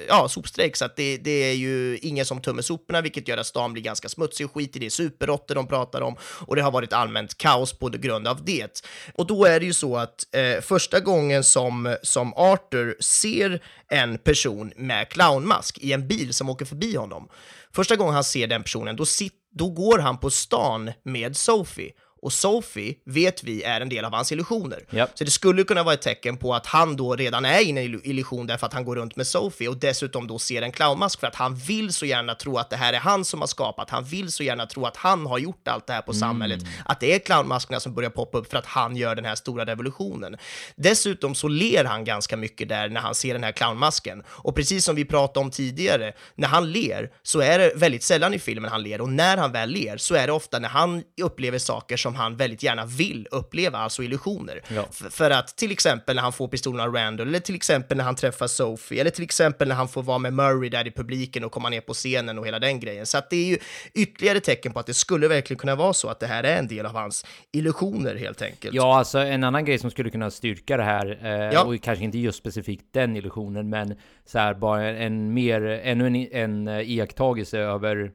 ja, 0.09 0.29
sopstrejk, 0.29 0.77
så 0.77 0.85
att 0.85 0.97
det, 0.97 1.17
det 1.17 1.31
är 1.31 1.55
ju 1.55 1.99
ingen 1.99 2.25
som 2.25 2.41
tömmer 2.41 2.63
soporna, 2.63 3.01
vilket 3.01 3.29
gör 3.29 3.39
att 3.39 3.47
stan 3.47 3.73
blir 3.73 3.83
ganska 3.83 4.09
smutsig 4.09 4.47
och 4.47 4.55
skit 4.55 4.77
i 4.77 4.79
det. 4.79 4.87
är 4.87 4.91
superråttor 4.91 5.55
de 5.55 5.67
pratar 5.67 6.01
om 6.01 6.17
och 6.23 6.57
det 6.57 6.63
har 6.63 6.71
varit 6.71 6.93
allmänt 6.93 7.39
kaos 7.39 7.73
på 7.73 7.89
grund 7.89 8.29
av 8.29 8.45
det. 8.45 8.83
Och 9.15 9.27
då 9.27 9.45
är 9.45 9.61
det 9.61 9.67
ju 9.67 9.75
så 9.75 9.97
att 9.97 10.35
eh, 10.35 10.61
första 10.63 11.01
gången 11.01 11.45
som, 11.45 11.97
som 12.03 12.35
Arthur 12.35 12.97
ser 13.01 13.63
en 13.89 14.19
person 14.19 14.73
med 14.77 15.09
clownmask 15.09 15.79
i 15.79 15.93
en 15.93 16.09
bil 16.09 16.35
som 16.35 16.51
åker 16.51 16.65
förbi 16.65 16.97
honom, 16.97 17.29
Första 17.72 17.96
gången 17.96 18.14
han 18.14 18.24
ser 18.24 18.46
den 18.46 18.62
personen, 18.62 18.96
då, 18.96 19.07
sit, 19.07 19.33
då 19.50 19.70
går 19.70 19.98
han 19.98 20.18
på 20.18 20.31
stan 20.31 20.92
med 21.02 21.37
Sophie. 21.37 21.92
Och 22.22 22.33
Sophie 22.33 22.94
vet 23.04 23.44
vi 23.44 23.62
är 23.62 23.81
en 23.81 23.88
del 23.88 24.04
av 24.04 24.12
hans 24.12 24.33
illusioner. 24.33 24.85
Japp. 24.90 25.11
Så 25.14 25.24
det 25.24 25.31
skulle 25.31 25.64
kunna 25.64 25.83
vara 25.83 25.94
ett 25.94 26.02
tecken 26.02 26.37
på 26.37 26.54
att 26.54 26.66
han 26.66 26.96
då 26.96 27.16
redan 27.16 27.44
är 27.44 27.61
inne 27.61 27.83
i 27.83 27.87
en 27.87 28.00
illusion 28.04 28.46
därför 28.46 28.66
att 28.66 28.72
han 28.72 28.85
går 28.85 28.96
runt 28.96 29.16
med 29.16 29.26
Sophie 29.26 29.68
och 29.68 29.76
dessutom 29.76 30.26
då 30.26 30.38
ser 30.38 30.62
en 30.62 30.72
clownmask 30.72 31.20
för 31.20 31.26
att 31.26 31.35
han 31.35 31.57
vill 31.57 31.92
så 31.92 32.07
gärna 32.07 32.35
tro 32.35 32.59
att 32.59 32.70
det 32.70 32.76
här 32.76 32.92
är 32.92 32.98
han 32.98 33.24
som 33.24 33.40
har 33.40 33.46
skapat. 33.46 33.90
Han 33.90 34.04
vill 34.04 34.33
så 34.33 34.42
gärna 34.42 34.66
tro 34.66 34.87
att 34.87 34.96
han 34.96 35.26
har 35.26 35.38
gjort 35.38 35.68
allt 35.68 35.87
det 35.87 35.92
här 35.92 36.02
på 36.02 36.12
samhället. 36.12 36.61
Att 36.85 37.00
det 37.00 37.14
är 37.14 37.18
clownmaskerna 37.18 37.81
som 37.81 37.94
börjar 37.94 38.11
poppa 38.11 38.38
upp 38.38 38.50
för 38.50 38.59
att 38.59 38.66
han 38.66 38.96
gör 38.96 39.14
den 39.14 39.24
här 39.24 39.35
stora 39.35 39.64
revolutionen. 39.66 40.37
Dessutom 40.76 41.35
så 41.35 41.48
ler 41.48 41.85
han 41.85 42.04
ganska 42.04 42.37
mycket 42.37 42.68
där 42.68 42.88
när 42.88 43.00
han 43.00 43.14
ser 43.14 43.33
den 43.33 43.44
här 43.44 43.52
clownmasken. 43.52 44.22
Och 44.28 44.54
precis 44.57 44.85
som 44.85 44.96
vi 44.96 45.04
pratade 45.04 45.44
om 45.44 45.50
tidigare, 45.50 46.12
när 46.35 46.48
han 46.48 46.72
ler 46.72 47.11
så 47.22 47.40
är 47.40 47.59
det 47.59 47.72
väldigt 47.76 48.02
sällan 48.02 48.35
i 48.35 48.38
filmen 48.38 48.70
han 48.70 48.83
ler 48.83 49.00
och 49.00 49.09
när 49.09 49.37
han 49.37 49.52
väl 49.52 49.70
ler 49.70 49.96
så 49.96 50.14
är 50.14 50.26
det 50.26 50.33
ofta 50.33 50.59
när 50.59 50.68
han 50.68 51.02
upplever 51.22 51.59
saker 51.59 51.96
som 51.96 52.08
han 52.14 52.37
väldigt 52.37 52.62
gärna 52.62 52.85
vill 52.87 53.29
uppleva, 53.31 53.79
alltså 53.79 54.03
illusioner. 54.03 54.61
Ja. 54.68 54.85
För 55.11 55.31
att 55.31 55.57
till 55.57 55.73
exempel 55.73 56.16
när 56.16 56.23
han 56.23 56.33
får 56.33 56.49
pistolen 56.49 56.81
av 56.81 56.94
Randall, 56.94 57.29
eller 57.29 57.40
till 57.40 57.55
exempel 57.55 57.97
när 57.97 58.05
han 58.05 58.14
träffar 58.14 58.47
Sophie, 58.47 59.01
eller 59.01 59.11
till 59.11 59.25
exempel 59.25 59.68
när 59.68 59.75
han 59.75 59.88
får 59.88 60.03
vara 60.03 60.18
med 60.18 60.33
Murray 60.33 60.68
där 60.71 60.87
i 60.87 60.90
publiken 60.90 61.44
och 61.44 61.53
komma 61.53 61.68
ner 61.68 61.81
på 61.81 61.94
scenen 61.94 62.38
och 62.38 62.47
hela 62.47 62.59
den 62.59 62.81
grejen. 62.81 63.07
Så 63.07 63.18
att 63.18 63.31
det 63.31 63.37
är 63.37 63.47
ju 63.47 63.59
ytterligare 63.94 64.40
tecken 64.40 64.73
på 64.73 64.81
att 64.81 64.87
det 64.87 64.94
skulle 64.94 65.29
verkligen 65.29 65.59
kunna 65.59 65.75
vara 65.77 65.92
så 65.92 66.09
att 66.09 66.21
det 66.21 66.27
här 66.27 66.44
är 66.44 66.59
en 66.59 66.68
del 66.68 66.87
av 66.87 66.92
hans 66.92 67.27
illusioner 67.53 68.14
helt 68.16 68.42
enkelt. 68.42 68.75
Ja, 68.75 68.99
alltså 68.99 69.18
en 69.18 69.44
annan 69.44 69.64
grej 69.64 69.79
som 69.79 69.90
skulle 69.90 70.11
kunna 70.11 70.31
styrka 70.31 70.77
det 70.77 70.83
här, 70.83 71.18
eh, 71.23 71.31
Ja. 71.55 71.64
och 71.64 71.83
kanske 71.83 72.05
inte 72.05 72.18
just 72.18 72.38
specifikt 72.38 72.85
den 72.92 73.16
illusionen, 73.16 73.68
men 73.71 73.94
så 74.27 74.38
här 74.38 74.55
bara 74.55 74.88
en 74.88 75.35
mer, 75.35 75.62
ännu 75.62 76.07
en, 76.07 76.16
en 76.33 76.68
eh, 76.68 76.90
iakttagelse 76.90 77.59
över 77.59 78.11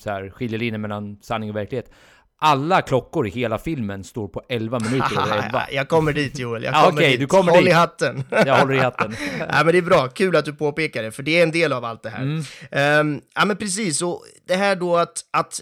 så 0.00 0.10
här 0.10 0.30
skiljelinjen 0.30 0.80
mellan 0.80 1.18
sanning 1.22 1.50
och 1.50 1.56
verklighet. 1.56 1.90
Alla 2.46 2.82
klockor 2.82 3.26
i 3.26 3.30
hela 3.30 3.58
filmen 3.58 4.04
står 4.04 4.28
på 4.28 4.42
11 4.48 4.78
minuter 4.78 5.20
över 5.26 5.38
11. 5.46 5.62
jag 5.72 5.88
kommer 5.88 6.12
dit 6.12 6.38
Joel, 6.38 6.62
jag 6.62 6.74
Ja, 6.74 6.82
kommer 6.84 7.00
okej, 7.00 7.10
dit. 7.10 7.20
du 7.20 7.26
kommer 7.26 7.52
Håll 7.52 7.64
dit. 7.64 7.70
i 7.70 7.74
hatten. 7.74 8.24
Jag 8.30 8.58
håller 8.58 8.74
i 8.74 8.78
hatten. 8.78 9.16
ja, 9.38 9.64
men 9.64 9.66
det 9.66 9.78
är 9.78 9.82
bra, 9.82 10.08
kul 10.08 10.36
att 10.36 10.44
du 10.44 10.52
påpekar 10.52 11.02
det, 11.02 11.10
för 11.12 11.22
det 11.22 11.38
är 11.38 11.42
en 11.42 11.50
del 11.50 11.72
av 11.72 11.84
allt 11.84 12.02
det 12.02 12.10
här. 12.10 12.22
Mm. 12.22 12.42
Ehm, 12.70 13.20
ja, 13.34 13.44
men 13.44 13.56
precis, 13.56 14.02
och 14.02 14.24
det 14.46 14.56
här 14.56 14.76
då 14.76 14.96
att, 14.96 15.24
att 15.30 15.60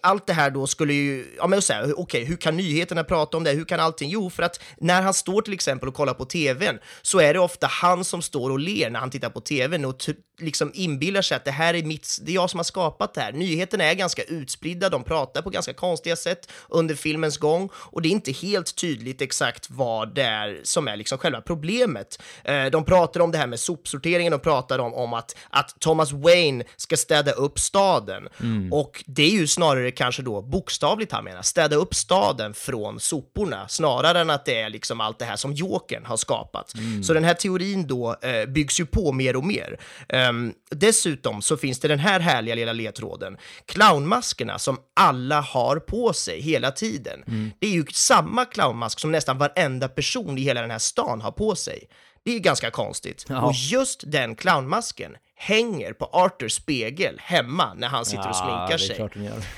allt 0.00 0.26
det 0.26 0.32
här 0.32 0.50
då 0.50 0.66
skulle 0.66 0.92
ju, 0.92 1.34
ja 1.38 1.46
men 1.46 1.62
så 1.62 1.72
här, 1.72 2.00
okej, 2.00 2.24
hur 2.24 2.36
kan 2.36 2.56
nyheterna 2.56 3.04
prata 3.04 3.36
om 3.36 3.44
det? 3.44 3.50
Hur 3.50 3.64
kan 3.64 3.80
allting? 3.80 4.10
Jo, 4.10 4.30
för 4.30 4.42
att 4.42 4.60
när 4.78 5.02
han 5.02 5.14
står 5.14 5.42
till 5.42 5.52
exempel 5.52 5.88
och 5.88 5.94
kollar 5.94 6.14
på 6.14 6.24
tvn 6.24 6.78
så 7.02 7.20
är 7.20 7.34
det 7.34 7.40
ofta 7.40 7.66
han 7.66 8.04
som 8.04 8.22
står 8.22 8.50
och 8.50 8.58
ler 8.58 8.90
när 8.90 9.00
han 9.00 9.10
tittar 9.10 9.30
på 9.30 9.40
tvn 9.40 9.84
och 9.84 9.96
liksom 10.38 10.70
inbillar 10.74 11.22
sig 11.22 11.36
att 11.36 11.44
det 11.44 11.50
här 11.50 11.74
är 11.74 11.82
mitt, 11.82 12.18
det 12.22 12.32
är 12.32 12.34
jag 12.34 12.50
som 12.50 12.58
har 12.58 12.64
skapat 12.64 13.14
det 13.14 13.20
här. 13.20 13.32
Nyheterna 13.32 13.84
är 13.84 13.94
ganska 13.94 14.22
utspridda, 14.22 14.88
de 14.88 15.04
pratar 15.04 15.42
på 15.42 15.50
ganska 15.50 15.72
konstiga 15.72 16.16
sätt 16.16 16.50
under 16.68 16.94
filmens 16.94 17.36
gång 17.36 17.70
och 17.74 18.02
det 18.02 18.08
är 18.08 18.10
inte 18.10 18.32
helt 18.32 18.76
tydligt 18.76 19.22
exakt 19.22 19.70
vad 19.70 20.14
det 20.14 20.22
är 20.22 20.60
som 20.62 20.88
är 20.88 20.96
liksom 20.96 21.18
själva 21.18 21.40
problemet. 21.40 22.22
Eh, 22.44 22.66
de 22.66 22.84
pratar 22.84 23.20
om 23.20 23.30
det 23.30 23.38
här 23.38 23.46
med 23.46 23.60
sopsorteringen, 23.60 24.30
de 24.30 24.40
pratar 24.40 24.78
om, 24.78 24.94
om 24.94 25.14
att, 25.14 25.36
att 25.50 25.80
Thomas 25.80 26.12
Wayne 26.12 26.64
ska 26.76 26.96
städa 26.96 27.32
upp 27.32 27.58
staden. 27.58 28.23
Och 28.72 29.04
det 29.06 29.22
är 29.22 29.30
ju 29.30 29.46
snarare 29.46 29.90
kanske 29.90 30.22
då 30.22 30.42
bokstavligt 30.42 31.12
han 31.12 31.24
menar, 31.24 31.42
städa 31.42 31.76
upp 31.76 31.94
staden 31.94 32.54
från 32.54 33.00
soporna, 33.00 33.68
snarare 33.68 34.20
än 34.20 34.30
att 34.30 34.44
det 34.44 34.60
är 34.60 34.70
liksom 34.70 35.00
allt 35.00 35.18
det 35.18 35.24
här 35.24 35.36
som 35.36 35.52
Jokern 35.52 36.04
har 36.04 36.16
skapat. 36.16 36.72
Så 37.04 37.14
den 37.14 37.24
här 37.24 37.34
teorin 37.34 37.86
då 37.86 38.16
eh, 38.22 38.46
byggs 38.46 38.80
ju 38.80 38.86
på 38.86 39.12
mer 39.12 39.36
och 39.36 39.44
mer. 39.44 39.80
Ehm, 40.08 40.52
dessutom 40.70 41.42
så 41.42 41.56
finns 41.56 41.80
det 41.80 41.88
den 41.88 41.98
här 41.98 42.20
härliga 42.20 42.54
lilla 42.54 42.72
ledtråden. 42.72 43.36
Clownmaskerna 43.66 44.58
som 44.58 44.78
alla 44.96 45.40
har 45.40 45.76
på 45.76 46.12
sig 46.12 46.40
hela 46.40 46.70
tiden. 46.70 47.24
Det 47.58 47.66
är 47.66 47.70
ju 47.70 47.84
samma 47.92 48.44
clownmask 48.44 49.00
som 49.00 49.12
nästan 49.12 49.38
varenda 49.38 49.88
person 49.88 50.38
i 50.38 50.40
hela 50.40 50.60
den 50.60 50.70
här 50.70 50.78
stan 50.78 51.20
har 51.20 51.30
på 51.30 51.54
sig. 51.54 51.88
Det 52.24 52.36
är 52.36 52.38
ganska 52.38 52.70
konstigt. 52.70 53.24
Ja. 53.28 53.42
Och 53.42 53.52
just 53.54 54.02
den 54.06 54.36
clownmasken 54.36 55.16
hänger 55.36 55.92
på 55.92 56.04
Arthurs 56.12 56.52
spegel 56.52 57.20
hemma 57.20 57.74
när 57.74 57.88
han 57.88 58.04
sitter 58.04 58.28
och 58.28 58.36
sminkar 58.36 58.78
sig. 58.78 58.96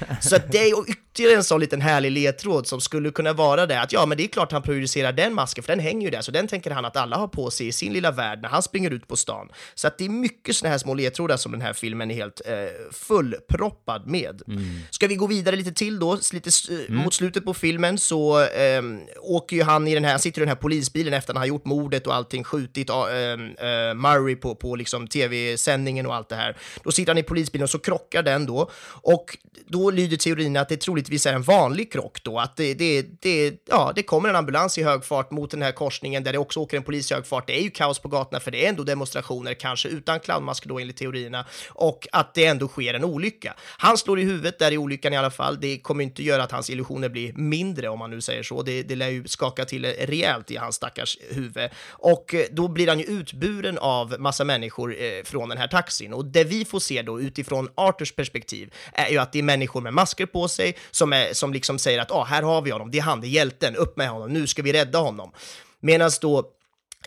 Så 0.21 0.37
att 0.37 0.53
det 0.53 0.59
är 0.59 0.91
ytterligare 0.91 1.37
en 1.37 1.45
sån 1.45 1.61
liten 1.61 1.81
härlig 1.81 2.11
ledtråd 2.12 2.67
som 2.67 2.81
skulle 2.81 3.11
kunna 3.11 3.33
vara 3.33 3.67
det 3.67 3.81
att 3.81 3.93
ja, 3.93 4.07
men 4.07 4.19
det 4.19 4.25
är 4.25 4.29
klart 4.29 4.53
han 4.53 4.62
projicerar 4.62 5.12
den 5.12 5.35
masken, 5.35 5.65
för 5.65 5.73
den 5.73 5.81
hänger 5.81 6.07
ju 6.07 6.11
där, 6.11 6.21
så 6.21 6.31
den 6.31 6.49
tänker 6.49 6.71
han 6.71 6.85
att 6.85 6.97
alla 6.97 7.17
har 7.17 7.29
på 7.29 7.51
sig 7.51 7.67
i 7.67 7.73
sin 7.73 7.93
lilla 7.93 8.11
värld 8.11 8.39
när 8.43 8.49
han 8.49 8.62
springer 8.62 8.91
ut 8.91 9.09
på 9.09 9.17
stan. 9.17 9.49
Så 9.75 9.87
att 9.87 9.99
det 9.99 10.05
är 10.05 10.09
mycket 10.09 10.57
såna 10.57 10.71
här 10.71 10.79
små 10.79 10.95
ledtrådar 10.95 11.37
som 11.37 11.53
den 11.53 11.61
här 11.61 11.73
filmen 11.73 12.11
är 12.11 12.15
helt 12.15 12.41
eh, 12.47 12.55
fullproppad 12.93 14.07
med. 14.07 14.43
Ska 14.91 15.07
vi 15.07 15.15
gå 15.17 15.27
vidare 15.27 15.57
lite 15.57 15.73
till 15.73 15.99
då, 15.99 16.19
lite 16.33 16.51
eh, 16.71 16.95
mot 16.95 17.15
slutet 17.15 17.45
på 17.45 17.55
filmen 17.55 17.99
så 17.99 18.41
eh, 18.41 18.83
åker 19.21 19.57
ju 19.57 19.62
han 19.62 19.89
i 19.89 19.95
den 19.95 20.05
här, 20.05 20.11
han 20.11 20.21
sitter 20.21 20.41
i 20.41 20.43
den 20.43 20.49
här 20.49 20.57
polisbilen 20.57 21.15
efter 21.15 21.33
att 21.33 21.37
han 21.37 21.43
har 21.43 21.47
gjort 21.47 21.65
mordet 21.65 22.07
och 22.07 22.15
allting, 22.15 22.45
skjutit 22.45 22.91
eh, 22.91 22.97
eh, 22.97 23.95
Murray 23.95 24.37
på, 24.37 24.55
på 24.55 24.77
liksom 24.77 25.09
tv 25.09 25.57
sändningen 25.66 26.07
och 26.07 26.14
allt 26.14 26.29
det 26.29 26.37
här. 26.37 26.57
Då 26.85 26.92
sitter 26.92 27.12
han 27.12 27.18
i 27.18 27.22
polisbilen 27.22 27.64
och 27.64 27.70
så 27.70 27.79
krockar 27.79 28.22
den 28.22 28.46
då. 28.46 28.70
Och 29.02 29.37
då 29.66 29.90
lyder 29.90 30.16
teorin 30.16 30.57
att 30.57 30.68
det 30.68 30.76
troligtvis 30.76 31.26
är 31.26 31.35
en 31.35 31.42
vanlig 31.42 31.92
krock 31.92 32.22
då, 32.22 32.38
att 32.38 32.57
det, 32.57 32.74
det, 32.74 33.07
det, 33.20 33.55
ja, 33.68 33.92
det 33.94 34.02
kommer 34.02 34.29
en 34.29 34.37
ambulans 34.37 34.79
i 34.79 34.83
hög 34.83 35.05
fart 35.05 35.31
mot 35.31 35.50
den 35.50 35.62
här 35.62 35.72
korsningen 35.72 36.24
där 36.24 36.33
det 36.33 36.38
också 36.38 36.61
åker 36.61 36.76
en 36.76 36.83
polis 36.83 37.11
i 37.11 37.14
hög 37.14 37.26
fart. 37.26 37.46
Det 37.46 37.59
är 37.59 37.62
ju 37.62 37.70
kaos 37.70 37.98
på 37.98 38.09
gatorna 38.09 38.40
för 38.40 38.50
det 38.50 38.64
är 38.64 38.68
ändå 38.68 38.83
demonstrationer, 38.83 39.55
kanske 39.55 39.88
utan 39.88 40.20
clownmask 40.20 40.66
då 40.66 40.79
enligt 40.79 40.96
teorierna, 40.96 41.46
och 41.68 42.09
att 42.12 42.35
det 42.35 42.46
ändå 42.46 42.68
sker 42.68 42.94
en 42.94 43.05
olycka. 43.05 43.55
Han 43.59 43.98
slår 43.98 44.20
i 44.20 44.22
huvudet 44.22 44.59
där 44.59 44.72
i 44.72 44.79
olyckan 44.79 45.12
i 45.12 45.16
alla 45.16 45.31
fall. 45.31 45.61
Det 45.61 45.79
kommer 45.79 46.05
inte 46.05 46.22
göra 46.22 46.42
att 46.42 46.52
hans 46.52 46.70
illusioner 46.70 47.09
blir 47.09 47.33
mindre 47.33 47.88
om 47.88 47.98
man 47.98 48.11
nu 48.11 48.20
säger 48.20 48.42
så. 48.42 48.62
Det, 48.62 48.83
det 48.83 48.96
lär 48.96 49.09
ju 49.09 49.29
skaka 49.29 49.64
till 49.64 49.85
rejält 49.85 50.50
i 50.50 50.57
hans 50.57 50.76
stackars 50.76 51.18
huvud. 51.31 51.70
Och 51.90 52.35
då 52.50 52.68
blir 52.68 52.88
han 52.88 52.98
ju 52.98 53.05
utburen 53.05 53.79
av 53.79 54.16
massa 54.18 54.44
människor 54.44 54.96
eh, 54.98 55.25
från 55.25 55.48
den 55.57 55.61
här 55.61 55.69
taxin. 55.69 56.13
Och 56.13 56.25
det 56.25 56.44
vi 56.44 56.65
får 56.65 56.81
se 56.81 57.02
då 57.02 57.21
utifrån 57.21 57.69
Arthurs 57.75 58.13
perspektiv 58.13 58.75
är 58.92 59.09
ju 59.09 59.19
att 59.19 59.33
det 59.33 59.38
är 59.38 59.42
människor 59.42 59.81
med 59.81 59.94
masker 59.94 60.27
på 60.27 60.48
sig 60.48 60.77
som, 60.90 61.13
är, 61.13 61.33
som 61.33 61.52
liksom 61.52 61.79
säger 61.79 61.98
att 61.98 62.11
ah, 62.11 62.25
här 62.25 62.42
har 62.42 62.63
vi 62.63 62.71
honom, 62.71 62.90
det 62.90 62.98
är 62.98 63.02
han, 63.02 63.21
det 63.21 63.27
är 63.27 63.29
hjälten, 63.29 63.77
upp 63.77 63.96
med 63.96 64.09
honom, 64.09 64.33
nu 64.33 64.46
ska 64.46 64.63
vi 64.63 64.73
rädda 64.73 64.98
honom. 64.98 65.33
Medan 65.81 66.11
då 66.21 66.50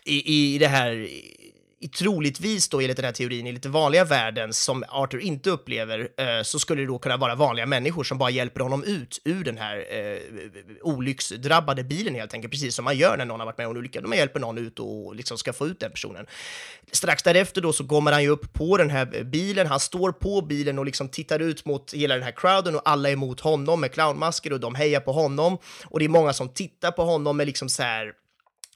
i, 0.05 0.55
i 0.55 0.57
det 0.57 0.67
här 0.67 1.07
troligtvis 1.87 2.69
då 2.69 2.81
enligt 2.81 2.97
den 2.97 3.05
här 3.05 3.11
teorin 3.11 3.47
i 3.47 3.51
lite 3.51 3.69
vanliga 3.69 4.03
världen 4.03 4.53
som 4.53 4.83
Arthur 4.89 5.19
inte 5.19 5.49
upplever 5.49 5.99
eh, 5.99 6.43
så 6.43 6.59
skulle 6.59 6.81
det 6.81 6.87
då 6.87 6.99
kunna 6.99 7.17
vara 7.17 7.35
vanliga 7.35 7.65
människor 7.65 8.03
som 8.03 8.17
bara 8.17 8.29
hjälper 8.29 8.59
honom 8.61 8.83
ut 8.83 9.21
ur 9.25 9.43
den 9.43 9.57
här 9.57 9.85
eh, 9.89 10.17
olycksdrabbade 10.81 11.83
bilen 11.83 12.15
helt 12.15 12.33
enkelt, 12.33 12.51
precis 12.51 12.75
som 12.75 12.85
man 12.85 12.97
gör 12.97 13.17
när 13.17 13.25
någon 13.25 13.39
har 13.39 13.45
varit 13.45 13.57
med 13.57 13.67
om 13.67 13.71
en 13.71 13.77
olycka. 13.77 14.01
Man 14.01 14.17
hjälper 14.17 14.39
någon 14.39 14.57
ut 14.57 14.79
och 14.79 15.15
liksom 15.15 15.37
ska 15.37 15.53
få 15.53 15.67
ut 15.67 15.79
den 15.79 15.91
personen. 15.91 16.25
Strax 16.91 17.23
därefter 17.23 17.61
då 17.61 17.73
så 17.73 17.87
kommer 17.87 18.11
han 18.11 18.23
ju 18.23 18.29
upp 18.29 18.53
på 18.53 18.77
den 18.77 18.89
här 18.89 19.23
bilen, 19.23 19.67
han 19.67 19.79
står 19.79 20.11
på 20.11 20.41
bilen 20.41 20.79
och 20.79 20.85
liksom 20.85 21.09
tittar 21.09 21.39
ut 21.39 21.65
mot 21.65 21.93
hela 21.93 22.15
den 22.15 22.23
här 22.23 22.31
crowden 22.31 22.75
och 22.75 22.81
alla 22.85 23.09
är 23.09 23.13
emot 23.13 23.39
honom 23.39 23.81
med 23.81 23.91
clownmasker 23.91 24.53
och 24.53 24.59
de 24.59 24.75
hejar 24.75 24.99
på 24.99 25.11
honom 25.11 25.57
och 25.85 25.99
det 25.99 26.05
är 26.05 26.09
många 26.09 26.33
som 26.33 26.49
tittar 26.49 26.91
på 26.91 27.03
honom 27.03 27.37
med 27.37 27.47
liksom 27.47 27.69
så 27.69 27.83
här 27.83 28.13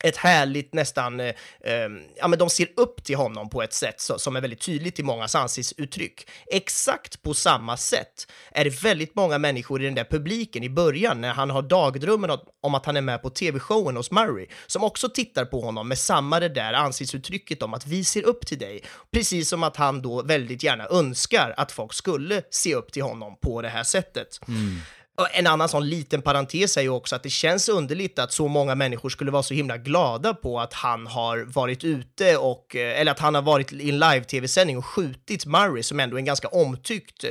ett 0.04 0.18
härligt 0.18 0.74
nästan, 0.74 1.20
eh, 1.20 1.34
ehm, 1.64 2.02
ja 2.16 2.28
men 2.28 2.40
de 2.40 2.50
ser 2.50 2.68
upp 2.78 3.04
till 3.04 3.16
honom 3.16 3.50
på 3.50 3.64
ett 3.64 3.74
sätt 3.74 4.02
så, 4.02 4.20
som 4.20 4.36
är 4.36 4.42
väldigt 4.42 4.62
tydligt 4.62 5.00
i 5.00 5.04
mångas 5.04 5.36
ansiktsuttryck. 5.36 6.28
Exakt 6.52 7.22
på 7.22 7.34
samma 7.34 7.78
sätt 7.78 8.28
är 8.52 8.64
det 8.64 8.84
väldigt 8.84 9.16
många 9.16 9.38
människor 9.38 9.82
i 9.82 9.86
den 9.86 9.96
där 9.96 10.04
publiken 10.04 10.64
i 10.64 10.70
början 10.70 11.22
när 11.22 11.34
han 11.34 11.50
har 11.50 11.62
dagdrömmen 11.62 12.38
om 12.62 12.76
att 12.76 12.86
han 12.86 12.98
är 12.98 13.02
med 13.02 13.22
på 13.22 13.30
tv-showen 13.30 13.98
hos 13.98 14.12
Murray, 14.12 14.48
som 14.68 14.84
också 14.84 15.10
tittar 15.10 15.46
på 15.46 15.62
honom 15.62 15.88
med 15.88 15.98
samma 15.98 16.40
det 16.40 16.50
där 16.50 16.74
ansiktsuttrycket 16.74 17.64
om 17.64 17.74
att 17.74 17.88
vi 17.88 18.04
ser 18.04 18.24
upp 18.24 18.46
till 18.46 18.60
dig. 18.60 18.84
Precis 19.12 19.50
som 19.50 19.64
att 19.64 19.78
han 19.78 20.02
då 20.02 20.22
väldigt 20.22 20.64
gärna 20.64 20.88
önskar 20.88 21.54
att 21.58 21.72
folk 21.72 21.94
skulle 21.94 22.42
se 22.50 22.76
upp 22.76 22.92
till 22.92 23.04
honom 23.04 23.38
på 23.42 23.62
det 23.62 23.70
här 23.70 23.84
sättet. 23.84 24.40
Mm. 24.48 24.80
En 25.34 25.48
annan 25.48 25.70
sån 25.70 25.90
liten 25.90 26.22
parentes 26.22 26.78
är 26.78 26.82
ju 26.82 26.90
också 26.90 27.16
att 27.16 27.24
det 27.24 27.30
känns 27.30 27.70
underligt 27.70 28.20
att 28.20 28.34
så 28.34 28.48
många 28.48 28.76
människor 28.76 29.10
skulle 29.10 29.32
vara 29.32 29.44
så 29.44 29.54
himla 29.54 29.78
glada 29.78 30.34
på 30.34 30.60
att 30.60 30.74
han 30.74 31.08
har 31.08 31.38
varit 31.38 31.84
ute 31.84 32.38
och, 32.38 32.76
eh, 32.76 33.00
eller 33.00 33.12
att 33.12 33.20
han 33.20 33.36
har 33.36 33.42
varit 33.42 33.74
i 33.74 33.90
en 33.90 34.00
live-tv-sändning 34.00 34.78
och 34.78 34.86
skjutit 34.86 35.46
Murray 35.46 35.84
som 35.84 36.00
ändå 36.00 36.16
är 36.16 36.20
en 36.20 36.26
ganska 36.26 36.48
omtyckt 36.48 37.24
eh, 37.24 37.30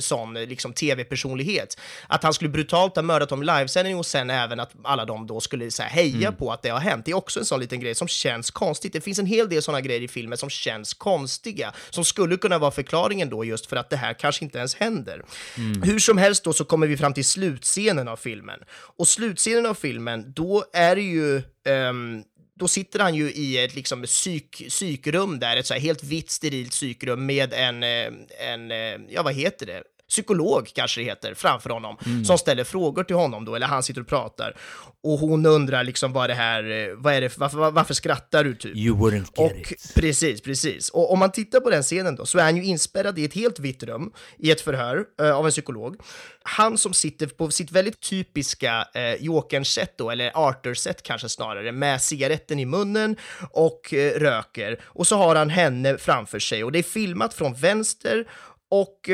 sån 0.00 0.34
liksom 0.34 0.72
tv-personlighet. 0.72 1.80
Att 2.06 2.22
han 2.22 2.34
skulle 2.34 2.50
brutalt 2.50 2.96
ha 2.96 3.02
mördat 3.02 3.28
dem 3.28 3.42
i 3.42 3.46
livesändning 3.46 3.96
och 3.96 4.06
sen 4.06 4.30
även 4.30 4.60
att 4.60 4.70
alla 4.84 5.04
de 5.04 5.26
då 5.26 5.40
skulle 5.40 5.70
så 5.70 5.82
här, 5.82 5.90
heja 5.90 6.28
mm. 6.28 6.34
på 6.34 6.52
att 6.52 6.62
det 6.62 6.68
har 6.68 6.80
hänt. 6.80 7.04
Det 7.04 7.10
är 7.10 7.16
också 7.16 7.40
en 7.40 7.46
sån 7.46 7.60
liten 7.60 7.80
grej 7.80 7.94
som 7.94 8.08
känns 8.08 8.50
konstigt. 8.50 8.92
Det 8.92 9.00
finns 9.00 9.18
en 9.18 9.26
hel 9.26 9.48
del 9.48 9.62
såna 9.62 9.80
grejer 9.80 10.00
i 10.00 10.08
filmen 10.08 10.38
som 10.38 10.50
känns 10.50 10.94
konstiga, 10.94 11.72
som 11.90 12.04
skulle 12.04 12.36
kunna 12.36 12.58
vara 12.58 12.70
förklaringen 12.70 13.30
då 13.30 13.44
just 13.44 13.66
för 13.66 13.76
att 13.76 13.90
det 13.90 13.96
här 13.96 14.14
kanske 14.14 14.44
inte 14.44 14.58
ens 14.58 14.74
händer. 14.74 15.22
Mm. 15.56 15.82
Hur 15.82 15.98
som 15.98 16.18
helst 16.18 16.44
då 16.44 16.52
så 16.52 16.64
kommer 16.64 16.86
vi 16.86 16.96
fram 16.96 17.14
till 17.14 17.21
till 17.22 17.30
slutscenen 17.30 18.08
av 18.08 18.16
filmen. 18.16 18.60
Och 18.70 19.08
slutscenen 19.08 19.66
av 19.66 19.74
filmen, 19.74 20.32
då 20.32 20.64
är 20.72 20.96
det 20.96 21.02
ju 21.02 21.42
um, 21.88 22.24
då 22.54 22.68
sitter 22.68 23.00
han 23.00 23.14
ju 23.14 23.32
i 23.32 23.64
ett 23.64 23.74
liksom 23.74 24.02
psyk, 24.02 24.68
psykrum 24.68 25.38
där, 25.38 25.56
ett 25.56 25.66
så 25.66 25.74
här 25.74 25.80
helt 25.80 26.04
vitt 26.04 26.30
sterilt 26.30 26.70
psykrum 26.70 27.26
med 27.26 27.52
en, 27.52 27.82
eh, 27.82 28.12
en, 28.38 28.70
eh, 28.70 29.00
ja 29.08 29.22
vad 29.22 29.34
heter 29.34 29.66
det, 29.66 29.82
psykolog 30.12 30.70
kanske 30.74 31.00
det 31.00 31.04
heter, 31.04 31.34
framför 31.34 31.70
honom, 31.70 31.96
mm. 32.06 32.24
som 32.24 32.38
ställer 32.38 32.64
frågor 32.64 33.04
till 33.04 33.16
honom 33.16 33.44
då, 33.44 33.54
eller 33.54 33.66
han 33.66 33.82
sitter 33.82 34.00
och 34.00 34.08
pratar. 34.08 34.56
Och 35.04 35.18
hon 35.18 35.46
undrar 35.46 35.84
liksom 35.84 36.12
vad 36.12 36.30
det 36.30 36.34
här, 36.34 36.70
eh, 36.70 36.94
vad 36.96 37.14
är 37.14 37.20
det, 37.20 37.38
varför, 37.38 37.70
varför 37.70 37.94
skrattar 37.94 38.44
du 38.44 38.54
typ? 38.54 38.76
You 38.76 38.96
wouldn't 38.96 39.18
get 39.18 39.38
och, 39.38 39.72
it. 39.72 39.94
Precis, 39.94 40.40
precis. 40.40 40.88
Och 40.88 41.12
om 41.12 41.18
man 41.18 41.32
tittar 41.32 41.60
på 41.60 41.70
den 41.70 41.82
scenen 41.82 42.16
då, 42.16 42.26
så 42.26 42.38
är 42.38 42.42
han 42.42 42.56
ju 42.56 42.64
inspärrad 42.64 43.18
i 43.18 43.24
ett 43.24 43.34
helt 43.34 43.58
vitt 43.58 43.82
rum, 43.82 44.12
i 44.38 44.50
ett 44.50 44.60
förhör 44.60 45.04
uh, 45.22 45.36
av 45.36 45.44
en 45.46 45.50
psykolog. 45.50 45.96
Han 46.42 46.78
som 46.78 46.92
sitter 46.92 47.26
på 47.26 47.50
sitt 47.50 47.72
väldigt 47.72 48.00
typiska 48.00 48.86
uh, 48.96 49.24
Jokern-sätt 49.24 49.94
då, 49.98 50.10
eller 50.10 50.30
Arthur-sätt 50.34 51.02
kanske 51.02 51.28
snarare, 51.28 51.72
med 51.72 52.02
cigaretten 52.02 52.58
i 52.58 52.64
munnen 52.64 53.16
och 53.50 53.92
uh, 53.92 53.98
röker. 53.98 54.80
Och 54.84 55.06
så 55.06 55.16
har 55.16 55.36
han 55.36 55.50
henne 55.50 55.98
framför 55.98 56.38
sig 56.38 56.64
och 56.64 56.72
det 56.72 56.78
är 56.78 56.82
filmat 56.82 57.34
från 57.34 57.54
vänster 57.54 58.26
och 58.70 59.10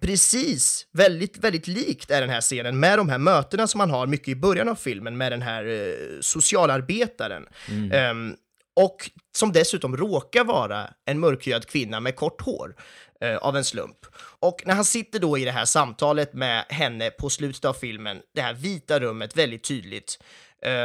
Precis, 0.00 0.86
väldigt, 0.92 1.38
väldigt 1.38 1.66
likt 1.66 2.10
är 2.10 2.20
den 2.20 2.30
här 2.30 2.40
scenen 2.40 2.80
med 2.80 2.98
de 2.98 3.08
här 3.08 3.18
mötena 3.18 3.66
som 3.66 3.78
man 3.78 3.90
har 3.90 4.06
mycket 4.06 4.28
i 4.28 4.36
början 4.36 4.68
av 4.68 4.74
filmen 4.74 5.16
med 5.16 5.32
den 5.32 5.42
här 5.42 5.66
eh, 5.66 6.20
socialarbetaren. 6.20 7.46
Mm. 7.68 8.10
Um, 8.10 8.36
och 8.76 9.10
som 9.36 9.52
dessutom 9.52 9.96
råkar 9.96 10.44
vara 10.44 10.90
en 11.04 11.20
mörkhyad 11.20 11.66
kvinna 11.66 12.00
med 12.00 12.16
kort 12.16 12.40
hår 12.40 12.76
uh, 13.24 13.36
av 13.36 13.56
en 13.56 13.64
slump. 13.64 13.98
Och 14.40 14.62
när 14.66 14.74
han 14.74 14.84
sitter 14.84 15.18
då 15.18 15.38
i 15.38 15.44
det 15.44 15.50
här 15.50 15.64
samtalet 15.64 16.34
med 16.34 16.64
henne 16.68 17.10
på 17.10 17.30
slutet 17.30 17.64
av 17.64 17.72
filmen, 17.72 18.20
det 18.34 18.40
här 18.40 18.54
vita 18.54 19.00
rummet 19.00 19.36
väldigt 19.36 19.64
tydligt, 19.64 20.18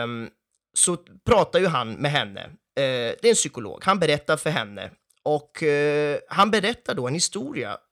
um, 0.04 0.30
så 0.74 0.98
pratar 1.26 1.60
ju 1.60 1.68
han 1.68 1.94
med 1.94 2.12
henne. 2.12 2.46
Uh, 2.46 2.54
det 3.22 3.24
är 3.24 3.30
en 3.30 3.36
psykolog, 3.36 3.84
han 3.84 4.00
berättar 4.00 4.38
för 4.38 4.50
henne 4.50 4.92
och 5.24 5.64
uh, 5.64 6.18
han 6.30 6.52
berättar 6.52 6.96
då 6.96 7.08
en 7.08 7.14
historia 7.14 7.70
Eh, 7.72 7.89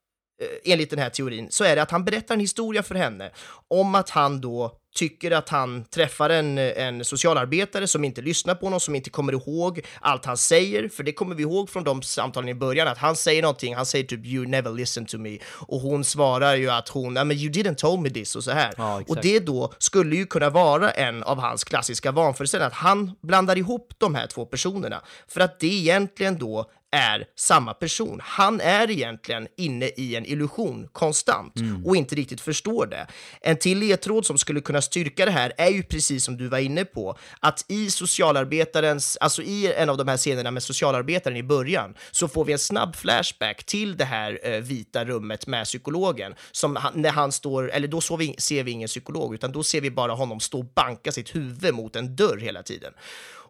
enligt 0.63 0.89
den 0.89 0.99
här 0.99 1.09
teorin, 1.09 1.47
så 1.49 1.63
är 1.63 1.75
det 1.75 1.81
att 1.81 1.91
han 1.91 2.05
berättar 2.05 2.33
en 2.35 2.39
historia 2.39 2.83
för 2.83 2.95
henne 2.95 3.31
om 3.67 3.95
att 3.95 4.09
han 4.09 4.41
då 4.41 4.77
tycker 4.95 5.31
att 5.31 5.49
han 5.49 5.83
träffar 5.83 6.29
en, 6.29 6.57
en 6.57 7.05
socialarbetare 7.05 7.87
som 7.87 8.03
inte 8.03 8.21
lyssnar 8.21 8.55
på 8.55 8.65
honom, 8.65 8.79
som 8.79 8.95
inte 8.95 9.09
kommer 9.09 9.33
ihåg 9.33 9.81
allt 10.01 10.25
han 10.25 10.37
säger, 10.37 10.89
för 10.89 11.03
det 11.03 11.13
kommer 11.13 11.35
vi 11.35 11.43
ihåg 11.43 11.69
från 11.69 11.83
de 11.83 12.01
samtalen 12.01 12.49
i 12.49 12.53
början, 12.53 12.87
att 12.87 12.97
han 12.97 13.15
säger 13.15 13.41
någonting, 13.41 13.75
han 13.75 13.85
säger 13.85 14.05
typ 14.05 14.25
“you 14.25 14.47
never 14.47 14.71
listen 14.71 15.05
to 15.05 15.17
me” 15.17 15.37
och 15.45 15.79
hon 15.79 16.03
svarar 16.03 16.55
ju 16.55 16.69
att 16.69 16.89
hon 16.89 17.13
“men 17.13 17.31
you 17.31 17.51
didn't 17.51 17.75
tell 17.75 17.99
me 17.99 18.09
this” 18.09 18.35
och 18.35 18.43
så 18.43 18.51
här. 18.51 18.73
Ja, 18.77 19.01
och 19.07 19.17
det 19.21 19.39
då 19.39 19.73
skulle 19.77 20.15
ju 20.15 20.25
kunna 20.25 20.49
vara 20.49 20.91
en 20.91 21.23
av 21.23 21.39
hans 21.39 21.63
klassiska 21.63 22.11
vanföreställningar, 22.11 22.67
att 22.67 22.73
han 22.73 23.11
blandar 23.21 23.57
ihop 23.57 23.93
de 23.97 24.15
här 24.15 24.27
två 24.27 24.45
personerna, 24.45 25.01
för 25.27 25.41
att 25.41 25.59
det 25.59 25.67
egentligen 25.67 26.37
då 26.37 26.71
är 26.91 27.25
samma 27.35 27.73
person. 27.73 28.19
Han 28.23 28.61
är 28.61 28.91
egentligen 28.91 29.47
inne 29.57 29.85
i 29.85 30.15
en 30.15 30.25
illusion 30.25 30.87
konstant 30.91 31.55
mm. 31.55 31.85
och 31.85 31.95
inte 31.95 32.15
riktigt 32.15 32.41
förstår 32.41 32.85
det. 32.85 33.07
En 33.41 33.57
till 33.57 33.79
ledtråd 33.79 34.25
som 34.25 34.37
skulle 34.37 34.61
kunna 34.61 34.81
styrka 34.81 35.25
det 35.25 35.31
här 35.31 35.53
är 35.57 35.69
ju 35.69 35.83
precis 35.83 36.23
som 36.25 36.37
du 36.37 36.47
var 36.47 36.57
inne 36.57 36.85
på, 36.85 37.17
att 37.39 37.65
i 37.67 37.91
socialarbetarens, 37.91 39.17
alltså 39.21 39.41
i 39.41 39.73
en 39.73 39.89
av 39.89 39.97
de 39.97 40.07
här 40.07 40.17
scenerna 40.17 40.51
med 40.51 40.63
socialarbetaren 40.63 41.37
i 41.37 41.43
början, 41.43 41.95
så 42.11 42.27
får 42.27 42.45
vi 42.45 42.53
en 42.53 42.59
snabb 42.59 42.95
flashback 42.95 43.63
till 43.63 43.97
det 43.97 44.05
här 44.05 44.39
eh, 44.43 44.61
vita 44.61 45.05
rummet 45.05 45.47
med 45.47 45.65
psykologen, 45.65 46.35
som 46.51 46.77
när 46.93 47.11
han 47.11 47.31
står, 47.31 47.71
eller 47.71 47.87
då 47.87 48.01
vi, 48.17 48.35
ser 48.37 48.63
vi 48.63 48.71
ingen 48.71 48.87
psykolog, 48.87 49.33
utan 49.33 49.51
då 49.51 49.63
ser 49.63 49.81
vi 49.81 49.91
bara 49.91 50.11
honom 50.11 50.39
stå 50.39 50.59
och 50.59 50.65
banka 50.65 51.11
sitt 51.11 51.35
huvud 51.35 51.73
mot 51.73 51.95
en 51.95 52.15
dörr 52.15 52.37
hela 52.37 52.63
tiden. 52.63 52.93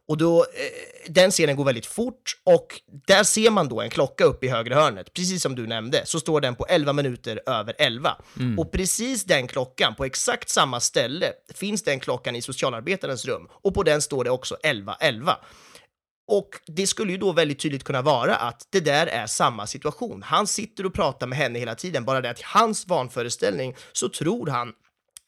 Och 0.08 0.18
då, 0.18 0.40
eh, 0.40 1.12
den 1.12 1.32
scenen 1.32 1.56
går 1.56 1.66
väldigt 1.66 1.86
fort 1.86 2.38
och 2.44 2.82
där 3.08 3.24
ser 3.24 3.50
man 3.50 3.68
då 3.68 3.82
en 3.82 3.90
klocka 3.90 4.24
upp 4.24 4.44
i 4.44 4.48
högra 4.48 4.76
hörnet. 4.76 5.14
Precis 5.14 5.42
som 5.42 5.56
du 5.56 5.68
nämnde 5.68 6.06
så 6.06 6.20
står 6.20 6.42
den 6.42 6.56
på 6.56 6.66
11 6.66 6.94
minuter 6.94 7.42
över 7.46 7.76
11. 7.78 8.18
Mm. 8.40 8.60
Och 8.60 8.72
precis 8.72 9.24
den 9.24 9.48
klockan, 9.48 9.96
på 9.96 10.06
exakt 10.06 10.50
samma 10.50 10.80
ställe, 10.80 11.32
finns 11.54 11.84
den 11.84 12.00
klockan 12.00 12.36
i 12.36 12.42
socialarbetarens 12.42 13.26
rum. 13.26 13.48
Och 13.52 13.74
på 13.74 13.84
den 13.84 14.02
står 14.02 14.24
det 14.24 14.30
också 14.30 14.58
11.11. 14.64 15.36
Och 16.28 16.50
det 16.68 16.88
skulle 16.88 17.12
ju 17.12 17.18
då 17.18 17.32
väldigt 17.32 17.60
tydligt 17.60 17.84
kunna 17.84 18.02
vara 18.02 18.36
att 18.36 18.68
det 18.70 18.80
där 18.80 19.08
är 19.08 19.28
samma 19.28 19.68
situation. 19.68 20.24
Han 20.24 20.48
sitter 20.48 20.86
och 20.86 20.94
pratar 20.94 21.28
med 21.28 21.38
henne 21.38 21.60
hela 21.60 21.76
tiden, 21.76 22.06
bara 22.06 22.22
det 22.22 22.30
att 22.30 22.40
i 22.40 22.44
hans 22.46 22.88
vanföreställning 22.88 23.76
så 23.94 24.10
tror 24.10 24.48
han 24.48 24.74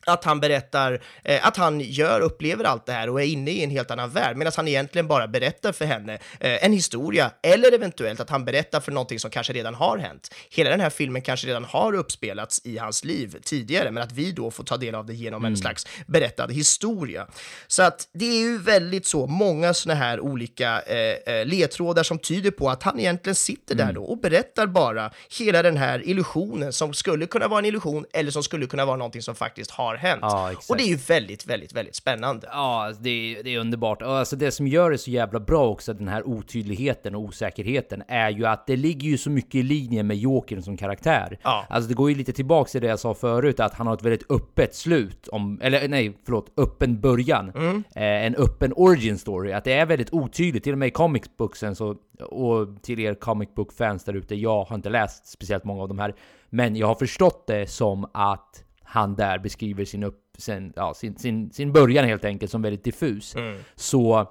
att 0.06 0.24
han 0.24 0.40
berättar 0.40 1.02
eh, 1.24 1.48
att 1.48 1.58
han 1.58 1.80
gör, 1.80 2.22
upplever 2.22 2.64
allt 2.64 2.86
det 2.86 2.92
här 2.92 3.10
och 3.10 3.22
är 3.22 3.26
inne 3.26 3.52
i 3.52 3.64
en 3.64 3.70
helt 3.70 3.92
annan 3.92 4.10
värld, 4.10 4.38
medan 4.38 4.54
han 4.56 4.68
egentligen 4.68 5.08
bara 5.08 5.28
berättar 5.28 5.72
för 5.72 5.86
henne 5.86 6.14
eh, 6.14 6.66
en 6.66 6.74
historia, 6.74 7.32
eller 7.44 7.74
eventuellt 7.74 8.20
att 8.20 8.30
han 8.30 8.46
berättar 8.46 8.80
för 8.80 8.92
någonting 8.92 9.20
som 9.20 9.32
kanske 9.32 9.54
redan 9.54 9.76
har 9.76 9.98
hänt. 9.98 10.34
Hela 10.50 10.70
den 10.70 10.80
här 10.80 10.90
filmen 10.90 11.22
kanske 11.22 11.48
redan 11.48 11.64
har 11.64 11.94
uppspelats 11.94 12.62
i 12.64 12.78
hans 12.78 13.04
liv 13.04 13.36
tidigare, 13.44 13.92
men 13.92 14.04
att 14.04 14.12
vi 14.12 14.32
då 14.32 14.52
får 14.52 14.64
ta 14.64 14.78
del 14.78 14.96
av 14.96 15.06
det 15.06 15.14
genom 15.14 15.46
en 15.46 15.58
slags 15.58 15.88
berättad 16.08 16.48
historia. 16.52 17.28
Så 17.68 17.84
att 17.84 18.08
det 18.14 18.26
är 18.26 18.40
ju 18.40 18.58
väldigt 18.58 19.06
så, 19.06 19.28
många 19.28 19.74
sådana 19.74 20.00
här 20.00 20.20
olika 20.20 20.82
eh, 20.82 21.34
eh, 21.36 21.46
ledtrådar 21.46 22.04
som 22.04 22.20
tyder 22.20 22.52
på 22.52 22.70
att 22.70 22.84
han 22.84 23.00
egentligen 23.00 23.36
sitter 23.36 23.76
där 23.76 23.94
då 23.94 24.04
och 24.04 24.18
berättar 24.18 24.68
bara 24.68 25.12
hela 25.40 25.62
den 25.64 25.78
här 25.78 26.08
illusionen 26.08 26.74
som 26.74 26.94
skulle 26.94 27.26
kunna 27.26 27.48
vara 27.48 27.60
en 27.60 27.66
illusion 27.66 28.06
eller 28.14 28.32
som 28.32 28.44
skulle 28.44 28.66
kunna 28.66 28.86
vara 28.86 28.98
någonting 28.98 29.22
som 29.22 29.36
faktiskt 29.36 29.72
har 29.72 29.89
hänt. 29.96 30.20
Ja, 30.22 30.52
och 30.70 30.78
det 30.78 30.84
är 30.84 30.88
ju 30.88 30.96
väldigt, 30.96 31.46
väldigt, 31.46 31.74
väldigt 31.74 31.96
spännande. 31.96 32.48
Ja, 32.52 32.86
alltså, 32.86 33.02
det 33.02 33.10
är, 33.10 33.44
det 33.44 33.56
är 33.56 33.60
underbart. 33.60 34.02
Och 34.02 34.18
alltså 34.18 34.36
det 34.36 34.52
som 34.52 34.68
gör 34.68 34.92
det 34.92 34.98
så 34.98 35.12
jävla 35.12 35.40
bra 35.40 35.68
också, 35.68 35.94
den 35.94 36.08
här 36.08 36.28
otydligheten 36.28 37.16
och 37.16 37.22
osäkerheten, 37.22 38.04
är 38.08 38.30
ju 38.30 38.46
att 38.46 38.68
det 38.68 38.76
ligger 38.76 39.10
ju 39.10 39.18
så 39.18 39.30
mycket 39.30 39.56
i 39.56 39.64
linje 39.64 40.04
med 40.04 40.18
Jokern 40.18 40.62
som 40.62 40.78
karaktär. 40.78 41.40
Ja. 41.44 41.66
Alltså 41.70 41.90
det 41.90 41.94
går 41.94 42.10
ju 42.10 42.16
lite 42.16 42.34
tillbaks 42.34 42.72
till 42.72 42.82
det 42.82 42.88
jag 42.88 43.00
sa 43.00 43.14
förut, 43.14 43.60
att 43.60 43.74
han 43.74 43.88
har 43.88 43.94
ett 43.94 44.04
väldigt 44.04 44.32
öppet 44.32 44.76
slut, 44.76 45.28
om, 45.28 45.60
eller 45.62 45.88
nej, 45.88 46.18
förlåt, 46.26 46.52
öppen 46.58 47.00
början. 47.02 47.52
Mm. 47.56 47.84
Eh, 47.96 48.04
en 48.04 48.36
öppen 48.36 48.74
origin 48.76 49.18
story, 49.18 49.52
att 49.52 49.64
det 49.64 49.74
är 49.74 49.86
väldigt 49.86 50.14
otydligt, 50.14 50.64
till 50.64 50.74
och 50.74 50.80
med 50.80 50.88
i 50.88 50.92
comic 50.92 51.24
booksen 51.38 51.76
så, 51.76 51.96
och 52.20 52.84
till 52.84 53.00
er 53.00 53.14
comic 53.14 53.50
book 53.56 53.74
fans 53.74 54.04
där 54.04 54.14
ute, 54.14 54.36
jag 54.36 54.64
har 54.64 54.76
inte 54.76 54.90
läst 54.90 55.28
speciellt 55.28 55.64
många 55.64 55.82
av 55.82 55.88
de 55.88 56.00
här, 56.00 56.16
men 56.50 56.76
jag 56.76 56.88
har 56.88 56.96
förstått 56.96 57.48
det 57.48 57.70
som 57.70 58.10
att 58.14 58.64
han 58.90 59.16
där 59.16 59.40
beskriver 59.40 59.86
sin, 59.86 60.04
upp, 60.04 60.24
sin, 60.38 60.74
ja, 60.76 60.94
sin, 60.94 61.18
sin, 61.18 61.52
sin 61.52 61.74
början 61.74 62.06
helt 62.06 62.26
enkelt 62.26 62.52
som 62.52 62.62
väldigt 62.62 62.84
diffus. 62.84 63.36
Så 63.76 64.28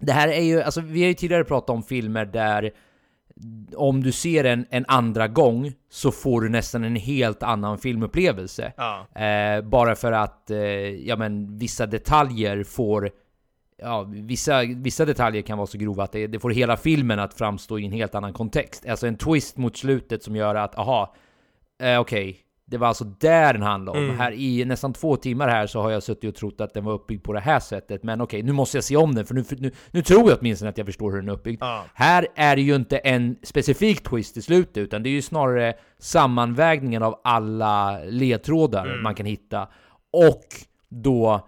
det 0.00 0.12
här 0.12 0.28
är 0.28 0.42
ju, 0.42 0.62
alltså 0.62 0.80
vi 0.80 1.00
har 1.00 1.08
ju 1.08 1.14
tidigare 1.14 1.44
pratat 1.44 1.70
om 1.70 1.82
filmer 1.82 2.24
där 2.24 2.70
om 3.76 4.02
du 4.02 4.12
ser 4.12 4.44
en 4.44 4.66
en 4.70 4.84
andra 4.88 5.28
gång 5.28 5.72
så 5.90 6.10
får 6.10 6.40
du 6.40 6.48
nästan 6.48 6.84
en 6.84 6.96
helt 6.96 7.42
annan 7.42 7.78
filmupplevelse. 7.78 8.72
Ja. 8.76 9.20
Eh, 9.24 9.62
bara 9.62 9.94
för 9.94 10.12
att, 10.12 10.50
eh, 10.50 10.58
ja 11.08 11.16
men 11.16 11.58
vissa 11.58 11.86
detaljer 11.86 12.64
får 12.64 13.10
Ja, 13.82 14.02
vissa, 14.08 14.62
vissa 14.62 15.04
detaljer 15.04 15.42
kan 15.42 15.58
vara 15.58 15.66
så 15.66 15.78
grova 15.78 16.04
att 16.04 16.12
det, 16.12 16.26
det 16.26 16.38
får 16.38 16.50
hela 16.50 16.76
filmen 16.76 17.18
att 17.18 17.34
framstå 17.34 17.78
i 17.78 17.84
en 17.84 17.92
helt 17.92 18.14
annan 18.14 18.32
kontext. 18.32 18.86
Alltså 18.86 19.06
en 19.06 19.16
twist 19.16 19.56
mot 19.56 19.76
slutet 19.76 20.22
som 20.22 20.36
gör 20.36 20.54
att, 20.54 20.78
aha, 20.78 21.14
eh, 21.82 22.00
okej, 22.00 22.38
det 22.70 22.78
var 22.78 22.88
alltså 22.88 23.04
där 23.04 23.52
den 23.52 23.62
handlade 23.62 23.98
om. 23.98 24.04
Mm. 24.04 24.18
Här 24.18 24.32
i 24.32 24.64
nästan 24.64 24.92
två 24.92 25.16
timmar 25.16 25.48
här 25.48 25.66
så 25.66 25.80
har 25.82 25.90
jag 25.90 26.02
suttit 26.02 26.28
och 26.28 26.34
trott 26.34 26.60
att 26.60 26.74
den 26.74 26.84
var 26.84 26.92
uppbyggd 26.92 27.24
på 27.24 27.32
det 27.32 27.40
här 27.40 27.60
sättet. 27.60 28.02
Men 28.02 28.20
okej, 28.20 28.42
nu 28.42 28.52
måste 28.52 28.76
jag 28.76 28.84
se 28.84 28.96
om 28.96 29.14
den 29.14 29.26
för 29.26 29.34
nu, 29.34 29.44
nu, 29.58 29.70
nu 29.90 30.02
tror 30.02 30.30
jag 30.30 30.38
åtminstone 30.40 30.68
att 30.68 30.78
jag 30.78 30.86
förstår 30.86 31.10
hur 31.12 31.18
den 31.20 31.28
är 31.28 31.32
uppbyggd. 31.32 31.62
Ja. 31.62 31.84
Här 31.94 32.26
är 32.36 32.56
det 32.56 32.62
ju 32.62 32.74
inte 32.74 32.98
en 32.98 33.36
specifik 33.42 34.02
twist 34.08 34.36
i 34.36 34.42
slutet, 34.42 34.76
utan 34.76 35.02
det 35.02 35.08
är 35.08 35.12
ju 35.12 35.22
snarare 35.22 35.74
sammanvägningen 35.98 37.02
av 37.02 37.20
alla 37.24 37.98
ledtrådar 38.04 38.86
Mm. 38.86 39.02
man 39.02 39.14
kan 39.14 39.26
hitta. 39.26 39.68
Och 40.12 40.44
då 40.88 41.46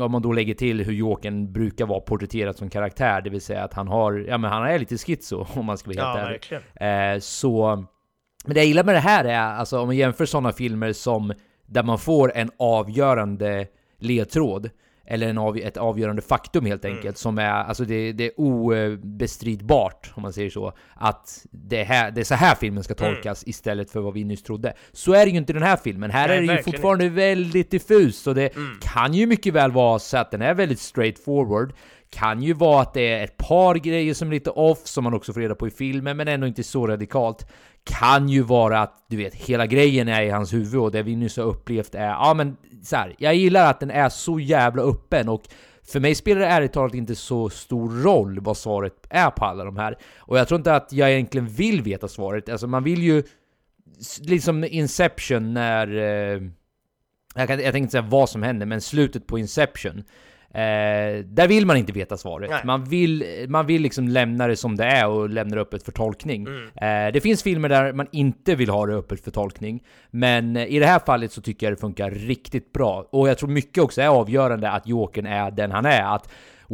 om 0.00 0.12
man 0.12 0.22
då 0.22 0.32
lägger 0.32 0.54
till 0.54 0.80
hur 0.84 0.92
Jokern 0.92 1.52
brukar 1.52 1.86
vara 1.86 2.00
porträtterad 2.00 2.56
som 2.56 2.70
karaktär, 2.70 3.20
det 3.20 3.30
vill 3.30 3.40
säga 3.40 3.64
att 3.64 3.74
han 3.74 3.88
har, 3.88 4.24
ja 4.28 4.38
men 4.38 4.50
han 4.50 4.62
är 4.66 4.78
lite 4.78 4.98
schizo 4.98 5.46
om 5.54 5.64
man 5.66 5.78
ska 5.78 5.90
vara 5.90 6.06
helt 6.06 6.50
Ja, 6.50 6.56
ärlig. 6.80 7.14
Eh, 7.14 7.20
så, 7.20 7.84
men 8.44 8.54
det 8.54 8.60
jag 8.60 8.66
gillar 8.66 8.84
med 8.84 8.94
det 8.94 8.98
här 9.00 9.24
är, 9.24 9.38
alltså 9.38 9.80
om 9.80 9.86
man 9.86 9.96
jämför 9.96 10.24
sådana 10.26 10.52
filmer 10.52 10.92
som 10.92 11.32
där 11.66 11.82
man 11.82 11.98
får 11.98 12.32
en 12.36 12.50
avgörande 12.58 13.66
ledtråd, 13.98 14.70
eller 15.06 15.28
en 15.28 15.38
av, 15.38 15.56
ett 15.56 15.76
avgörande 15.76 16.22
faktum 16.22 16.66
helt 16.66 16.84
Mm. 16.84 16.96
enkelt, 16.96 17.18
som 17.18 17.38
är, 17.38 17.44
alltså 17.50 17.84
det, 17.84 18.12
det 18.12 18.24
är 18.26 18.32
obestridbart, 18.40 20.12
om 20.14 20.22
man 20.22 20.32
säger 20.32 20.50
så, 20.50 20.72
att 20.94 21.46
det, 21.50 21.82
här, 21.82 22.10
det 22.10 22.20
är 22.20 22.24
så 22.24 22.34
här 22.34 22.54
filmen 22.54 22.84
ska 22.84 22.94
Mm. 22.94 23.14
tolkas 23.14 23.42
istället 23.46 23.90
för 23.90 24.00
vad 24.00 24.14
vi 24.14 24.24
nyss 24.24 24.42
trodde. 24.42 24.72
Så 24.92 25.12
är 25.12 25.24
det 25.26 25.30
ju 25.30 25.36
inte 25.38 25.52
i 25.52 25.54
den 25.54 25.62
här 25.62 25.76
filmen. 25.76 26.10
Här 26.10 26.28
Nej, 26.28 26.36
är 26.38 26.42
det 26.42 26.56
ju 26.56 26.62
fortfarande 26.62 27.08
väldigt 27.08 27.70
diffust, 27.70 28.26
och 28.26 28.34
det 28.34 28.56
Mm. 28.56 28.78
kan 28.82 29.14
ju 29.14 29.26
mycket 29.26 29.54
väl 29.54 29.72
vara 29.72 29.98
så 29.98 30.16
att 30.16 30.30
den 30.30 30.42
är 30.42 30.54
väldigt 30.54 30.80
straightforward. 30.80 31.72
Kan 32.10 32.42
ju 32.42 32.52
vara 32.52 32.82
att 32.82 32.94
det 32.94 33.12
är 33.12 33.24
ett 33.24 33.36
par 33.36 33.74
grejer 33.74 34.14
som 34.14 34.28
är 34.28 34.32
lite 34.32 34.50
off, 34.50 34.78
som 34.86 35.04
man 35.04 35.14
också 35.14 35.32
får 35.32 35.40
reda 35.40 35.54
på 35.54 35.66
i 35.68 35.70
filmen, 35.70 36.16
men 36.16 36.28
ändå 36.28 36.46
inte 36.46 36.62
så 36.62 36.86
radikalt. 36.86 37.46
Kan 37.84 38.28
ju 38.28 38.42
vara 38.42 38.80
att, 38.80 39.04
du 39.08 39.16
vet, 39.16 39.34
hela 39.34 39.66
grejen 39.66 40.08
är 40.08 40.22
i 40.22 40.30
hans 40.30 40.52
huvud 40.52 40.80
och 40.80 40.90
det 40.90 41.02
vi 41.02 41.16
nyss 41.16 41.36
har 41.36 41.44
upplevt 41.44 41.94
är, 41.94 42.08
ja 42.08 42.34
men 42.34 42.56
så 42.82 42.96
här, 42.96 43.14
jag 43.18 43.34
gillar 43.34 43.70
att 43.70 43.80
den 43.80 43.90
är 43.90 44.08
så 44.08 44.40
jävla 44.40 44.82
öppen 44.82 45.28
och 45.28 45.42
för 45.84 46.00
mig 46.00 46.14
spelar 46.14 46.40
det 46.40 46.46
ärligt 46.46 46.72
talat 46.72 46.94
inte 46.94 47.14
så 47.14 47.50
stor 47.50 48.02
roll 48.02 48.40
vad 48.40 48.56
svaret 48.56 49.06
är 49.10 49.30
på 49.30 49.44
alla 49.44 49.64
de 49.64 49.76
här. 49.76 49.98
Och 50.18 50.38
jag 50.38 50.48
tror 50.48 50.60
inte 50.60 50.74
att 50.74 50.92
jag 50.92 51.12
egentligen 51.12 51.46
vill 51.46 51.82
veta 51.82 52.08
svaret. 52.08 52.48
Alltså 52.48 52.66
man 52.66 52.84
vill 52.84 53.02
ju... 53.02 53.22
Liksom 54.20 54.64
Inception 54.64 55.54
när... 55.54 55.96
Eh, 55.96 56.42
jag, 57.34 57.48
kan, 57.48 57.60
jag 57.60 57.72
tänkte 57.72 57.92
säga 57.92 58.02
vad 58.02 58.28
som 58.28 58.42
hände, 58.42 58.66
men 58.66 58.80
slutet 58.80 59.26
på 59.26 59.38
Inception. 59.38 60.04
Eh, 60.54 61.24
där 61.24 61.48
vill 61.48 61.66
man 61.66 61.76
inte 61.76 61.92
veta 61.92 62.16
svaret. 62.16 62.50
Nej. 62.50 62.60
Man 62.64 62.84
vill, 62.84 63.46
man 63.48 63.66
vill 63.66 63.82
liksom 63.82 64.08
lämna 64.08 64.46
det 64.46 64.56
som 64.56 64.76
det 64.76 64.84
är 64.84 65.08
och 65.08 65.30
lämna 65.30 65.54
det 65.56 65.62
öppet 65.62 65.82
för 65.82 65.92
tolkning. 65.92 66.46
Mm. 66.46 67.06
Eh, 67.06 67.12
det 67.12 67.20
finns 67.20 67.42
filmer 67.42 67.68
där 67.68 67.92
man 67.92 68.06
inte 68.12 68.54
vill 68.54 68.70
ha 68.70 68.86
det 68.86 68.94
öppet 68.94 69.24
för 69.24 69.30
tolkning. 69.30 69.82
Men 70.10 70.56
i 70.56 70.78
det 70.78 70.86
här 70.86 70.98
fallet 71.06 71.32
så 71.32 71.42
tycker 71.42 71.66
jag 71.66 71.72
det 71.72 71.80
funkar 71.80 72.10
riktigt 72.10 72.72
bra. 72.72 73.08
Och 73.10 73.28
jag 73.28 73.38
tror 73.38 73.48
mycket 73.48 73.84
också 73.84 74.00
är 74.00 74.08
avgörande 74.08 74.70
att 74.70 74.86
Jokern 74.86 75.26
är 75.26 75.50
den 75.50 75.70
han 75.70 75.86
är. 75.86 76.14
Att 76.14 76.28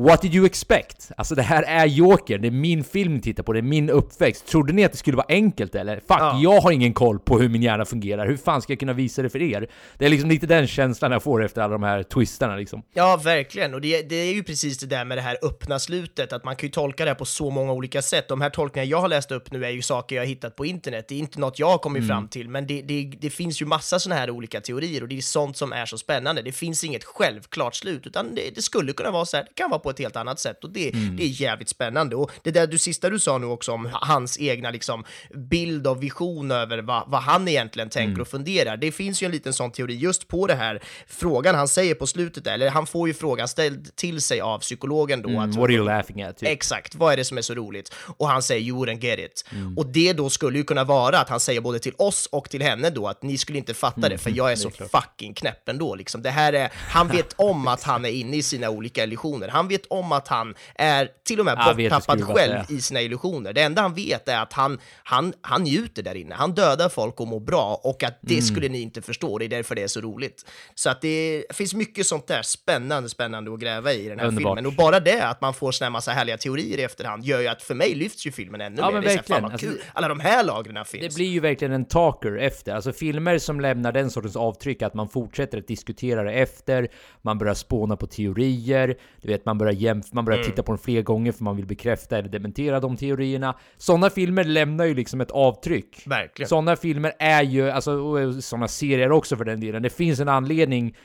What 0.06 0.22
did 0.22 0.34
you 0.34 0.46
expect? 0.46 1.10
Alltså 1.16 1.34
det 1.34 1.42
här 1.42 1.62
är 1.62 1.86
Jokern, 1.86 2.42
det 2.42 2.48
är 2.48 2.52
min 2.52 2.84
film 2.84 3.14
ni 3.14 3.20
tittar 3.20 3.42
på, 3.42 3.52
det 3.52 3.58
är 3.58 3.62
min 3.62 3.90
uppväxt. 3.90 4.46
Trodde 4.46 4.72
ni 4.72 4.84
att 4.84 4.92
det 4.92 4.98
skulle 4.98 5.16
vara 5.16 5.26
enkelt 5.28 5.74
eller? 5.74 5.96
Fuck, 5.96 6.04
Ja. 6.08 6.38
jag 6.42 6.60
har 6.60 6.70
ingen 6.72 6.92
koll 6.94 7.18
på 7.18 7.38
hur 7.38 7.48
min 7.48 7.62
hjärna 7.62 7.84
fungerar. 7.84 8.26
Hur 8.26 8.36
fan 8.36 8.62
ska 8.62 8.72
jag 8.72 8.80
kunna 8.80 8.92
visa 8.92 9.22
det 9.22 9.30
för 9.30 9.42
er? 9.42 9.68
Det 9.98 10.04
är 10.06 10.08
liksom 10.10 10.28
lite 10.30 10.46
den 10.46 10.66
känslan 10.66 11.12
jag 11.12 11.22
får 11.22 11.44
efter 11.44 11.62
alla 11.62 11.72
de 11.72 11.82
här 11.82 12.02
twistarna 12.02 12.56
liksom. 12.56 12.82
Ja, 12.94 13.20
verkligen. 13.24 13.74
Och 13.74 13.80
det, 13.80 14.02
det 14.02 14.16
är 14.16 14.34
ju 14.34 14.42
precis 14.42 14.78
det 14.78 14.86
där 14.86 15.04
med 15.04 15.18
det 15.18 15.22
här 15.22 15.36
öppna 15.42 15.78
slutet, 15.78 16.32
att 16.32 16.44
man 16.44 16.56
kan 16.56 16.66
ju 16.66 16.70
tolka 16.72 17.04
det 17.04 17.10
här 17.10 17.14
på 17.14 17.24
så 17.24 17.50
många 17.50 17.72
olika 17.72 18.02
sätt. 18.02 18.28
De 18.28 18.40
här 18.40 18.50
tolkningarna 18.50 18.90
jag 18.90 19.00
har 19.00 19.08
läst 19.08 19.30
upp 19.32 19.50
nu 19.52 19.64
är 19.64 19.70
ju 19.70 19.82
saker 19.82 20.16
jag 20.16 20.22
har 20.22 20.26
hittat 20.28 20.56
på 20.56 20.66
internet. 20.66 21.04
Det 21.08 21.14
är 21.14 21.18
inte 21.18 21.40
något 21.40 21.58
jag 21.58 21.68
har 21.70 21.78
kommit 21.78 21.98
Mm. 21.98 22.08
fram 22.08 22.28
till, 22.28 22.48
men 22.48 22.66
det, 22.66 22.82
det, 22.82 23.12
det 23.20 23.30
finns 23.30 23.62
ju 23.62 23.66
massa 23.66 23.98
sådana 23.98 24.20
här 24.20 24.30
olika 24.30 24.60
teorier 24.60 25.02
och 25.02 25.08
det 25.08 25.16
är 25.18 25.22
sånt 25.22 25.56
som 25.56 25.72
är 25.72 25.86
så 25.86 25.98
spännande. 25.98 26.42
Det 26.42 26.52
finns 26.52 26.84
inget 26.84 27.04
självklart 27.04 27.74
slut, 27.74 28.06
utan 28.06 28.34
det, 28.34 28.54
det 28.54 28.62
skulle 28.62 28.92
kunna 28.92 29.10
vara 29.10 29.24
så 29.24 29.36
här, 29.36 29.44
det 29.44 29.54
kan 29.54 29.70
vara 29.70 29.80
på 29.80 29.87
ett 29.90 29.98
helt 29.98 30.16
annat 30.16 30.40
sätt 30.40 30.64
och 30.64 30.70
det, 30.70 30.94
Mm. 30.94 31.16
det 31.16 31.22
är 31.24 31.28
jävligt 31.40 31.68
spännande. 31.68 32.16
Och 32.16 32.30
det 32.42 32.50
där 32.50 32.66
du 32.66 32.78
sista 32.78 33.10
du 33.10 33.18
sa 33.18 33.38
nu 33.38 33.46
också 33.46 33.72
om 33.72 33.88
hans 33.92 34.38
egna 34.40 34.70
liksom 34.70 35.04
bild 35.34 35.86
och 35.86 36.02
vision 36.02 36.50
över 36.50 36.78
vad, 36.78 37.10
vad 37.10 37.22
han 37.22 37.48
egentligen 37.48 37.90
tänker 37.90 38.08
Mm. 38.08 38.20
och 38.20 38.28
funderar. 38.28 38.76
Det 38.76 38.92
finns 38.92 39.22
ju 39.22 39.24
en 39.24 39.30
liten 39.30 39.52
sån 39.52 39.70
teori 39.72 39.94
just 39.94 40.28
på 40.28 40.46
det 40.46 40.54
här 40.54 40.82
frågan 41.06 41.54
han 41.54 41.68
säger 41.68 41.94
på 41.94 42.06
slutet, 42.06 42.44
där, 42.44 42.52
eller 42.54 42.70
han 42.70 42.86
får 42.86 43.08
ju 43.08 43.14
frågan 43.14 43.48
ställd 43.48 43.96
till 43.96 44.20
sig 44.22 44.40
av 44.40 44.58
psykologen 44.58 45.22
då. 45.22 45.28
Mm, 45.28 45.40
att, 45.50 45.56
what 45.56 45.64
are 45.64 45.72
you 45.72 45.84
laughing 45.84 46.22
at? 46.22 46.36
Typ. 46.38 46.48
Exakt, 46.48 46.94
vad 46.94 47.12
är 47.12 47.16
det 47.16 47.24
som 47.24 47.38
är 47.38 47.42
så 47.42 47.54
roligt? 47.54 47.94
Och 48.16 48.28
han 48.28 48.42
säger 48.42 48.62
you 48.62 48.78
wouldn't 48.86 49.00
get 49.00 49.18
it. 49.18 49.44
Mm. 49.52 49.78
Och 49.78 49.86
det 49.86 50.12
då 50.12 50.30
skulle 50.30 50.58
ju 50.58 50.64
kunna 50.64 50.84
vara 50.84 51.18
att 51.18 51.28
han 51.28 51.40
säger 51.40 51.60
både 51.60 51.78
till 51.78 51.94
oss 51.98 52.26
och 52.32 52.50
till 52.50 52.62
henne 52.62 52.90
då 52.90 53.08
att 53.08 53.22
ni 53.22 53.38
skulle 53.38 53.58
inte 53.58 53.74
fatta 53.74 53.96
Mm. 54.00 54.10
det 54.10 54.18
för 54.18 54.30
jag 54.36 54.52
är 54.52 54.56
så 54.66 54.70
fucking 54.70 55.34
knäpp 55.34 55.68
ändå 55.68 55.94
liksom. 55.94 56.22
Det 56.22 56.30
här 56.30 56.52
är, 56.52 56.70
han 56.74 57.08
vet 57.08 57.32
om 57.36 57.68
att 57.68 57.82
han 57.82 58.04
är 58.04 58.08
inne 58.10 58.36
i 58.36 58.42
sina 58.42 58.70
olika 58.70 59.04
illusioner. 59.04 59.48
Han 59.48 59.68
vet 59.68 59.77
om 59.90 60.12
att 60.12 60.28
han 60.28 60.54
är 60.74 61.08
till 61.24 61.38
och 61.40 61.44
med 61.44 61.74
vet 61.76 61.90
borttappad 61.90 62.24
själv 62.24 62.54
i 62.68 62.80
sina 62.80 63.00
illusioner. 63.02 63.52
Det 63.52 63.62
enda 63.62 63.82
han 63.82 63.94
vet 63.94 64.28
är 64.28 64.38
att 64.42 64.52
han, 64.52 64.78
han, 65.04 65.32
han 65.40 65.62
njuter 65.62 66.02
där 66.02 66.14
inne. 66.14 66.34
Han 66.34 66.52
dödar 66.54 66.88
folk 66.88 67.20
och 67.20 67.28
mår 67.28 67.40
bra 67.40 67.80
och 67.84 68.02
att 68.02 68.18
Mm. 68.28 68.36
det 68.36 68.42
skulle 68.42 68.68
ni 68.68 68.80
inte 68.80 69.02
förstå. 69.02 69.38
Det 69.38 69.44
är 69.44 69.48
därför 69.48 69.74
det 69.74 69.82
är 69.82 69.86
så 69.88 70.00
roligt. 70.00 70.46
Så 70.74 70.90
att 70.90 71.00
det 71.00 71.44
finns 71.50 71.74
mycket 71.74 72.06
sånt 72.06 72.26
där 72.26 72.42
spännande, 72.42 73.08
spännande 73.08 73.52
att 73.54 73.60
gräva 73.60 73.92
i 73.92 74.08
den 74.08 74.18
här 74.18 74.26
Underbart. 74.26 74.56
filmen. 74.58 74.66
Och 74.66 74.72
bara 74.72 75.00
det, 75.00 75.22
att 75.26 75.40
man 75.40 75.54
får 75.54 75.72
såna 75.72 75.90
massa 75.90 76.12
härliga 76.12 76.36
teorier 76.36 76.78
i 76.78 76.82
efterhand, 76.82 77.24
gör 77.24 77.40
ju 77.40 77.48
att 77.48 77.62
för 77.62 77.74
mig 77.74 77.94
lyfts 77.94 78.26
ju 78.26 78.32
filmen 78.32 78.60
ännu 78.60 78.76
Ja, 78.78 78.90
mer. 78.90 79.00
Det 79.00 79.06
är 79.06 79.10
så 79.10 79.16
här, 79.16 79.22
fan 79.22 79.42
vad 79.42 79.52
Alltså, 79.52 79.66
kul. 79.66 79.78
Alla 79.92 80.08
de 80.08 80.20
här 80.20 80.44
lagren 80.44 80.84
finns. 80.84 81.02
Det 81.02 81.14
blir 81.14 81.28
ju 81.28 81.40
verkligen 81.40 81.72
en 81.74 81.84
talker 81.84 82.36
efter. 82.36 82.74
Alltså 82.74 82.92
filmer 82.92 83.38
som 83.38 83.60
lämnar 83.60 83.92
den 83.92 84.10
sortens 84.10 84.36
avtryck, 84.36 84.82
att 84.82 84.94
man 84.94 85.08
fortsätter 85.08 85.58
att 85.58 85.66
diskutera 85.68 86.22
det 86.22 86.32
efter, 86.32 86.88
man 87.22 87.38
börjar 87.38 87.54
spåna 87.54 87.96
på 87.96 88.06
teorier, 88.06 88.96
du 89.22 89.28
vet, 89.28 89.44
man 89.44 89.57
börjar, 89.58 89.72
jämf- 89.72 90.08
man 90.12 90.24
börjar 90.24 90.42
titta 90.42 90.62
på 90.62 90.72
dem 90.72 90.78
fler 90.78 91.02
gånger 91.02 91.32
för 91.32 91.44
man 91.44 91.56
vill 91.56 91.66
bekräfta 91.66 92.18
eller 92.18 92.28
dementera 92.28 92.80
de 92.80 92.96
teorierna. 92.96 93.54
Sådana 93.76 94.10
filmer 94.10 94.44
lämnar 94.44 94.84
ju 94.84 94.94
liksom 94.94 95.20
ett 95.20 95.30
avtryck. 95.30 96.02
Verkligen. 96.06 96.48
Sådana 96.48 96.76
filmer 96.76 97.12
är 97.18 97.42
ju, 97.42 97.70
alltså 97.70 97.92
och 97.92 98.44
sådana 98.44 98.68
serier 98.68 99.12
också 99.12 99.36
för 99.36 99.44
den 99.44 99.60
delen. 99.60 99.82
Det 99.82 99.90
finns 99.90 100.20
en 100.20 100.28
anledning 100.28 100.96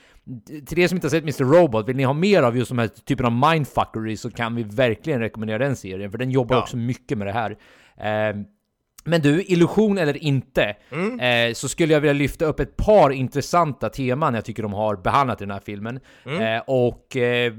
till 0.66 0.80
er 0.80 0.88
som 0.88 0.96
inte 0.98 1.08
har 1.08 1.10
sett 1.10 1.24
Mr. 1.24 1.44
Robot, 1.54 1.90
vill 1.90 1.96
ni 1.96 2.04
ha 2.04 2.14
mer 2.14 2.44
av 2.44 2.58
just 2.58 2.70
de 2.70 2.80
här 2.80 2.88
typen 2.88 3.26
av 3.26 3.52
mindfuckery 3.52 4.18
så 4.18 4.32
kan 4.32 4.56
vi 4.56 4.64
verkligen 4.64 5.20
rekommendera 5.20 5.58
den 5.58 5.76
serien, 5.76 6.12
för 6.12 6.18
den 6.18 6.32
jobbar 6.32 6.56
Ja. 6.56 6.62
också 6.62 6.78
mycket 6.78 7.18
med 7.18 7.28
det 7.28 7.32
här. 7.34 7.58
Ehm, 7.98 8.46
Men 9.06 9.22
du, 9.22 9.44
illusion 9.44 9.98
eller 9.98 10.24
inte, 10.24 10.64
eh, 11.20 11.54
så 11.54 11.68
skulle 11.70 11.94
jag 11.94 12.02
vilja 12.02 12.14
lyfta 12.14 12.46
upp 12.46 12.60
ett 12.60 12.76
par 12.78 13.10
intressanta 13.10 13.90
teman 13.90 14.34
jag 14.34 14.46
tycker 14.46 14.64
de 14.64 14.74
har 14.74 14.96
behandlat 14.96 15.42
i 15.42 15.44
den 15.46 15.52
här 15.52 15.62
filmen. 15.66 16.00
Eh, 16.26 16.62
och 16.68 17.18
eh, 17.18 17.54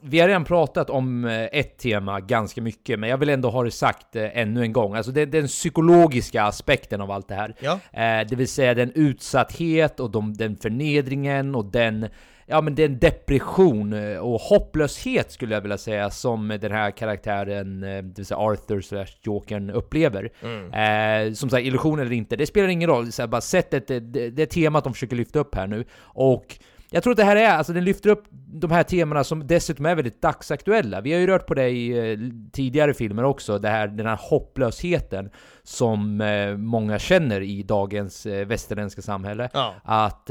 vi 0.00 0.20
har 0.20 0.28
redan 0.28 0.44
pratat 0.44 0.90
om 0.90 1.24
eh, 1.24 1.44
ett 1.52 1.78
tema 1.78 2.20
ganska 2.20 2.62
mycket, 2.62 2.98
men 2.98 3.10
jag 3.10 3.18
vill 3.18 3.28
ändå 3.28 3.50
ha 3.50 3.64
det 3.64 3.70
sagt 3.70 4.16
eh, 4.16 4.38
ännu 4.38 4.62
en 4.62 4.72
gång. 4.72 4.94
Alltså 4.94 5.12
det, 5.12 5.26
den 5.26 5.46
psykologiska 5.46 6.42
aspekten 6.42 7.00
av 7.00 7.10
allt 7.10 7.28
det 7.28 7.34
här. 7.34 7.54
Ja. 7.60 7.72
Eh, 7.72 8.26
det 8.28 8.36
vill 8.36 8.48
säga 8.48 8.74
den 8.74 8.92
utsatthet 8.94 10.00
och 10.00 10.10
de, 10.10 10.34
den 10.34 10.56
förnedringen 10.56 11.54
och 11.54 11.64
den 11.64 12.08
Ja 12.48 12.60
men 12.60 12.74
den 12.74 12.98
depression 12.98 14.18
och 14.18 14.40
hopplöshet 14.40 15.32
skulle 15.32 15.54
jag 15.54 15.60
vilja 15.60 15.78
säga 15.78 16.10
som 16.10 16.58
den 16.60 16.72
här 16.72 16.90
karaktären, 16.90 17.80
det 17.80 18.12
vill 18.16 18.26
säga 18.26 18.38
Arthur 18.38 18.80
slash 18.80 19.06
Jokern 19.22 19.70
upplever. 19.70 20.30
Eh, 20.78 21.32
som 21.32 21.50
sagt, 21.50 21.66
illusion 21.66 22.00
eller 22.00 22.12
inte, 22.12 22.36
det 22.36 22.46
spelar 22.46 22.68
ingen 22.68 22.90
roll. 22.90 23.12
Så 23.12 23.22
här, 23.22 23.26
bara 23.26 23.40
sättet, 23.40 23.88
det, 23.88 24.00
det, 24.00 24.30
det 24.30 24.46
temat 24.46 24.84
de 24.84 24.92
försöker 24.92 25.16
lyfta 25.16 25.38
upp 25.38 25.54
här 25.54 25.66
nu. 25.66 25.84
Och 25.98 26.58
jag 26.90 27.02
tror 27.02 27.10
att 27.10 27.16
det 27.16 27.24
här 27.24 27.36
är, 27.36 27.48
alltså 27.48 27.72
den 27.72 27.84
lyfter 27.84 28.10
upp 28.10 28.24
de 28.30 28.70
här 28.70 28.82
temana 28.82 29.24
som 29.24 29.46
dessutom 29.46 29.86
är 29.86 29.94
väldigt 29.94 30.22
dagsaktuella. 30.22 31.00
Vi 31.00 31.12
har 31.12 31.20
ju 31.20 31.26
rört 31.26 31.46
på 31.46 31.54
det 31.54 31.68
i 31.68 32.10
eh, 32.12 32.18
tidigare 32.52 32.94
filmer 32.94 33.24
också, 33.24 33.58
det 33.58 33.68
här, 33.68 33.88
den 33.88 34.06
här 34.06 34.18
hopplösheten 34.30 35.30
som 35.62 36.20
eh, 36.20 36.56
många 36.56 36.98
känner 36.98 37.40
i 37.40 37.62
dagens 37.62 38.26
eh, 38.26 38.46
västerländska 38.46 39.02
samhälle. 39.02 39.48
Ja. 39.52 39.74
Att 39.84 40.30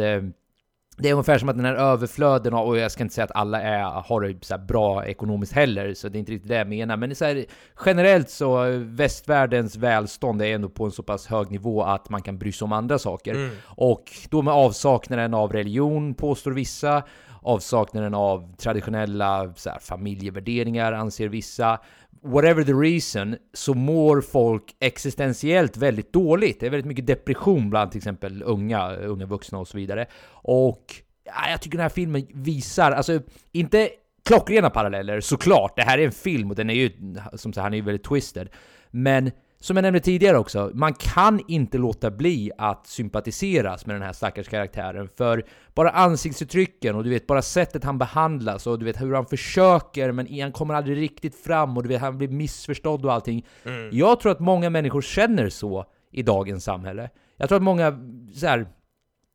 det 0.97 1.09
är 1.09 1.13
ungefär 1.13 1.37
som 1.37 1.49
att 1.49 1.55
den 1.55 1.65
här 1.65 1.75
överflöden, 1.75 2.53
av- 2.53 2.67
och 2.67 2.77
jag 2.77 2.91
ska 2.91 3.03
inte 3.03 3.15
säga 3.15 3.25
att 3.25 3.35
alla 3.35 3.61
är, 3.61 3.83
har 3.83 4.21
det 4.21 4.45
så 4.45 4.57
bra 4.57 5.05
ekonomiskt 5.05 5.53
heller, 5.53 5.93
så 5.93 6.09
det 6.09 6.17
är 6.17 6.19
inte 6.19 6.31
riktigt 6.31 6.49
det 6.49 6.55
jag 6.55 6.67
menar, 6.67 6.97
men 6.97 7.15
så 7.15 7.25
här, 7.25 7.45
generellt 7.85 8.29
så, 8.29 8.65
västvärldens 8.77 9.75
välstånd 9.75 10.41
är 10.41 10.55
ändå 10.55 10.69
på 10.69 10.85
en 10.85 10.91
så 10.91 11.03
pass 11.03 11.27
hög 11.27 11.51
nivå 11.51 11.83
att 11.83 12.09
man 12.09 12.21
kan 12.21 12.37
bry 12.37 12.51
sig 12.51 12.65
om 12.65 12.71
andra 12.73 12.99
saker. 12.99 13.33
Och 13.65 14.03
då 14.29 14.41
med 14.41 14.53
avsaknaden 14.53 15.33
av 15.33 15.53
religion, 15.53 16.13
påstår 16.13 16.51
vissa, 16.51 17.03
avsaknaden 17.41 18.13
av 18.13 18.55
traditionella 18.57 19.53
så 19.55 19.69
här, 19.69 19.79
familjevärderingar, 19.79 20.93
anser 20.93 21.29
vissa, 21.29 21.79
whatever 22.25 22.63
the 22.63 22.73
reason, 22.73 23.35
så 23.53 23.73
mår 23.73 24.21
folk 24.21 24.75
existentiellt 24.79 25.77
väldigt 25.77 26.13
dåligt. 26.13 26.59
Det 26.59 26.65
är 26.65 26.69
väldigt 26.69 26.87
mycket 26.87 27.07
depression 27.07 27.69
bland 27.69 27.91
till 27.91 27.97
exempel 27.97 28.43
unga, 28.45 28.95
unga 28.95 29.25
vuxna 29.25 29.57
och 29.57 29.67
så 29.67 29.77
vidare. 29.77 30.05
Och 30.31 30.83
ja, 31.25 31.49
jag 31.49 31.61
tycker 31.61 31.77
den 31.77 31.83
här 31.83 31.89
filmen 31.89 32.27
visar, 32.33 32.91
alltså 32.91 33.21
inte 33.51 33.89
klockrena 34.25 34.69
paralleller 34.69 35.19
såklart, 35.19 35.75
det 35.75 35.81
här 35.81 35.97
är 35.97 36.05
en 36.05 36.11
film 36.11 36.49
och 36.49 36.55
den 36.55 36.69
är 36.69 36.73
ju, 36.73 36.91
som 37.33 37.53
sagt, 37.53 37.63
han 37.63 37.73
är 37.73 37.77
ju 37.77 37.83
väldigt 37.83 38.03
twisted. 38.03 38.49
Men 38.91 39.31
som 39.59 39.77
jag 39.77 39.83
nämnde 39.83 39.99
tidigare 39.99 40.37
också, 40.37 40.71
man 40.73 40.93
kan 40.93 41.41
inte 41.47 41.77
låta 41.77 42.11
bli 42.11 42.51
att 42.57 42.87
sympatiseras 42.87 43.85
med 43.85 43.95
den 43.95 44.03
här 44.03 44.13
stackars 44.13 44.47
karaktären. 44.47 45.09
För 45.17 45.45
bara 45.73 45.89
ansiktsuttrycken 45.89 46.95
och 46.95 47.03
du 47.03 47.09
vet, 47.09 47.27
bara 47.27 47.41
sättet 47.41 47.83
han 47.83 47.97
behandlas 47.97 48.67
och 48.67 48.79
du 48.79 48.85
vet 48.85 49.01
hur 49.01 49.13
han 49.13 49.25
försöker 49.25 50.11
men 50.11 50.41
han 50.41 50.51
kommer 50.51 50.73
aldrig 50.73 50.97
riktigt 50.97 51.35
fram 51.35 51.77
och 51.77 51.83
du 51.83 51.89
vet, 51.89 52.01
han 52.01 52.17
blir 52.17 52.27
missförstådd 52.27 53.05
och 53.05 53.13
allting. 53.13 53.45
Jag 53.91 54.19
tror 54.19 54.31
att 54.31 54.39
många 54.39 54.69
människor 54.69 55.01
känner 55.01 55.49
så 55.49 55.85
i 56.11 56.23
dagens 56.23 56.63
samhälle. 56.63 57.09
Jag 57.37 57.49
tror 57.49 57.55
att 57.55 57.63
många 57.63 57.99
så 58.33 58.47
här, 58.47 58.67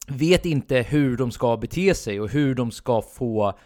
vet 0.08 0.46
inte 0.46 0.76
hur 0.76 1.16
de 1.16 1.30
ska 1.30 1.56
bete 1.56 1.94
sig 1.94 2.20
och 2.20 2.28
hur 2.28 2.54
de 2.54 2.70
ska 2.70 3.02
få 3.02 3.58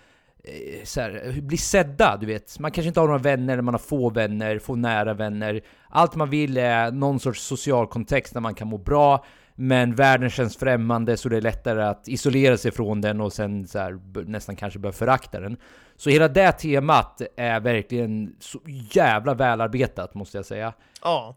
Eh, 0.45 0.85
så 0.85 1.01
här, 1.01 1.41
bli 1.41 1.57
sedda, 1.57 2.17
du 2.17 2.27
vet. 2.27 2.59
Man 2.59 2.71
kanske 2.71 2.89
inte 2.89 3.01
har 3.01 3.07
några 3.07 3.19
vänner, 3.19 3.53
eller 3.53 3.63
man 3.63 3.75
har 3.75 3.79
få 3.79 4.11
vänner, 4.11 4.59
få 4.59 4.77
nära 4.77 5.15
vänner. 5.15 5.61
Allt 5.89 6.15
man 6.15 6.31
vill 6.31 6.57
är 6.57 6.91
någon 6.91 7.21
sorts 7.21 7.43
social 7.43 7.87
kontext 7.87 8.35
där 8.35 8.41
man 8.41 8.55
kan 8.55 8.69
må 8.69 8.79
bra, 8.79 9.25
men 9.55 9.95
världen 9.95 10.31
känns 10.31 10.57
främmande 10.57 11.17
så 11.17 11.29
det 11.29 11.37
är 11.37 11.41
lättare 11.41 11.83
att 11.83 12.09
isolera 12.09 12.57
sig 12.57 12.71
från 12.71 13.01
den 13.01 13.21
och 13.21 13.33
sen 13.33 13.67
så 13.67 13.79
här, 13.79 13.99
nästan 14.27 14.57
kanske 14.57 14.79
börja 14.79 14.93
förakta 14.93 15.41
den. 15.41 15.57
Så 15.97 16.11
hela 16.11 16.29
det 16.29 16.53
temat 16.53 17.23
är 17.37 17.61
verkligen 17.61 18.37
så 18.41 18.61
jävla 18.93 19.35
välarbetat 19.35 20.15
måste 20.15 20.39
jag 20.39 20.47
säga. 20.47 20.73
Ja. 21.03 21.37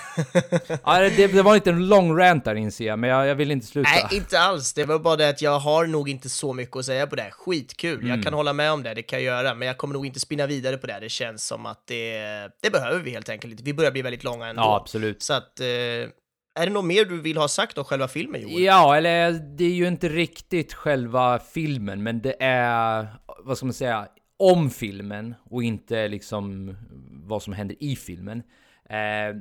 Ja, 0.84 0.98
det, 1.00 1.26
det 1.26 1.42
var 1.42 1.54
inte 1.54 1.70
en 1.70 1.88
lång 1.88 2.18
rant 2.18 2.44
där 2.44 2.54
inser 2.54 2.86
jag, 2.86 2.98
men 2.98 3.10
jag, 3.10 3.26
jag 3.26 3.34
vill 3.34 3.50
inte 3.50 3.66
sluta. 3.66 3.90
Nej, 3.90 4.18
inte 4.18 4.38
alls. 4.38 4.72
Det 4.72 4.84
var 4.84 4.98
bara 4.98 5.16
det 5.16 5.28
att 5.28 5.42
jag 5.42 5.58
har 5.58 5.86
nog 5.86 6.08
inte 6.08 6.28
så 6.28 6.52
mycket 6.52 6.76
att 6.76 6.84
säga 6.84 7.06
på 7.06 7.16
det. 7.16 7.30
Skitkul. 7.30 7.98
Mm. 7.98 8.08
Jag 8.08 8.22
kan 8.22 8.34
hålla 8.34 8.52
med 8.52 8.72
om 8.72 8.82
det, 8.82 8.94
det 8.94 9.02
kan 9.02 9.24
jag 9.24 9.36
göra, 9.36 9.54
men 9.54 9.68
jag 9.68 9.78
kommer 9.78 9.92
nog 9.92 10.06
inte 10.06 10.20
spinna 10.20 10.46
vidare 10.46 10.76
på 10.76 10.86
det. 10.86 10.98
Det 11.00 11.08
känns 11.08 11.46
som 11.46 11.66
att 11.66 11.86
det, 11.86 12.22
det 12.62 12.70
behöver 12.70 13.00
vi 13.00 13.10
helt 13.10 13.28
enkelt 13.28 13.50
inte. 13.50 13.62
Vi 13.62 13.74
börjar 13.74 13.90
bli 13.90 14.02
väldigt 14.02 14.24
långa 14.24 14.46
ändå. 14.46 14.62
Ja, 14.62 14.76
absolut. 14.76 15.22
Så 15.22 15.32
att, 15.32 15.60
eh, 15.60 15.66
är 16.54 16.66
det 16.66 16.70
något 16.70 16.84
mer 16.84 17.04
du 17.04 17.20
vill 17.20 17.36
ha 17.36 17.48
sagt 17.48 17.78
om 17.78 17.84
själva 17.84 18.08
filmen, 18.08 18.42
Joel? 18.42 18.62
Ja, 18.62 18.96
eller 18.96 19.32
det 19.32 19.64
är 19.64 19.74
ju 19.74 19.88
inte 19.88 20.08
riktigt 20.08 20.74
själva 20.74 21.38
filmen, 21.38 22.02
men 22.02 22.22
det 22.22 22.36
är, 22.40 23.06
vad 23.44 23.56
ska 23.56 23.66
man 23.66 23.72
säga, 23.72 24.08
om 24.38 24.70
filmen 24.70 25.34
och 25.50 25.62
inte 25.62 26.08
liksom 26.08 26.76
vad 27.10 27.42
som 27.42 27.52
händer 27.52 27.76
i 27.80 27.96
filmen. 27.96 28.42
Eh, 28.88 29.36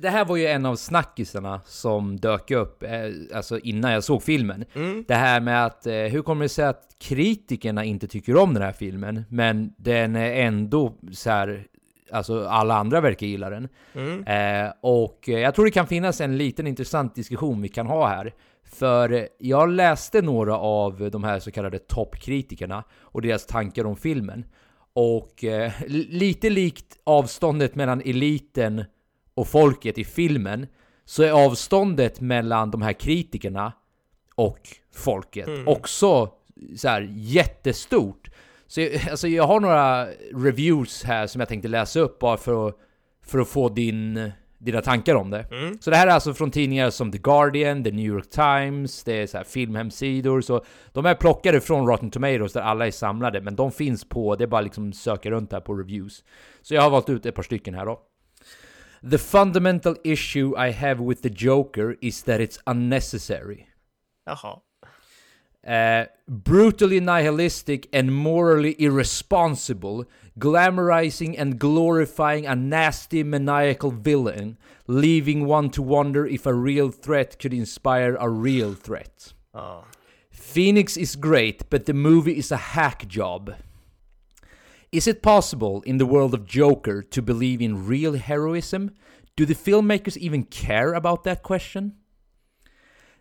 det, 0.00 0.08
här 0.08 0.24
var 0.24 0.36
ju 0.36 0.46
en 0.46 0.66
av 0.66 0.76
snackisarna 0.76 1.60
som 1.66 2.16
dök 2.16 2.50
upp 2.50 2.82
eh, 2.82 2.90
alltså 3.34 3.58
innan 3.58 3.92
jag 3.92 4.04
såg 4.04 4.22
filmen. 4.22 4.64
Det 5.08 5.14
här 5.14 5.40
med 5.40 5.66
att 5.66 5.86
eh, 5.86 5.94
hur 5.94 6.22
kommer 6.22 6.44
det 6.44 6.48
sig 6.48 6.64
att 6.64 6.82
kritikerna 7.00 7.84
inte 7.84 8.08
tycker 8.08 8.36
om 8.36 8.54
den 8.54 8.62
här 8.62 8.72
filmen, 8.72 9.24
men 9.28 9.72
den 9.76 10.16
är 10.16 10.32
ändå 10.32 10.94
så 11.12 11.30
här 11.30 11.64
Alltså 12.12 12.46
alla 12.46 12.74
andra 12.74 13.00
verkar 13.00 13.26
gilla 13.26 13.50
den. 13.50 13.68
Eh, 14.26 14.72
och 14.80 15.28
eh, 15.28 15.38
jag 15.40 15.54
tror 15.54 15.64
det 15.64 15.70
kan 15.70 15.86
finnas 15.86 16.20
en 16.20 16.36
liten 16.38 16.66
intressant 16.66 17.14
diskussion 17.14 17.62
vi 17.62 17.68
kan 17.68 17.86
ha 17.86 18.08
här. 18.08 18.34
För 18.64 19.28
jag 19.38 19.68
läste 19.70 20.22
några 20.22 20.56
av 20.58 21.10
de 21.10 21.24
här 21.24 21.38
så 21.38 21.50
kallade 21.50 21.78
toppkritikerna 21.78 22.84
och 23.00 23.22
deras 23.22 23.46
tankar 23.46 23.84
om 23.84 23.96
filmen. 23.96 24.44
Och 24.92 25.44
eh, 25.44 25.72
li- 25.86 26.08
lite 26.10 26.50
likt 26.50 26.98
avståndet 27.04 27.74
mellan 27.74 28.00
eliten 28.00 28.84
och 29.38 29.48
folket 29.48 29.98
i 29.98 30.04
filmen 30.04 30.66
så 31.04 31.22
är 31.22 31.30
avståndet 31.30 32.20
mellan 32.20 32.70
de 32.70 32.82
här 32.82 32.92
kritikerna 32.92 33.72
och 34.34 34.58
folket 34.94 35.48
också 35.66 36.30
så 36.76 36.88
här 36.88 37.08
jättestort. 37.14 38.30
Så 38.66 38.80
jag, 38.80 39.08
alltså 39.10 39.28
jag 39.28 39.46
har 39.46 39.60
några 39.60 40.06
reviews 40.34 41.04
här 41.04 41.26
som 41.26 41.40
jag 41.40 41.48
tänkte 41.48 41.68
läsa 41.68 42.00
upp 42.00 42.18
bara 42.18 42.36
för 42.36 42.68
att, 42.68 42.74
för 43.26 43.38
att 43.38 43.48
få 43.48 43.68
din, 43.68 44.32
dina 44.58 44.80
tankar 44.80 45.14
om 45.14 45.30
det. 45.30 45.46
Så 45.80 45.90
det 45.90 45.96
här 45.96 46.06
är 46.06 46.10
alltså 46.10 46.34
från 46.34 46.50
tidningar 46.50 46.90
som 46.90 47.12
The 47.12 47.18
Guardian, 47.18 47.84
The 47.84 47.90
New 47.90 48.06
York 48.06 48.30
Times, 48.30 49.04
det 49.04 49.22
är 49.22 49.26
så 49.26 49.36
här 49.36 49.44
filmhemsidor, 49.44 50.40
så 50.40 50.64
de 50.92 51.06
är 51.06 51.14
plockade 51.14 51.60
från 51.60 51.86
Rotten 51.86 52.10
Tomatoes 52.10 52.52
där 52.52 52.60
alla 52.60 52.86
är 52.86 52.90
samlade, 52.90 53.40
men 53.40 53.56
de 53.56 53.72
finns 53.72 54.08
på, 54.08 54.36
det 54.36 54.44
är 54.44 54.48
bara 54.48 54.60
liksom 54.60 54.92
söka 54.92 55.30
runt 55.30 55.52
här 55.52 55.60
på 55.60 55.74
reviews. 55.74 56.24
Så 56.62 56.74
jag 56.74 56.82
har 56.82 56.90
valt 56.90 57.08
ut 57.08 57.26
ett 57.26 57.34
par 57.34 57.42
stycken 57.42 57.74
här 57.74 57.86
då. 57.86 58.00
The 59.02 59.18
fundamental 59.18 59.96
issue 60.04 60.54
I 60.56 60.70
have 60.70 61.00
with 61.00 61.22
the 61.22 61.30
Joker 61.30 61.96
is 62.00 62.22
that 62.22 62.40
it's 62.40 62.58
unnecessary. 62.66 63.68
Jaha. 64.28 64.60
Uh, 65.66 66.06
brutally 66.26 66.98
nihilistic 66.98 67.88
and 67.92 68.14
morally 68.14 68.74
irresponsible, 68.80 70.06
glamorizing 70.38 71.34
and 71.36 71.58
glorifying 71.58 72.46
a 72.46 72.56
nasty 72.56 73.22
maniacal 73.22 73.90
villain, 73.90 74.56
leaving 74.86 75.44
one 75.44 75.68
to 75.70 75.82
wonder 75.82 76.24
if 76.26 76.46
a 76.46 76.54
real 76.54 76.90
threat 76.90 77.38
could 77.38 77.52
inspire 77.52 78.16
a 78.18 78.30
real 78.30 78.72
threat. 78.72 79.34
Ja. 79.54 79.82
Phoenix 80.30 80.96
is 80.96 81.16
great, 81.16 81.68
but 81.68 81.84
the 81.84 81.92
movie 81.92 82.38
is 82.38 82.50
a 82.50 82.56
hack 82.56 83.06
job. 83.08 83.54
Is 84.90 85.06
it 85.06 85.22
possible 85.22 85.82
in 85.82 85.98
the 85.98 86.06
world 86.06 86.32
of 86.32 86.46
Joker 86.46 87.02
to 87.02 87.20
believe 87.20 87.60
in 87.60 87.86
real 87.86 88.14
heroism? 88.14 88.90
Do 89.36 89.44
the 89.44 89.54
filmmakers 89.54 90.16
even 90.16 90.44
care 90.44 90.94
about 90.94 91.24
that 91.24 91.42
question? 91.42 91.92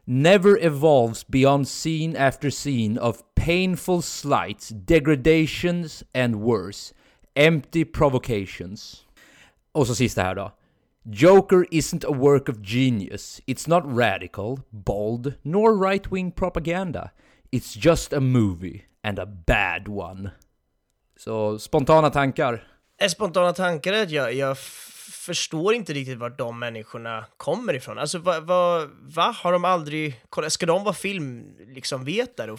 Never 0.06 0.58
evolves 0.58 1.26
beyond 1.26 1.68
scene 1.68 2.16
after 2.16 2.50
scene 2.50 2.98
of 2.98 3.24
painful 3.36 4.02
slights, 4.02 4.70
degradations, 4.70 6.04
and 6.16 6.42
worse. 6.42 6.94
Empty 7.36 7.84
provocations. 7.84 9.06
Och 9.74 9.88
så 9.88 9.96
sista 9.96 10.24
här 10.24 10.36
då. 10.36 10.52
Joker 11.04 11.66
isn't 11.72 12.06
a 12.06 12.12
work 12.12 12.50
of 12.50 12.62
genius. 12.62 13.42
It's 13.46 13.68
not 13.68 13.84
radical, 13.86 14.60
bold, 14.72 15.34
nor 15.44 15.90
right 15.90 16.12
wing 16.12 16.32
propaganda. 16.32 17.12
It's 17.52 17.76
just 17.76 18.14
a 18.14 18.20
movie, 18.20 18.86
and 19.04 19.20
a 19.20 19.26
bad 19.26 19.88
one. 19.88 20.32
Så 21.18 21.60
spontana 21.60 22.10
tankar? 22.10 22.68
Spontana 23.10 23.54
tankar 23.54 23.94
är 23.94 24.04
att 24.04 24.12
jag, 24.12 24.34
jag 24.34 24.58
förstår 25.12 25.74
inte 25.74 25.94
riktigt 25.94 26.18
vart 26.18 26.38
de 26.38 26.60
människorna 26.60 27.26
kommer 27.38 27.74
ifrån. 27.74 27.98
Alltså, 28.00 28.20
vad, 28.20 28.44
vad, 28.44 28.90
va? 29.16 29.36
Har 29.44 29.52
de 29.52 29.66
aldrig 29.66 30.22
kollat? 30.30 30.54
Ska 30.54 30.66
de 30.66 30.84
vara 30.84 30.94
filmvetare 30.94 31.74
liksom, 31.76 32.02
och 32.02 32.10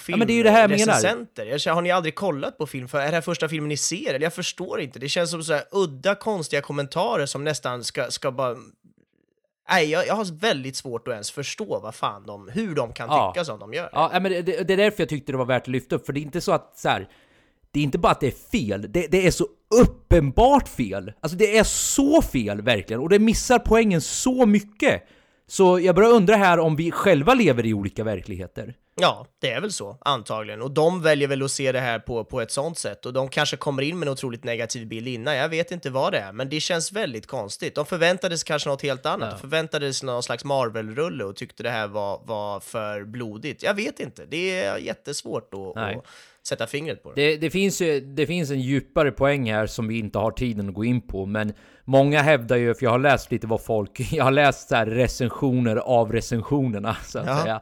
Ja, 0.08 0.16
jag 0.18 0.26
filmrecensenter? 0.26 1.58
Känner, 1.58 1.74
Har 1.74 1.82
ni 1.82 1.90
aldrig 1.90 2.14
kollat 2.14 2.58
på 2.58 2.66
film? 2.66 2.88
För 2.88 2.98
är 2.98 3.06
det 3.06 3.14
här 3.14 3.20
första 3.20 3.48
filmen 3.48 3.68
ni 3.68 3.76
ser? 3.76 4.08
Eller 4.14 4.26
jag 4.26 4.34
förstår 4.34 4.80
inte. 4.80 4.98
Det 4.98 5.08
känns 5.08 5.30
som 5.30 5.42
så 5.44 5.52
här 5.52 5.62
udda, 5.72 6.14
konstiga 6.14 6.62
kommentarer 6.62 7.26
som 7.26 7.44
nästan 7.44 7.84
ska, 7.84 8.10
ska 8.10 8.30
bara... 8.30 8.56
Nej, 9.70 9.90
jag, 9.90 10.06
jag 10.06 10.14
har 10.14 10.40
väldigt 10.40 10.76
svårt 10.76 11.08
att 11.08 11.12
ens 11.12 11.30
förstå 11.30 11.80
vad 11.80 11.94
fan 11.94 12.26
de, 12.26 12.48
hur 12.48 12.74
de 12.74 12.92
kan 12.92 13.08
Ja. 13.08 13.32
tycka 13.32 13.44
som 13.44 13.58
de 13.58 13.72
gör. 13.74 13.90
Ja, 13.92 14.10
men 14.12 14.22
det, 14.32 14.42
det 14.42 14.62
det 14.64 14.72
är 14.72 14.76
därför 14.76 15.02
jag 15.02 15.08
tyckte 15.08 15.32
det 15.32 15.38
var 15.38 15.44
värt 15.44 15.62
att 15.62 15.68
lyfta 15.68 15.96
upp, 15.96 16.06
för 16.06 16.12
det 16.12 16.20
är 16.20 16.22
inte 16.22 16.40
så 16.40 16.52
att 16.52 16.78
så 16.78 16.88
här, 16.88 17.08
det 17.70 17.80
är 17.80 17.84
inte 17.84 17.98
bara 17.98 18.12
att 18.12 18.20
det 18.20 18.26
är 18.26 18.50
fel, 18.50 18.92
det, 18.92 19.06
det 19.06 19.26
är 19.26 19.30
så 19.30 19.46
uppenbart 19.82 20.68
fel. 20.68 21.12
Alltså 21.20 21.38
det 21.38 21.58
är 21.58 21.64
så 21.64 22.22
fel 22.22 22.62
verkligen, 22.62 23.00
och 23.00 23.08
det 23.08 23.18
missar 23.18 23.58
poängen 23.58 24.00
så 24.00 24.46
mycket. 24.46 25.02
Så 25.46 25.80
jag 25.80 25.94
börjar 25.94 26.10
undra 26.10 26.36
här 26.36 26.58
om 26.58 26.76
vi 26.76 26.90
själva 26.90 27.34
lever 27.34 27.66
i 27.66 27.74
olika 27.74 28.04
verkligheter. 28.04 28.74
Ja, 29.00 29.26
det 29.40 29.50
är 29.50 29.60
väl 29.60 29.72
så, 29.72 29.96
antagligen. 30.00 30.62
Och 30.62 30.70
de 30.70 31.02
väljer 31.02 31.28
väl 31.28 31.42
att 31.42 31.50
se 31.50 31.72
det 31.72 31.80
här 31.80 31.98
på, 31.98 32.24
på 32.24 32.40
ett 32.40 32.50
sånt 32.50 32.78
sätt. 32.78 33.06
Och 33.06 33.12
de 33.12 33.28
kanske 33.28 33.56
kommer 33.56 33.82
in 33.82 33.98
med 33.98 34.06
en 34.08 34.12
otroligt 34.12 34.44
negativ 34.44 34.88
bild 34.88 35.08
innan. 35.08 35.36
Jag 35.36 35.48
vet 35.48 35.70
inte 35.70 35.90
vad 35.90 36.12
det 36.12 36.18
är, 36.18 36.32
men 36.32 36.48
det 36.48 36.60
känns 36.60 36.92
väldigt 36.92 37.26
konstigt. 37.26 37.74
De 37.74 37.86
förväntade 37.86 38.38
sig 38.38 38.46
kanske 38.46 38.68
något 38.68 38.82
helt 38.82 39.06
annat. 39.06 39.28
Ja. 39.28 39.34
De 39.34 39.40
förväntade 39.40 39.94
sig 39.94 40.06
någon 40.06 40.22
slags 40.22 40.44
Marvel-rulle 40.44 41.24
och 41.24 41.36
tyckte 41.36 41.62
det 41.62 41.70
här 41.70 41.88
var, 41.88 42.20
var 42.24 42.60
för 42.60 43.04
blodigt. 43.04 43.62
Jag 43.62 43.74
vet 43.74 44.00
inte. 44.00 44.24
Det 44.26 44.62
är 44.64 44.78
jättesvårt 44.78 45.54
att, 45.54 45.76
att 45.76 46.04
sätta 46.48 46.66
fingret 46.66 47.02
på 47.02 47.12
det. 47.12 47.20
Det, 47.30 47.36
det, 47.36 47.50
finns 47.50 47.80
ju, 47.82 48.00
det 48.00 48.26
finns 48.26 48.50
en 48.50 48.60
djupare 48.60 49.10
poäng 49.12 49.52
här 49.52 49.66
som 49.66 49.88
vi 49.88 49.98
inte 49.98 50.18
har 50.18 50.30
tiden 50.30 50.68
att 50.68 50.74
gå 50.74 50.84
in 50.84 51.00
på, 51.00 51.26
men 51.26 51.52
många 51.84 52.22
hävdar 52.22 52.56
ju, 52.56 52.74
för 52.74 52.84
jag 52.84 52.90
har 52.90 52.98
läst 52.98 53.30
lite 53.32 53.46
vad 53.46 53.64
folk, 53.64 54.00
jag 54.12 54.24
har 54.24 54.30
läst 54.30 54.68
så 54.68 54.74
här 54.76 54.86
recensioner 54.86 55.76
av 55.76 56.12
recensionerna, 56.12 56.96
så 57.04 57.18
att 57.18 57.26
Ja. 57.26 57.42
säga. 57.42 57.60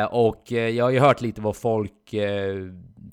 Eh, 0.00 0.04
och 0.04 0.52
eh, 0.52 0.68
jag 0.68 0.84
har 0.84 0.90
ju 0.90 0.98
hört 0.98 1.20
lite 1.20 1.40
vad 1.40 1.56
folk 1.56 2.12
eh, 2.14 2.54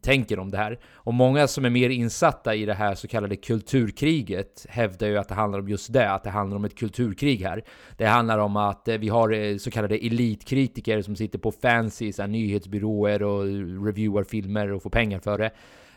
tänker 0.02 0.40
om 0.40 0.52
det 0.52 0.58
här. 0.58 0.80
Och 0.94 1.14
många 1.14 1.48
som 1.48 1.66
är 1.66 1.70
mer 1.70 1.90
insatta 1.90 2.56
i 2.56 2.66
det 2.66 2.74
här 2.74 2.96
så 2.96 3.08
kallade 3.08 3.36
kulturkriget 3.36 4.66
hävdar 4.70 5.08
ju 5.08 5.18
att 5.18 5.28
det 5.28 5.36
handlar 5.36 5.60
om 5.60 5.70
just 5.70 5.94
det, 5.94 6.12
att 6.12 6.24
det 6.24 6.30
handlar 6.30 6.58
om 6.58 6.66
ett 6.66 6.78
kulturkrig 6.78 7.42
här. 7.42 7.64
Det 7.98 8.06
handlar 8.06 8.38
om 8.38 8.58
att 8.58 8.88
eh, 8.88 8.98
vi 8.98 9.10
har 9.10 9.34
eh, 9.34 9.58
så 9.58 9.72
kallade 9.72 9.96
elitkritiker 9.96 11.02
som 11.02 11.16
sitter 11.16 11.40
på 11.40 11.52
fancy 11.52 12.14
så 12.14 12.22
här, 12.22 12.30
nyhetsbyråer 12.30 13.24
och 13.24 13.44
reviewar 13.86 14.24
filmer 14.24 14.72
och 14.72 14.84
får 14.84 14.90
pengar 14.90 15.20
för 15.20 15.38
det. 15.38 15.52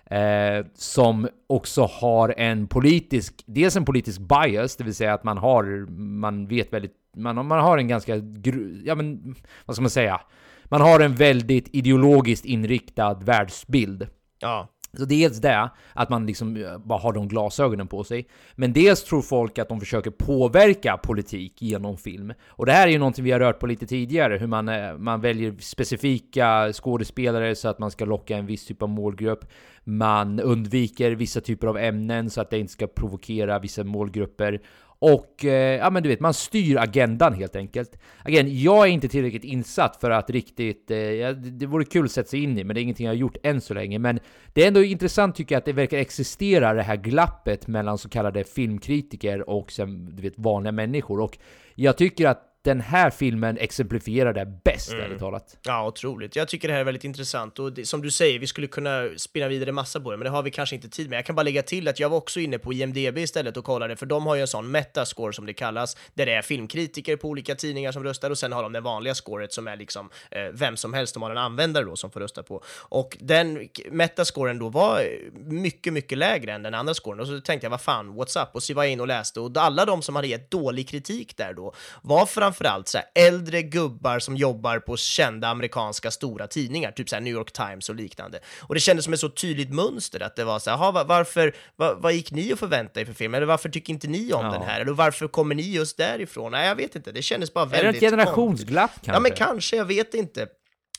Eh, 0.06 0.66
som 0.74 1.28
också 1.46 1.82
har 1.82 2.34
en 2.36 2.66
politisk, 2.66 3.42
dels 3.46 3.76
en 3.76 3.84
politisk 3.84 4.20
bias, 4.20 4.76
det 4.76 4.84
vill 4.84 4.94
säga 4.94 5.14
att 5.14 5.24
man 5.24 5.38
har, 5.38 5.90
man 5.98 6.46
vet 6.46 6.72
väldigt, 6.72 6.94
man, 7.16 7.46
man 7.46 7.60
har 7.60 7.78
en 7.78 7.88
ganska, 7.88 8.16
gru, 8.18 8.82
ja 8.84 8.94
men, 8.94 9.34
vad 9.64 9.76
ska 9.76 9.82
man 9.82 9.90
säga? 9.90 10.20
Man 10.64 10.80
har 10.80 11.00
en 11.00 11.14
väldigt 11.14 11.68
ideologiskt 11.74 12.44
inriktad 12.44 13.14
världsbild. 13.14 14.06
Ja, 14.40 14.68
Så 14.98 15.04
dels 15.04 15.38
det, 15.40 15.70
att 15.92 16.10
man 16.10 16.26
liksom 16.26 16.56
eh, 16.56 16.78
bara 16.78 16.98
har 16.98 17.12
de 17.12 17.28
glasögonen 17.28 17.86
på 17.88 18.04
sig. 18.04 18.28
Men 18.54 18.72
dels 18.72 19.04
tror 19.04 19.22
folk 19.22 19.58
att 19.58 19.68
de 19.68 19.80
försöker 19.80 20.10
påverka 20.10 20.96
politik 20.96 21.62
genom 21.62 21.96
film. 21.96 22.32
Och 22.46 22.66
det 22.66 22.72
här 22.72 22.86
är 22.86 22.92
ju 22.92 22.98
någonting 22.98 23.24
vi 23.24 23.32
har 23.32 23.40
rört 23.40 23.58
på 23.58 23.66
lite 23.66 23.86
tidigare, 23.86 24.38
hur 24.38 24.46
man, 24.46 24.68
eh, 24.68 24.96
man 24.98 25.20
väljer 25.20 25.54
specifika 25.60 26.72
skådespelare 26.72 27.54
så 27.54 27.68
att 27.68 27.78
man 27.78 27.90
ska 27.90 28.04
locka 28.04 28.36
en 28.36 28.46
viss 28.46 28.66
typ 28.66 28.82
av 28.82 28.88
målgrupp. 28.88 29.44
Man 29.84 30.40
undviker 30.40 31.10
vissa 31.10 31.40
typer 31.40 31.66
av 31.66 31.78
ämnen 31.78 32.30
så 32.30 32.40
att 32.40 32.50
det 32.50 32.58
inte 32.58 32.72
ska 32.72 32.86
provokera 32.86 33.58
vissa 33.58 33.84
målgrupper. 33.84 34.60
Och 35.04 35.44
eh, 35.44 35.78
ja, 35.78 35.90
men 35.90 36.02
du 36.02 36.08
vet, 36.08 36.20
man 36.20 36.34
styr 36.34 36.76
agendan 36.76 37.34
helt 37.34 37.56
enkelt. 37.56 37.98
Again, 38.22 38.62
jag 38.62 38.86
är 38.86 38.90
inte 38.90 39.08
tillräckligt 39.08 39.44
insatt 39.44 39.96
för 40.00 40.10
att 40.10 40.30
riktigt... 40.30 40.90
Eh, 40.90 40.98
ja, 40.98 41.32
det 41.32 41.66
vore 41.66 41.84
kul 41.84 42.04
att 42.04 42.10
sätta 42.10 42.28
sig 42.28 42.42
in 42.42 42.58
i, 42.58 42.64
men 42.64 42.74
det 42.74 42.80
är 42.80 42.82
ingenting 42.82 43.06
jag 43.06 43.12
har 43.12 43.16
gjort 43.18 43.36
än 43.42 43.60
så 43.60 43.74
länge. 43.74 43.98
Men 43.98 44.20
det 44.52 44.62
är 44.64 44.68
ändå 44.68 44.82
intressant 44.82 45.36
tycker 45.36 45.54
jag 45.54 45.58
att 45.58 45.64
det 45.64 45.72
verkar 45.72 45.98
existera 45.98 46.74
det 46.74 46.82
här 46.82 46.96
glappet 46.96 47.66
mellan 47.66 47.98
så 47.98 48.08
kallade 48.08 48.44
filmkritiker 48.44 49.50
och 49.50 49.72
sen, 49.72 50.16
du 50.16 50.22
vet, 50.22 50.38
vanliga 50.38 50.72
människor. 50.72 51.20
Och 51.20 51.38
jag 51.74 51.96
tycker 51.96 52.28
att 52.28 52.53
den 52.64 52.80
här 52.80 53.10
filmen 53.10 53.58
exemplifierar 53.58 54.32
det 54.32 54.46
bäst, 54.64 54.92
ärligt 54.92 55.18
talat. 55.18 55.56
Ja, 55.62 55.86
otroligt. 55.86 56.36
Jag 56.36 56.48
tycker 56.48 56.68
det 56.68 56.74
här 56.74 56.80
är 56.80 56.84
väldigt 56.84 57.04
intressant 57.04 57.58
och 57.58 57.72
det, 57.72 57.86
som 57.86 58.02
du 58.02 58.10
säger, 58.10 58.38
vi 58.38 58.46
skulle 58.46 58.66
kunna 58.66 59.08
spinna 59.16 59.48
vidare 59.48 59.72
massa 59.72 60.00
på 60.00 60.10
det, 60.10 60.16
men 60.16 60.24
det 60.24 60.30
har 60.30 60.42
vi 60.42 60.50
kanske 60.50 60.76
inte 60.76 60.88
tid 60.88 61.10
med. 61.10 61.16
Jag 61.16 61.26
kan 61.26 61.36
bara 61.36 61.42
lägga 61.42 61.62
till 61.62 61.88
att 61.88 62.00
jag 62.00 62.08
var 62.08 62.16
också 62.16 62.40
inne 62.40 62.58
på 62.58 62.72
IMDB 62.72 63.18
istället 63.18 63.56
och 63.56 63.64
kollade, 63.64 63.96
för 63.96 64.06
de 64.06 64.26
har 64.26 64.34
ju 64.34 64.40
en 64.40 64.46
sån 64.46 64.70
metascore 64.70 65.32
som 65.32 65.46
det 65.46 65.52
kallas, 65.52 65.96
där 66.14 66.26
det 66.26 66.32
är 66.32 66.42
filmkritiker 66.42 67.16
på 67.16 67.28
olika 67.28 67.54
tidningar 67.54 67.92
som 67.92 68.04
röstar 68.04 68.30
och 68.30 68.38
sen 68.38 68.52
har 68.52 68.62
de 68.62 68.72
det 68.72 68.80
vanliga 68.80 69.14
scoret 69.14 69.52
som 69.52 69.68
är 69.68 69.76
liksom 69.76 70.10
eh, 70.30 70.42
vem 70.52 70.76
som 70.76 70.94
helst, 70.94 71.14
de 71.14 71.22
har 71.22 71.30
en 71.30 71.38
användare 71.38 71.84
då 71.84 71.96
som 71.96 72.10
får 72.10 72.20
rösta 72.20 72.42
på. 72.42 72.62
Och 72.78 73.16
den 73.20 73.68
metascoren 73.90 74.58
då 74.58 74.68
var 74.68 75.02
mycket, 75.34 75.92
mycket 75.92 76.18
lägre 76.18 76.52
än 76.52 76.62
den 76.62 76.74
andra 76.74 76.94
scoren 76.94 77.20
och 77.20 77.26
så 77.26 77.40
tänkte 77.40 77.64
jag, 77.64 77.70
vad 77.70 77.80
fan, 77.80 78.10
what's 78.12 78.42
up? 78.42 78.48
Och 78.52 78.62
så 78.62 78.74
var 78.74 78.84
jag 78.84 78.92
in 78.92 79.00
och 79.00 79.08
läste 79.08 79.40
och 79.40 79.56
alla 79.56 79.84
de 79.84 80.02
som 80.02 80.16
hade 80.16 80.28
gett 80.28 80.50
dålig 80.50 80.88
kritik 80.88 81.36
där 81.36 81.54
då 81.54 81.74
var 82.02 82.26
framförallt 82.54 82.88
så 82.88 82.98
här 82.98 83.06
äldre 83.14 83.62
gubbar 83.62 84.18
som 84.18 84.36
jobbar 84.36 84.78
på 84.78 84.96
kända 84.96 85.48
amerikanska 85.48 86.10
stora 86.10 86.46
tidningar, 86.46 86.90
typ 86.92 87.08
så 87.08 87.16
här 87.16 87.20
New 87.20 87.32
York 87.32 87.52
Times 87.52 87.88
och 87.88 87.94
liknande. 87.94 88.40
Och 88.60 88.74
det 88.74 88.80
kändes 88.80 89.04
som 89.04 89.14
ett 89.14 89.20
så 89.20 89.28
tydligt 89.28 89.70
mönster 89.74 90.22
att 90.22 90.36
det 90.36 90.44
var 90.44 90.58
så 90.58 90.70
här, 90.70 90.76
"Jaha, 90.76 90.92
va- 90.92 91.04
varför, 91.04 91.54
va, 91.76 91.94
vad 91.98 92.12
gick 92.12 92.30
ni 92.30 92.52
och 92.54 92.58
förväntade 92.58 93.00
er 93.00 93.04
för 93.04 93.12
film? 93.12 93.34
Eller 93.34 93.46
varför 93.46 93.68
tycker 93.68 93.92
inte 93.92 94.06
ni 94.08 94.32
om 94.32 94.44
Ja. 94.46 94.52
den 94.52 94.62
här? 94.62 94.80
Eller 94.80 94.92
varför 94.92 95.28
kommer 95.28 95.54
ni 95.54 95.62
just 95.62 95.96
därifrån? 95.96 96.52
Nej, 96.52 96.68
jag 96.68 96.76
vet 96.76 96.96
inte, 96.96 97.12
det 97.12 97.22
kändes 97.22 97.54
bara 97.54 97.64
Är 97.64 97.68
det 97.68 97.76
väldigt 97.82 98.02
ett 98.02 98.10
generationsglapp 98.10 98.90
kanske? 98.94 99.12
Ja, 99.12 99.20
men 99.20 99.32
kanske, 99.32 99.76
jag 99.76 99.84
vet 99.84 100.14
inte. 100.14 100.46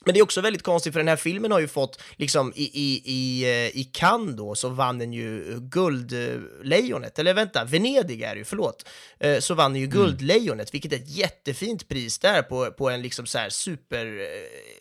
Men 0.05 0.13
det 0.13 0.19
är 0.19 0.23
också 0.23 0.41
väldigt 0.41 0.63
konstigt 0.63 0.93
för 0.93 0.99
den 0.99 1.07
här 1.07 1.15
filmen 1.15 1.51
har 1.51 1.59
ju 1.59 1.67
fått, 1.67 2.01
liksom 2.15 2.53
i, 2.55 2.63
i, 2.63 3.01
i, 3.05 3.43
eh, 3.43 3.77
i 3.79 3.89
Cannes 3.93 4.35
då, 4.35 4.55
så 4.55 4.69
vann 4.69 4.99
den 4.99 5.13
ju 5.13 5.59
Guldlejonet, 5.61 7.19
eller 7.19 7.33
vänta, 7.33 7.63
Venedig 7.63 8.21
är 8.21 8.35
det 8.35 8.39
ju, 8.39 8.45
förlåt. 8.45 8.87
Eh, 9.19 9.39
Så 9.39 9.53
vann 9.53 9.73
den 9.73 9.81
ju 9.81 9.87
Guldlejonet, 9.87 10.73
vilket 10.73 10.93
är 10.93 10.95
ett 10.95 11.09
jättefint 11.09 11.87
pris 11.87 12.19
där 12.19 12.41
på, 12.41 12.71
på 12.71 12.89
en 12.89 13.01
liksom 13.01 13.25
så 13.25 13.37
här 13.37 13.49
super, 13.49 14.05
eh, 14.05 14.25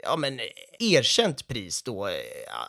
ja 0.02 0.16
men 0.16 0.40
erkänt 0.78 1.48
pris 1.48 1.82
då 1.82 2.06
eh, 2.08 2.14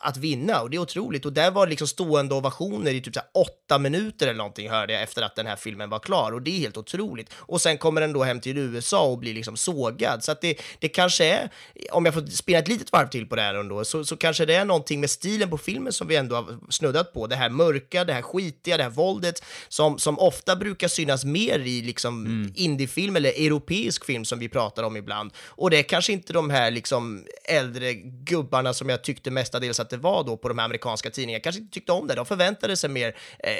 att 0.02 0.18
vinna 0.18 0.62
och 0.62 0.70
det 0.70 0.78
är 0.78 0.82
otroligt. 0.82 1.26
Och 1.26 1.34
där 1.34 1.52
var 1.52 1.66
det 1.66 1.70
liksom 1.70 1.88
stående 1.88 2.36
ovationer 2.36 2.94
i 2.94 3.02
typ 3.02 3.14
så 3.14 3.20
här 3.20 3.30
åtta 3.34 3.80
minuter 3.80 4.28
eller 4.28 4.38
någonting 4.38 4.70
hörde 4.70 4.94
jag 4.94 5.02
efter 5.02 5.22
att 5.22 5.36
den 5.36 5.48
här 5.48 5.56
filmen 5.56 5.90
var 5.90 6.00
klar 6.00 6.32
och 6.32 6.42
det 6.42 6.52
är 6.52 6.60
helt 6.60 6.78
otroligt. 6.78 7.30
Och 7.36 7.62
sen 7.62 7.78
kommer 7.78 8.02
den 8.02 8.14
då 8.14 8.24
hem 8.24 8.40
till 8.40 8.58
USA 8.58 9.06
och 9.06 9.18
blir 9.18 9.34
liksom 9.34 9.58
sågad. 9.58 10.24
Så 10.24 10.32
att 10.32 10.42
det, 10.42 10.62
det 10.80 10.90
kanske 10.90 11.26
är, 11.26 11.50
om 11.92 12.06
jag 12.06 12.14
får 12.14 12.22
spela 12.36 12.60
ett 12.60 12.68
litet 12.68 12.92
varv 12.92 13.08
till 13.08 13.30
på 13.30 13.36
det 13.36 13.42
här 13.42 13.56
ändå, 13.56 13.86
så, 13.86 14.06
så 14.06 14.18
kanske 14.18 14.46
det 14.46 14.56
är 14.56 14.66
någonting 14.66 15.00
med 15.00 15.10
stilen 15.10 15.50
på 15.50 15.58
filmen 15.58 15.94
som 15.94 16.08
vi 16.08 16.16
ändå 16.16 16.36
har 16.36 16.72
snuddat 16.72 17.14
på. 17.14 17.28
Det 17.28 17.36
här 17.36 17.50
mörka, 17.50 18.04
det 18.04 18.14
här 18.14 18.22
skitiga, 18.22 18.78
det 18.78 18.84
här 18.84 18.90
våldet 18.90 19.44
som, 19.68 20.00
som 20.00 20.20
ofta 20.20 20.56
brukar 20.56 20.88
synas 20.88 21.26
mer 21.26 21.60
i 21.60 21.82
liksom 21.82 22.26
indiefilm 22.56 23.16
eller 23.16 23.30
europeisk 23.30 24.06
film 24.06 24.26
som 24.26 24.40
vi 24.40 24.50
pratar 24.50 24.84
om 24.84 24.98
ibland. 24.98 25.32
Och 25.48 25.70
det 25.70 25.78
är 25.78 25.84
kanske 25.84 26.14
inte 26.14 26.34
de 26.34 26.50
här 26.50 26.72
liksom 26.72 27.26
äldre 27.44 27.94
gubbarna 28.04 28.74
som 28.74 28.90
jag 28.90 29.04
tyckte 29.04 29.32
mestadels 29.32 29.80
att 29.80 29.90
det 29.90 29.98
var 29.98 30.24
då 30.24 30.38
på 30.38 30.48
de 30.48 30.58
här 30.58 30.66
amerikanska 30.66 31.10
tidningarna. 31.10 31.42
Kanske 31.44 31.62
inte 31.62 31.74
tyckte 31.74 31.92
om 31.92 32.08
det. 32.08 32.16
De 32.16 32.26
förväntade 32.26 32.78
sig 32.78 32.90
mer, 32.90 33.16
eh, 33.40 33.54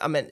ja 0.00 0.08
men, 0.08 0.24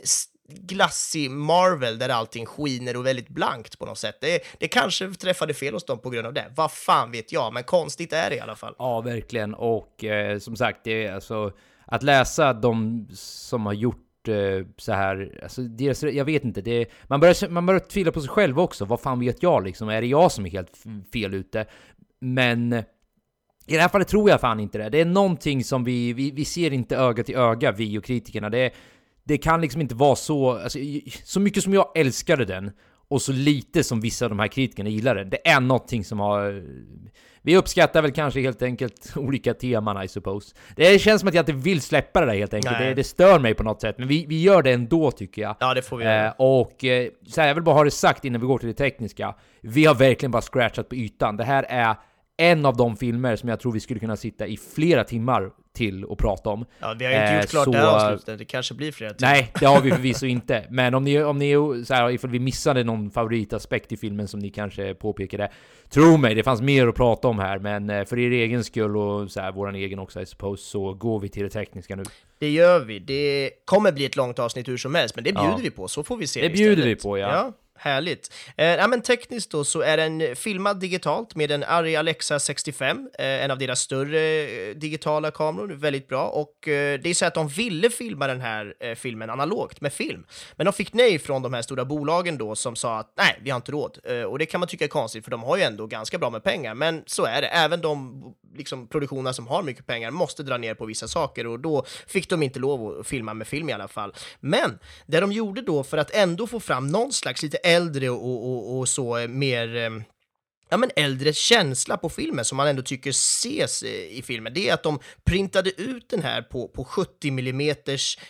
glassig 0.48 1.30
Marvel 1.30 1.98
där 1.98 2.08
allting 2.08 2.46
skiner 2.46 2.96
och 2.96 3.06
väldigt 3.06 3.28
blankt 3.28 3.78
på 3.78 3.86
något 3.86 3.98
sätt. 3.98 4.16
Det, 4.20 4.42
det 4.58 4.68
kanske 4.68 5.10
träffade 5.10 5.54
fel 5.54 5.74
hos 5.74 5.84
dem 5.84 5.98
på 5.98 6.10
grund 6.10 6.26
av 6.26 6.32
det. 6.32 6.52
Vad 6.56 6.72
fan 6.72 7.10
vet 7.10 7.32
jag, 7.32 7.52
men 7.52 7.64
konstigt 7.64 8.12
är 8.12 8.30
det 8.30 8.36
i 8.36 8.40
alla 8.40 8.56
fall. 8.56 8.74
Ja, 8.78 9.00
verkligen. 9.00 9.54
Och 9.54 10.04
eh, 10.04 10.38
som 10.38 10.56
sagt, 10.56 10.80
det 10.84 11.06
är 11.06 11.14
alltså 11.14 11.52
att 11.84 12.02
läsa 12.02 12.52
de 12.52 13.06
som 13.12 13.66
har 13.66 13.72
gjort 13.72 14.28
eh, 14.28 14.66
så 14.76 14.92
här, 14.92 15.40
alltså 15.42 15.62
deras, 15.62 16.02
jag 16.02 16.24
vet 16.24 16.44
inte, 16.44 16.60
det, 16.60 16.86
man, 17.04 17.20
börjar, 17.20 17.48
man 17.48 17.66
börjar 17.66 17.80
tvivla 17.80 18.12
på 18.12 18.20
sig 18.20 18.30
själv 18.30 18.60
också. 18.60 18.84
Vad 18.84 19.00
fan 19.00 19.20
vet 19.20 19.42
jag 19.42 19.64
liksom? 19.64 19.88
Är 19.88 20.00
det 20.00 20.06
jag 20.06 20.32
som 20.32 20.46
är 20.46 20.50
helt 20.50 20.78
fel 21.12 21.34
ute? 21.34 21.66
Men 22.20 22.72
i 23.66 23.74
det 23.74 23.80
här 23.80 23.88
fallet 23.88 24.08
tror 24.08 24.30
jag 24.30 24.40
fan 24.40 24.60
inte 24.60 24.78
det. 24.78 24.88
Det 24.88 25.00
är 25.00 25.04
någonting 25.04 25.64
som 25.64 25.84
vi, 25.84 26.12
vi, 26.12 26.30
vi 26.30 26.44
ser 26.44 26.72
inte 26.72 26.96
öga 26.96 27.24
till 27.24 27.36
öga, 27.36 27.72
vi 27.72 27.98
och 27.98 28.04
kritikerna. 28.04 28.50
Det, 28.50 28.58
är 28.58 28.72
det 29.26 29.38
kan 29.38 29.60
liksom 29.60 29.80
inte 29.80 29.94
vara 29.94 30.16
så, 30.16 30.50
alltså, 30.50 30.78
så 31.24 31.40
mycket 31.40 31.62
som 31.62 31.74
jag 31.74 31.92
älskade 31.94 32.44
den 32.44 32.70
och 33.08 33.22
så 33.22 33.32
lite 33.32 33.84
som 33.84 34.00
vissa 34.00 34.24
av 34.24 34.28
de 34.28 34.38
här 34.38 34.48
kritikerna 34.48 34.88
gillar 34.90 35.14
den. 35.14 35.30
Det 35.30 35.48
är 35.48 35.60
någonting 35.60 36.04
som 36.04 36.20
har... 36.20 36.64
Vi 37.42 37.56
uppskattar 37.56 38.02
väl 38.02 38.12
kanske 38.12 38.40
helt 38.40 38.62
enkelt 38.62 39.12
olika 39.16 39.54
teman, 39.54 40.04
I 40.04 40.08
suppose. 40.08 40.54
Det 40.76 40.98
känns 40.98 41.20
som 41.20 41.28
att 41.28 41.34
jag 41.34 41.42
inte 41.42 41.52
vill 41.52 41.80
släppa 41.80 42.20
det 42.20 42.26
där 42.26 42.34
helt 42.34 42.54
enkelt. 42.54 42.78
Det, 42.78 42.94
det 42.94 43.04
stör 43.04 43.38
mig 43.38 43.54
på 43.54 43.62
något 43.62 43.80
sätt, 43.80 43.98
men 43.98 44.08
vi, 44.08 44.26
vi 44.28 44.42
gör 44.42 44.62
det 44.62 44.72
ändå 44.72 45.10
tycker 45.10 45.42
jag. 45.42 45.56
Ja, 45.60 45.74
det 45.74 45.82
får 45.82 45.96
vi 45.96 46.04
göra. 46.04 46.26
Eh, 46.26 46.32
och 46.36 46.84
eh, 46.84 47.08
så 47.26 47.40
här, 47.40 47.48
jag 47.48 47.54
vill 47.54 47.64
bara 47.64 47.74
ha 47.74 47.84
det 47.84 47.90
sagt 47.90 48.24
innan 48.24 48.40
vi 48.40 48.46
går 48.46 48.58
till 48.58 48.68
det 48.68 48.74
tekniska. 48.74 49.34
Vi 49.60 49.84
har 49.84 49.94
verkligen 49.94 50.30
bara 50.30 50.42
scratchat 50.42 50.88
på 50.88 50.94
ytan. 50.94 51.36
Det 51.36 51.44
här 51.44 51.62
är 51.68 51.96
en 52.36 52.66
av 52.66 52.76
de 52.76 52.96
filmer 52.96 53.36
som 53.36 53.48
jag 53.48 53.60
tror 53.60 53.72
vi 53.72 53.80
skulle 53.80 54.00
kunna 54.00 54.16
sitta 54.16 54.46
i 54.46 54.56
flera 54.56 55.04
timmar 55.04 55.50
till 55.76 56.04
och 56.04 56.18
prata 56.18 56.50
om. 56.50 56.64
Ja, 56.78 56.94
vi 56.98 57.04
har 57.04 57.12
ju 57.12 57.18
inte 57.18 57.28
Eh, 57.32 57.40
gjort 57.40 57.50
klart 57.50 57.64
så- 57.64 57.70
det 57.70 57.78
här 57.78 58.06
avslutet, 58.06 58.38
det 58.38 58.44
kanske 58.44 58.74
blir 58.74 58.92
flera 58.92 59.14
timmar. 59.14 59.32
Nej, 59.32 59.52
det 59.60 59.66
har 59.66 59.80
vi 59.80 59.90
förvisso 59.96 60.26
inte. 60.26 60.64
Men 60.70 60.94
om 60.94 61.04
ni, 61.04 61.22
om 61.22 61.38
ni 61.38 61.52
så 61.86 61.94
här, 61.94 62.10
ifall 62.10 62.30
vi 62.30 62.38
missade 62.38 62.84
någon 62.84 63.10
favoritaspekt 63.10 63.92
i 63.92 63.96
filmen 63.96 64.28
som 64.28 64.40
ni 64.40 64.50
kanske 64.50 64.94
påpekade, 64.94 65.48
tro 65.90 66.16
mig, 66.16 66.34
det 66.34 66.42
fanns 66.42 66.60
mer 66.60 66.86
att 66.86 66.94
prata 66.94 67.28
om 67.28 67.38
här, 67.38 67.58
men 67.58 67.90
eh, 67.90 68.04
för 68.04 68.18
er 68.18 68.30
egen 68.30 68.64
skull 68.64 68.96
och 68.96 69.30
så 69.30 69.40
här, 69.40 69.52
våran 69.52 69.74
egen 69.74 69.98
också, 69.98 70.20
I 70.20 70.26
suppose, 70.26 70.62
så 70.62 70.94
går 70.94 71.20
vi 71.20 71.28
till 71.28 71.42
det 71.42 71.50
tekniska 71.50 71.96
nu. 71.96 72.02
Det 72.38 72.50
gör 72.50 72.80
vi. 72.80 72.98
Det 72.98 73.50
kommer 73.64 73.92
bli 73.92 74.04
ett 74.04 74.16
långt 74.16 74.38
avsnitt 74.38 74.68
hur 74.68 74.76
som 74.76 74.94
helst, 74.94 75.14
men 75.14 75.24
det 75.24 75.32
bjuder 75.32 75.48
Ja. 75.50 75.58
vi 75.62 75.70
på, 75.70 75.88
så 75.88 76.02
får 76.04 76.16
vi 76.16 76.26
se 76.26 76.40
Det 76.40 76.46
istället. 76.46 76.58
bjuder 76.76 76.88
vi 76.88 76.96
på, 76.96 77.18
ja. 77.18 77.28
Ja, 77.32 77.52
härligt. 77.78 78.32
Eh, 78.56 78.66
ja, 78.66 78.86
men 78.86 79.02
tekniskt 79.02 79.50
då 79.50 79.64
så 79.64 79.80
är 79.80 79.96
den 79.96 80.36
filmad 80.36 80.80
digitalt 80.80 81.34
med 81.34 81.50
en 81.50 81.64
Arri 81.64 81.96
Alexa 81.96 82.38
65, 82.38 83.08
eh, 83.18 83.26
en 83.26 83.50
av 83.50 83.58
deras 83.58 83.80
större 83.80 84.42
eh, 84.42 84.74
digitala 84.74 85.30
kameror, 85.30 85.68
väldigt 85.68 86.08
bra. 86.08 86.28
Och 86.28 86.68
eh, 86.68 87.00
det 87.00 87.10
är 87.10 87.14
så 87.14 87.26
att 87.26 87.34
de 87.34 87.48
ville 87.48 87.90
filma 87.90 88.26
den 88.26 88.40
här 88.40 88.74
eh, 88.80 88.94
filmen 88.94 89.30
analogt 89.30 89.80
med 89.80 89.92
film, 89.92 90.26
men 90.56 90.64
de 90.64 90.72
fick 90.72 90.92
nej 90.92 91.18
från 91.18 91.42
de 91.42 91.54
här 91.54 91.62
stora 91.62 91.84
bolagen 91.84 92.38
då 92.38 92.54
som 92.54 92.76
sa 92.76 92.98
att 92.98 93.12
nej, 93.18 93.38
vi 93.42 93.50
har 93.50 93.56
inte 93.56 93.72
råd. 93.72 93.98
Eh, 94.04 94.22
och 94.22 94.38
det 94.38 94.46
kan 94.46 94.60
man 94.60 94.68
tycka 94.68 94.84
är 94.84 94.88
konstigt, 94.88 95.24
för 95.24 95.30
de 95.30 95.42
har 95.42 95.56
ju 95.56 95.62
ändå 95.62 95.86
ganska 95.86 96.18
bra 96.18 96.30
med 96.30 96.44
pengar, 96.44 96.74
men 96.74 97.02
så 97.06 97.24
är 97.24 97.42
det. 97.42 97.48
Även 97.48 97.80
de 97.80 98.22
liksom, 98.56 98.88
produktioner 98.88 99.32
som 99.32 99.46
har 99.46 99.62
mycket 99.62 99.86
pengar 99.86 100.10
måste 100.10 100.42
dra 100.42 100.56
ner 100.56 100.74
på 100.74 100.86
vissa 100.86 101.08
saker 101.08 101.46
och 101.46 101.60
då 101.60 101.84
fick 102.06 102.30
de 102.30 102.42
inte 102.42 102.58
lov 102.58 103.00
att 103.00 103.06
filma 103.06 103.34
med 103.34 103.46
film 103.46 103.68
i 103.68 103.72
alla 103.72 103.88
fall. 103.88 104.14
Men 104.40 104.78
det 105.06 105.20
de 105.20 105.32
gjorde 105.32 105.62
då 105.62 105.84
för 105.84 105.98
att 105.98 106.10
ändå 106.10 106.46
få 106.46 106.60
fram 106.60 106.88
någon 106.88 107.12
slags 107.12 107.42
lite 107.42 107.58
äldre 107.66 108.10
och, 108.10 108.50
och, 108.50 108.78
och 108.78 108.88
så 108.88 109.18
eh, 109.18 109.28
mer 109.28 109.76
eh, 109.76 109.90
ja, 110.68 110.76
men 110.76 110.90
äldre 110.96 111.32
känsla 111.32 111.96
på 111.96 112.08
filmen 112.08 112.44
som 112.44 112.56
man 112.56 112.68
ändå 112.68 112.82
tycker 112.82 113.10
ses 113.10 113.82
eh, 113.82 113.90
i 113.90 114.22
filmen, 114.26 114.54
det 114.54 114.68
är 114.68 114.74
att 114.74 114.82
de 114.82 114.98
printade 115.24 115.70
ut 115.82 116.08
den 116.08 116.22
här 116.22 116.42
på, 116.42 116.68
på 116.68 116.84
70 116.84 117.28
mm 117.28 117.76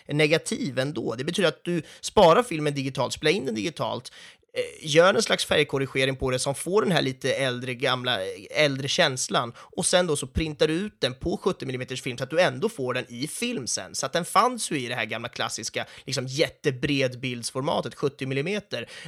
negativ 0.07 0.79
ändå. 0.79 1.15
Det 1.15 1.25
betyder 1.25 1.49
att 1.49 1.65
du 1.65 1.83
sparar 2.01 2.43
filmen 2.43 2.75
digitalt, 2.75 3.13
spelar 3.13 3.33
in 3.33 3.47
den 3.47 3.55
digitalt, 3.55 4.13
Eh, 4.57 4.63
gör 4.81 5.15
en 5.15 5.23
slags 5.23 5.45
färgkorrigering 5.45 6.17
på 6.17 6.31
det 6.31 6.39
som 6.39 6.55
får 6.55 6.83
den 6.83 6.93
här 6.93 7.03
lite 7.03 7.35
äldre, 7.35 7.75
gamla, 7.75 8.23
eh, 8.23 8.29
äldre 8.51 8.89
känslan 8.89 9.53
och 9.59 9.87
sen 9.87 10.07
då 10.07 10.17
så 10.17 10.27
printar 10.27 10.69
du 10.69 10.75
ut 10.75 11.01
den 11.01 11.15
på 11.15 11.37
70 11.37 11.65
mm 11.65 11.87
film 11.97 12.19
så 12.19 12.25
att 12.25 12.31
du 12.31 12.41
ändå 12.41 12.69
får 12.69 12.95
den 12.95 13.05
i 13.09 13.29
film 13.29 13.67
sen. 13.67 13.95
Så 13.95 14.07
att 14.07 14.13
den 14.13 14.25
fanns 14.25 14.71
ju 14.71 14.81
i 14.81 14.89
det 14.89 14.95
här 14.95 15.05
gamla 15.05 15.29
klassiska, 15.29 15.87
liksom 16.05 16.27
jättebredbildsformatet 16.27 17.95
70 17.95 18.25
mm. 18.25 18.63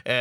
Eh, 0.05 0.15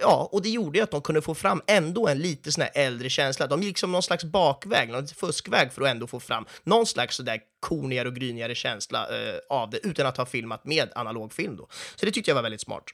ja, 0.00 0.28
och 0.32 0.42
det 0.42 0.48
gjorde 0.48 0.78
ju 0.78 0.84
att 0.84 0.90
de 0.90 1.02
kunde 1.02 1.22
få 1.22 1.34
fram 1.34 1.62
ändå 1.66 2.08
en 2.08 2.18
lite 2.18 2.52
sån 2.52 2.62
här 2.62 2.70
äldre 2.74 3.10
känsla. 3.10 3.46
De 3.46 3.62
gick 3.62 3.78
som 3.78 3.92
någon 3.92 4.02
slags 4.02 4.24
bakväg, 4.24 4.88
någon 4.88 5.08
fuskväg 5.08 5.72
för 5.72 5.82
att 5.82 5.88
ändå 5.88 6.06
få 6.06 6.20
fram 6.20 6.46
någon 6.64 6.86
slags 6.86 7.16
sådär 7.16 7.40
kornigare 7.60 8.08
och 8.08 8.14
grynigare 8.14 8.54
känsla 8.54 8.98
eh, 9.08 9.34
av 9.50 9.70
det 9.70 9.78
utan 9.86 10.06
att 10.06 10.16
ha 10.16 10.26
filmat 10.26 10.64
med 10.64 10.88
analog 10.94 11.32
film 11.32 11.56
då. 11.56 11.68
Så 11.96 12.06
det 12.06 12.12
tyckte 12.12 12.30
jag 12.30 12.34
var 12.34 12.42
väldigt 12.42 12.60
smart. 12.60 12.84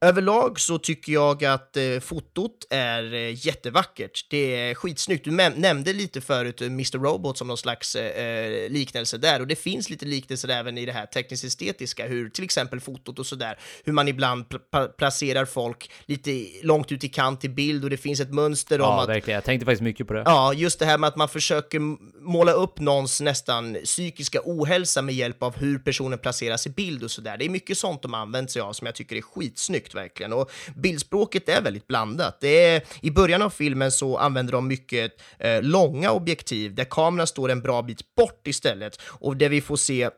Överlag 0.00 0.60
så 0.60 0.78
tycker 0.78 1.12
jag 1.12 1.44
att 1.44 1.76
eh, 1.76 2.00
fotot 2.00 2.66
är 2.70 3.14
eh, 3.14 3.46
jättevackert. 3.46 4.26
Det 4.30 4.56
är 4.56 4.74
skitsnyggt. 4.74 5.24
Du 5.24 5.30
näm- 5.30 5.58
nämnde 5.58 5.92
lite 5.92 6.20
förut 6.20 6.60
eh, 6.60 6.66
Mr. 6.66 6.98
Robot 6.98 7.38
som 7.38 7.48
någon 7.48 7.58
slags 7.58 7.96
eh, 7.96 8.24
eh, 8.26 8.70
liknelse 8.70 9.18
där 9.18 9.40
och 9.40 9.46
det 9.46 9.56
finns 9.56 9.90
lite 9.90 10.06
liknelser 10.06 10.48
även 10.48 10.78
i 10.78 10.86
det 10.86 10.92
här 10.92 11.06
tekniskt 11.06 11.44
estetiska, 11.44 12.06
hur 12.06 12.28
till 12.30 12.44
exempel 12.44 12.80
fotot 12.80 13.18
och 13.18 13.26
sådär, 13.26 13.58
hur 13.84 13.92
man 13.92 14.08
ibland 14.08 14.44
pl- 14.44 14.60
pla- 14.72 14.88
placerar 14.88 15.44
folk 15.44 15.90
lite 16.06 16.46
långt 16.62 16.92
ut 16.92 17.04
i 17.04 17.08
kant 17.08 17.44
i 17.44 17.48
bild 17.48 17.84
och 17.84 17.90
det 17.90 17.96
finns 17.96 18.20
ett 18.20 18.34
mönster 18.34 18.80
om 18.80 18.86
Ja, 18.86 19.02
att 19.02 19.08
verkligen. 19.08 19.34
Jag 19.34 19.44
tänkte 19.44 19.64
faktiskt 19.66 19.82
mycket 19.82 20.06
på 20.06 20.12
det. 20.12 20.22
Ja, 20.26 20.54
just 20.54 20.78
det 20.78 20.86
här 20.86 20.98
med 20.98 21.08
att 21.08 21.16
man 21.16 21.28
försöker 21.28 21.78
måla 22.24 22.52
upp 22.52 22.80
någons 22.80 23.20
nästan 23.20 23.76
psykiska 23.90 24.40
ohälsa 24.44 25.02
med 25.02 25.14
hjälp 25.14 25.42
av 25.42 25.56
hur 25.56 25.78
personen 25.78 26.18
placeras 26.18 26.66
i 26.66 26.70
bild 26.70 27.04
och 27.04 27.10
sådär. 27.10 27.36
Det 27.38 27.44
är 27.44 27.48
mycket 27.48 27.78
sånt 27.78 28.02
de 28.02 28.14
använt 28.14 28.50
sig 28.50 28.62
av 28.62 28.72
som 28.72 28.86
jag 28.86 28.94
tycker 28.94 29.16
är 29.16 29.22
skitsnyggt 29.22 29.94
verkligen. 29.94 30.32
Och 30.32 30.50
bildspråket 30.76 31.48
är 31.48 31.62
väldigt 31.62 31.86
blandat. 31.86 32.40
Det 32.40 32.64
är, 32.64 32.82
I 33.00 33.10
början 33.10 33.42
av 33.42 33.50
filmen 33.50 33.92
så 33.92 34.16
använder 34.16 34.52
de 34.52 34.68
mycket 34.68 35.12
eh, 35.38 35.62
långa 35.62 36.10
objektiv 36.10 36.74
där 36.74 36.84
kameran 36.84 37.26
står 37.26 37.50
en 37.50 37.60
bra 37.60 37.82
bit 37.82 38.14
bort 38.14 38.46
istället 38.46 39.00
och 39.02 39.36
där 39.36 39.48
vi 39.48 39.60
får 39.60 39.76
se 39.76 40.10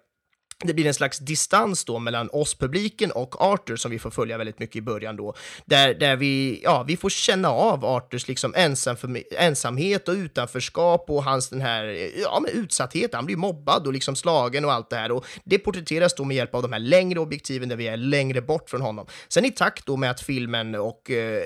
det 0.64 0.74
blir 0.74 0.86
en 0.86 0.94
slags 0.94 1.18
distans 1.18 1.84
då 1.84 1.98
mellan 1.98 2.28
oss, 2.32 2.54
publiken 2.54 3.10
och 3.10 3.42
Arthur 3.42 3.76
som 3.76 3.90
vi 3.90 3.98
får 3.98 4.10
följa 4.10 4.38
väldigt 4.38 4.58
mycket 4.58 4.76
i 4.76 4.82
början 4.82 5.16
då. 5.16 5.34
Där, 5.64 5.94
där 5.94 6.16
vi, 6.16 6.60
ja, 6.64 6.84
vi 6.88 6.96
får 6.96 7.10
känna 7.10 7.48
av 7.48 7.84
Arthurs 7.84 8.28
liksom 8.28 8.54
ensam 8.56 8.96
ensamhet 9.38 10.08
och 10.08 10.14
utanförskap 10.14 11.10
och 11.10 11.24
hans 11.24 11.48
den 11.48 11.60
här, 11.60 12.10
ja, 12.22 12.40
men 12.40 12.62
utsatthet. 12.62 13.14
Han 13.14 13.26
blir 13.26 13.36
mobbad 13.36 13.86
och 13.86 13.92
liksom 13.92 14.16
slagen 14.16 14.64
och 14.64 14.72
allt 14.72 14.90
det 14.90 14.96
här. 14.96 15.12
Och 15.12 15.26
det 15.44 15.58
porträtteras 15.58 16.14
då 16.14 16.24
med 16.24 16.36
hjälp 16.36 16.54
av 16.54 16.62
de 16.62 16.72
här 16.72 16.80
längre 16.80 17.20
objektiven 17.20 17.68
där 17.68 17.76
vi 17.76 17.88
är 17.88 17.96
längre 17.96 18.42
bort 18.42 18.70
från 18.70 18.80
honom. 18.80 19.06
Sen 19.28 19.44
i 19.44 19.50
takt 19.50 19.86
då 19.86 19.96
med 19.96 20.10
att 20.10 20.20
filmen 20.20 20.74
och 20.74 21.10
eh, 21.10 21.42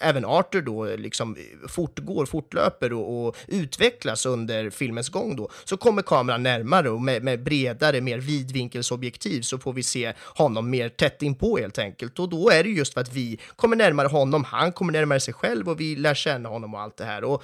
även 0.00 0.24
Arthur 0.24 0.62
då 0.62 0.84
liksom 0.84 1.36
fortgår, 1.68 2.26
fortlöper 2.26 2.92
och, 2.92 3.26
och 3.26 3.36
utvecklas 3.46 4.26
under 4.26 4.70
filmens 4.70 5.08
gång 5.08 5.36
då, 5.36 5.50
så 5.64 5.76
kommer 5.76 6.02
kameran 6.02 6.42
närmare 6.42 6.90
och 6.90 7.00
med, 7.02 7.22
med 7.22 7.42
bredare, 7.42 8.00
mer 8.00 8.18
vidvinkelsobjektiv 8.44 9.42
så 9.42 9.58
får 9.58 9.72
vi 9.72 9.82
se 9.82 10.12
honom 10.20 10.70
mer 10.70 10.88
tätt 10.88 11.22
inpå 11.22 11.58
helt 11.58 11.78
enkelt. 11.78 12.18
Och 12.18 12.28
då 12.28 12.50
är 12.50 12.64
det 12.64 12.70
just 12.70 12.94
för 12.94 13.00
att 13.00 13.12
vi 13.12 13.40
kommer 13.56 13.76
närmare 13.76 14.08
honom, 14.08 14.44
han 14.44 14.72
kommer 14.72 14.92
närmare 14.92 15.20
sig 15.20 15.34
själv 15.34 15.68
och 15.68 15.80
vi 15.80 15.96
lär 15.96 16.14
känna 16.14 16.48
honom 16.48 16.74
och 16.74 16.80
allt 16.80 16.96
det 16.96 17.04
här. 17.04 17.24
Och 17.24 17.42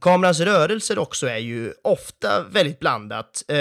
kamerans 0.00 0.40
rörelser 0.40 0.98
också 0.98 1.26
är 1.26 1.38
ju 1.38 1.72
ofta 1.82 2.44
väldigt 2.50 2.78
blandat. 2.78 3.44
Eh, 3.48 3.56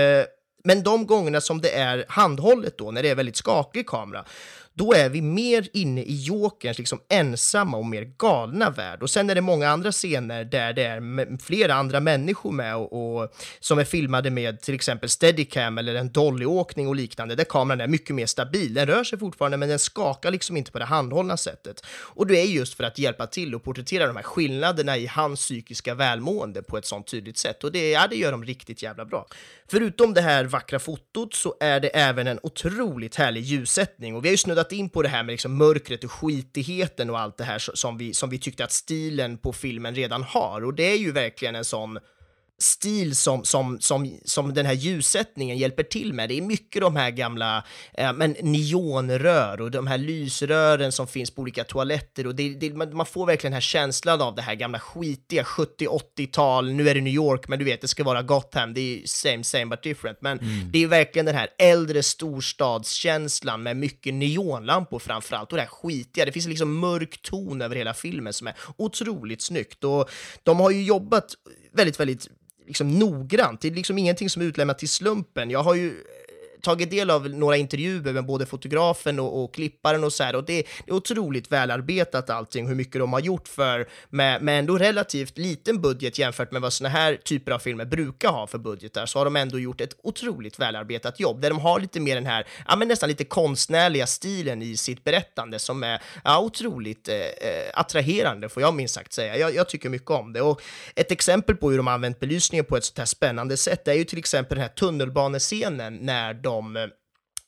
men 0.63 0.83
de 0.83 1.05
gångerna 1.05 1.41
som 1.41 1.61
det 1.61 1.75
är 1.75 2.05
handhållet 2.07 2.77
då, 2.77 2.91
när 2.91 3.03
det 3.03 3.09
är 3.09 3.15
väldigt 3.15 3.35
skakig 3.35 3.87
kamera, 3.87 4.25
då 4.73 4.93
är 4.93 5.09
vi 5.09 5.21
mer 5.21 5.67
inne 5.73 6.01
i 6.01 6.23
Jokerns 6.23 6.77
liksom 6.77 6.99
ensamma 7.09 7.77
och 7.77 7.85
mer 7.85 8.03
galna 8.17 8.69
värld. 8.69 9.03
Och 9.03 9.09
sen 9.09 9.29
är 9.29 9.35
det 9.35 9.41
många 9.41 9.69
andra 9.69 9.91
scener 9.91 10.43
där 10.43 10.73
det 10.73 10.83
är 10.83 11.37
flera 11.37 11.73
andra 11.73 11.99
människor 11.99 12.51
med 12.51 12.75
och, 12.75 13.21
och 13.21 13.33
som 13.59 13.79
är 13.79 13.83
filmade 13.83 14.29
med 14.29 14.61
till 14.61 14.75
exempel 14.75 15.09
steadicam 15.09 15.77
eller 15.77 15.95
en 15.95 16.11
dollyåkning 16.11 16.87
och 16.87 16.95
liknande, 16.95 17.35
där 17.35 17.43
kameran 17.43 17.81
är 17.81 17.87
mycket 17.87 18.15
mer 18.15 18.25
stabil. 18.25 18.73
Den 18.73 18.87
rör 18.87 19.03
sig 19.03 19.19
fortfarande, 19.19 19.57
men 19.57 19.69
den 19.69 19.79
skakar 19.79 20.31
liksom 20.31 20.57
inte 20.57 20.71
på 20.71 20.79
det 20.79 20.85
handhållna 20.85 21.37
sättet. 21.37 21.85
Och 21.91 22.27
det 22.27 22.39
är 22.39 22.45
just 22.45 22.73
för 22.73 22.83
att 22.83 22.99
hjälpa 22.99 23.27
till 23.27 23.55
och 23.55 23.63
porträttera 23.63 24.07
de 24.07 24.15
här 24.15 24.23
skillnaderna 24.23 24.97
i 24.97 25.07
hans 25.07 25.39
psykiska 25.39 25.95
välmående 25.95 26.61
på 26.61 26.77
ett 26.77 26.85
sånt 26.85 27.07
tydligt 27.07 27.37
sätt. 27.37 27.63
Och 27.63 27.71
det, 27.71 27.91
ja, 27.91 28.07
det 28.09 28.15
gör 28.15 28.31
de 28.31 28.45
riktigt 28.45 28.83
jävla 28.83 29.05
bra. 29.05 29.27
Förutom 29.67 30.13
det 30.13 30.21
här 30.21 30.45
vackra 30.45 30.79
fotot 30.79 31.33
så 31.33 31.55
är 31.59 31.79
det 31.79 31.87
även 31.87 32.27
en 32.27 32.39
otroligt 32.43 33.15
härlig 33.15 33.41
ljussättning. 33.41 34.15
Och 34.15 34.23
vi 34.25 34.27
har 34.27 34.31
ju 34.31 34.37
snuddat 34.37 34.60
in 34.71 34.89
på 34.89 35.01
det 35.01 35.09
här 35.09 35.23
med 35.23 35.33
liksom 35.33 35.57
mörkret 35.57 36.03
och 36.03 36.11
skitigheten 36.11 37.09
och 37.09 37.19
allt 37.19 37.37
det 37.37 37.43
här 37.43 37.59
som 37.59 37.97
vi, 37.97 38.13
som 38.13 38.29
vi 38.29 38.39
tyckte 38.39 38.63
att 38.63 38.71
stilen 38.71 39.37
på 39.37 39.53
filmen 39.53 39.95
redan 39.95 40.23
har. 40.23 40.65
Och 40.65 40.73
det 40.73 40.91
är 40.91 40.97
ju 40.97 41.11
verkligen 41.11 41.55
en 41.55 41.65
sån 41.65 41.99
stil 42.61 43.15
som, 43.15 43.43
som, 43.43 43.79
som, 43.79 44.19
som 44.25 44.53
den 44.53 44.65
här 44.65 44.73
ljussättningen 44.73 45.57
hjälper 45.57 45.83
till 45.83 46.13
med. 46.13 46.29
Det 46.29 46.37
är 46.37 46.41
mycket 46.41 46.81
de 46.81 46.95
här 46.95 47.11
gamla 47.11 47.63
eh, 47.93 48.13
men 48.13 48.35
neonrör 48.41 49.61
och 49.61 49.71
de 49.71 49.87
här 49.87 49.97
lysrören 49.97 50.91
som 50.91 51.07
finns 51.07 51.31
på 51.31 51.41
olika 51.41 51.63
toaletter 51.63 52.27
och 52.27 52.35
det, 52.35 52.53
det, 52.53 52.73
man, 52.73 53.05
får 53.05 53.25
verkligen 53.25 53.51
den 53.51 53.55
här 53.55 53.61
känslan 53.61 54.21
av 54.21 54.35
det 54.35 54.41
här 54.41 54.55
gamla 54.55 54.79
skitiga 54.79 55.43
70-80-tal, 55.43 56.71
nu 56.71 56.89
är 56.89 56.95
det 56.95 57.01
New 57.01 57.13
York, 57.13 57.47
men 57.47 57.59
du 57.59 57.65
vet, 57.65 57.81
det 57.81 57.87
ska 57.87 58.03
vara 58.03 58.21
Gotham, 58.21 58.73
det 58.73 58.81
är 58.81 59.07
same 59.07 59.43
same 59.43 59.65
but 59.65 59.83
different, 59.83 60.17
men 60.21 60.39
det 60.71 60.83
är 60.83 60.87
verkligen 60.87 61.25
den 61.25 61.35
här 61.35 61.47
äldre 61.57 62.03
storstadskänslan 62.03 63.63
med 63.63 63.77
mycket 63.77 64.13
neonlampor 64.13 64.99
framförallt 64.99 65.51
och 65.51 65.55
det 65.55 65.61
här 65.61 65.69
skitiga, 65.69 66.25
det 66.25 66.31
finns 66.31 66.47
liksom 66.47 66.79
mörk 66.79 67.21
ton 67.21 67.61
över 67.61 67.75
hela 67.75 67.93
filmen 67.93 68.33
som 68.33 68.47
är 68.47 68.55
otroligt 68.77 69.41
snyggt 69.41 69.83
och 69.83 70.09
de 70.43 70.59
har 70.59 70.71
ju 70.71 70.83
jobbat 70.83 71.35
väldigt, 71.73 71.99
väldigt 71.99 72.27
liksom 72.71 72.99
noggrant. 72.99 73.61
Det 73.61 73.67
är 73.67 73.71
liksom 73.71 73.97
ingenting 73.97 74.29
som 74.29 74.41
är 74.41 74.45
utlämnat 74.45 74.79
till 74.79 74.89
slumpen. 74.89 75.49
Jag 75.49 75.63
har 75.63 75.75
ju 75.75 75.93
tagit 76.61 76.91
del 76.91 77.09
av 77.09 77.29
några 77.29 77.57
intervjuer 77.57 78.13
med 78.13 78.25
både 78.25 78.45
fotografen 78.45 79.19
och, 79.19 79.43
och 79.43 79.53
klipparen 79.53 80.03
och 80.03 80.13
så 80.13 80.23
här 80.23 80.35
och 80.35 80.43
det, 80.43 80.63
det 80.85 80.91
är 80.91 80.95
otroligt 80.95 81.51
välarbetat 81.51 82.29
allting, 82.29 82.67
hur 82.67 82.75
mycket 82.75 82.99
de 82.99 83.13
har 83.13 83.19
gjort 83.19 83.47
för 83.47 83.87
med, 84.09 84.41
med 84.41 84.59
ändå 84.59 84.77
relativt 84.77 85.37
liten 85.37 85.81
budget 85.81 86.17
jämfört 86.17 86.51
med 86.51 86.61
vad 86.61 86.73
såna 86.73 86.89
här 86.89 87.15
typer 87.15 87.51
av 87.51 87.59
filmer 87.59 87.85
brukar 87.85 88.29
ha 88.29 88.47
för 88.47 88.57
budgetar 88.57 89.05
så 89.05 89.19
har 89.19 89.25
de 89.25 89.35
ändå 89.35 89.59
gjort 89.59 89.81
ett 89.81 89.95
otroligt 90.03 90.59
välarbetat 90.59 91.19
jobb 91.19 91.41
där 91.41 91.49
de 91.49 91.59
har 91.59 91.79
lite 91.79 91.99
mer 91.99 92.15
den 92.15 92.25
här, 92.25 92.47
ja 92.67 92.75
men 92.75 92.87
nästan 92.87 93.09
lite 93.09 93.23
konstnärliga 93.23 94.07
stilen 94.07 94.61
i 94.61 94.77
sitt 94.77 95.03
berättande 95.03 95.59
som 95.59 95.83
är 95.83 96.01
ja, 96.23 96.39
otroligt 96.39 97.07
eh, 97.07 97.15
eh, 97.15 97.71
attraherande 97.73 98.49
får 98.49 98.61
jag 98.61 98.73
minst 98.73 98.95
sagt 98.95 99.13
säga. 99.13 99.37
Jag, 99.37 99.55
jag 99.55 99.69
tycker 99.69 99.89
mycket 99.89 100.11
om 100.11 100.33
det 100.33 100.41
och 100.41 100.61
ett 100.95 101.11
exempel 101.11 101.55
på 101.55 101.69
hur 101.69 101.77
de 101.77 101.87
har 101.87 101.93
använt 101.93 102.19
belysningen 102.19 102.65
på 102.65 102.77
ett 102.77 102.83
sånt 102.83 102.97
här 102.97 103.05
spännande 103.05 103.57
sätt 103.57 103.87
är 103.87 103.93
ju 103.93 104.03
till 104.03 104.19
exempel 104.19 104.55
den 104.55 104.61
här 104.61 104.73
tunnelbanescenen 104.75 105.95
när 105.95 106.33
de 106.33 106.50
de 106.59 106.83
eh, 106.85 107.00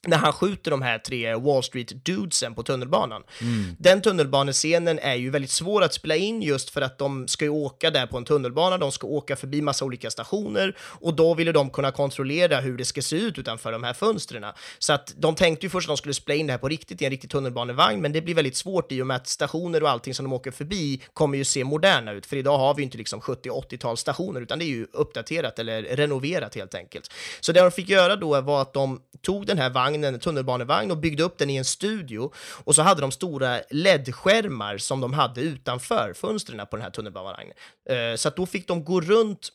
när 0.07 0.17
han 0.17 0.33
skjuter 0.33 0.71
de 0.71 0.81
här 0.81 0.99
tre 0.99 1.35
Wall 1.35 1.63
Street-dudesen 1.63 2.55
på 2.55 2.63
tunnelbanan. 2.63 3.23
Den 3.77 4.01
tunnelbanescenen 4.01 4.99
är 4.99 5.15
ju 5.15 5.29
väldigt 5.29 5.51
svår 5.51 5.83
att 5.83 5.93
spela 5.93 6.15
in 6.15 6.41
just 6.41 6.69
för 6.69 6.81
att 6.81 6.97
de 6.97 7.27
ska 7.27 7.45
ju 7.45 7.51
åka 7.51 7.91
där 7.91 8.07
på 8.07 8.17
en 8.17 8.25
tunnelbana, 8.25 8.77
de 8.77 8.91
ska 8.91 9.07
åka 9.07 9.35
förbi 9.35 9.61
massa 9.61 9.85
olika 9.85 10.11
stationer 10.11 10.77
och 10.79 11.15
då 11.15 11.33
ville 11.33 11.51
de 11.51 11.69
kunna 11.69 11.91
kontrollera 11.91 12.59
hur 12.59 12.77
det 12.77 12.85
ska 12.85 13.01
se 13.01 13.15
ut 13.15 13.37
utanför 13.37 13.71
de 13.71 13.83
här 13.83 13.93
fönstren. 13.93 14.45
Så 14.79 14.93
att 14.93 15.13
de 15.17 15.35
tänkte 15.35 15.65
ju 15.65 15.69
först 15.69 15.85
att 15.85 15.95
de 15.95 15.97
skulle 15.97 16.13
spela 16.13 16.35
in 16.35 16.47
det 16.47 16.53
här 16.53 16.57
på 16.57 16.69
riktigt 16.69 17.01
i 17.01 17.05
en 17.05 17.11
riktig 17.11 17.29
tunnelbanevagn, 17.29 18.01
men 18.01 18.13
det 18.13 18.21
blir 18.21 18.35
väldigt 18.35 18.55
svårt 18.55 18.91
i 18.91 19.01
och 19.01 19.07
med 19.07 19.17
att 19.17 19.27
stationer 19.27 19.83
och 19.83 19.89
allting 19.89 20.13
som 20.13 20.25
de 20.25 20.33
åker 20.33 20.51
förbi 20.51 21.01
kommer 21.13 21.37
ju 21.37 21.45
se 21.45 21.63
moderna 21.63 22.11
ut, 22.11 22.25
för 22.25 22.37
idag 22.37 22.57
har 22.57 22.73
vi 22.73 22.81
ju 22.81 22.83
inte 22.83 22.97
liksom 22.97 23.21
70 23.21 23.49
80-tals 23.49 23.99
stationer, 23.99 24.41
utan 24.41 24.59
det 24.59 24.65
är 24.65 24.67
ju 24.67 24.87
uppdaterat 24.93 25.59
eller 25.59 25.81
renoverat 25.81 26.55
helt 26.55 26.75
enkelt. 26.75 27.11
Så 27.39 27.51
det 27.51 27.61
de 27.61 27.71
fick 27.71 27.89
göra 27.89 28.15
då 28.15 28.41
var 28.41 28.61
att 28.61 28.73
de 28.73 29.01
tog 29.21 29.45
den 29.45 29.57
här 29.57 29.69
vagnen, 29.69 29.92
vagnen, 29.93 30.19
tunnelbanevagn, 30.19 30.91
och 30.91 30.97
byggde 30.97 31.23
upp 31.23 31.37
den 31.37 31.49
i 31.49 31.55
en 31.55 31.65
studio. 31.65 32.31
Och 32.65 32.75
så 32.75 32.81
hade 32.81 33.01
de 33.01 33.11
stora 33.11 33.61
LED-skärmar 33.69 34.77
som 34.77 35.01
de 35.01 35.13
hade 35.13 35.41
utanför 35.41 36.13
fönstren 36.15 36.67
på 36.67 36.75
den 36.75 36.83
här 36.83 36.91
tunnelbanevagnen. 36.91 37.55
Eh, 37.89 38.15
så 38.15 38.27
att 38.27 38.35
då 38.35 38.45
fick 38.45 38.67
de 38.67 38.83
gå 38.83 39.01
runt 39.01 39.49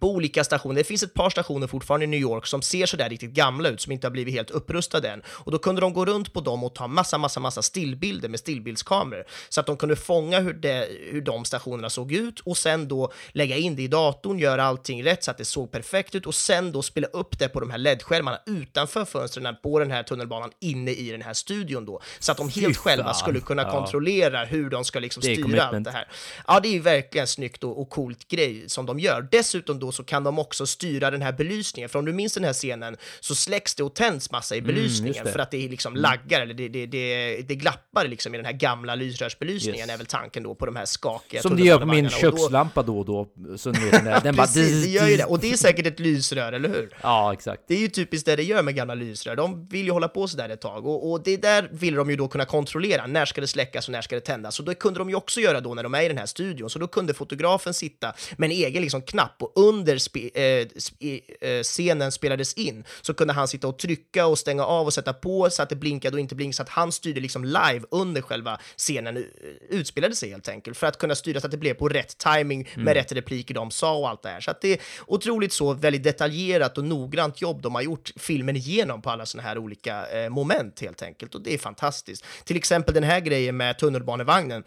på 0.00 0.10
olika 0.10 0.44
stationer. 0.44 0.74
Det 0.74 0.84
finns 0.84 1.02
ett 1.02 1.14
par 1.14 1.30
stationer 1.30 1.66
fortfarande 1.66 2.04
i 2.04 2.06
New 2.06 2.20
York 2.20 2.46
som 2.46 2.62
ser 2.62 2.86
sådär 2.86 3.08
riktigt 3.08 3.30
gamla 3.30 3.68
ut, 3.68 3.80
som 3.80 3.92
inte 3.92 4.06
har 4.06 4.12
blivit 4.12 4.34
helt 4.34 4.50
upprustade 4.50 5.08
än. 5.08 5.22
Och 5.28 5.52
då 5.52 5.58
kunde 5.58 5.80
de 5.80 5.92
gå 5.92 6.04
runt 6.04 6.32
på 6.32 6.40
dem 6.40 6.64
och 6.64 6.74
ta 6.74 6.86
massa, 6.86 7.18
massa, 7.18 7.40
massa 7.40 7.62
stillbilder 7.62 8.28
med 8.28 8.40
stillbildskameror. 8.40 9.24
Så 9.48 9.60
att 9.60 9.66
de 9.66 9.76
kunde 9.76 9.96
fånga 9.96 10.40
hur, 10.40 10.52
det, 10.52 10.88
hur 11.10 11.20
de 11.20 11.44
stationerna 11.44 11.90
såg 11.90 12.12
ut 12.12 12.40
och 12.40 12.56
sen 12.56 12.88
då 12.88 13.12
lägga 13.32 13.56
in 13.56 13.76
det 13.76 13.82
i 13.82 13.88
datorn, 13.88 14.38
göra 14.38 14.64
allting 14.64 15.04
rätt 15.04 15.24
så 15.24 15.30
att 15.30 15.38
det 15.38 15.44
såg 15.44 15.70
perfekt 15.70 16.14
ut 16.14 16.26
och 16.26 16.34
sen 16.34 16.72
då 16.72 16.82
spela 16.82 17.06
upp 17.06 17.38
det 17.38 17.48
på 17.48 17.60
de 17.60 17.70
här 17.70 17.78
LED-skärmarna 17.78 18.38
utanför 18.46 19.04
fönstren 19.04 19.56
på 19.62 19.78
den 19.78 19.90
här 19.90 20.02
tunnelbanan 20.02 20.50
inne 20.60 20.90
i 20.90 21.10
den 21.10 21.22
här 21.22 21.34
studion 21.34 21.84
då. 21.86 22.00
Så 22.18 22.32
att 22.32 22.38
de 22.38 22.48
helt 22.48 22.66
Fy 22.66 22.74
själva 22.74 23.14
skulle 23.14 23.40
kunna 23.40 23.62
Ja. 23.62 23.70
kontrollera 23.70 24.44
hur 24.44 24.70
de 24.70 24.84
ska 24.84 24.98
liksom 24.98 25.20
Det 25.20 25.34
styra 25.34 25.62
allt 25.62 25.84
det 25.84 25.90
här. 25.90 26.08
Ja, 26.46 26.60
det 26.60 26.68
är 26.68 26.72
ju 26.72 26.80
verkligen 26.80 27.26
snyggt 27.26 27.64
och, 27.64 27.80
och 27.80 27.90
coolt 27.90 28.28
grej 28.28 28.64
som 28.68 28.86
de 28.86 28.98
gör. 28.98 29.28
Dessutom 29.30 29.77
då 29.78 29.92
så 29.92 30.04
kan 30.04 30.24
de 30.24 30.38
också 30.38 30.66
styra 30.66 31.10
den 31.10 31.22
här 31.22 31.32
belysningen. 31.32 31.88
För 31.88 31.98
om 31.98 32.04
du 32.04 32.12
minns 32.12 32.34
den 32.34 32.44
här 32.44 32.52
scenen 32.52 32.96
så 33.20 33.34
släcks 33.34 33.74
det 33.74 33.82
och 33.82 33.94
tänds 33.94 34.30
massa 34.30 34.56
i 34.56 34.62
belysningen 34.62 34.98
Mm, 34.98 35.06
just 35.06 35.24
det. 35.24 35.32
för 35.32 35.38
att 35.38 35.50
det 35.50 35.68
liksom 35.68 35.96
laggar 35.96 36.40
eller 36.40 36.54
det, 36.54 36.68
det, 36.68 36.86
det, 36.86 37.36
det 37.48 37.54
glappar 37.54 38.08
liksom 38.08 38.34
i 38.34 38.38
den 38.38 38.46
här 38.46 38.52
gamla 38.52 38.94
lysrörsbelysningen 38.94 39.78
Yes. 39.88 39.90
är 39.94 39.96
väl 39.98 40.06
tanken 40.06 40.42
då 40.42 40.54
på 40.54 40.66
de 40.66 40.76
här 40.76 40.84
skakiga 40.84 41.42
Som 41.42 41.56
det 41.56 41.62
gör 41.62 41.78
på 41.78 41.86
min 41.86 42.10
kökslampa 42.10 42.82
då 42.82 42.98
och 42.98 43.04
då. 43.04 43.28
Så 43.56 43.70
vet, 43.70 43.90
den, 43.90 44.04
där, 44.04 44.20
den 44.20 44.36
bara... 44.36 44.42
Precis, 44.46 44.84
det 44.84 44.90
gör 44.90 45.08
ju 45.08 45.16
det. 45.16 45.24
Och 45.24 45.38
det 45.40 45.52
är 45.52 45.56
säkert 45.68 45.86
ett 45.86 46.00
lysrör, 46.00 46.52
eller 46.52 46.68
hur? 46.68 46.96
Ja, 47.02 47.32
exakt. 47.32 47.62
Det 47.68 47.74
är 47.74 47.78
ju 47.78 47.88
typiskt 47.88 48.26
det 48.26 48.36
det 48.36 48.42
gör 48.42 48.62
med 48.62 48.74
gamla 48.74 48.94
lysrör. 48.94 49.36
De 49.36 49.66
vill 49.68 49.84
ju 49.86 49.90
hålla 49.92 50.08
på 50.08 50.28
sådär 50.28 50.48
ett 50.48 50.60
tag 50.60 50.86
och, 50.86 51.10
och 51.10 51.22
det 51.22 51.36
där 51.36 51.68
vill 51.72 51.94
de 51.94 52.10
ju 52.10 52.16
då 52.16 52.28
kunna 52.28 52.44
kontrollera. 52.44 53.06
När 53.06 53.24
ska 53.26 53.40
det 53.40 53.46
släckas 53.46 53.88
och 53.88 53.92
när 53.92 54.02
ska 54.02 54.14
det 54.14 54.20
tändas? 54.20 54.58
Och 54.58 54.64
det 54.64 54.74
kunde 54.74 54.98
de 54.98 55.08
ju 55.08 55.14
också 55.14 55.40
göra 55.40 55.60
då 55.60 55.74
när 55.74 55.82
de 55.82 55.94
är 55.94 56.02
i 56.02 56.08
den 56.08 56.18
här 56.18 56.26
studion. 56.26 56.70
Så 56.70 56.78
då 56.78 56.86
kunde 56.86 57.14
fotografen 57.14 57.74
sitta 57.74 58.12
med 58.36 58.46
en 58.50 58.56
egen 58.56 58.82
liksom 58.82 59.02
knapp 59.02 59.36
och 59.42 59.52
under 59.68 59.98
spe, 59.98 60.30
eh, 60.34 60.66
sp- 60.66 61.20
eh, 61.40 61.62
scenen 61.62 62.12
spelades 62.12 62.54
in 62.54 62.84
så 63.00 63.14
kunde 63.14 63.32
han 63.32 63.48
sitta 63.48 63.68
och 63.68 63.78
trycka 63.78 64.26
och 64.26 64.38
stänga 64.38 64.64
av 64.64 64.86
och 64.86 64.94
sätta 64.94 65.12
på 65.12 65.50
så 65.50 65.62
att 65.62 65.68
det 65.68 65.76
blinkade 65.76 66.14
och 66.16 66.20
inte 66.20 66.34
blinkade 66.34 66.56
så 66.56 66.62
att 66.62 66.68
han 66.68 66.92
styrde 66.92 67.20
liksom 67.20 67.44
live 67.44 67.80
under 67.90 68.22
själva 68.22 68.58
scenen 68.76 69.16
eh, 69.16 69.22
utspelade 69.68 70.14
sig 70.14 70.30
helt 70.30 70.48
enkelt 70.48 70.76
för 70.76 70.86
att 70.86 70.98
kunna 70.98 71.14
styra 71.14 71.40
så 71.40 71.46
att 71.46 71.50
det 71.50 71.56
blev 71.56 71.74
på 71.74 71.88
rätt 71.88 72.18
timing 72.18 72.68
med 72.76 72.94
rätt 72.94 73.12
repliker 73.12 73.54
de 73.54 73.70
sa 73.70 73.94
och 73.96 74.08
allt 74.08 74.22
det 74.22 74.28
här. 74.28 74.40
Så 74.40 74.50
att 74.50 74.60
det 74.60 74.72
är 74.72 74.78
otroligt 75.06 75.52
så 75.52 75.74
väldigt 75.74 76.02
detaljerat 76.02 76.78
och 76.78 76.84
noggrant 76.84 77.40
jobb 77.40 77.62
de 77.62 77.74
har 77.74 77.82
gjort 77.82 78.12
filmen 78.16 78.56
igenom 78.56 79.02
på 79.02 79.10
alla 79.10 79.26
sådana 79.26 79.48
här 79.48 79.58
olika 79.58 80.06
eh, 80.06 80.30
moment 80.30 80.80
helt 80.80 81.02
enkelt 81.02 81.34
och 81.34 81.40
det 81.40 81.54
är 81.54 81.58
fantastiskt. 81.58 82.24
Till 82.44 82.56
exempel 82.56 82.94
den 82.94 83.04
här 83.04 83.20
grejen 83.20 83.56
med 83.56 83.78
tunnelbanevagnen. 83.78 84.64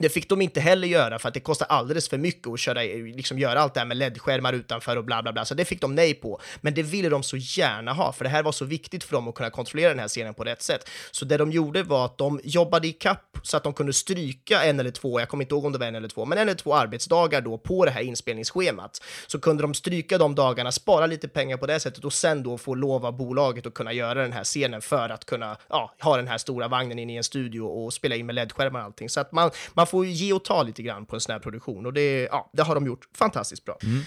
Det 0.00 0.08
fick 0.08 0.28
de 0.28 0.42
inte 0.42 0.60
heller 0.60 0.88
göra 0.88 1.18
för 1.18 1.28
att 1.28 1.34
det 1.34 1.40
kostar 1.40 1.66
alldeles 1.66 2.08
för 2.08 2.18
mycket 2.18 2.52
att 2.52 2.60
köra, 2.60 2.82
liksom 3.16 3.38
göra 3.38 3.60
allt 3.60 3.74
det 3.74 3.80
här 3.80 3.86
med 3.86 3.96
LED-skärmar 3.96 4.52
utanför 4.52 4.96
och 4.96 5.04
bla 5.04 5.22
bla 5.22 5.32
bla, 5.32 5.44
så 5.44 5.54
det 5.54 5.64
fick 5.64 5.80
de 5.80 5.94
nej 5.94 6.14
på. 6.14 6.40
Men 6.60 6.74
det 6.74 6.82
ville 6.82 7.08
de 7.08 7.22
så 7.22 7.36
gärna 7.36 7.92
ha, 7.92 8.12
för 8.12 8.24
det 8.24 8.30
här 8.30 8.42
var 8.42 8.52
så 8.52 8.64
viktigt 8.64 9.04
för 9.04 9.12
dem 9.12 9.28
att 9.28 9.34
kunna 9.34 9.50
kontrollera 9.50 9.88
den 9.88 9.98
här 9.98 10.08
scenen 10.08 10.34
på 10.34 10.44
rätt 10.44 10.62
sätt. 10.62 10.90
Så 11.10 11.24
det 11.24 11.36
de 11.36 11.50
gjorde 11.50 11.82
var 11.82 12.04
att 12.04 12.18
de 12.18 12.40
jobbade 12.44 12.88
i 12.88 12.92
kapp 12.92 13.38
så 13.42 13.56
att 13.56 13.64
de 13.64 13.72
kunde 13.72 13.92
stryka 13.92 14.64
en 14.64 14.80
eller 14.80 14.90
två, 14.90 15.20
jag 15.20 15.28
kommer 15.28 15.44
inte 15.44 15.54
ihåg 15.54 15.64
om 15.64 15.72
det 15.72 15.78
var 15.78 15.86
en 15.86 15.94
eller 15.94 16.08
två, 16.08 16.24
men 16.24 16.38
en 16.38 16.48
eller 16.48 16.58
två 16.58 16.74
arbetsdagar 16.74 17.40
då 17.40 17.58
på 17.58 17.84
det 17.84 17.90
här 17.90 18.02
inspelningsschemat. 18.02 19.02
Så 19.26 19.40
kunde 19.40 19.62
de 19.62 19.74
stryka 19.74 20.18
de 20.18 20.34
dagarna, 20.34 20.72
spara 20.72 21.06
lite 21.06 21.28
pengar 21.28 21.56
på 21.56 21.66
det 21.66 21.80
sättet 21.80 22.04
och 22.04 22.12
sen 22.12 22.42
då 22.42 22.58
få 22.58 22.74
lov 22.74 23.06
av 23.06 23.16
bolaget 23.16 23.66
att 23.66 23.74
kunna 23.74 23.92
göra 23.92 24.22
den 24.22 24.32
här 24.32 24.44
scenen 24.44 24.82
för 24.82 25.08
att 25.08 25.24
kunna 25.24 25.56
ja, 25.68 25.94
ha 26.00 26.16
den 26.16 26.28
här 26.28 26.38
stora 26.38 26.68
vagnen 26.68 26.98
inne 26.98 27.12
i 27.12 27.16
en 27.16 27.24
studio 27.24 27.60
och 27.60 27.92
spela 27.92 28.16
in 28.16 28.26
med 28.26 28.34
LED-skärmar 28.34 28.80
och 28.80 28.84
allting. 28.84 29.08
Så 29.08 29.20
att 29.20 29.32
man, 29.32 29.50
man 29.74 29.83
man 29.84 29.88
får 29.88 30.06
ju 30.06 30.12
ge 30.12 30.32
och 30.32 30.44
ta 30.44 30.62
lite 30.62 30.82
grann 30.82 31.06
på 31.06 31.16
en 31.16 31.20
sån 31.20 31.32
här 31.32 31.40
produktion 31.40 31.86
och 31.86 31.92
det, 31.92 32.22
ja, 32.22 32.50
det 32.52 32.62
har 32.62 32.74
de 32.74 32.86
gjort 32.86 33.08
fantastiskt 33.14 33.64
bra. 33.64 33.78
Mm. 33.82 34.02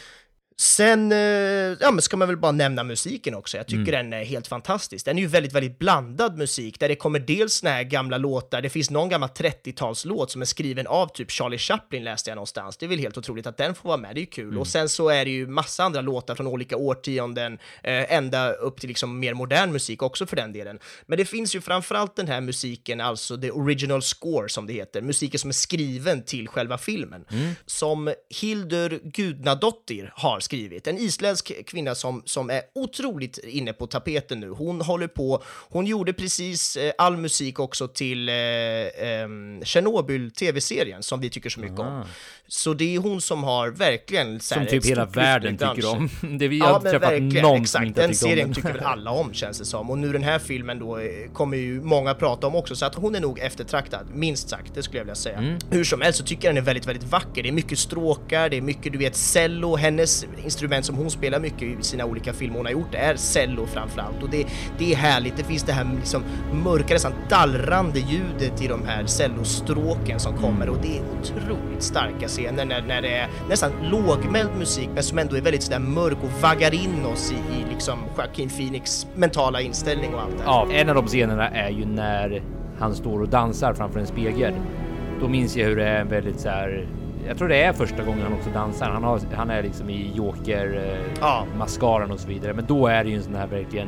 Sen 0.59 1.11
eh, 1.11 1.17
ja, 1.79 1.91
men 1.91 2.01
ska 2.01 2.17
man 2.17 2.27
väl 2.27 2.37
bara 2.37 2.51
nämna 2.51 2.83
musiken 2.83 3.35
också. 3.35 3.57
Jag 3.57 3.67
tycker 3.67 3.91
den 3.91 4.13
är 4.13 4.23
helt 4.23 4.47
fantastisk. 4.47 5.05
Den 5.05 5.17
är 5.17 5.21
ju 5.21 5.27
väldigt, 5.27 5.53
väldigt 5.53 5.79
blandad 5.79 6.37
musik 6.37 6.79
där 6.79 6.87
det 6.89 6.95
kommer 6.95 7.19
dels 7.19 7.53
såna 7.53 7.71
här 7.71 7.83
gamla 7.83 8.17
låtar. 8.17 8.61
Det 8.61 8.69
finns 8.69 8.89
någon 8.89 9.09
gammal 9.09 9.29
30-talslåt 9.29 10.31
som 10.31 10.41
är 10.41 10.45
skriven 10.45 10.87
av 10.87 11.07
typ 11.07 11.31
Charlie 11.31 11.57
Chaplin 11.57 12.03
läste 12.03 12.29
jag 12.29 12.35
någonstans. 12.35 12.77
Det 12.77 12.85
är 12.85 12.87
väl 12.87 12.99
helt 12.99 13.17
otroligt 13.17 13.47
att 13.47 13.57
den 13.57 13.75
får 13.75 13.89
vara 13.89 13.97
med. 13.97 14.15
Det 14.15 14.19
är 14.19 14.21
ju 14.21 14.25
kul. 14.25 14.57
Och 14.57 14.67
sen 14.67 14.89
så 14.89 15.09
är 15.09 15.25
det 15.25 15.31
ju 15.31 15.47
massa 15.47 15.83
andra 15.83 16.01
låtar 16.01 16.35
från 16.35 16.47
olika 16.47 16.77
årtionden, 16.77 17.53
eh, 17.83 18.13
ända 18.13 18.51
upp 18.51 18.79
till 18.79 18.87
liksom 18.89 19.19
mer 19.19 19.33
modern 19.33 19.71
musik 19.71 20.01
också 20.01 20.25
för 20.25 20.35
den 20.35 20.53
delen. 20.53 20.79
Men 21.05 21.17
det 21.17 21.25
finns 21.25 21.55
ju 21.55 21.61
framförallt 21.61 22.15
den 22.15 22.27
här 22.27 22.41
musiken, 22.41 23.01
alltså 23.01 23.37
the 23.37 23.51
original 23.51 24.01
score 24.01 24.49
som 24.49 24.67
det 24.67 24.73
heter, 24.73 25.01
musiken 25.01 25.39
som 25.39 25.49
är 25.49 25.53
skriven 25.53 26.23
till 26.23 26.47
själva 26.47 26.77
filmen, 26.77 27.25
som 27.65 28.13
Hildur 28.29 28.99
Gudnadottir 29.03 30.13
har 30.15 30.39
skrivit. 30.47 30.87
En 30.87 30.97
isländsk 30.97 31.65
kvinna 31.65 31.95
som, 31.95 32.21
som 32.25 32.49
är 32.49 32.61
otroligt 32.75 33.37
inne 33.37 33.73
på 33.73 33.87
tapeten 33.87 34.39
nu. 34.39 34.49
Hon 34.49 34.81
håller 34.81 35.07
på, 35.07 35.43
hon 35.69 35.85
gjorde 35.85 36.13
precis 36.13 36.77
eh, 36.77 36.91
all 36.97 37.17
musik 37.17 37.59
också 37.59 37.87
till 37.87 38.29
eh, 38.29 38.35
ehm, 38.35 39.61
Chernobyl 39.63 40.31
tv-serien 40.31 41.03
som 41.03 41.19
vi 41.19 41.29
tycker 41.29 41.49
så 41.49 41.59
mycket 41.59 41.79
om. 41.79 42.03
Så 42.47 42.73
det 42.73 42.95
är 42.95 42.99
hon 42.99 43.21
som 43.21 43.43
har 43.43 43.69
verkligen 43.69 44.39
Som 44.39 44.65
typ 44.65 44.85
hela 44.85 45.05
världen 45.05 45.57
tycker 45.57 45.91
om. 45.91 46.09
Det 46.39 46.47
vi 46.47 46.59
har 46.59 46.81
men 46.81 46.91
träffat 46.91 47.11
verkligen, 47.11 47.41
någon 47.41 47.55
som 47.55 47.61
exakt. 47.61 47.85
inte 47.85 48.01
har 48.01 48.07
Den 48.07 48.15
serien 48.15 48.53
tycker 48.53 48.73
väl 48.73 48.83
alla 48.83 49.11
om 49.11 49.33
känns 49.33 49.59
det 49.59 49.65
som. 49.65 49.89
Och 49.89 49.97
nu 49.97 50.13
den 50.13 50.23
här 50.23 50.39
filmen 50.39 50.79
då 50.79 50.97
eh, 50.97 51.31
kommer 51.33 51.57
ju 51.57 51.81
många 51.81 52.13
prata 52.13 52.47
om 52.47 52.55
också, 52.55 52.75
så 52.75 52.85
att 52.85 52.95
hon 52.95 53.15
är 53.15 53.19
nog 53.19 53.39
eftertraktad, 53.39 54.07
minst 54.13 54.49
sagt, 54.49 54.75
det 54.75 54.83
skulle 54.83 54.97
jag 54.97 55.05
vilja 55.05 55.15
säga. 55.15 55.37
Mm. 55.37 55.59
Hur 55.69 55.83
som 55.83 56.01
helst 56.01 56.19
så 56.19 56.25
tycker 56.25 56.47
jag 56.47 56.55
den 56.55 56.63
är 56.63 56.65
väldigt, 56.65 56.87
väldigt 56.87 57.11
vacker. 57.11 57.43
Det 57.43 57.49
är 57.49 57.53
mycket 57.53 57.79
stråkar, 57.79 58.49
det 58.49 58.57
är 58.57 58.61
mycket, 58.61 58.91
du 58.91 58.97
vet, 58.97 59.15
cello, 59.15 59.75
hennes 59.75 60.25
instrument 60.45 60.85
som 60.85 60.95
hon 60.95 61.11
spelar 61.11 61.39
mycket 61.39 61.61
i 61.63 61.77
sina 61.81 62.05
olika 62.05 62.33
filmer 62.33 62.57
hon 62.57 62.65
har 62.65 62.73
gjort, 62.73 62.95
är 62.95 63.15
cello 63.15 63.65
framförallt. 63.65 64.23
Och 64.23 64.29
det, 64.29 64.47
det 64.77 64.91
är 64.93 64.95
härligt, 64.95 65.37
det 65.37 65.43
finns 65.43 65.63
det 65.63 65.73
här 65.73 65.87
liksom 65.99 66.23
mörka, 66.63 66.93
nästan 66.93 67.13
dallrande 67.29 67.99
ljudet 67.99 68.61
i 68.61 68.67
de 68.67 68.85
här 68.85 69.05
cellostråken 69.05 70.19
som 70.19 70.37
kommer 70.37 70.69
och 70.69 70.77
det 70.81 70.97
är 70.97 71.01
otroligt 71.19 71.83
starka 71.83 72.27
scener 72.27 72.65
när, 72.65 72.81
när 72.81 73.01
det 73.01 73.17
är 73.17 73.29
nästan 73.49 73.71
lågmäld 73.91 74.49
musik 74.57 74.89
men 74.93 75.03
som 75.03 75.17
ändå 75.17 75.35
är 75.35 75.41
väldigt 75.41 75.63
sådär 75.63 75.79
mörk 75.79 76.17
och 76.23 76.41
vaggar 76.41 76.73
in 76.73 77.05
oss 77.05 77.31
i, 77.31 77.35
i 77.35 77.73
liksom 77.73 77.99
Joaquin 78.17 78.49
Phoenix 78.49 79.07
mentala 79.15 79.61
inställning 79.61 80.13
och 80.13 80.21
allt 80.21 80.37
det. 80.37 80.43
Ja, 80.45 80.67
en 80.71 80.89
av 80.89 80.95
de 80.95 81.07
scenerna 81.07 81.49
är 81.49 81.69
ju 81.69 81.85
när 81.85 82.43
han 82.79 82.95
står 82.95 83.21
och 83.21 83.29
dansar 83.29 83.73
framför 83.73 83.99
en 83.99 84.07
spegel. 84.07 84.53
Då 85.21 85.27
minns 85.27 85.57
jag 85.57 85.65
hur 85.67 85.75
det 85.75 85.87
är 85.87 86.01
en 86.01 86.09
väldigt 86.09 86.39
så 86.39 86.49
här. 86.49 86.87
Jag 87.27 87.37
tror 87.37 87.47
det 87.47 87.61
är 87.63 87.73
första 87.73 88.03
gången 88.03 88.21
han 88.21 88.33
också 88.33 88.49
dansar. 88.49 88.89
Han, 88.89 89.03
har, 89.03 89.19
han 89.35 89.49
är 89.49 89.63
liksom 89.63 89.89
i 89.89 90.11
Joker 90.15 90.83
eh, 90.85 91.13
Ja. 91.21 91.45
och 92.11 92.19
så 92.19 92.27
vidare. 92.27 92.53
Men 92.53 92.65
då 92.65 92.87
är 92.87 93.03
det 93.03 93.09
ju 93.09 93.15
en 93.15 93.23
sån 93.23 93.35
här 93.35 93.47
verkligen 93.47 93.87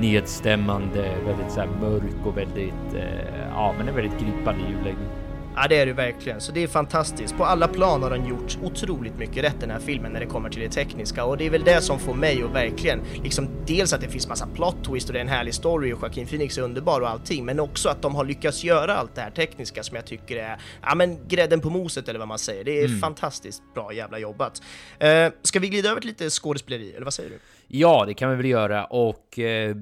nedstämmande, 0.00 1.10
väldigt 1.26 1.50
så 1.50 1.60
mörk 1.80 2.26
och 2.26 2.36
väldigt, 2.38 2.94
eh, 2.94 3.48
ja, 3.54 3.74
men 3.78 3.88
en 3.88 3.94
väldigt 3.94 4.20
gripande 4.20 4.60
ljudläggning. 4.70 5.08
Ja, 5.56 5.66
det 5.68 5.76
är 5.76 5.86
det 5.86 5.92
verkligen. 5.92 6.40
Så 6.40 6.52
det 6.52 6.62
är 6.62 6.68
fantastiskt. 6.68 7.36
På 7.36 7.44
alla 7.44 7.68
plan 7.68 8.02
har 8.02 8.10
den 8.10 8.26
gjort 8.26 8.58
otroligt 8.62 9.18
mycket 9.18 9.44
rätt 9.44 9.60
den 9.60 9.70
här 9.70 9.78
filmen 9.78 10.12
när 10.12 10.20
det 10.20 10.26
kommer 10.26 10.50
till 10.50 10.62
det 10.62 10.68
tekniska 10.68 11.24
och 11.24 11.36
det 11.36 11.46
är 11.46 11.50
väl 11.50 11.64
det 11.64 11.80
som 11.80 11.98
får 11.98 12.14
mig 12.14 12.42
att 12.42 12.50
verkligen 12.50 13.00
liksom 13.22 13.48
dels 13.66 13.92
att 13.92 14.00
det 14.00 14.08
finns 14.08 14.28
massa 14.28 14.46
plot 14.46 14.84
twist 14.84 15.08
och 15.08 15.12
det 15.12 15.18
är 15.18 15.20
en 15.20 15.28
härlig 15.28 15.54
story 15.54 15.92
och 15.92 16.02
Joaquin 16.02 16.26
Phoenix 16.26 16.58
är 16.58 16.62
underbar 16.62 17.00
och 17.00 17.08
allting, 17.08 17.44
men 17.44 17.60
också 17.60 17.88
att 17.88 18.02
de 18.02 18.14
har 18.14 18.24
lyckats 18.24 18.64
göra 18.64 18.96
allt 18.96 19.14
det 19.14 19.20
här 19.20 19.30
tekniska 19.30 19.82
som 19.82 19.96
jag 19.96 20.06
tycker 20.06 20.36
är 20.36 20.60
ja, 20.82 20.94
men 20.94 21.28
grädden 21.28 21.60
på 21.60 21.70
moset 21.70 22.08
eller 22.08 22.18
vad 22.18 22.28
man 22.28 22.38
säger. 22.38 22.64
Det 22.64 22.80
är 22.80 23.00
fantastiskt 23.00 23.62
bra 23.74 23.92
jävla 23.92 24.18
jobbat. 24.18 24.62
Uh, 25.04 25.32
ska 25.42 25.58
vi 25.58 25.68
glida 25.68 25.90
över 25.90 26.00
till 26.00 26.08
lite 26.08 26.30
skådespeleri 26.30 26.92
eller 26.92 27.04
vad 27.04 27.14
säger 27.14 27.30
du? 27.30 27.38
Ja, 27.66 28.04
det 28.06 28.14
kan 28.14 28.30
vi 28.30 28.36
väl 28.36 28.46
göra 28.46 28.84
och 28.84 29.38
eh, 29.38 29.76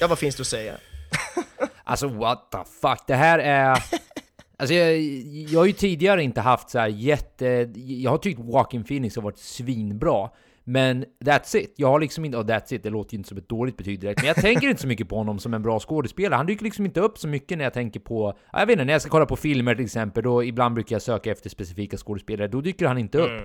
Ja, 0.00 0.06
vad 0.06 0.18
finns 0.18 0.36
det 0.36 0.40
att 0.40 0.46
säga? 0.46 0.74
Alltså 1.84 2.08
what 2.08 2.50
the 2.50 2.58
fuck, 2.80 2.98
det 3.06 3.14
här 3.14 3.38
är... 3.38 3.82
Alltså 4.60 4.74
jag, 4.74 4.98
jag 5.48 5.60
har 5.60 5.66
ju 5.66 5.72
tidigare 5.72 6.22
inte 6.22 6.40
haft 6.40 6.70
så 6.70 6.78
här 6.78 6.88
jätte... 6.88 7.70
Jag 7.74 8.10
har 8.10 8.18
tyckt 8.18 8.40
Walking 8.40 8.84
Phoenix 8.84 9.16
har 9.16 9.22
varit 9.22 9.38
svinbra. 9.38 10.30
Men 10.64 11.04
that's 11.24 11.56
it. 11.56 11.74
Jag 11.76 11.88
har 11.88 12.00
liksom 12.00 12.24
inte... 12.24 12.38
Och 12.38 12.44
that's 12.44 12.74
it, 12.74 12.82
det 12.82 12.90
låter 12.90 13.14
ju 13.14 13.18
inte 13.18 13.28
som 13.28 13.38
ett 13.38 13.48
dåligt 13.48 13.76
betyg 13.76 14.00
direkt. 14.00 14.20
Men 14.20 14.26
jag 14.26 14.36
tänker 14.36 14.68
inte 14.68 14.82
så 14.82 14.88
mycket 14.88 15.08
på 15.08 15.16
honom 15.16 15.38
som 15.38 15.54
en 15.54 15.62
bra 15.62 15.80
skådespelare. 15.80 16.36
Han 16.36 16.46
dyker 16.46 16.64
liksom 16.64 16.86
inte 16.86 17.00
upp 17.00 17.18
så 17.18 17.28
mycket 17.28 17.58
när 17.58 17.64
jag 17.64 17.72
tänker 17.72 18.00
på... 18.00 18.38
Jag 18.52 18.66
vet 18.66 18.72
inte, 18.72 18.84
när 18.84 18.92
jag 18.92 19.02
ska 19.02 19.10
kolla 19.10 19.26
på 19.26 19.36
filmer 19.36 19.74
till 19.74 19.84
exempel, 19.84 20.24
då 20.24 20.44
ibland 20.44 20.74
brukar 20.74 20.94
jag 20.94 21.02
söka 21.02 21.30
efter 21.32 21.50
specifika 21.50 21.96
skådespelare. 21.96 22.48
Då 22.48 22.60
dyker 22.60 22.86
han 22.86 22.98
inte 22.98 23.18
upp. 23.18 23.30
Mm. 23.30 23.44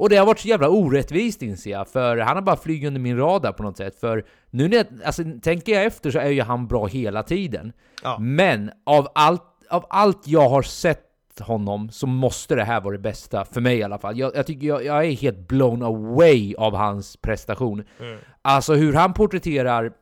Och 0.00 0.08
det 0.08 0.16
har 0.16 0.26
varit 0.26 0.38
så 0.38 0.48
jävla 0.48 0.68
orättvist 0.68 1.42
inser 1.42 1.70
jag, 1.70 1.88
för 1.88 2.16
han 2.16 2.36
har 2.36 2.42
bara 2.42 2.56
flugit 2.56 2.86
under 2.86 3.00
min 3.00 3.16
radar 3.16 3.52
på 3.52 3.62
något 3.62 3.76
sätt. 3.76 4.00
För 4.00 4.24
nu 4.50 4.68
när 4.68 4.76
jag, 4.76 4.86
alltså, 5.04 5.22
tänker 5.42 5.72
jag 5.72 5.84
efter 5.84 6.10
så 6.10 6.18
är 6.18 6.28
ju 6.28 6.42
han 6.42 6.66
bra 6.66 6.86
hela 6.86 7.22
tiden. 7.22 7.72
Ja. 8.02 8.18
Men 8.18 8.70
av 8.86 9.08
allt, 9.14 9.42
av 9.70 9.86
allt 9.90 10.26
jag 10.26 10.48
har 10.48 10.62
sett 10.62 11.06
honom 11.40 11.90
så 11.90 12.06
måste 12.06 12.54
det 12.54 12.64
här 12.64 12.80
vara 12.80 12.92
det 12.92 13.02
bästa, 13.02 13.44
för 13.44 13.60
mig 13.60 13.78
i 13.78 13.82
alla 13.82 13.98
fall. 13.98 14.18
Jag, 14.18 14.36
jag 14.36 14.46
tycker 14.46 14.66
jag, 14.66 14.84
jag 14.84 15.06
är 15.06 15.12
helt 15.12 15.48
blown 15.48 15.82
away 15.82 16.54
av 16.54 16.74
hans 16.76 17.16
prestation. 17.16 17.84
Alltså 18.42 18.74
hur 18.74 18.92
han 18.92 19.14
porträtterar 19.14 19.92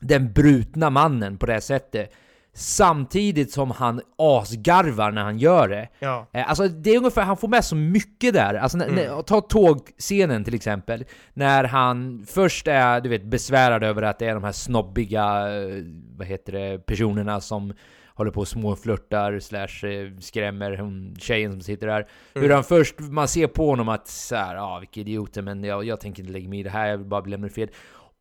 den 0.00 0.32
brutna 0.32 0.90
mannen 0.90 1.38
på 1.38 1.46
det 1.46 1.52
här 1.52 1.60
sättet. 1.60 2.12
Samtidigt 2.54 3.52
som 3.52 3.70
han 3.70 4.00
asgarvar 4.18 5.10
när 5.10 5.22
han 5.24 5.38
gör 5.38 5.68
det. 5.68 5.88
Ja. 5.98 6.26
Eh, 6.32 6.48
Alltså 6.48 6.68
det 6.68 6.90
är 6.90 6.98
ungefär, 6.98 7.22
han 7.22 7.36
får 7.36 7.48
med 7.48 7.64
så 7.64 7.76
mycket 7.76 8.34
där. 8.34 8.54
Alltså, 8.54 8.78
när, 8.78 8.90
när, 8.90 9.22
ta 9.22 9.40
tågscenen 9.40 10.44
till 10.44 10.54
exempel. 10.54 11.04
När 11.34 11.64
han 11.64 12.24
först 12.28 12.66
är, 12.68 13.00
du 13.00 13.08
vet, 13.08 13.24
besvärad 13.24 13.84
över 13.84 14.02
att 14.02 14.18
det 14.18 14.26
är 14.26 14.34
de 14.34 14.44
här 14.44 14.52
snobbiga, 14.52 15.22
eh, 15.22 15.82
vad 16.16 16.26
heter 16.26 16.52
det, 16.52 16.78
personerna 16.78 17.40
som 17.40 17.72
håller 18.16 18.30
på 18.30 18.40
och 18.40 18.48
småflörtar 18.48 19.38
slash 19.40 19.88
eh, 19.88 20.10
skrämmer 20.20 20.76
hon, 20.76 21.16
tjejen 21.18 21.52
som 21.52 21.60
sitter 21.60 21.86
där. 21.86 22.06
Hur 22.34 22.50
han 22.50 22.64
först, 22.64 22.94
man 22.98 23.28
ser 23.28 23.46
på 23.46 23.66
honom 23.70 23.88
att 23.88 24.08
så 24.08 24.36
här, 24.36 24.54
ja 24.54 24.78
vilka 24.78 25.00
idioter, 25.00 25.42
men 25.42 25.64
jag, 25.64 25.84
jag 25.84 26.00
tänker 26.00 26.22
inte 26.22 26.32
lägga 26.32 26.48
mig 26.48 26.60
i 26.60 26.62
det 26.62 26.70
här, 26.70 26.86
jag 26.86 26.98
vill 26.98 27.06
bara 27.06 27.22
bli 27.22 27.30
lämnad 27.30 27.52
fred. 27.52 27.68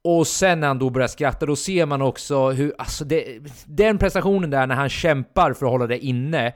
Och 0.03 0.27
sen 0.27 0.59
när 0.59 0.67
han 0.67 0.79
då 0.79 0.89
börjar 0.89 1.07
skratta, 1.07 1.45
då 1.45 1.55
ser 1.55 1.85
man 1.85 2.01
också 2.01 2.49
hur, 2.49 2.73
alltså 2.77 3.05
det, 3.05 3.39
den 3.65 3.97
prestationen 3.97 4.49
där 4.49 4.67
när 4.67 4.75
han 4.75 4.89
kämpar 4.89 5.53
för 5.53 5.65
att 5.65 5.71
hålla 5.71 5.87
det 5.87 6.05
inne, 6.05 6.53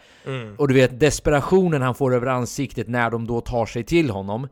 och 0.58 0.68
du 0.68 0.74
vet 0.74 1.00
desperationen 1.00 1.82
han 1.82 1.96
får 1.96 2.16
över 2.16 2.28
ansiktet 2.28 2.88
när 2.88 3.10
de 3.10 3.28
då 3.28 3.42
tar 3.42 3.66
sig 3.66 3.84
till 3.84 4.10
honom, 4.10 4.48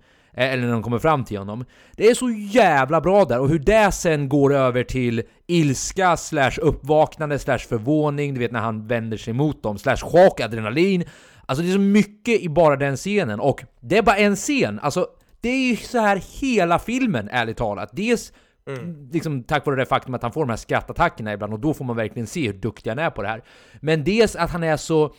eller 0.46 0.64
när 0.64 0.72
de 0.72 0.84
kommer 0.84 1.00
fram 1.00 1.26
till 1.26 1.38
honom. 1.38 1.66
Det 1.96 2.08
är 2.08 2.14
så 2.14 2.30
jävla 2.30 3.02
bra 3.02 3.26
där, 3.26 3.40
och 3.40 3.50
hur 3.50 3.60
det 3.60 3.92
sen 3.92 4.30
går 4.30 4.54
över 4.54 4.84
till 4.84 5.24
ilska, 5.48 6.18
slash 6.18 6.52
uppvaknande, 6.62 7.40
slash 7.40 7.58
förvåning, 7.58 8.34
du 8.34 8.40
vet 8.40 8.52
när 8.52 8.60
han 8.60 8.88
vänder 8.88 9.18
sig 9.18 9.34
mot 9.34 9.64
dem, 9.64 9.78
slash 9.78 9.98
chock, 9.98 10.40
adrenalin. 10.40 11.04
Alltså 11.46 11.64
det 11.64 11.70
är 11.70 11.74
så 11.74 11.80
mycket 11.80 12.42
i 12.42 12.50
bara 12.50 12.76
den 12.76 12.96
scenen, 12.96 13.40
och 13.40 13.64
det 13.82 13.98
är 13.98 14.02
bara 14.02 14.18
en 14.18 14.36
scen. 14.36 14.80
Alltså, 14.80 15.08
det 15.42 15.50
är 15.50 15.70
ju 15.70 15.76
så 15.76 16.00
här 16.00 16.22
hela 16.42 16.80
filmen, 16.80 17.30
ärligt 17.32 17.58
talat. 17.58 17.90
Dels 17.94 18.34
Liksom 19.12 19.44
tack 19.44 19.66
vare 19.66 19.76
det 19.76 19.86
faktum 19.86 20.14
att 20.14 20.22
han 20.22 20.32
får 20.32 20.42
de 20.42 20.50
här 20.50 20.58
skrattattackerna 20.58 21.34
ibland 21.34 21.54
och 21.54 21.60
då 21.60 21.74
får 21.74 21.86
man 21.86 21.96
verkligen 21.96 22.28
se 22.28 22.48
hur 22.48 22.54
duktig 22.54 22.90
han 22.90 23.00
är 23.00 23.10
på 23.10 23.22
det 23.22 23.28
här. 23.28 23.44
Men 23.82 24.04
dels 24.04 24.36
att 24.36 24.50
han 24.50 24.64
är 24.64 24.78
så... 24.78 25.14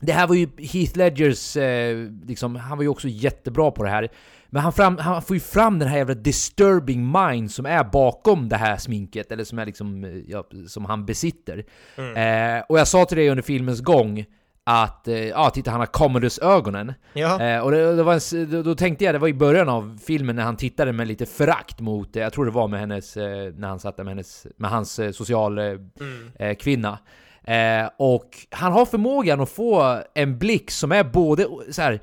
Det 0.00 0.12
här 0.12 0.26
var 0.26 0.34
ju 0.34 0.48
Heath 0.58 0.98
Ledgers, 0.98 1.56
eh, 1.56 1.96
liksom, 2.26 2.56
han 2.56 2.78
var 2.78 2.82
ju 2.82 2.88
också 2.88 3.08
jättebra 3.08 3.70
på 3.70 3.84
det 3.84 3.90
här. 3.90 4.08
Men 4.50 4.62
han, 4.62 4.72
fram, 4.72 4.98
han 4.98 5.22
får 5.22 5.36
ju 5.36 5.40
fram 5.40 5.78
den 5.78 5.88
här 5.88 5.96
jävla 5.96 6.14
disturbing 6.14 7.12
mind 7.12 7.50
som 7.50 7.66
är 7.66 7.84
bakom 7.84 8.48
det 8.48 8.56
här 8.56 8.76
sminket, 8.76 9.32
eller 9.32 9.44
som 9.44 9.58
är 9.58 9.66
liksom, 9.66 10.04
eh, 10.04 10.10
ja, 10.26 10.44
som 10.68 10.84
han 10.84 11.06
besitter. 11.06 11.64
Eh, 11.96 12.62
och 12.68 12.78
jag 12.78 12.88
sa 12.88 13.04
till 13.04 13.16
dig 13.16 13.30
under 13.30 13.42
filmens 13.42 13.80
gång 13.80 14.24
att, 14.64 15.08
eh, 15.08 15.28
ja 15.28 15.50
titta 15.50 15.70
han 15.70 15.80
har 15.80 15.86
Commodus-ögonen. 15.86 16.94
Ja. 17.12 17.42
Eh, 17.42 17.60
och 17.60 17.70
det, 17.70 17.96
det 17.96 18.02
var 18.02 18.34
en, 18.34 18.50
då, 18.50 18.62
då 18.62 18.74
tänkte 18.74 19.04
jag, 19.04 19.14
det 19.14 19.18
var 19.18 19.28
i 19.28 19.34
början 19.34 19.68
av 19.68 19.98
filmen 20.06 20.36
när 20.36 20.42
han 20.42 20.56
tittade 20.56 20.92
med 20.92 21.08
lite 21.08 21.26
förakt 21.26 21.80
mot, 21.80 22.16
eh, 22.16 22.22
jag 22.22 22.32
tror 22.32 22.44
det 22.44 22.50
var 22.50 22.68
med 22.68 22.80
hennes, 22.80 23.16
när 23.16 23.68
han 23.68 23.80
satt 23.80 23.96
där 23.96 24.04
med, 24.04 24.10
hennes, 24.10 24.46
med 24.56 24.70
hans 24.70 24.98
eh, 24.98 25.10
social 25.10 25.58
eh, 25.58 25.64
eh, 26.38 26.54
kvinna. 26.54 26.98
Eh, 27.44 27.90
och 27.96 28.28
han 28.50 28.72
har 28.72 28.86
förmågan 28.86 29.40
att 29.40 29.50
få 29.50 29.98
en 30.14 30.38
blick 30.38 30.70
som 30.70 30.92
är 30.92 31.04
både 31.04 31.46
så 31.70 31.82
här. 31.82 32.00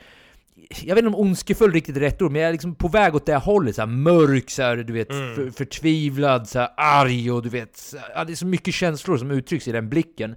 Jag 0.69 0.95
vet 0.95 1.05
inte 1.05 1.17
om 1.17 1.21
ondskefull 1.21 1.71
riktigt 1.71 1.95
är 1.95 1.99
rätt 1.99 2.21
ord, 2.21 2.31
men 2.31 2.41
jag 2.41 2.49
är 2.49 2.51
liksom 2.51 2.75
på 2.75 2.87
väg 2.87 3.15
åt 3.15 3.25
det 3.25 3.35
hållet. 3.35 3.75
Så 3.75 3.81
här, 3.81 3.87
mörk, 3.87 4.49
så 4.49 4.61
här, 4.61 4.77
du 4.77 4.93
vet, 4.93 5.07
för, 5.07 5.51
förtvivlad, 5.51 6.49
så 6.49 6.59
här, 6.59 6.69
arg 6.77 7.31
och 7.31 7.43
du 7.43 7.49
vet... 7.49 7.77
Så, 7.77 7.97
ja, 8.15 8.23
det 8.23 8.33
är 8.33 8.35
så 8.35 8.45
mycket 8.45 8.73
känslor 8.73 9.17
som 9.17 9.31
uttrycks 9.31 9.67
i 9.67 9.71
den 9.71 9.89
blicken. 9.89 10.35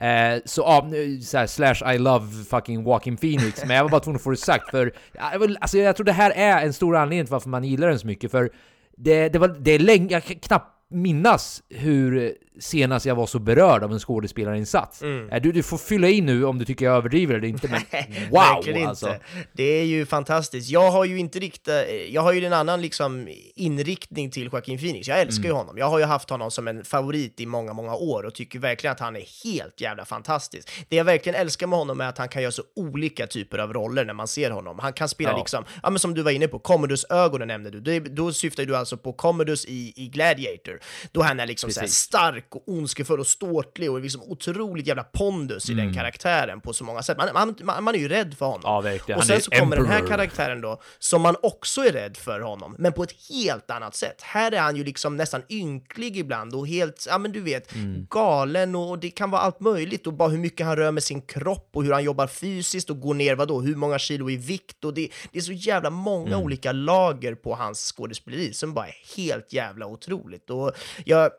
Eh, 0.00 0.40
så 0.44 0.60
ja, 0.60 0.90
så 1.22 1.38
här, 1.38 1.46
slash 1.46 1.94
I 1.94 1.98
love 1.98 2.26
fucking 2.50 2.84
Walking 2.84 3.16
Phoenix, 3.16 3.64
men 3.66 3.76
jag 3.76 3.82
var 3.82 3.90
bara 3.90 4.00
tvungen 4.00 4.16
att 4.16 4.22
få 4.22 4.30
det 4.30 4.36
sagt 4.36 4.70
för... 4.70 4.92
alltså, 5.60 5.78
jag 5.78 5.96
tror 5.96 6.04
det 6.04 6.12
här 6.12 6.30
är 6.30 6.66
en 6.66 6.72
stor 6.72 6.96
anledning 6.96 7.26
till 7.26 7.32
varför 7.32 7.48
man 7.48 7.64
gillar 7.64 7.88
den 7.88 7.98
så 7.98 8.06
mycket, 8.06 8.30
för 8.30 8.50
det, 8.96 9.28
det, 9.28 9.38
var, 9.38 9.48
det 9.48 9.70
är 9.70 9.78
länge... 9.78 10.12
Jag 10.12 10.24
knappt 10.24 10.79
minnas 10.90 11.62
hur 11.68 12.34
senast 12.60 13.06
jag 13.06 13.14
var 13.14 13.26
så 13.26 13.38
berörd 13.38 13.82
av 13.82 13.92
en 13.92 13.98
skådespelarinsats. 13.98 15.02
Eh, 15.02 15.42
Du, 15.42 15.52
du 15.52 15.62
får 15.62 15.78
fylla 15.78 16.08
in 16.08 16.26
nu 16.26 16.44
om 16.44 16.58
du 16.58 16.64
tycker 16.64 16.84
jag 16.84 16.96
överdriver 16.96 17.34
eller 17.34 17.48
inte, 17.48 17.68
men 17.68 17.80
wow! 18.30 18.40
Alltså. 18.88 19.08
inte. 19.08 19.20
Det 19.52 19.62
är 19.64 19.84
ju 19.84 20.06
fantastiskt. 20.06 20.70
Jag 20.70 20.90
har 20.90 21.04
ju 21.04 21.18
inte 21.18 21.38
riktigt, 21.38 21.68
jag 22.10 22.22
har 22.22 22.32
ju 22.32 22.44
en 22.46 22.52
annan 22.52 22.82
liksom 22.82 23.28
inriktning 23.54 24.30
till 24.30 24.44
Joaquin 24.52 24.78
Phoenix. 24.78 25.08
Jag 25.08 25.20
älskar 25.20 25.40
Mm. 25.44 25.50
ju 25.50 25.56
honom. 25.58 25.78
Jag 25.78 25.86
har 25.90 25.98
ju 25.98 26.04
haft 26.04 26.30
honom 26.30 26.50
som 26.50 26.68
en 26.68 26.84
favorit 26.84 27.40
i 27.40 27.46
många, 27.46 27.72
många 27.72 27.94
år 27.94 28.22
och 28.22 28.34
tycker 28.34 28.58
verkligen 28.58 28.92
att 28.92 29.00
han 29.00 29.16
är 29.16 29.44
helt 29.44 29.80
jävla 29.80 30.04
fantastisk. 30.04 30.68
Det 30.88 30.96
jag 30.96 31.04
verkligen 31.04 31.40
älskar 31.40 31.66
med 31.66 31.78
honom 31.78 32.00
är 32.00 32.04
att 32.08 32.18
han 32.18 32.28
kan 32.28 32.42
göra 32.42 32.52
så 32.52 32.62
olika 32.76 33.26
typer 33.26 33.58
av 33.58 33.72
roller 33.72 34.04
när 34.04 34.14
man 34.14 34.28
ser 34.28 34.50
honom. 34.50 34.78
Han 34.78 34.92
kan 34.92 35.08
spela 35.08 35.30
Ja. 35.30 35.38
liksom, 35.38 35.64
ja 35.82 35.90
men 35.90 35.98
som 35.98 36.14
du 36.14 36.22
var 36.22 36.30
inne 36.30 36.48
på, 36.48 36.58
Commodus-ögonen 36.58 37.48
nämnde 37.48 37.70
du. 37.70 37.80
Det, 37.80 37.98
då 38.00 38.32
syftar 38.32 38.64
du 38.64 38.76
alltså 38.76 38.96
på 38.96 39.12
Commodus 39.12 39.64
i, 39.66 39.92
i 39.96 40.08
Gladiator. 40.08 40.79
Då 41.12 41.22
han 41.22 41.40
är 41.40 41.46
liksom 41.46 41.70
så 41.70 41.80
här 41.80 41.86
Precis. 41.86 41.98
stark 41.98 42.56
och 42.56 42.62
ondskefull 42.68 43.20
och 43.20 43.26
ståtlig 43.26 43.90
och 43.90 44.00
liksom 44.00 44.22
otroligt 44.22 44.86
jävla 44.86 45.02
pondus 45.04 45.70
i 45.70 45.74
den 45.74 45.94
karaktären 45.94 46.60
på 46.60 46.72
så 46.72 46.84
många 46.84 47.02
sätt. 47.02 47.16
Man, 47.18 47.28
man, 47.34 47.54
man, 47.62 47.84
man 47.84 47.94
är 47.94 47.98
ju 47.98 48.08
rädd 48.08 48.34
för 48.38 48.46
honom. 48.46 48.60
Mm. 48.64 48.72
Ja, 48.74 48.80
verkligen. 48.80 49.18
Och 49.20 49.26
sen 49.26 49.40
så 49.40 49.50
kommer 49.50 49.76
den 49.76 49.86
här 49.86 49.94
emperor. 49.98 50.08
karaktären 50.16 50.60
då, 50.60 50.80
som 50.98 51.22
man 51.22 51.36
också 51.42 51.80
är 51.84 51.92
rädd 51.92 52.16
för 52.16 52.40
honom, 52.40 52.74
men 52.78 52.92
på 52.92 53.02
ett 53.02 53.14
helt 53.30 53.70
annat 53.70 53.94
sätt. 53.94 54.22
Här 54.22 54.52
är 54.52 54.60
han 54.60 54.76
ju 54.76 54.84
liksom 54.84 55.16
nästan 55.16 55.42
ynklig 55.48 56.16
ibland 56.16 56.54
och 56.54 56.68
helt, 56.68 57.06
ja 57.08 57.18
men 57.18 57.32
du 57.32 57.40
vet, 57.40 57.74
Mm. 57.74 58.06
galen 58.10 58.74
och 58.74 58.98
det 58.98 59.10
kan 59.10 59.30
vara 59.30 59.42
allt 59.42 59.60
möjligt 59.60 60.06
och 60.06 60.12
bara 60.12 60.28
hur 60.28 60.38
mycket 60.38 60.66
han 60.66 60.76
rör 60.76 60.90
med 60.92 61.02
sin 61.02 61.22
kropp 61.22 61.70
och 61.72 61.84
hur 61.84 61.92
han 61.92 62.04
jobbar 62.04 62.26
fysiskt 62.26 62.90
och 62.90 63.00
går 63.00 63.14
ner, 63.14 63.34
vadå, 63.34 63.60
hur 63.60 63.74
många 63.76 63.98
kilo 63.98 64.30
i 64.30 64.36
vikt 64.36 64.84
och 64.84 64.94
det, 64.94 65.08
det 65.32 65.38
är 65.38 65.42
så 65.42 65.52
jävla 65.52 65.90
många 65.90 66.26
Mm. 66.30 66.40
olika 66.40 66.72
lager 66.72 67.34
på 67.34 67.54
hans 67.54 67.92
skådespeleri 67.96 68.52
som 68.52 68.74
bara 68.74 68.86
är 68.86 69.16
helt 69.16 69.52
jävla 69.52 69.86
otroligt. 69.86 70.50
Och 70.50 70.69
jag 71.04 71.32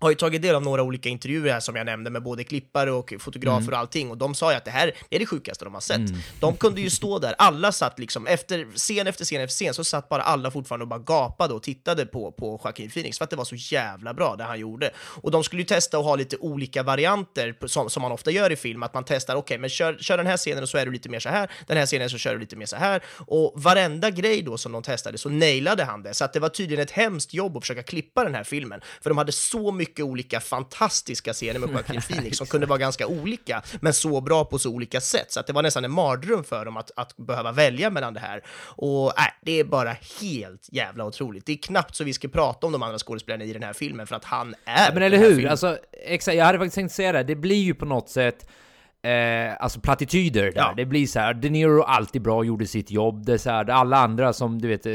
har 0.00 0.10
ju 0.10 0.16
tagit 0.16 0.42
del 0.42 0.54
av 0.54 0.62
några 0.62 0.82
olika 0.82 1.08
intervjuer 1.08 1.52
här 1.52 1.60
som 1.60 1.76
jag 1.76 1.86
nämnde 1.86 2.10
med 2.10 2.22
både 2.22 2.44
klippare 2.44 2.92
och 2.92 3.14
fotografer 3.18 3.60
Mm. 3.60 3.72
och 3.72 3.78
allting. 3.78 4.10
Och 4.10 4.18
de 4.18 4.34
sa 4.34 4.50
ju 4.50 4.56
att 4.56 4.64
det 4.64 4.70
här 4.70 4.92
är 5.10 5.18
det 5.18 5.26
sjukaste 5.26 5.64
de 5.64 5.74
har 5.74 5.80
sett. 5.80 6.00
De 6.40 6.56
kunde 6.56 6.80
ju 6.80 6.90
stå 6.90 7.18
där, 7.18 7.34
alla 7.38 7.72
satt 7.72 7.98
liksom 7.98 8.26
efter 8.26 8.66
scen 8.76 9.06
efter 9.06 9.24
scen 9.24 9.40
efter 9.40 9.54
scen 9.54 9.74
så 9.74 9.84
satt 9.84 10.08
bara 10.08 10.22
alla 10.22 10.50
fortfarande 10.50 10.82
och 10.82 10.88
bara 10.88 10.98
gapade 11.00 11.54
och 11.54 11.62
tittade 11.62 12.06
på, 12.06 12.32
på 12.32 12.60
Joaquin 12.64 12.90
Phoenix 12.90 13.18
för 13.18 13.24
att 13.24 13.30
det 13.30 13.36
var 13.36 13.44
så 13.44 13.54
jävla 13.56 14.14
bra 14.14 14.36
det 14.36 14.44
han 14.44 14.60
gjorde. 14.60 14.90
Och 14.98 15.30
de 15.30 15.44
skulle 15.44 15.62
ju 15.62 15.66
testa 15.66 15.98
att 15.98 16.04
ha 16.04 16.16
lite 16.16 16.36
olika 16.36 16.82
varianter 16.82 17.54
som, 17.66 17.90
som 17.90 18.02
man 18.02 18.12
ofta 18.12 18.30
gör 18.30 18.52
i 18.52 18.56
film, 18.56 18.82
att 18.82 18.94
man 18.94 19.04
testar, 19.04 19.34
okej 19.36 19.58
men 19.58 19.70
kör, 19.70 19.96
kör 20.00 20.16
den 20.16 20.26
här 20.26 20.36
scenen 20.36 20.62
och 20.62 20.68
så 20.68 20.78
är 20.78 20.86
du 20.86 20.92
lite 20.92 21.08
mer 21.08 21.20
så 21.20 21.28
här, 21.28 21.50
den 21.66 21.76
här 21.76 21.86
scenen 21.86 22.10
så 22.10 22.18
kör 22.18 22.32
du 22.34 22.40
lite 22.40 22.56
mer 22.56 22.66
så 22.66 22.76
här. 22.76 23.02
Och 23.26 23.52
varenda 23.56 24.10
grej 24.10 24.42
då 24.42 24.58
som 24.58 24.72
de 24.72 24.82
testade 24.82 25.18
så 25.18 25.28
nailade 25.28 25.84
han 25.84 26.02
det. 26.02 26.14
Så 26.14 26.24
att 26.24 26.32
det 26.32 26.40
var 26.40 26.48
tydligen 26.48 26.82
ett 26.82 26.90
hemskt 26.90 27.34
jobb 27.34 27.56
att 27.56 27.62
försöka 27.62 27.82
klippa 27.82 28.24
den 28.24 28.34
här 28.34 28.44
filmen. 28.44 28.80
För 29.02 29.10
de 29.10 29.18
hade 29.18 29.32
så 29.32 29.72
mycket 29.72 29.89
olika 29.98 30.40
fantastiska 30.40 31.32
scener 31.32 31.60
med 31.60 31.70
Joaquin 31.70 32.00
Phoenix 32.08 32.38
som 32.38 32.46
kunde 32.46 32.66
vara 32.66 32.78
ganska 32.78 33.06
olika, 33.06 33.62
men 33.80 33.94
så 33.94 34.20
bra 34.20 34.44
på 34.44 34.58
så 34.58 34.70
olika 34.70 35.00
sätt, 35.00 35.32
så 35.32 35.40
att 35.40 35.46
det 35.46 35.52
var 35.52 35.62
nästan 35.62 35.84
en 35.84 35.90
mardröm 35.90 36.44
för 36.44 36.64
dem 36.64 36.76
att, 36.76 36.90
att 36.96 37.16
behöva 37.16 37.52
välja 37.52 37.90
mellan 37.90 38.14
det 38.14 38.20
här. 38.20 38.42
Och 38.76 39.12
nej, 39.16 39.32
det 39.42 39.52
är 39.60 39.64
bara 39.64 39.96
helt 40.20 40.68
jävla 40.72 41.04
otroligt. 41.04 41.46
Det 41.46 41.52
är 41.52 41.56
knappt 41.56 41.96
så 41.96 42.04
vi 42.04 42.12
ska 42.12 42.28
prata 42.28 42.66
om 42.66 42.72
de 42.72 42.82
andra 42.82 42.98
skådespelarna 42.98 43.44
i 43.44 43.52
den 43.52 43.62
här 43.62 43.72
filmen, 43.72 44.06
för 44.06 44.16
att 44.16 44.24
han 44.24 44.54
är 44.64 44.86
Ja, 44.86 44.90
men 44.94 45.02
eller 45.02 45.18
hur? 45.18 45.34
filmen. 45.34 45.50
Alltså, 45.50 45.78
exakt, 45.92 46.36
jag 46.36 46.44
hade 46.44 46.58
faktiskt 46.58 46.74
tänkt 46.74 46.92
säga 46.92 47.12
det, 47.12 47.22
det 47.22 47.34
blir 47.36 47.62
ju 47.62 47.74
på 47.74 47.84
något 47.84 48.08
sätt 48.08 48.46
Eh, 49.02 49.56
alltså 49.60 49.80
plattityder 49.80 50.42
där. 50.42 50.52
Ja. 50.56 50.72
Det 50.76 50.84
blir 50.84 51.06
så 51.06 51.20
här. 51.20 51.34
De 51.34 51.50
Niro 51.50 51.82
alltid 51.82 52.22
bra, 52.22 52.44
gjorde 52.44 52.66
sitt 52.66 52.90
jobb. 52.90 53.26
Det 53.26 53.32
är 53.32 53.38
så 53.38 53.50
här, 53.50 53.70
alla 53.70 53.96
andra 53.96 54.32
som 54.32 54.60
du 54.60 54.68
vet, 54.68 54.86
eh, 54.86 54.92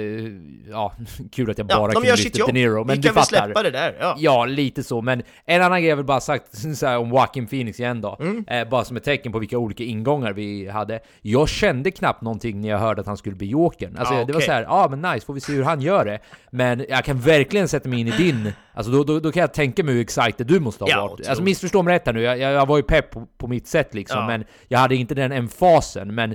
ja, 0.72 0.93
kul 1.32 1.49
att 1.49 1.58
jag 1.58 1.68
bara 1.68 1.80
Ja, 1.80 1.88
de 1.88 1.93
kunde 1.93 2.08
lyfta 2.12 2.24
sitt 2.24 2.38
jobb. 2.38 2.47
De 2.49 2.53
Niro, 2.53 2.84
men 2.84 2.95
vi 2.95 3.01
du 3.01 3.08
kan 3.08 3.16
fattar. 3.16 3.45
släppa 3.45 3.64
det 3.64 3.72
där. 3.72 3.97
Ja. 3.99 4.16
Ja, 4.20 4.45
lite 4.45 4.84
så, 4.84 5.01
men 5.01 5.24
en 5.45 5.62
annan 5.62 5.80
grej 5.82 5.89
jag 5.89 5.95
vill 5.95 6.06
bara 6.06 6.20
sagt 6.20 6.58
så 6.78 6.86
här, 6.88 6.97
om 6.97 7.10
Joaquin 7.10 7.47
Phoenix 7.47 7.80
igen 7.80 8.01
då, 8.01 8.18
Mm. 8.20 8.43
eh, 8.47 8.70
bara 8.70 8.84
som 8.86 8.97
ett 8.97 9.03
tecken 9.03 9.32
på 9.32 9.39
vilka 9.39 9.58
olika 9.58 9.84
ingångar 9.84 10.34
vi 10.34 10.70
hade. 10.70 10.99
Jag 11.22 11.49
kände 11.49 11.91
knappt 11.91 12.22
någonting 12.22 12.62
när 12.62 12.70
jag 12.70 12.80
hörde 12.80 13.01
att 13.01 13.08
han 13.08 13.18
skulle 13.18 13.36
bli 13.36 13.47
Jokern. 13.47 13.97
Alltså 13.97 14.14
Ja, 14.14 14.26
det 14.26 14.34
var 14.34 14.41
så 14.41 14.51
här, 14.51 14.62
ja 14.62 14.70
ah, 14.70 14.89
men 14.89 15.01
nice, 15.14 15.26
får 15.26 15.34
vi 15.34 15.39
se 15.41 15.53
hur 15.53 15.64
han 15.64 15.82
gör 15.82 16.06
det. 16.06 16.20
Men 16.51 16.86
jag 16.89 17.03
kan 17.06 17.20
verkligen 17.20 17.68
sätta 17.68 17.89
mig 17.89 17.99
in 17.99 18.08
i 18.08 18.12
din, 18.12 18.51
alltså 18.74 18.91
då, 18.91 19.03
då, 19.03 19.20
då 19.20 19.32
kan 19.32 19.41
jag 19.41 19.53
tänka 19.53 19.84
mig 19.84 19.93
hur 19.93 20.01
excited 20.01 20.47
du 20.47 20.60
måste 20.60 20.84
ha 20.84 21.08
varit. 21.08 21.28
Alltså 21.28 21.43
missförstå 21.43 21.84
mig 21.84 21.95
rätt 21.95 22.06
här 22.06 22.14
nu, 22.14 22.22
jag, 22.22 22.38
jag, 22.39 22.51
jag 22.53 22.66
var 22.66 22.78
ju 22.78 22.84
pepp 22.84 23.12
på, 23.12 23.28
på 23.38 23.47
mitt 23.47 23.68
sätt 23.68 23.93
liksom, 23.95 24.19
Ja. 24.19 24.27
men 24.27 24.43
jag 24.67 24.79
hade 24.79 24.95
inte 24.95 25.15
den 25.15 25.31
emfasen, 25.31 26.15
men 26.15 26.31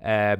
eh, 0.00 0.38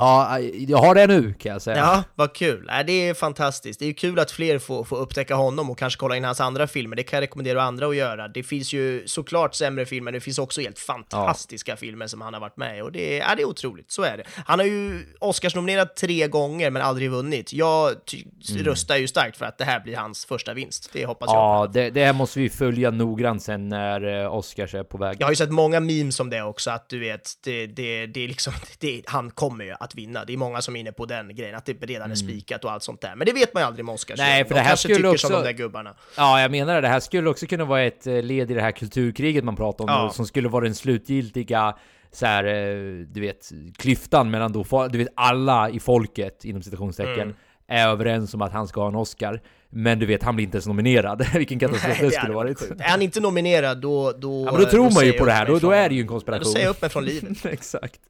Ja, 0.00 0.38
jag 0.38 0.78
har 0.78 0.94
det 0.94 1.06
nu 1.06 1.34
kan 1.34 1.52
jag 1.52 1.62
säga. 1.62 1.76
Ja, 1.76 2.02
vad 2.14 2.34
kul. 2.34 2.70
Det 2.86 2.92
är 2.92 3.14
fantastiskt. 3.14 3.80
Det 3.80 3.86
är 3.86 3.92
kul 3.92 4.18
att 4.18 4.30
fler 4.30 4.58
får, 4.58 4.84
får 4.84 4.96
upptäcka 4.96 5.34
honom 5.34 5.70
och 5.70 5.78
kanske 5.78 5.98
kolla 6.00 6.16
in 6.16 6.24
hans 6.24 6.40
andra 6.40 6.66
filmer. 6.66 6.96
Det 6.96 7.02
kan 7.02 7.16
jag 7.16 7.22
rekommendera 7.22 7.62
andra 7.62 7.86
att 7.86 7.96
göra. 7.96 8.28
Det 8.28 8.42
finns 8.42 8.72
ju 8.72 9.02
såklart 9.06 9.54
sämre 9.54 9.86
filmer, 9.86 10.12
det 10.12 10.20
finns 10.20 10.38
också 10.38 10.60
helt 10.60 10.78
fantastiska 10.78 11.76
filmer 11.76 12.06
som 12.06 12.20
han 12.20 12.34
har 12.34 12.40
varit 12.40 12.56
med 12.56 12.78
i 12.78 12.82
och 12.82 12.92
det 12.92 13.18
är, 13.18 13.28
ja, 13.28 13.34
det 13.36 13.42
är 13.42 13.46
otroligt. 13.46 13.90
Så 13.90 14.02
är 14.02 14.16
det. 14.16 14.24
Han 14.46 14.58
har 14.58 14.66
ju 14.66 15.06
Oscarsnominerat 15.20 15.96
tre 15.96 16.28
gånger 16.28 16.70
men 16.70 16.82
aldrig 16.82 17.10
vunnit. 17.10 17.52
Jag 17.52 18.04
ty- 18.04 18.24
röstar 18.64 18.96
ju 18.96 19.08
starkt 19.08 19.36
för 19.36 19.46
att 19.46 19.58
det 19.58 19.64
här 19.64 19.80
blir 19.80 19.96
hans 19.96 20.24
första 20.24 20.54
vinst. 20.54 20.90
Det 20.92 21.06
hoppas 21.06 21.28
jag. 21.28 21.36
Ja, 21.36 21.70
det, 21.72 21.90
det 21.90 22.04
här 22.04 22.12
måste 22.12 22.40
vi 22.40 22.50
följa 22.50 22.90
noggrant 22.90 23.42
sen 23.42 23.68
när 23.68 24.22
eh, 24.24 24.34
Oscars 24.34 24.74
är 24.74 24.84
på 24.84 24.98
väg. 24.98 25.16
Jag 25.20 25.26
har 25.26 25.32
ju 25.32 25.36
sett 25.36 25.50
många 25.50 25.80
memes 25.80 26.20
om 26.20 26.30
det 26.30 26.42
också, 26.42 26.70
att 26.70 26.88
du 26.88 26.98
vet, 26.98 27.30
det, 27.44 27.66
det, 27.66 28.06
det 28.06 28.24
är 28.24 28.28
liksom, 28.28 28.52
det, 28.78 29.02
han 29.06 29.30
kommer 29.30 29.64
ju 29.64 29.74
att 29.80 29.89
vinna. 29.94 30.24
Det 30.24 30.32
är 30.32 30.36
många 30.36 30.62
som 30.62 30.76
är 30.76 30.80
inne 30.80 30.92
på 30.92 31.06
den 31.06 31.34
grejen, 31.34 31.54
att 31.56 31.66
det 31.66 31.72
redan 31.72 32.10
är 32.10 32.14
spikat 32.14 32.64
och 32.64 32.72
allt 32.72 32.82
sånt 32.82 33.00
där. 33.00 33.14
Men 33.16 33.26
det 33.26 33.32
vet 33.32 33.54
man 33.54 33.62
ju 33.62 33.66
aldrig 33.66 33.84
med 33.84 33.94
Oscars. 33.94 34.18
Mm. 34.20 34.30
Nej, 34.30 34.44
för 34.44 34.48
de 34.54 34.54
det 34.54 34.60
här 34.66 34.76
skulle 34.76 35.08
också- 35.08 35.26
som 35.26 35.36
de 35.36 35.42
där 35.42 35.52
gubbarna. 35.52 35.94
Ja, 36.16 36.40
jag 36.42 36.50
menar 36.50 36.74
det. 36.74 36.80
Det 36.80 36.88
här 36.88 37.00
skulle 37.00 37.30
också 37.30 37.46
kunna 37.46 37.64
vara 37.64 37.82
ett 37.82 38.06
eh, 38.06 38.22
led 38.22 38.50
i 38.50 38.54
det 38.54 38.60
här 38.60 38.72
kulturkriget 38.72 39.44
man 39.44 39.56
pratar 39.56 39.84
om, 39.84 39.90
Ja. 39.90 40.10
som 40.10 40.26
skulle 40.26 40.48
vara 40.48 40.64
den 40.64 40.74
slutgiltiga 40.74 41.76
så 42.12 42.26
här, 42.26 42.44
eh, 42.44 43.06
du 43.06 43.20
vet, 43.20 43.50
klyftan 43.78 44.30
mellan 44.30 44.52
då, 44.52 44.88
du 44.88 44.98
vet, 44.98 45.08
alla 45.16 45.70
i 45.70 45.80
folket, 45.80 46.44
inom 46.44 46.62
citationstecken, 46.62 47.20
Mm. 47.20 47.34
är 47.68 47.88
överens 47.88 48.34
om 48.34 48.42
att 48.42 48.52
han 48.52 48.68
ska 48.68 48.80
ha 48.80 48.88
en 48.88 48.94
Oscar. 48.94 49.40
Men 49.72 49.98
du 49.98 50.06
vet, 50.06 50.22
han 50.22 50.36
blir 50.36 50.44
inte 50.44 50.56
ens 50.56 50.66
nominerad. 50.66 51.26
Vilken 51.34 51.58
katastrof 51.58 51.98
det 52.00 52.10
skulle 52.10 52.32
varit. 52.34 52.58
sjukt. 52.60 52.80
Är 52.80 52.84
han 52.88 53.02
inte 53.02 53.20
nominerad, 53.20 53.78
då... 53.80 54.12
då 54.12 54.44
Ja, 54.46 54.52
men 54.52 54.60
då 54.60 54.66
tror 54.70 54.82
man 54.82 54.92
säger 54.92 55.12
ju 55.12 55.18
på 55.18 55.24
det 55.24 55.32
här, 55.32 55.46
då, 55.46 55.58
då 55.58 55.70
är 55.70 55.88
det 55.88 55.94
ju 55.94 56.00
en 56.00 56.06
Då 56.06 56.12
konspiration. 56.12 56.52
säger 56.52 56.66
jag 56.66 56.70
upp 56.70 56.80
mig 56.82 56.90
från 56.90 57.04
livet. 57.04 57.44
Exakt. 57.46 58.00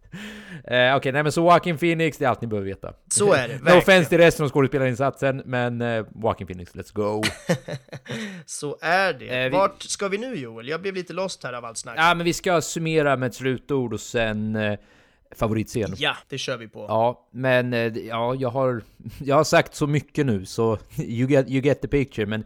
Eh, 0.64 0.96
Okej, 0.96 1.12
nej 1.12 1.22
men 1.22 1.32
så 1.32 1.40
Joaquin 1.40 1.78
Phoenix, 1.78 2.18
det 2.18 2.24
är 2.24 2.28
allt 2.28 2.40
ni 2.40 2.46
behöver 2.46 2.68
veta. 2.68 2.92
Så 3.10 3.32
är 3.32 3.48
det, 3.48 3.58
no 3.74 3.78
offense 3.78 4.08
till 4.08 4.18
resten 4.18 4.44
av 4.44 4.50
skådespelarinsatsen, 4.50 5.42
men 5.44 5.80
eh, 5.80 6.04
Joaquin 6.22 6.46
Phoenix, 6.46 6.74
let's 6.74 6.92
go. 6.94 7.22
Så 8.46 8.78
är 8.80 9.12
det. 9.12 9.44
Eh, 9.44 9.52
Vart 9.52 9.82
ska 9.82 10.08
vi 10.08 10.18
nu 10.18 10.34
Joel? 10.34 10.68
Jag 10.68 10.82
blev 10.82 10.94
lite 10.94 11.12
lost 11.12 11.44
här 11.44 11.52
av 11.52 11.64
allt 11.64 11.78
snack. 11.78 11.94
ja, 11.98 12.14
men 12.14 12.24
vi 12.24 12.32
ska 12.32 12.60
summera 12.60 13.16
med 13.16 13.26
ett 13.26 13.34
slutord 13.34 13.92
och 13.92 14.00
sen 14.00 14.56
eh, 14.56 14.78
favoritscen. 15.34 15.94
Ja, 15.96 16.16
det 16.28 16.38
kör 16.38 16.56
vi 16.56 16.68
på. 16.68 16.86
Ja, 16.88 17.28
men 17.30 17.72
eh, 17.72 17.98
ja, 17.98 18.34
jag 18.34 18.48
har, 18.48 18.82
jag 19.24 19.36
har 19.36 19.44
sagt 19.44 19.74
så 19.74 19.86
mycket 19.86 20.26
nu 20.26 20.46
så 20.46 20.78
you 20.98 21.30
get, 21.30 21.48
you 21.48 21.60
get 21.62 21.80
the 21.82 21.88
picture. 21.88 22.26
Men 22.26 22.44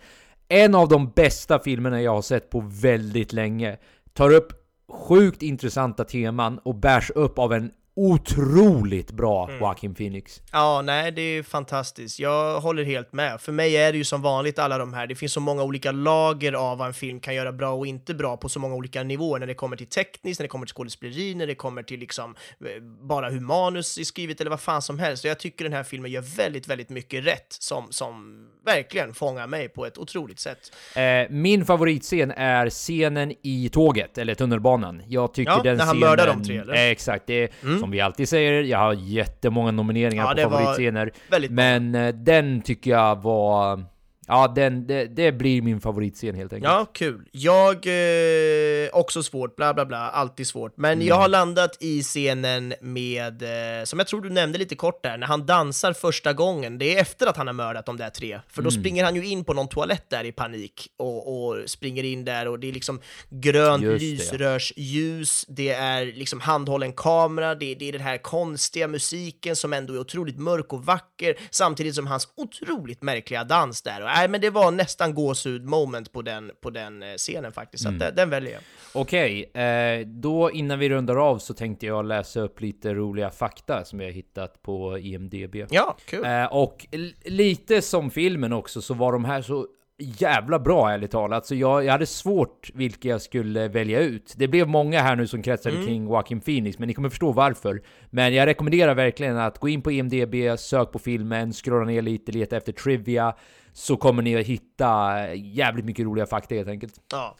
en 0.48 0.74
av 0.74 0.88
de 0.88 1.10
bästa 1.10 1.58
filmerna 1.58 2.02
jag 2.02 2.14
har 2.14 2.22
sett 2.22 2.50
på 2.50 2.60
väldigt 2.60 3.32
länge 3.32 3.76
tar 4.12 4.30
upp 4.30 4.52
sjukt 4.88 5.42
intressanta 5.42 6.04
teman 6.04 6.58
och 6.58 6.74
bärs 6.74 7.10
upp 7.10 7.38
av 7.38 7.52
en 7.52 7.70
otroligt 7.96 9.10
bra 9.12 9.44
Mm. 9.48 9.60
Joaquin 9.60 9.94
Phoenix. 9.94 10.42
Ja, 10.52 10.82
nej, 10.82 11.12
det 11.12 11.22
är 11.22 11.42
fantastiskt. 11.42 12.18
Jag 12.18 12.60
håller 12.60 12.84
helt 12.84 13.12
med. 13.12 13.40
För 13.40 13.52
mig 13.52 13.76
är 13.76 13.92
det 13.92 13.98
ju 13.98 14.04
som 14.04 14.22
vanligt 14.22 14.58
alla 14.58 14.78
de 14.78 14.94
här, 14.94 15.06
det 15.06 15.14
finns 15.14 15.32
så 15.32 15.40
många 15.40 15.62
olika 15.62 15.92
lager 15.92 16.52
av 16.52 16.78
vad 16.78 16.86
en 16.88 16.94
film 16.94 17.20
kan 17.20 17.34
göra 17.34 17.52
bra 17.52 17.70
och 17.72 17.86
inte 17.86 18.14
bra 18.14 18.36
på 18.36 18.48
så 18.48 18.58
många 18.60 18.74
olika 18.74 19.02
nivåer. 19.02 19.40
När 19.40 19.46
det 19.46 19.54
kommer 19.54 19.76
till 19.76 19.86
tekniskt, 19.86 20.40
när 20.40 20.44
det 20.44 20.48
kommer 20.48 20.66
till 20.66 20.74
skådespeleri, 20.74 21.34
när 21.34 21.46
det 21.46 21.54
kommer 21.54 21.82
till 21.82 22.00
liksom 22.00 22.34
eh, 22.60 22.82
bara 23.08 23.28
hur 23.30 23.40
manus 23.40 23.98
är 23.98 24.04
skrivet 24.04 24.40
eller 24.40 24.50
vad 24.50 24.60
fan 24.60 24.82
som 24.82 24.98
helst. 24.98 25.24
Och 25.24 25.30
jag 25.30 25.38
tycker 25.38 25.64
den 25.64 25.72
här 25.72 25.82
filmen 25.84 26.10
gör 26.10 26.36
väldigt, 26.36 26.68
väldigt 26.68 26.90
mycket 26.90 27.26
rätt 27.26 27.46
som, 27.60 27.86
som 27.90 28.46
verkligen 28.66 29.14
fångar 29.14 29.46
mig 29.46 29.68
på 29.68 29.86
ett 29.86 29.98
otroligt 29.98 30.38
sätt. 30.40 30.72
Eh, 30.96 31.02
min 31.30 31.64
favoritscen 31.64 32.30
är 32.30 32.70
scenen 32.70 33.32
i 33.42 33.68
tåget, 33.72 34.18
eller 34.18 34.34
tunnelbanan. 34.34 35.02
Jag 35.08 35.34
tycker 35.34 35.52
Ja, 35.52 35.62
den 35.62 35.76
när 35.76 35.84
han 35.84 35.94
scenen... 35.94 36.10
mördar 36.10 36.26
de 36.26 36.44
tre, 36.44 36.54
eller? 36.56 36.72
Mm. 36.72 36.84
Eh, 36.86 36.90
exakt, 36.90 37.26
det 37.26 37.34
är 37.42 37.48
som 37.84 37.90
vi 37.90 38.00
alltid 38.00 38.28
säger, 38.28 38.62
jag 38.62 38.78
har 38.78 38.92
jättemånga 38.92 39.70
nomineringar 39.70 40.34
Ja, 40.36 40.44
på 40.44 40.50
favoritscener. 40.50 41.12
Men 41.50 41.94
eh, 41.94 42.14
den 42.14 42.60
tycker 42.60 42.90
jag 42.90 43.22
var... 43.22 43.84
Ja, 44.28 44.52
den, 44.56 44.86
det, 44.86 45.06
det 45.06 45.32
blir 45.32 45.62
min 45.62 45.80
favoritscen 45.80 46.34
helt 46.34 46.52
enkelt. 46.52 46.72
Ja, 46.72 46.86
kul. 46.92 47.28
Jag, 47.32 47.74
eh, 47.86 48.88
också 48.92 49.22
svårt, 49.22 49.56
bla 49.56 49.74
bla 49.74 49.86
bla, 49.86 49.98
alltid 49.98 50.46
svårt. 50.46 50.76
Men 50.76 51.02
jag 51.02 51.14
har 51.14 51.28
landat 51.28 51.76
i 51.80 52.02
scenen 52.02 52.74
med, 52.80 53.42
eh, 53.42 53.84
som 53.84 53.98
jag 53.98 54.08
tror 54.08 54.20
du 54.20 54.30
nämnde 54.30 54.58
lite 54.58 54.76
kort 54.76 55.02
där, 55.02 55.18
när 55.18 55.26
han 55.26 55.46
dansar 55.46 55.92
första 55.92 56.32
gången. 56.32 56.78
Det 56.78 56.96
är 56.96 57.00
efter 57.00 57.26
att 57.26 57.36
han 57.36 57.46
har 57.46 57.54
mördat 57.54 57.86
de 57.86 57.96
där 57.96 58.10
tre. 58.10 58.40
För 58.48 58.62
då 58.62 58.70
springer 58.70 59.04
han 59.04 59.16
ju 59.16 59.26
in 59.26 59.44
på 59.44 59.52
någon 59.52 59.68
toalett 59.68 60.10
där 60.10 60.24
i 60.24 60.32
panik 60.32 60.88
och, 60.96 61.46
och 61.46 61.70
springer 61.70 62.04
in 62.04 62.24
där 62.24 62.48
och 62.48 62.58
det 62.58 62.68
är 62.68 62.72
liksom 62.72 63.00
grönt 63.30 63.82
Just 63.82 64.00
det, 64.00 64.06
lysrörsljus, 64.06 65.44
det 65.48 65.68
är 65.68 66.06
liksom 66.06 66.40
handhållen 66.40 66.92
kamera, 66.92 67.54
det, 67.54 67.74
det 67.74 67.88
är 67.88 67.92
den 67.92 68.00
här 68.00 68.18
konstiga 68.18 68.88
musiken 68.88 69.56
som 69.56 69.72
ändå 69.72 69.94
är 69.94 69.98
otroligt 69.98 70.38
mörk 70.38 70.72
och 70.72 70.84
vacker, 70.84 71.36
samtidigt 71.50 71.94
som 71.94 72.06
hans 72.06 72.28
otroligt 72.36 73.02
märkliga 73.02 73.44
dans 73.44 73.82
där. 73.82 74.02
Och, 74.02 74.10
nej, 74.14 74.28
men 74.28 74.40
det 74.40 74.50
var 74.50 74.70
nästan 74.70 75.14
gåshud 75.14 75.64
moment 75.64 76.12
på 76.12 76.22
den, 76.22 76.50
på 76.60 76.70
den 76.70 77.02
eh, 77.02 77.08
scenen 77.16 77.52
faktiskt, 77.52 77.82
så 77.82 77.88
att 77.88 77.98
den, 77.98 78.14
den 78.14 78.30
väljer 78.30 78.52
jag. 78.52 78.62
Okej, 78.92 79.50
eh, 79.54 80.06
då 80.06 80.50
innan 80.50 80.78
vi 80.78 80.88
rundar 80.88 81.16
av 81.16 81.38
så 81.38 81.54
tänkte 81.54 81.86
jag 81.86 82.04
läsa 82.04 82.40
upp 82.40 82.60
lite 82.60 82.94
roliga 82.94 83.30
fakta 83.30 83.84
som 83.84 84.00
jag 84.00 84.12
hittat 84.12 84.62
på 84.62 84.98
IMDB. 84.98 85.56
Ja, 85.70 85.96
kul. 86.04 86.24
Eh, 86.24 86.44
och 86.44 86.86
lite 87.24 87.82
som 87.82 88.10
filmen 88.10 88.52
också 88.52 88.82
så 88.82 88.94
var 88.94 89.12
de 89.12 89.24
här 89.24 89.42
så 89.42 89.66
jävla 89.98 90.58
bra 90.58 90.90
ärligt 90.90 91.10
talat. 91.10 91.46
Så 91.46 91.54
jag, 91.54 91.84
jag 91.84 91.92
hade 91.92 92.06
svårt 92.06 92.70
vilka 92.74 93.08
jag 93.08 93.22
skulle 93.22 93.68
välja 93.68 94.00
ut. 94.00 94.34
Det 94.36 94.48
blev 94.48 94.68
många 94.68 95.00
här 95.00 95.16
nu 95.16 95.26
som 95.26 95.42
kretsade 95.42 95.74
Mm. 95.74 95.86
kring 95.86 96.04
Joaquin 96.04 96.40
Phoenix, 96.40 96.78
men 96.78 96.88
ni 96.88 96.94
kommer 96.94 97.08
förstå 97.08 97.32
varför. 97.32 97.82
Men 98.10 98.34
jag 98.34 98.46
rekommenderar 98.46 98.94
verkligen 98.94 99.36
att 99.36 99.58
gå 99.58 99.68
in 99.68 99.82
på 99.82 99.92
IMDB, 99.92 100.34
sök 100.58 100.92
på 100.92 100.98
filmen, 100.98 101.52
scrolla 101.52 101.84
ner 101.84 102.02
lite, 102.02 102.32
leta 102.32 102.56
efter 102.56 102.72
trivia, 102.72 103.34
så 103.74 103.96
kommer 103.96 104.22
ni 104.22 104.36
att 104.36 104.46
hitta 104.46 105.18
jävligt 105.34 105.84
mycket 105.84 106.04
roliga 106.04 106.26
fakta 106.26 106.54
helt 106.54 106.68
enkelt. 106.68 107.00
Ja. 107.10 107.36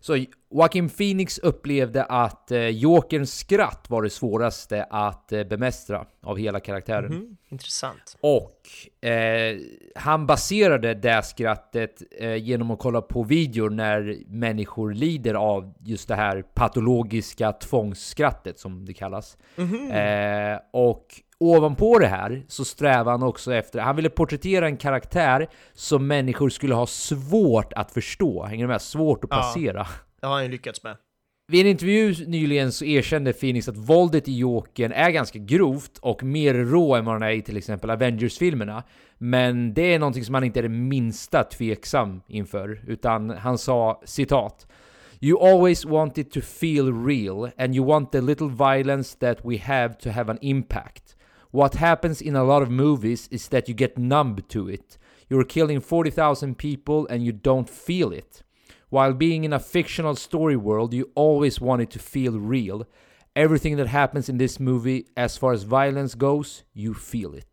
Så 0.00 0.24
Joaquin 0.54 0.88
Phoenix 0.88 1.38
upplevde 1.38 2.04
att 2.04 2.50
eh, 2.50 2.68
Jokerns 2.68 3.34
skratt 3.38 3.86
var 3.88 4.02
det 4.02 4.10
svåraste 4.10 4.86
att 4.90 5.32
eh, 5.32 5.44
bemästra 5.44 6.04
av 6.22 6.38
hela 6.38 6.60
karaktären. 6.60 7.12
Mm, 7.12 7.36
intressant. 7.48 8.16
Och 8.20 9.08
eh, 9.08 9.56
han 9.94 10.26
baserade 10.26 10.94
det 10.94 11.22
skrattet 11.22 12.02
eh, 12.18 12.34
genom 12.36 12.70
att 12.70 12.78
kolla 12.78 13.00
på 13.02 13.22
videor 13.22 13.70
när 13.70 14.16
människor 14.26 14.92
lider 14.94 15.34
av 15.34 15.74
just 15.84 16.08
det 16.08 16.14
här 16.14 16.42
patologiska 16.42 17.52
tvångsskrattet 17.52 18.58
som 18.58 18.84
det 18.86 18.92
kallas. 18.92 19.36
Eh, 19.90 20.58
och 20.72 21.06
ovanpå 21.38 21.98
det 21.98 22.06
här 22.06 22.42
så 22.48 22.64
strävar 22.64 23.12
han 23.12 23.22
också 23.22 23.54
efter, 23.54 23.80
han 23.80 23.96
ville 23.96 24.10
porträttera 24.10 24.66
en 24.66 24.76
karaktär 24.76 25.48
som 25.72 26.06
människor 26.06 26.48
skulle 26.48 26.74
ha 26.74 26.86
svårt 26.86 27.72
att 27.72 27.90
förstå. 27.90 28.44
Hänger 28.44 28.64
du 28.64 28.68
med? 28.68 28.82
Svårt 28.82 29.24
att 29.24 29.30
Ja. 29.30 29.52
Det 30.24 30.28
har 30.28 30.34
han 30.34 30.44
ju 30.44 30.50
lyckats 30.50 30.82
med. 30.82 30.96
Vid 31.52 31.60
en 31.60 31.70
intervju 31.70 32.26
nyligen 32.26 32.72
så 32.72 32.84
erkände 32.84 33.32
Phoenix 33.32 33.68
att 33.68 33.76
våldet 33.76 34.28
i 34.28 34.38
Jokern 34.38 34.92
är 34.92 35.10
ganska 35.10 35.38
grovt 35.38 35.98
och 35.98 36.22
mer 36.22 36.54
rå 36.54 36.94
än 36.94 37.04
vad 37.04 37.14
den 37.14 37.22
är 37.22 37.30
i 37.30 37.42
till 37.42 37.56
exempel 37.56 37.90
Avengers-filmerna. 37.90 38.82
Men 39.18 39.74
det 39.74 39.94
är 39.94 39.98
någonting 39.98 40.24
som 40.24 40.34
han 40.34 40.44
inte 40.44 40.60
är 40.60 40.62
det 40.62 40.68
minsta 40.68 41.44
tveksam 41.44 42.22
inför, 42.28 42.80
utan 42.86 43.30
han 43.30 43.58
sa 43.58 44.02
citat 44.04 44.66
You 45.20 45.38
always 45.38 45.84
want 45.84 46.18
it 46.18 46.30
to 46.30 46.40
feel 46.40 47.06
real 47.06 47.50
and 47.58 47.76
you 47.76 47.86
want 47.86 48.12
the 48.12 48.20
little 48.20 48.48
violence 48.48 49.18
that 49.18 49.38
we 49.44 49.58
have 49.58 49.94
to 49.94 50.10
have 50.10 50.32
an 50.32 50.38
impact. 50.40 51.16
What 51.50 51.74
happens 51.74 52.22
in 52.22 52.36
a 52.36 52.44
lot 52.44 52.62
of 52.62 52.70
movies 52.70 53.28
is 53.28 53.48
that 53.48 53.68
you 53.68 53.78
get 53.78 53.98
numb 53.98 54.36
to 54.48 54.70
it. 54.70 54.98
You're 55.28 55.48
killing 55.48 55.80
40,000 55.80 56.54
people 56.54 57.14
and 57.14 57.22
you 57.22 57.32
don't 57.32 57.70
feel 57.70 58.12
it. 58.12 58.43
While 58.94 59.12
being 59.14 59.44
in 59.44 59.52
a 59.52 59.58
fictional 59.58 60.16
story 60.16 60.56
world, 60.56 60.94
you 60.94 61.06
always 61.16 61.60
want 61.60 61.82
it 61.82 61.90
to 61.90 61.98
feel 61.98 62.38
real. 62.38 62.84
Everything 63.34 63.76
that 63.76 63.88
happens 63.88 64.28
in 64.28 64.38
this 64.38 64.60
movie, 64.60 65.04
as 65.16 65.38
far 65.38 65.52
as 65.52 65.64
violence 65.64 66.14
goes, 66.18 66.64
you 66.72 66.94
feel 66.94 67.34
it. 67.34 67.48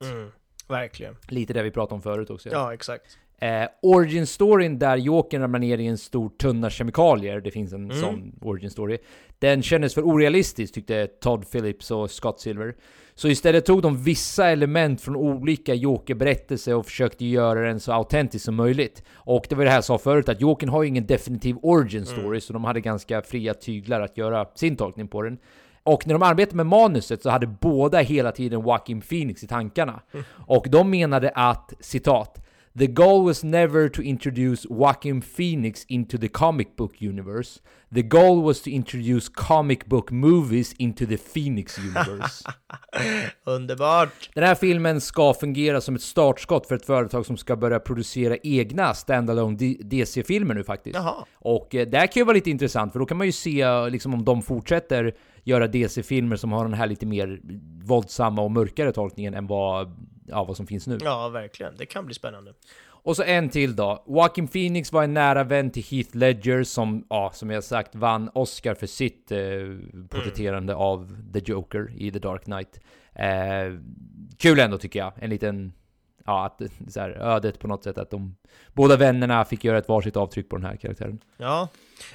Verkligen. 0.68 1.16
Lite 1.28 1.54
det 1.54 1.64
vi 1.64 1.72
pratade 1.72 1.96
om 1.96 2.02
förut 2.02 2.30
också. 2.30 2.50
Ja, 2.50 2.74
exakt. 2.74 3.18
Eh, 3.38 3.68
origin 3.82 4.28
storyn 4.28 4.80
där 4.80 4.98
Jokern 4.98 5.42
ramlar 5.42 5.60
ner 5.60 5.78
i 5.78 5.88
en 5.88 5.98
stor 5.98 6.30
tunna 6.30 6.70
kemikalier, 6.70 7.42
det 7.42 7.52
finns 7.52 7.74
en 7.74 7.92
sån 7.92 8.40
origin 8.42 8.70
story. 8.70 8.98
Den 9.42 9.62
kändes 9.62 9.94
för 9.94 10.02
orealistisk 10.02 10.74
tyckte 10.74 11.08
Todd 11.08 11.52
Phillips 11.52 11.92
och 11.92 12.12
Scott 12.12 12.40
Silver. 12.40 12.76
Så 13.16 13.28
istället 13.28 13.66
tog 13.66 13.82
de 13.82 14.04
vissa 14.04 14.50
element 14.50 15.02
från 15.02 15.16
olika 15.16 15.74
Joker-berättelser 15.74 16.76
och 16.76 16.86
försökte 16.86 17.26
göra 17.26 17.62
den 17.68 17.80
så 17.80 17.92
autentisk 17.92 18.46
som 18.46 18.56
möjligt. 18.56 19.04
Och 19.14 19.46
det 19.50 19.56
var 19.56 19.64
det 19.64 19.70
här 19.70 19.78
jag 19.78 19.84
sa 19.84 19.98
förut, 19.98 20.30
att 20.30 20.42
Jokern 20.42 20.70
har 20.70 20.84
ju 20.84 20.90
ingen 20.90 21.06
definitiv 21.06 21.56
origin 21.62 22.06
story, 22.06 22.42
så 22.42 22.54
de 22.54 22.64
hade 22.64 22.82
ganska 22.82 23.22
fria 23.22 23.54
tyglar 23.54 24.02
att 24.02 24.18
göra 24.18 24.46
sin 24.56 24.76
tolkning 24.76 25.08
på 25.08 25.22
den. 25.22 25.38
Och 25.84 26.08
när 26.08 26.14
de 26.14 26.24
arbetade 26.24 26.56
med 26.58 26.66
manuset 26.66 27.22
så 27.22 27.30
hade 27.30 27.48
båda 27.48 28.00
hela 28.00 28.32
tiden 28.32 28.62
Joaquin 28.62 29.02
Phoenix 29.02 29.44
i 29.44 29.48
tankarna. 29.48 30.02
Och 30.48 30.66
de 30.70 30.90
menade 30.90 31.30
att, 31.30 31.74
citat, 31.80 32.46
The 32.80 32.88
goal 32.88 33.26
was 33.26 33.44
never 33.44 33.90
to 33.90 34.02
introduce 34.02 34.66
Joaquin 34.70 35.22
Phoenix 35.22 35.86
into 35.88 36.18
the 36.18 36.30
comic 36.30 36.76
book 36.78 37.02
universe. 37.02 37.60
The 37.94 38.02
goal 38.02 38.42
was 38.42 38.62
to 38.62 38.70
introduce 38.70 39.30
comic 39.30 39.86
book 39.86 40.12
movies 40.12 40.74
into 40.78 41.06
the 41.06 41.18
Phoenix 41.18 41.78
universe. 41.78 42.44
Underbart! 43.46 44.30
Den 44.34 44.44
här 44.44 44.56
filmen 44.56 45.02
ska 45.02 45.34
fungera 45.34 45.82
som 45.82 45.96
ett 45.96 46.02
startskott 46.02 46.68
för 46.68 46.76
ett 46.76 46.86
företag 46.86 47.26
som 47.26 47.38
ska 47.38 47.56
börja 47.56 47.80
producera 47.80 48.38
egna 48.44 48.94
standalone 48.94 49.58
DC-filmer 49.80 50.54
nu 50.54 50.64
faktiskt. 50.64 50.96
Jaha. 50.96 51.26
Och 51.34 51.76
eh, 51.76 51.88
det 51.88 51.98
här 51.98 52.08
kan 52.08 52.20
ju 52.20 52.26
vara 52.26 52.36
lite 52.36 52.50
intressant, 52.50 52.92
för 52.92 53.00
då 53.00 53.06
kan 53.06 53.18
man 53.18 53.28
ju 53.28 53.34
se 53.34 53.62
eh, 53.62 53.90
liksom, 53.90 54.14
om 54.14 54.26
de 54.26 54.42
fortsätter 54.42 55.14
göra 55.44 55.68
DC-filmer 55.68 56.36
som 56.36 56.52
har 56.52 56.64
den 56.64 56.74
här 56.74 56.88
lite 56.88 57.06
mer 57.06 57.42
våldsamma 57.84 58.42
och 58.42 58.52
mörkare 58.52 58.92
tolkningen 58.92 59.34
än 59.34 59.48
vad, 59.48 59.96
ja, 60.32 60.44
vad 60.44 60.58
som 60.58 60.68
finns 60.68 60.88
nu. 60.88 60.98
Ja, 61.02 61.30
verkligen. 61.30 61.76
Det 61.78 61.86
kan 61.86 62.06
bli 62.06 62.16
spännande. 62.16 62.54
Och 63.04 63.16
så 63.16 63.24
en 63.24 63.50
till 63.50 63.76
då. 63.76 64.04
Joaquin 64.08 64.48
Phoenix 64.48 64.92
var 64.92 65.04
en 65.04 65.14
nära 65.14 65.44
vän 65.44 65.72
till 65.72 65.84
Heath 65.84 66.18
Ledger 66.18 66.64
som, 66.64 67.06
ja, 67.10 67.32
som 67.34 67.50
jag 67.50 67.64
sagt, 67.64 67.96
vann 67.96 68.30
Oscar 68.34 68.74
för 68.74 68.88
sitt 68.88 69.32
eh, 69.32 69.40
porträtterande 70.10 70.76
av 70.76 71.18
The 71.34 71.40
Joker 71.40 71.94
i 71.98 72.12
The 72.12 72.20
Dark 72.20 72.44
Knight. 72.44 72.80
Eh, 73.16 73.80
kul 74.38 74.60
ändå 74.60 74.78
tycker 74.78 75.00
jag. 75.00 75.14
En 75.16 75.30
liten, 75.30 75.74
ja, 76.26 76.46
att 76.46 76.62
så 76.94 77.00
här, 77.00 77.10
ödet 77.10 77.60
på 77.60 77.68
något 77.68 77.84
sätt 77.84 77.98
att 77.98 78.10
de 78.10 78.36
båda 78.74 78.98
vännerna 78.98 79.46
fick 79.46 79.64
göra 79.64 79.78
ett 79.78 79.88
varsitt 79.88 80.18
avtryck 80.18 80.50
på 80.50 80.56
den 80.56 80.66
här 80.66 80.76
karaktären. 80.76 81.20
Ja. 81.38 81.68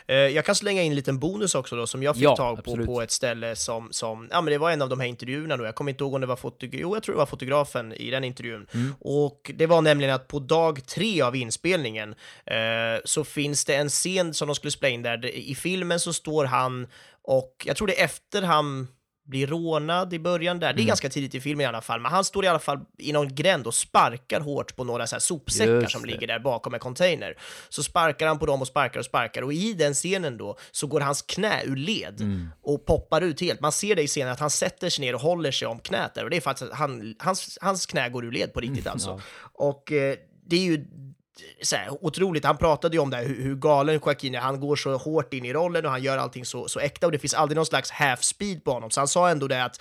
Eh, 0.06 0.16
jag 0.16 0.44
kan 0.44 0.54
slänga 0.54 0.82
in 0.82 0.92
en 0.92 0.96
liten 0.96 1.18
bonus 1.18 1.54
också 1.54 1.76
då, 1.76 1.86
som 1.86 2.02
jag 2.02 2.14
fick 2.14 2.24
Ja, 2.24 2.36
tag 2.36 2.56
på 2.56 2.70
absolut. 2.70 2.86
på 2.86 3.02
ett 3.02 3.10
ställe 3.10 3.56
som, 3.56 3.88
som, 3.90 4.28
ja 4.30 4.40
men 4.40 4.52
det 4.52 4.58
var 4.58 4.70
en 4.70 4.82
av 4.82 4.88
de 4.88 5.00
här 5.00 5.06
intervjuerna 5.06 5.56
då, 5.56 5.64
jag 5.64 5.74
kommer 5.74 5.90
inte 5.90 6.04
ihåg 6.04 6.14
om 6.14 6.20
det 6.20 6.26
var 6.26 6.36
fotograf, 6.36 6.80
jo 6.80 6.94
jag 6.96 7.02
tror 7.02 7.14
det 7.14 7.18
var 7.18 7.26
fotografen 7.26 7.92
i 7.92 8.10
den 8.10 8.24
intervjun. 8.24 8.66
Mm. 8.74 8.94
Och 9.00 9.50
det 9.54 9.66
var 9.66 9.82
nämligen 9.82 10.14
att 10.14 10.28
på 10.28 10.38
dag 10.38 10.86
tre 10.86 11.22
av 11.22 11.36
inspelningen 11.36 12.14
eh, 12.44 12.56
så 13.04 13.24
finns 13.24 13.64
det 13.64 13.74
en 13.74 13.88
scen 13.88 14.34
som 14.34 14.48
de 14.48 14.54
skulle 14.54 14.70
spela 14.70 14.90
in 14.90 15.02
där, 15.02 15.26
i 15.26 15.54
filmen 15.54 16.00
så 16.00 16.12
står 16.12 16.44
han 16.44 16.86
och, 17.22 17.62
jag 17.66 17.76
tror 17.76 17.86
det 17.86 18.00
är 18.00 18.04
efter 18.04 18.42
han 18.42 18.88
blir 19.26 19.46
rånad 19.46 20.14
i 20.14 20.18
början 20.18 20.58
där. 20.58 20.66
Det 20.72 20.78
är 20.78 20.82
Mm. 20.82 20.86
ganska 20.86 21.08
tidigt 21.08 21.34
i 21.34 21.40
filmen 21.40 21.64
i 21.64 21.66
alla 21.66 21.80
fall, 21.80 22.00
men 22.00 22.12
han 22.12 22.24
står 22.24 22.44
i 22.44 22.48
alla 22.48 22.58
fall 22.58 22.78
i 22.98 23.12
någon 23.12 23.34
gränd 23.34 23.66
och 23.66 23.74
sparkar 23.74 24.40
hårt 24.40 24.76
på 24.76 24.84
några 24.84 25.06
så 25.06 25.14
här 25.14 25.20
sopsäckar 25.20 25.86
som 25.88 26.04
ligger 26.04 26.26
där 26.26 26.38
bakom 26.38 26.74
en 26.74 26.80
container. 26.80 27.34
Så 27.68 27.82
sparkar 27.82 28.26
han 28.26 28.38
på 28.38 28.46
dem 28.46 28.60
och 28.60 28.66
sparkar 28.68 29.00
och 29.00 29.06
sparkar 29.06 29.42
och 29.42 29.52
i 29.52 29.72
den 29.72 29.94
scenen 29.94 30.36
då 30.36 30.56
så 30.70 30.86
går 30.86 31.00
hans 31.00 31.22
knä 31.22 31.62
ur 31.64 31.76
led 31.76 32.20
Mm. 32.20 32.48
och 32.62 32.86
poppar 32.86 33.20
ut 33.20 33.40
helt. 33.40 33.60
Man 33.60 33.72
ser 33.72 33.94
det 33.96 34.02
i 34.02 34.06
scenen 34.06 34.32
att 34.32 34.40
han 34.40 34.50
sätter 34.50 34.90
sig 34.90 35.04
ner 35.04 35.14
och 35.14 35.20
håller 35.20 35.50
sig 35.50 35.68
om 35.68 35.78
knät 35.78 36.14
där 36.14 36.24
och 36.24 36.30
det 36.30 36.36
är 36.36 36.40
faktiskt 36.40 36.70
att 36.72 36.78
han, 36.78 37.14
hans, 37.18 37.58
hans 37.60 37.86
knä 37.86 38.08
går 38.08 38.24
ur 38.24 38.32
led 38.32 38.52
på 38.52 38.60
riktigt 38.60 38.86
alltså. 38.86 39.20
Och 39.52 39.92
eh, 39.92 40.16
det 40.46 40.56
är 40.56 40.60
ju 40.64 40.86
så 41.62 41.76
här, 41.76 42.04
otroligt, 42.04 42.44
han 42.44 42.56
pratade 42.56 42.96
ju 42.96 43.02
om 43.02 43.10
det 43.10 43.16
här, 43.16 43.24
hur, 43.24 43.42
hur 43.42 43.54
galen 43.54 43.94
Joaquin 43.94 44.34
är, 44.34 44.38
han 44.38 44.60
går 44.60 44.76
så 44.76 44.96
hårt 44.96 45.34
in 45.34 45.44
i 45.44 45.52
rollen 45.52 45.84
och 45.84 45.90
han 45.90 46.02
gör 46.02 46.18
allting 46.18 46.44
så, 46.44 46.68
så 46.68 46.80
äkta 46.80 47.06
och 47.06 47.12
det 47.12 47.18
finns 47.18 47.34
aldrig 47.34 47.56
någon 47.56 47.66
slags 47.66 47.90
half 47.90 48.22
speed 48.22 48.64
på 48.64 48.72
honom, 48.72 48.90
så 48.90 49.00
han 49.00 49.08
sa 49.08 49.28
ändå 49.28 49.48
det 49.48 49.64
att 49.64 49.80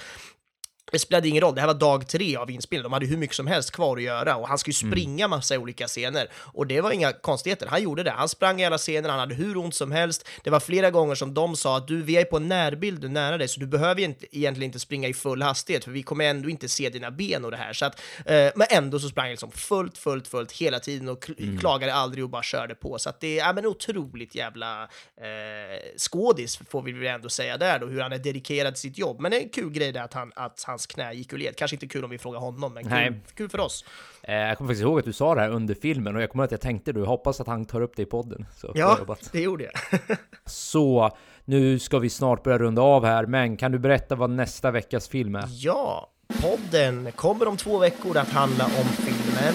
det 0.92 1.00
spelade 1.00 1.28
ingen 1.28 1.42
roll, 1.42 1.56
det 1.56 1.62
här 1.62 1.68
var 1.68 1.74
dag 1.74 2.08
tre 2.08 2.36
av 2.36 2.52
inspelningen, 2.52 2.84
de 2.84 2.94
hade 2.94 3.06
hur 3.06 3.18
mycket 3.18 3.36
som 3.36 3.48
helst 3.48 3.72
kvar 3.72 3.98
att 3.98 4.04
göra 4.04 4.36
och 4.36 4.48
han 4.48 4.58
skulle 4.58 4.76
ju 4.82 4.92
springa 4.92 5.28
massa 5.28 5.60
olika 5.60 5.88
scener. 5.88 6.28
Och 6.36 6.68
det 6.68 6.82
var 6.82 6.92
inga 6.92 7.14
konstigheter, 7.14 7.68
han 7.68 7.84
gjorde 7.84 8.04
det, 8.04 8.12
han 8.12 8.30
sprang 8.30 8.62
i 8.62 8.66
alla 8.66 8.78
scener, 8.78 9.10
han 9.10 9.20
hade 9.20 9.36
hur 9.36 9.58
ont 9.58 9.76
som 9.76 9.92
helst, 9.92 10.28
det 10.44 10.50
var 10.50 10.60
flera 10.60 10.92
gånger 10.92 11.16
som 11.16 11.34
de 11.34 11.56
sa 11.56 11.78
att 11.78 11.88
du, 11.88 12.02
vi 12.02 12.18
är 12.18 12.26
på 12.26 12.38
en 12.38 12.48
närbild 12.48 13.12
nära 13.12 13.38
dig 13.38 13.48
så 13.48 13.60
du 13.60 13.68
behöver 13.68 14.02
inte, 14.02 14.38
egentligen 14.38 14.70
inte 14.70 14.80
springa 14.80 15.08
i 15.08 15.14
full 15.14 15.42
hastighet 15.42 15.84
för 15.84 15.92
vi 15.92 16.04
kommer 16.04 16.26
ändå 16.26 16.50
inte 16.50 16.70
se 16.70 16.90
dina 16.90 17.12
ben 17.12 17.46
och 17.46 17.52
det 17.52 17.58
här, 17.58 17.74
så 17.74 17.86
att, 17.86 18.02
eh, 18.26 18.52
men 18.56 18.68
ändå 18.70 19.00
så 19.00 19.10
sprang 19.10 19.26
jag 19.26 19.32
liksom 19.32 19.52
fullt, 19.52 19.98
fullt, 19.98 20.28
fullt 20.28 20.52
hela 20.52 20.80
tiden 20.80 21.10
och 21.10 21.26
kl- 21.26 21.60
klagade 21.60 21.94
aldrig 21.94 22.24
och 22.24 22.30
bara 22.30 22.44
körde 22.44 22.76
på, 22.76 23.00
så 23.00 23.10
att 23.10 23.20
det 23.20 23.40
är 23.40 23.46
ja, 23.46 23.54
men 23.54 23.66
otroligt 23.66 24.36
jävla 24.36 24.84
eh, 25.22 25.98
skådis 25.98 26.60
får 26.70 26.82
vi 26.82 26.92
väl 26.92 27.08
ändå 27.08 27.30
säga 27.30 27.58
där 27.58 27.80
då, 27.80 27.88
hur 27.88 28.02
han 28.02 28.12
är 28.12 28.18
dedikerad 28.18 28.74
till 28.74 28.82
sitt 28.82 28.98
jobb, 28.98 29.20
men 29.20 29.32
det 29.32 29.38
är 29.38 29.42
en 29.42 29.50
kul 29.50 29.70
grej 29.72 29.92
där 29.92 30.02
att, 30.02 30.14
han, 30.14 30.32
att 30.36 30.60
hans 30.76 30.88
knä 30.88 31.14
gick 31.14 31.34
ur 31.34 31.38
led, 31.38 31.56
kanske 31.58 31.76
inte 31.76 31.88
kul 31.88 32.04
om 32.04 32.10
vi 32.10 32.18
frågar 32.18 32.40
honom, 32.40 32.74
men 32.74 32.84
kul, 32.84 32.92
Nej. 32.92 33.22
kul 33.36 33.50
för 33.50 33.60
oss. 33.60 33.86
Eh, 34.24 34.36
jag 34.36 34.58
kommer 34.58 34.68
faktiskt 34.68 34.82
ihåg 34.84 35.00
att 35.00 35.06
du 35.06 35.14
sa 35.14 35.36
det 35.36 35.42
här 35.42 35.50
under 35.50 35.76
filmen 35.76 36.16
och 36.16 36.22
jag 36.22 36.30
kommer 36.30 36.44
ihåg 36.44 36.46
att 36.48 36.52
jag 36.52 36.62
tänkte 36.62 36.92
du, 36.94 37.04
hoppas 37.06 37.42
att 37.42 37.48
han 37.48 37.66
tar 37.66 37.82
upp 37.82 37.96
det 37.96 38.02
i 38.02 38.06
podden. 38.06 38.46
Så, 38.58 38.72
Ja, 38.76 39.00
det 39.32 39.42
gjorde 39.42 39.64
jag. 39.64 40.00
Så, 40.46 41.18
nu 41.46 41.80
ska 41.80 42.00
vi 42.00 42.10
snart 42.10 42.44
börja 42.44 42.58
runda 42.58 42.82
av 42.82 43.06
här, 43.06 43.26
men 43.26 43.58
kan 43.58 43.72
du 43.72 43.80
berätta 43.80 44.16
vad 44.16 44.30
nästa 44.30 44.72
veckas 44.72 45.08
film 45.08 45.36
är? 45.36 45.46
Ja, 45.52 46.12
podden 46.42 47.12
kommer 47.12 47.48
om 47.48 47.58
två 47.58 47.78
veckor 47.78 48.18
att 48.18 48.30
handla 48.30 48.66
om 48.66 48.86
filmen 48.86 49.54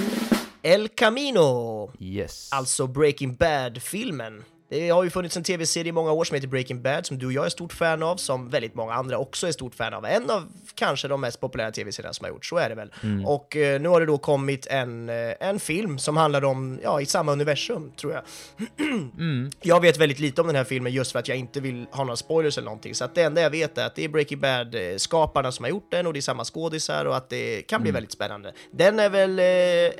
El 0.62 0.88
Camino, 0.88 1.90
Yes. 1.98 2.52
alltså 2.52 2.86
Breaking 2.86 3.34
Bad-filmen. 3.34 4.44
Det 4.70 4.90
har 4.90 5.04
ju 5.04 5.10
funnits 5.10 5.36
en 5.36 5.42
tv-serie 5.42 5.88
i 5.88 5.92
många 5.92 6.12
år 6.12 6.24
som 6.24 6.34
heter 6.34 6.48
Breaking 6.48 6.82
Bad, 6.82 7.06
som 7.06 7.18
du 7.18 7.26
och 7.26 7.32
jag 7.32 7.46
är 7.46 7.50
stort 7.50 7.72
fan 7.72 8.02
av, 8.02 8.16
som 8.16 8.48
väldigt 8.48 8.74
många 8.74 8.92
andra 8.94 9.18
också 9.18 9.46
är 9.46 9.52
stort 9.52 9.74
fan 9.74 9.94
av. 9.94 10.06
En 10.06 10.30
av 10.30 10.48
kanske 10.74 11.08
de 11.08 11.20
mest 11.20 11.40
populära 11.40 11.70
tv-serierna 11.70 12.12
som 12.12 12.24
har 12.24 12.30
gjorts, 12.30 12.48
så 12.48 12.56
är 12.56 12.68
det 12.68 12.74
väl. 12.74 12.92
Och 13.26 13.56
eh, 13.56 13.80
nu 13.80 13.88
har 13.88 14.00
det 14.00 14.06
då 14.06 14.18
kommit 14.18 14.66
en, 14.66 15.08
eh, 15.08 15.34
en 15.40 15.60
film 15.60 15.98
som 15.98 16.16
handlar 16.16 16.44
om, 16.44 16.80
ja, 16.82 17.00
i 17.00 17.06
samma 17.06 17.32
universum, 17.32 17.92
tror 17.96 18.12
jag. 18.12 18.22
Jag 19.62 19.80
vet 19.80 19.98
väldigt 19.98 20.18
lite 20.18 20.40
om 20.40 20.46
den 20.46 20.56
här 20.56 20.64
filmen 20.64 20.92
just 20.92 21.12
för 21.12 21.18
att 21.18 21.28
jag 21.28 21.36
inte 21.36 21.60
vill 21.60 21.86
ha 21.90 22.04
några 22.04 22.16
spoilers 22.16 22.58
eller 22.58 22.64
någonting, 22.64 22.94
så 22.94 23.04
att 23.04 23.14
det 23.14 23.22
enda 23.22 23.40
jag 23.40 23.50
vet 23.50 23.78
är 23.78 23.86
att 23.86 23.94
det 23.94 24.04
är 24.04 24.08
Breaking 24.08 24.40
Bad-skaparna 24.40 25.52
som 25.52 25.64
har 25.64 25.70
gjort 25.70 25.90
den 25.90 26.06
och 26.06 26.12
det 26.12 26.18
är 26.18 26.20
samma 26.20 26.44
skådisar 26.44 27.04
och 27.04 27.16
att 27.16 27.28
det 27.28 27.62
kan 27.62 27.82
bli 27.82 27.90
väldigt 27.90 28.12
spännande. 28.12 28.52
Den 28.70 28.98
är 28.98 29.08
väl, 29.08 29.38
eh, 29.38 29.44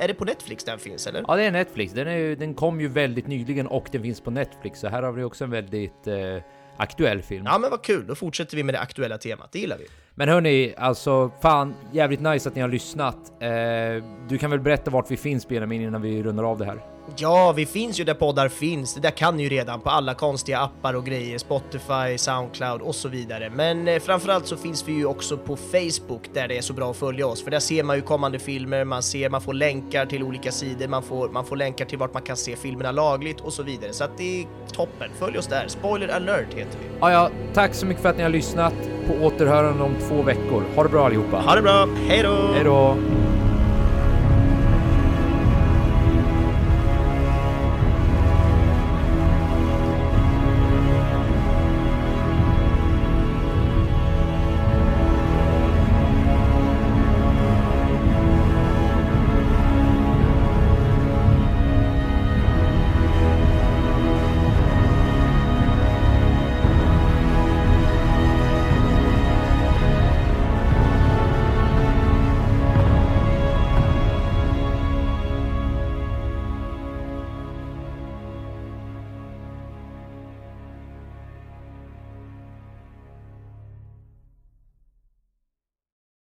är 0.04 0.08
det 0.08 0.14
på 0.14 0.24
Netflix 0.24 0.64
den 0.64 0.78
finns 0.78 1.06
eller? 1.06 1.24
Ja, 1.28 1.36
det 1.36 1.44
är 1.44 1.50
Netflix. 1.50 1.92
Den, 1.92 2.08
är, 2.08 2.36
den 2.36 2.54
kom 2.54 2.80
ju 2.80 2.88
väldigt 2.88 3.26
nyligen 3.26 3.66
och 3.66 3.88
den 3.92 4.02
finns 4.02 4.20
på 4.20 4.30
Netflix, 4.30 4.59
så 4.74 4.88
här 4.88 5.02
har 5.02 5.12
vi 5.12 5.22
också 5.22 5.44
en 5.44 5.50
väldigt 5.50 6.06
eh, 6.06 6.42
aktuell 6.76 7.22
film. 7.22 7.44
Ja 7.46 7.58
men 7.58 7.70
vad 7.70 7.82
kul, 7.82 8.06
då 8.06 8.14
fortsätter 8.14 8.56
vi 8.56 8.62
med 8.62 8.74
det 8.74 8.80
aktuella 8.80 9.18
temat, 9.18 9.52
det 9.52 9.58
gillar 9.58 9.78
vi. 9.78 9.86
Men 10.14 10.28
hörni, 10.28 10.74
alltså 10.76 11.30
fan 11.42 11.74
jävligt 11.92 12.20
nice 12.20 12.48
att 12.48 12.54
ni 12.54 12.60
har 12.60 12.68
lyssnat. 12.68 13.16
Eh, 13.40 14.04
du 14.28 14.38
kan 14.38 14.50
väl 14.50 14.60
berätta 14.60 14.90
vart 14.90 15.10
vi 15.10 15.16
finns 15.16 15.48
Benjamin 15.48 15.82
innan 15.82 16.02
vi 16.02 16.22
rundar 16.22 16.44
av 16.44 16.58
det 16.58 16.64
här? 16.64 16.80
Ja, 17.16 17.52
vi 17.52 17.66
finns 17.66 18.00
ju 18.00 18.04
där 18.04 18.14
poddar 18.14 18.48
finns. 18.48 18.94
Det 18.94 19.00
där 19.00 19.10
kan 19.10 19.36
ni 19.36 19.42
ju 19.42 19.48
redan 19.48 19.80
på 19.80 19.90
alla 19.90 20.14
konstiga 20.14 20.60
appar 20.60 20.94
och 20.94 21.06
grejer, 21.06 21.38
Spotify, 21.38 22.18
Soundcloud 22.18 22.82
och 22.82 22.94
så 22.94 23.08
vidare. 23.08 23.50
Men 23.50 23.88
eh, 23.88 24.00
framförallt 24.00 24.46
så 24.46 24.56
finns 24.56 24.88
vi 24.88 24.92
ju 24.92 25.06
också 25.06 25.36
på 25.36 25.56
Facebook 25.56 26.34
där 26.34 26.48
det 26.48 26.58
är 26.58 26.62
så 26.62 26.72
bra 26.72 26.90
att 26.90 26.96
följa 26.96 27.26
oss, 27.26 27.44
för 27.44 27.50
där 27.50 27.58
ser 27.58 27.84
man 27.84 27.96
ju 27.96 28.02
kommande 28.02 28.38
filmer, 28.38 28.84
man 28.84 29.02
ser, 29.02 29.30
man 29.30 29.40
får 29.40 29.52
länkar 29.52 30.06
till 30.06 30.22
olika 30.22 30.52
sidor, 30.52 30.88
man 30.88 31.02
får, 31.02 31.28
man 31.28 31.44
får 31.44 31.56
länkar 31.56 31.84
till 31.84 31.98
vart 31.98 32.14
man 32.14 32.22
kan 32.22 32.36
se 32.36 32.56
filmerna 32.56 32.92
lagligt 32.92 33.40
och 33.40 33.52
så 33.52 33.62
vidare. 33.62 33.92
Så 33.92 34.04
att 34.04 34.18
det 34.18 34.40
är 34.42 34.46
toppen. 34.72 35.10
Följ 35.18 35.38
oss 35.38 35.46
där. 35.46 35.64
Spoiler 35.68 36.08
alert 36.08 36.54
heter 36.54 36.78
vi. 36.78 36.86
Ja, 37.00 37.12
ja, 37.12 37.30
tack 37.54 37.74
så 37.74 37.86
mycket 37.86 38.02
för 38.02 38.08
att 38.08 38.16
ni 38.16 38.22
har 38.22 38.30
lyssnat. 38.30 38.74
På 39.06 39.26
återhörande 39.26 39.82
om 39.82 39.94
två 40.08 40.22
veckor. 40.22 40.62
Ha 40.76 40.82
det 40.82 40.88
bra 40.88 41.06
allihopa. 41.06 41.36
Ha 41.36 41.54
det 41.54 41.62
bra, 41.62 41.88
hej 42.08 42.22
då! 42.22 42.50
Hej 42.54 42.64
då! 42.64 42.96